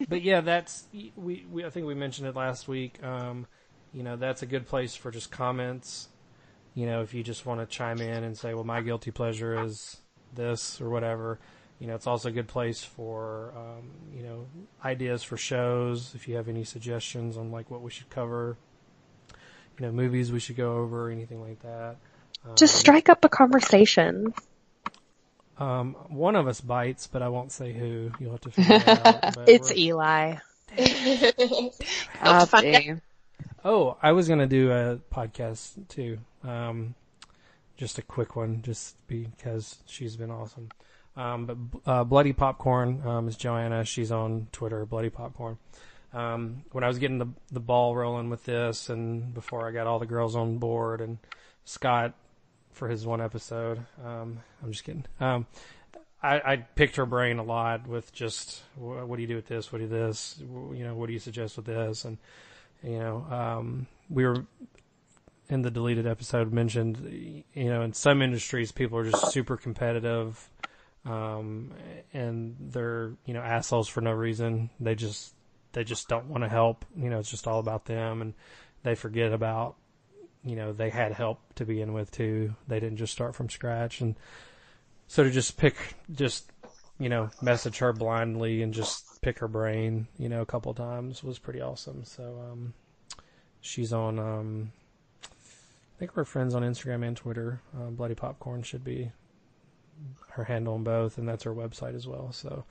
but 0.09 0.23
yeah, 0.23 0.41
that's 0.41 0.85
we, 1.17 1.45
we. 1.51 1.65
I 1.65 1.71
think 1.71 1.87
we 1.87 1.95
mentioned 1.95 2.27
it 2.27 2.35
last 2.35 2.67
week. 2.67 3.03
Um, 3.03 3.47
you 3.93 4.03
know, 4.03 4.17
that's 4.17 4.43
a 4.43 4.47
good 4.47 4.67
place 4.67 4.97
for 4.97 5.11
just 5.11 5.31
comments. 5.31 6.09
You 6.75 6.87
know, 6.87 7.03
if 7.03 7.13
you 7.15 7.23
just 7.23 7.45
want 7.45 7.61
to 7.61 7.67
chime 7.67 8.01
in 8.01 8.25
and 8.25 8.37
say, 8.37 8.55
"Well, 8.55 8.65
my 8.65 8.81
guilty 8.81 9.11
pleasure 9.11 9.63
is 9.63 9.99
this" 10.35 10.81
or 10.81 10.89
whatever. 10.89 11.39
You 11.81 11.89
know, 11.89 11.95
it's 11.95 12.07
also 12.07 12.29
a 12.29 12.33
good 12.33 12.49
place 12.49 12.83
for 12.83 13.53
um, 13.57 13.91
you 14.17 14.23
know 14.23 14.47
ideas 14.85 15.23
for 15.23 15.37
shows. 15.37 16.15
If 16.15 16.29
you 16.29 16.37
have 16.37 16.49
any 16.49 16.65
suggestions 16.65 17.37
on 17.37 17.51
like 17.51 17.71
what 17.71 17.83
we 17.83 17.91
should 17.91 18.11
cover, 18.11 18.57
you 19.79 19.87
know, 19.87 19.93
movies 19.93 20.33
we 20.33 20.41
should 20.41 20.57
go 20.57 20.77
over, 20.77 21.11
anything 21.11 21.41
like 21.41 21.61
that. 21.63 21.97
Um, 22.47 22.55
Just 22.57 22.77
strike 22.77 23.09
up 23.09 23.25
a 23.25 23.29
conversation. 23.29 24.35
Um, 25.59 25.95
one 26.09 26.37
of 26.37 26.49
us 26.49 26.61
bites, 26.61 27.07
but 27.07 27.23
I 27.23 27.29
won't 27.29 27.53
say 27.53 27.73
who. 27.73 28.11
You'll 28.19 28.33
have 28.33 28.41
to 28.43 28.51
figure 28.53 28.83
out. 28.87 29.49
it's 29.49 29.77
Eli. 29.77 30.37
oh, 32.25 32.49
oh, 33.65 33.97
I 34.03 34.13
was 34.13 34.29
gonna 34.29 34.47
do 34.47 34.73
a 34.73 34.99
podcast 35.13 35.89
too. 35.89 36.19
Um, 36.43 36.95
just 37.77 37.99
a 37.99 38.03
quick 38.03 38.37
one, 38.37 38.63
just 38.63 38.97
because 39.07 39.79
she's 39.87 40.17
been 40.17 40.31
awesome. 40.31 40.69
Um, 41.17 41.47
but 41.47 41.57
uh, 41.91 42.05
Bloody 42.05 42.33
Popcorn 42.33 43.07
um, 43.07 43.29
is 43.29 43.37
Joanna. 43.37 43.85
She's 43.85 44.11
on 44.11 44.49
Twitter, 44.53 44.85
Bloody 44.85 45.11
Popcorn 45.11 45.59
um, 46.15 46.63
when 46.71 46.85
I 46.85 46.89
was 46.89 46.99
getting 46.99 47.19
the 47.19 47.27
the 47.51 47.61
ball 47.61 47.95
rolling 47.95 48.31
with 48.31 48.45
this, 48.45 48.89
and 48.89 49.35
before 49.35 49.69
I 49.69 49.73
got 49.73 49.87
all 49.87 49.99
the 49.99 50.07
girls 50.07 50.37
on 50.37 50.59
board, 50.59 51.01
and 51.01 51.19
Scott 51.65 52.15
for 52.73 52.89
his 52.89 53.05
one 53.05 53.21
episode. 53.21 53.85
Um, 54.05 54.41
I'm 54.63 54.73
just 54.73 54.85
kidding. 54.85 55.05
Um, 55.21 55.47
I, 56.23 56.41
I 56.41 56.57
picked 56.57 56.97
her 56.97 57.07
brain 57.07 57.39
a 57.39 57.43
lot 57.43 57.87
with 57.87 58.13
just 58.13 58.63
what 58.77 59.15
do 59.15 59.23
you 59.23 59.29
do 59.29 59.37
with 59.37 59.47
this? 59.47 59.73
What 59.73 59.79
do 59.79 59.85
you 59.85 59.91
this? 59.91 60.37
You 60.41 60.85
know, 60.85 60.95
what 60.95 61.09
do 61.09 61.13
you 61.13 61.19
suggest 61.19 61.57
with 61.57 61.67
this? 61.67 62.05
And 62.05 62.19
you 62.83 62.99
know, 62.99 63.27
um, 63.31 63.87
we 64.09 64.25
were 64.25 64.47
in 65.51 65.63
the 65.63 65.71
deleted 65.71 66.07
episode 66.07 66.53
mentioned, 66.53 67.45
you 67.55 67.69
know, 67.69 67.83
in 67.83 67.93
some 67.93 68.23
industries 68.23 68.73
people 68.73 68.99
are 68.99 69.11
just 69.11 69.33
super 69.33 69.57
competitive, 69.57 70.49
um, 71.05 71.73
and 72.13 72.57
they're 72.59 73.13
you 73.27 73.35
know 73.35 73.41
assholes 73.41 73.89
for 73.89 74.01
no 74.01 74.13
reason. 74.13 74.71
They 74.81 74.95
just 74.95 75.35
they 75.73 75.85
just 75.85 76.09
don't 76.09 76.27
want 76.27 76.45
to 76.45 76.49
help. 76.49 76.85
You 76.97 77.11
know, 77.11 77.19
it's 77.19 77.31
just 77.31 77.47
all 77.47 77.59
about 77.59 77.87
them, 77.87 78.23
and 78.23 78.35
they 78.83 78.95
forget 78.95 79.33
about 79.33 79.77
you 80.45 80.57
know 80.57 80.73
they 80.73 80.91
had 80.91 81.13
help 81.13 81.41
to 81.57 81.65
begin 81.65 81.93
with 81.93 82.11
too. 82.11 82.55
They 82.69 82.81
didn't 82.81 82.99
just 82.99 83.13
start 83.13 83.35
from 83.35 83.49
scratch, 83.49 84.01
and 84.01 84.17
so 85.07 85.25
to 85.25 85.31
just 85.31 85.57
pick, 85.57 85.77
just 86.13 86.51
you 86.99 87.09
know, 87.09 87.31
message 87.43 87.79
her 87.79 87.93
blindly 87.93 88.63
and 88.63 88.73
just 88.73 89.21
pick 89.21 89.39
her 89.41 89.49
brain, 89.49 90.07
you 90.19 90.29
know, 90.29 90.43
a 90.43 90.47
couple 90.47 90.73
times 90.75 91.25
was 91.25 91.39
pretty 91.39 91.61
awesome. 91.61 92.05
So 92.05 92.41
um, 92.51 92.75
she's 93.61 93.93
on. 93.93 94.19
Um, 94.19 94.73
I 95.25 95.99
think 95.99 96.17
we're 96.17 96.25
friends 96.25 96.55
on 96.55 96.63
Instagram 96.63 97.07
and 97.07 97.17
Twitter. 97.17 97.61
Uh, 97.77 97.91
Bloody 97.91 98.15
Popcorn 98.15 98.63
should 98.63 98.85
be 98.85 99.13
her 100.31 100.45
handle 100.45 100.75
on 100.75 100.85
both, 100.85 101.19
and 101.19 101.29
that's 101.29 101.45
her 101.45 101.55
website 101.55 101.95
as 101.95 102.07
well. 102.07 102.33
So 102.33 102.65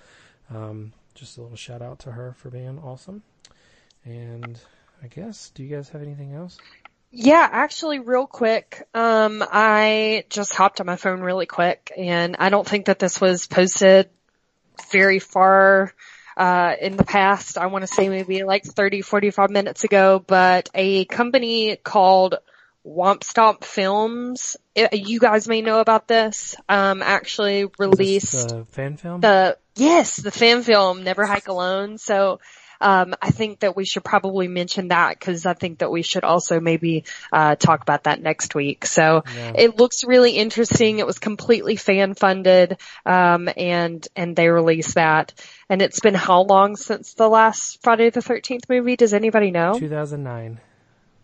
um, 0.49 0.93
just 1.15 1.37
a 1.37 1.41
little 1.41 1.57
shout 1.57 1.81
out 1.81 1.99
to 1.99 2.11
her 2.11 2.33
for 2.33 2.49
being 2.49 2.79
awesome. 2.79 3.23
And 4.05 4.59
I 5.01 5.07
guess, 5.07 5.51
do 5.51 5.63
you 5.63 5.75
guys 5.75 5.89
have 5.89 6.01
anything 6.01 6.33
else? 6.33 6.59
Yeah, 7.11 7.47
actually 7.49 7.99
real 7.99 8.25
quick, 8.25 8.87
um, 8.93 9.43
I 9.47 10.25
just 10.29 10.53
hopped 10.55 10.79
on 10.79 10.87
my 10.87 10.95
phone 10.95 11.21
really 11.21 11.45
quick 11.45 11.91
and 11.95 12.35
I 12.39 12.49
don't 12.49 12.67
think 12.67 12.87
that 12.87 12.97
this 12.97 13.21
was 13.21 13.45
posted 13.45 14.09
very 14.91 15.19
far, 15.19 15.93
uh, 16.35 16.73
in 16.81 16.97
the 16.97 17.03
past. 17.03 17.59
I 17.59 17.67
want 17.67 17.83
to 17.83 17.87
say 17.87 18.09
maybe 18.09 18.43
like 18.43 18.63
30, 18.63 19.01
45 19.01 19.51
minutes 19.51 19.83
ago, 19.83 20.23
but 20.25 20.69
a 20.73 21.05
company 21.05 21.75
called 21.75 22.35
Womp 22.85 23.23
Stomp 23.23 23.63
Films. 23.63 24.57
you 24.91 25.19
guys 25.19 25.47
may 25.47 25.61
know 25.61 25.79
about 25.79 26.07
this. 26.07 26.55
Um, 26.67 27.01
actually 27.01 27.65
released 27.79 28.49
the 28.49 28.65
fan 28.65 28.97
film. 28.97 29.21
The 29.21 29.57
yes, 29.75 30.17
the 30.17 30.31
fan 30.31 30.63
film 30.63 31.03
Never 31.03 31.25
Hike 31.25 31.47
Alone. 31.47 31.97
So. 31.97 32.39
Um, 32.81 33.13
I 33.21 33.31
think 33.31 33.61
that 33.61 33.77
we 33.77 33.85
should 33.85 34.03
probably 34.03 34.49
mention 34.49 34.89
that 34.89 35.17
because 35.17 35.45
I 35.45 35.53
think 35.53 35.79
that 35.79 35.89
we 35.89 36.01
should 36.01 36.25
also 36.25 36.59
maybe 36.59 37.05
uh, 37.31 37.55
talk 37.55 37.81
about 37.81 38.03
that 38.05 38.21
next 38.21 38.55
week. 38.55 38.85
So 38.85 39.23
yeah. 39.33 39.53
it 39.55 39.77
looks 39.77 40.03
really 40.03 40.31
interesting. 40.31 40.99
It 40.99 41.07
was 41.07 41.17
completely 41.17 41.77
fan 41.77 42.13
funded, 42.13 42.77
um, 43.05 43.47
and 43.55 44.05
and 44.17 44.35
they 44.35 44.49
released 44.49 44.95
that. 44.95 45.33
And 45.69 45.81
it's 45.81 46.01
been 46.01 46.13
how 46.13 46.41
long 46.41 46.75
since 46.75 47.13
the 47.13 47.29
last 47.29 47.81
Friday 47.83 48.09
the 48.09 48.21
Thirteenth 48.21 48.67
movie? 48.67 48.97
Does 48.97 49.13
anybody 49.13 49.51
know? 49.51 49.79
Two 49.79 49.87
thousand 49.87 50.23
nine. 50.23 50.59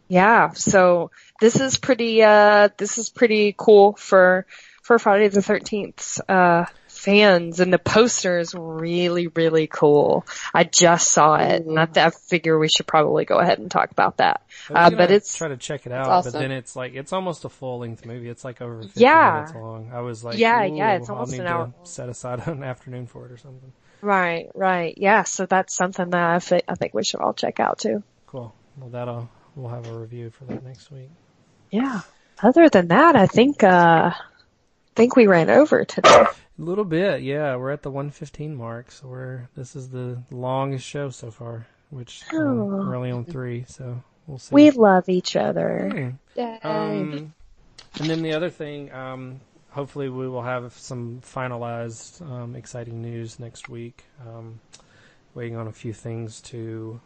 Yeah, 0.10 0.54
so 0.54 1.12
this 1.40 1.60
is 1.60 1.78
pretty, 1.78 2.24
uh, 2.24 2.70
this 2.78 2.98
is 2.98 3.10
pretty 3.10 3.54
cool 3.56 3.94
for, 3.94 4.48
for 4.82 4.98
Friday 4.98 5.28
the 5.28 5.40
13th, 5.40 6.20
uh, 6.28 6.66
fans 6.88 7.60
and 7.60 7.72
the 7.72 7.80
poster 7.80 8.40
is 8.40 8.54
really, 8.54 9.28
really 9.28 9.68
cool. 9.68 10.26
I 10.54 10.64
just 10.64 11.12
saw 11.12 11.36
it 11.36 11.66
and 11.66 11.80
I, 11.80 11.88
I 11.96 12.10
figure 12.10 12.58
we 12.58 12.68
should 12.68 12.88
probably 12.88 13.24
go 13.24 13.38
ahead 13.38 13.60
and 13.60 13.70
talk 13.72 13.92
about 13.92 14.18
that. 14.18 14.42
Uh, 14.70 14.90
but 14.90 15.12
it's, 15.12 15.38
try 15.38 15.48
to 15.48 15.58
check 15.58 15.86
it 15.86 15.92
out, 15.92 16.08
awesome. 16.08 16.34
but 16.34 16.40
then 16.40 16.52
it's 16.52 16.76
like, 16.76 16.96
it's 16.96 17.14
almost 17.14 17.46
a 17.46 17.50
full 17.50 17.80
length 17.80 18.06
movie. 18.06 18.30
It's 18.30 18.44
like 18.44 18.62
over 18.62 18.82
50 18.82 19.00
yeah. 19.00 19.34
minutes 19.36 19.54
long. 19.54 19.92
I 19.94 20.02
was 20.02 20.24
like, 20.24 20.38
yeah, 20.38 20.66
yeah, 20.66 20.96
it's 20.96 21.10
almost 21.10 21.34
an 21.34 21.48
hour. 21.48 21.74
set 21.84 22.10
aside 22.10 22.40
an 22.48 22.64
afternoon 22.64 23.08
for 23.08 23.28
it 23.28 23.32
or 23.32 23.38
something. 23.38 23.72
Right, 24.02 24.50
right. 24.56 24.94
Yeah, 24.98 25.24
so 25.24 25.46
that's 25.46 25.76
something 25.76 26.10
that 26.10 26.30
I, 26.30 26.40
think 26.40 26.64
I 26.68 26.76
think 26.76 26.94
we 26.94 27.04
should 27.04 27.20
all 27.20 27.34
check 27.34 27.60
out 27.60 27.78
too. 27.80 28.04
Cool. 28.28 28.54
Well, 28.78 28.90
that'll 28.90 29.30
we'll 29.60 29.72
have 29.72 29.88
a 29.88 29.98
review 29.98 30.30
for 30.30 30.46
that 30.46 30.64
next 30.64 30.92
week. 30.92 31.10
Yeah. 31.72 32.02
Other 32.42 32.70
than 32.70 32.88
that, 32.88 33.16
I 33.16 33.28
think 33.28 33.64
uh, 33.64 34.12
I 34.14 34.96
think 34.96 35.16
we 35.16 35.28
ran 35.28 35.50
over 35.50 35.86
today. 35.86 36.26
A 36.60 36.62
little 36.62 36.86
bit, 36.86 37.22
yeah. 37.22 37.56
We're 37.56 37.72
at 37.72 37.84
the 37.84 37.92
115 37.92 38.54
mark, 38.54 38.92
so 38.92 39.08
we're 39.08 39.48
this 39.56 39.78
is 39.78 39.90
the 39.90 40.22
longest 40.30 40.86
show 40.86 41.10
so 41.10 41.32
far, 41.32 41.68
which 41.90 42.24
um, 42.34 42.40
oh. 42.40 42.66
we're 42.66 42.96
only 42.98 43.12
on 43.12 43.24
three, 43.24 43.64
so 43.66 44.04
we'll 44.28 44.40
see. 44.40 44.54
We 44.54 44.72
love 44.72 45.08
each 45.08 45.38
other. 45.38 46.18
Um, 46.64 47.34
and 47.98 48.10
then 48.10 48.24
the 48.24 48.34
other 48.34 48.50
thing, 48.50 48.92
um, 48.92 49.40
hopefully 49.70 50.10
we 50.10 50.28
will 50.28 50.42
have 50.42 50.74
some 50.74 51.22
finalized, 51.22 52.22
um, 52.30 52.58
exciting 52.58 53.02
news 53.02 53.40
next 53.40 53.70
week. 53.70 54.04
Um, 54.28 54.60
waiting 55.34 55.56
on 55.56 55.68
a 55.68 55.72
few 55.72 55.94
things 55.94 56.42
to 56.42 57.00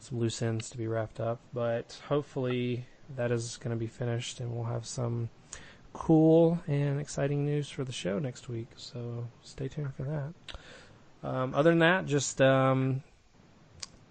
some 0.00 0.18
loose 0.18 0.40
ends 0.42 0.70
to 0.70 0.78
be 0.78 0.86
wrapped 0.86 1.20
up, 1.20 1.40
but 1.52 1.98
hopefully 2.08 2.86
that 3.16 3.30
is 3.30 3.56
going 3.58 3.70
to 3.70 3.78
be 3.78 3.86
finished 3.86 4.40
and 4.40 4.54
we'll 4.54 4.64
have 4.64 4.86
some 4.86 5.28
cool 5.92 6.60
and 6.66 7.00
exciting 7.00 7.46
news 7.46 7.70
for 7.70 7.84
the 7.84 7.92
show 7.92 8.18
next 8.18 8.48
week. 8.48 8.68
So 8.76 9.26
stay 9.42 9.68
tuned 9.68 9.94
for 9.94 10.02
that. 10.02 11.28
Um, 11.28 11.54
other 11.54 11.70
than 11.70 11.78
that, 11.80 12.06
just 12.06 12.40
um, 12.40 13.02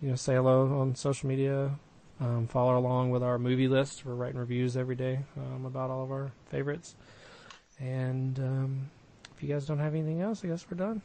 you 0.01 0.09
know, 0.09 0.15
say 0.15 0.35
hello 0.35 0.79
on 0.79 0.95
social 0.95 1.29
media. 1.29 1.71
Um, 2.19 2.47
follow 2.47 2.77
along 2.77 3.11
with 3.11 3.23
our 3.23 3.37
movie 3.37 3.67
list. 3.67 4.05
We're 4.05 4.15
writing 4.15 4.39
reviews 4.39 4.77
every 4.77 4.95
day 4.95 5.19
um, 5.37 5.65
about 5.65 5.89
all 5.89 6.03
of 6.03 6.11
our 6.11 6.31
favorites. 6.49 6.95
And 7.79 8.39
um, 8.39 8.89
if 9.35 9.43
you 9.43 9.49
guys 9.49 9.65
don't 9.65 9.79
have 9.79 9.93
anything 9.93 10.21
else, 10.21 10.43
I 10.43 10.47
guess 10.47 10.65
we're 10.69 10.77
done. 10.77 11.01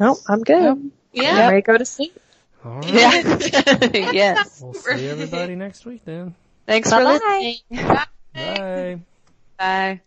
No, 0.00 0.18
I'm 0.28 0.42
good. 0.42 0.90
Yeah. 1.12 1.30
I'm 1.30 1.36
ready 1.50 1.62
to 1.62 1.66
go 1.66 1.78
to 1.78 1.84
sleep. 1.84 2.18
All 2.64 2.80
right. 2.80 2.92
Yeah. 2.92 4.12
yes. 4.12 4.60
We'll 4.62 4.74
see 4.74 5.08
everybody 5.08 5.56
next 5.56 5.84
week 5.84 6.04
then. 6.04 6.34
Thanks 6.66 6.90
Bye-bye. 6.90 7.18
for 7.18 7.24
listening. 7.24 8.04
Bye. 8.34 9.00
Bye. 9.58 10.00